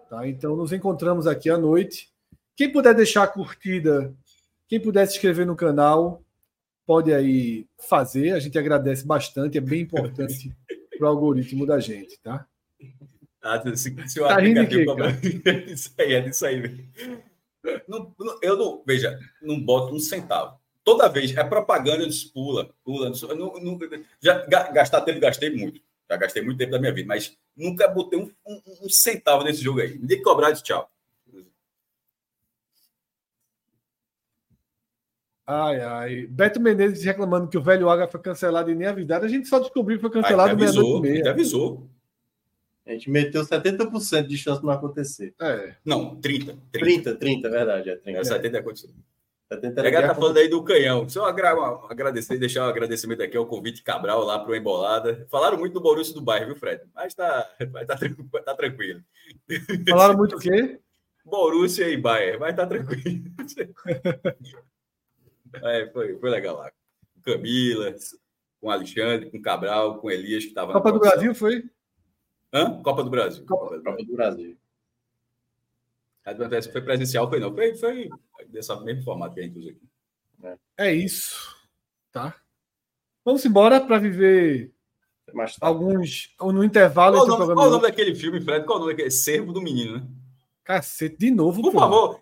Tá? 0.09 0.27
Então, 0.27 0.55
nos 0.55 0.71
encontramos 0.71 1.27
aqui 1.27 1.49
à 1.49 1.57
noite. 1.57 2.09
Quem 2.55 2.71
puder 2.71 2.95
deixar 2.95 3.23
a 3.23 3.27
curtida, 3.27 4.13
quem 4.67 4.79
puder 4.79 5.05
se 5.05 5.15
inscrever 5.15 5.45
no 5.45 5.55
canal, 5.55 6.23
pode 6.85 7.13
aí 7.13 7.67
fazer. 7.77 8.31
A 8.31 8.39
gente 8.39 8.57
agradece 8.57 9.05
bastante, 9.05 9.57
é 9.57 9.61
bem 9.61 9.81
importante 9.81 10.55
para 10.97 11.05
o 11.05 11.09
algoritmo 11.09 11.65
da 11.65 11.79
gente, 11.79 12.19
tá? 12.19 12.47
Ah, 13.41 13.61
se, 13.75 14.09
se 14.09 14.19
o 14.19 14.27
tá 14.27 14.35
aplicativo 14.35 14.95
isso 15.67 15.93
aí, 15.97 16.13
é 16.13 16.21
disso 16.21 16.45
aí. 16.45 16.85
Não, 17.87 18.13
não, 18.19 18.39
eu 18.41 18.57
não, 18.57 18.83
veja, 18.85 19.19
não 19.41 19.59
boto 19.59 19.93
um 19.93 19.99
centavo. 19.99 20.59
Toda 20.83 21.09
vez 21.09 21.35
é 21.35 21.43
propaganda, 21.43 22.03
eu 22.03 22.07
disse, 22.07 22.31
pula, 22.31 22.73
pula. 22.83 23.11
Não, 23.35 23.53
não, 23.59 23.77
já 24.21 24.45
gastar 24.71 25.01
tempo, 25.01 25.19
gastei 25.19 25.49
muito. 25.55 25.81
Já 26.09 26.15
gastei 26.15 26.41
muito 26.41 26.57
tempo 26.57 26.71
da 26.71 26.79
minha 26.79 26.93
vida, 26.93 27.07
mas 27.07 27.37
nunca 27.55 27.87
botei 27.87 28.17
um, 28.17 28.31
um, 28.45 28.61
um 28.83 28.89
centavo 28.89 29.43
nesse 29.43 29.61
jogo 29.61 29.81
aí. 29.81 29.97
Me 29.99 30.07
que 30.07 30.21
cobrar, 30.21 30.51
disse 30.51 30.63
tchau. 30.63 30.89
Ai, 35.45 35.79
ai. 35.79 36.27
Beto 36.27 36.59
Menezes 36.59 37.05
reclamando 37.05 37.47
que 37.47 37.57
o 37.57 37.61
velho 37.61 37.89
Água 37.89 38.07
foi 38.07 38.21
cancelado 38.21 38.69
e 38.69 38.75
nem 38.75 38.87
avisado. 38.87 39.25
A 39.25 39.29
gente 39.29 39.47
só 39.47 39.59
descobriu 39.59 39.97
que 39.97 40.01
foi 40.01 40.11
cancelado 40.11 40.57
meia-noite 40.57 40.89
e 40.89 41.01
meia. 41.01 41.31
avisou. 41.31 41.89
A 42.87 42.93
gente 42.93 43.09
meteu 43.09 43.43
70% 43.43 44.27
de 44.27 44.37
chance 44.37 44.61
de 44.61 44.65
não 44.65 44.73
acontecer. 44.73 45.33
É. 45.41 45.75
Não, 45.83 46.15
30. 46.15 46.57
30, 46.71 46.71
30, 46.71 47.15
30 47.15 47.49
verdade. 47.49 47.89
É, 47.89 47.95
30. 47.97 48.19
É, 48.19 48.23
70 48.23 48.59
aconteceu. 48.59 48.89
70 49.49 49.81
a 49.81 50.07
tá 50.07 50.15
falando 50.15 50.37
aí 50.37 50.49
do 50.49 50.63
canhão. 50.63 51.07
Só 51.07 51.25
agradecer, 51.25 52.37
deixar 52.37 52.65
um 52.65 52.69
agradecimento 52.69 53.23
aqui 53.23 53.37
ao 53.37 53.45
convite 53.45 53.83
Cabral 53.83 54.23
lá 54.23 54.39
para 54.39 54.51
o 54.51 54.55
Embolada. 54.55 55.25
Falaram 55.29 55.57
muito 55.57 55.73
do 55.73 55.81
Borussia 55.81 56.13
do 56.13 56.21
bairro, 56.21 56.47
viu, 56.47 56.55
Fred? 56.55 56.83
Mas 56.93 57.13
tá, 57.13 57.49
tá, 57.87 57.97
tá 58.45 58.55
tranquilo. 58.55 59.01
Falaram 59.89 60.17
muito 60.17 60.35
o 60.35 60.39
quê? 60.39 60.79
Borussia 61.27 61.89
e 61.89 61.97
Bayern, 61.97 62.39
mas 62.39 62.55
tá 62.55 62.65
tranquilo. 62.65 63.25
é, 65.63 65.89
foi, 65.91 66.17
foi 66.17 66.29
legal 66.29 66.57
lá. 66.57 66.71
Com 67.15 67.21
Camila, 67.21 67.93
com 68.61 68.69
Alexandre, 68.69 69.29
com 69.29 69.41
Cabral, 69.41 69.99
com 69.99 70.09
Elias, 70.09 70.43
que 70.43 70.49
estava. 70.49 70.73
Copa 70.73 70.91
do 70.91 70.99
Brasil 70.99 71.35
foi? 71.35 71.63
Hã? 72.53 72.81
Copa 72.81 73.03
do 73.03 73.09
Brasil. 73.09 73.45
Copa, 73.45 73.79
Copa 73.81 74.03
do 74.03 74.13
Brasil. 74.13 74.57
A 76.25 76.35
foi 76.71 76.81
presencial, 76.81 77.29
foi 77.29 77.39
não. 77.39 77.55
Foi, 77.55 77.75
foi 77.75 78.09
dessa 78.49 78.79
mesmo 78.81 79.03
formato 79.03 79.35
que 79.35 79.39
a 79.39 79.43
gente 79.43 79.57
usa 79.57 79.69
aqui. 79.69 79.87
É, 80.43 80.87
é 80.89 80.93
isso. 80.93 81.55
Tá? 82.11 82.35
Vamos 83.23 83.45
embora 83.45 83.79
para 83.79 83.97
viver 83.97 84.73
alguns. 85.61 86.35
No 86.39 86.63
intervalo. 86.63 87.17
Qual 87.17 87.25
o, 87.25 87.29
nome, 87.29 87.53
qual 87.53 87.67
o 87.67 87.71
nome 87.71 87.81
daquele 87.83 88.15
filme, 88.15 88.41
Fred? 88.41 88.65
Qual 88.65 88.77
o 88.77 88.81
nome 88.81 88.93
daquele? 88.93 89.11
Servo 89.11 89.53
do 89.53 89.61
Menino, 89.61 89.97
né? 89.97 90.07
Cacete, 90.63 91.17
de 91.17 91.31
novo. 91.31 91.61
Por 91.61 91.71
pô. 91.71 91.79
favor, 91.79 92.21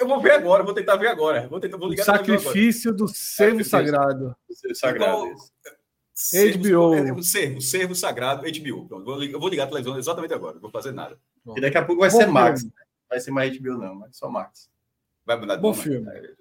eu 0.00 0.06
vou 0.06 0.20
ver 0.20 0.32
agora, 0.32 0.62
vou 0.62 0.72
tentar 0.72 0.96
ver 0.96 1.08
agora. 1.08 1.48
Vou 1.48 1.58
tentar, 1.58 1.76
vou 1.76 1.88
ligar 1.88 2.02
o 2.02 2.06
sacrifício 2.06 2.92
do 2.92 3.08
servo 3.08 3.64
sagrado. 3.64 4.36
Do 4.48 4.54
servo 4.54 4.74
sagrado. 4.76 5.26
Então, 5.26 5.72
HBO. 6.14 6.94
É, 6.94 7.12
o 7.12 7.22
servo, 7.22 7.60
servo 7.60 7.94
sagrado, 7.94 8.42
HBO. 8.42 8.86
Pronto, 8.86 9.04
vou, 9.04 9.22
eu 9.22 9.40
vou 9.40 9.48
ligar 9.48 9.64
a 9.64 9.66
televisão 9.66 9.98
exatamente 9.98 10.34
agora, 10.34 10.54
não 10.54 10.60
vou 10.60 10.70
fazer 10.70 10.92
nada. 10.92 11.18
E 11.56 11.60
daqui 11.60 11.78
a 11.78 11.84
pouco 11.84 12.00
vai 12.00 12.10
Bom 12.10 12.18
ser 12.18 12.26
Max. 12.26 12.64
Né? 12.64 12.70
Vai 13.08 13.20
ser 13.20 13.30
mais 13.30 13.58
HBO, 13.58 13.78
não, 13.78 13.94
mas 13.94 14.16
só 14.16 14.28
Max. 14.28 14.70
Vai 15.24 15.38
mudar 15.38 15.56
de 15.56 15.62
Bom 15.62 15.70
nome, 15.70 15.82
filme. 15.82 16.06
Né? 16.06 16.34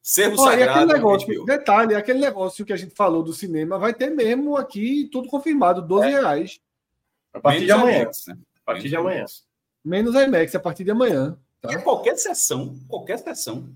Servo 0.00 0.36
sagrado. 0.38 0.70
Aquele 0.70 0.92
negócio, 0.92 1.44
detalhe, 1.44 1.94
aquele 1.94 2.18
negócio 2.20 2.64
que 2.64 2.72
a 2.72 2.76
gente 2.76 2.94
falou 2.94 3.22
do 3.22 3.32
cinema 3.32 3.78
vai 3.78 3.92
ter 3.92 4.10
mesmo 4.10 4.56
aqui 4.56 5.08
tudo 5.12 5.28
confirmado, 5.28 5.82
12 5.82 6.06
é. 6.06 6.10
reais. 6.10 6.60
A 7.32 7.40
partir 7.40 7.60
Menos 7.60 7.66
de 7.66 7.72
amanhã. 7.72 8.02
IMAX, 8.02 8.26
né? 8.26 8.34
A 8.34 8.64
partir 8.64 8.78
Menos 8.78 8.90
de 8.90 8.96
amanhã. 8.96 9.24
Menos 9.84 10.16
a 10.16 10.24
IMAX, 10.24 10.54
a 10.54 10.60
partir 10.60 10.84
de 10.84 10.90
amanhã. 10.90 11.36
Tá? 11.60 11.78
qualquer 11.82 12.16
sessão, 12.16 12.78
qualquer 12.88 13.18
sessão. 13.18 13.68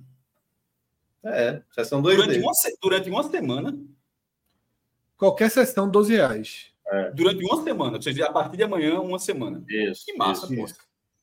É, 1.22 1.62
sessão 1.72 2.00
2 2.00 2.16
durante, 2.16 2.38
uma, 2.38 2.52
durante 2.80 3.10
uma 3.10 3.22
semana 3.22 3.78
Qualquer 5.16 5.50
sessão, 5.50 5.88
12 5.88 6.14
reais. 6.14 6.72
É. 6.86 7.10
Durante 7.12 7.44
uma 7.44 7.62
semana, 7.62 7.96
ou 7.96 8.02
seja, 8.02 8.26
a 8.26 8.32
partir 8.32 8.56
de 8.56 8.62
amanhã, 8.62 9.00
uma 9.00 9.18
semana. 9.18 9.64
Isso. 9.68 10.04
Que 10.04 10.14
massa, 10.14 10.46
isso, 10.46 10.54
pô. 10.54 10.64
Isso. 10.64 10.76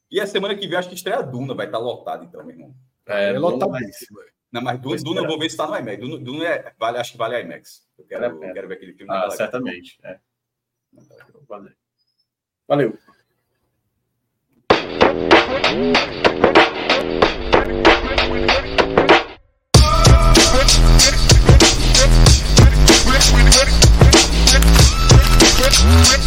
E 0.09 0.19
a 0.19 0.27
semana 0.27 0.55
que 0.55 0.67
vem, 0.67 0.77
acho 0.77 0.89
que 0.89 0.95
estreia 0.95 1.19
a 1.19 1.21
Duna, 1.21 1.53
vai 1.53 1.67
estar 1.67 1.77
lotado, 1.77 2.25
então, 2.25 2.43
meu 2.43 2.55
irmão. 2.55 2.75
É, 3.05 3.29
é 3.29 3.39
lotadíssimo. 3.39 4.19
Não, 4.51 4.61
mas 4.61 4.81
Duna, 4.81 4.97
Duna 4.97 5.21
eu 5.21 5.27
vou 5.27 5.39
ver 5.39 5.49
se 5.49 5.55
está 5.55 5.65
no 5.65 5.77
IMAX. 5.77 5.99
Duna, 5.99 6.17
Duna 6.17 6.45
é, 6.45 6.73
vale, 6.77 6.97
acho 6.97 7.13
que 7.13 7.17
vale 7.17 7.35
a 7.35 7.39
IMAX. 7.39 7.87
Eu 7.97 8.05
quero, 8.05 8.25
eu 8.25 8.53
quero 8.53 8.67
ver 8.67 8.73
aquele 8.73 8.93
filme. 8.93 9.13
Ah, 9.13 9.29
certamente. 9.31 9.97
É. 10.03 10.19
Valeu. 11.47 11.71
Valeu. 12.67 12.97
Valeu. 15.47 16.30
Mm. 25.79 26.21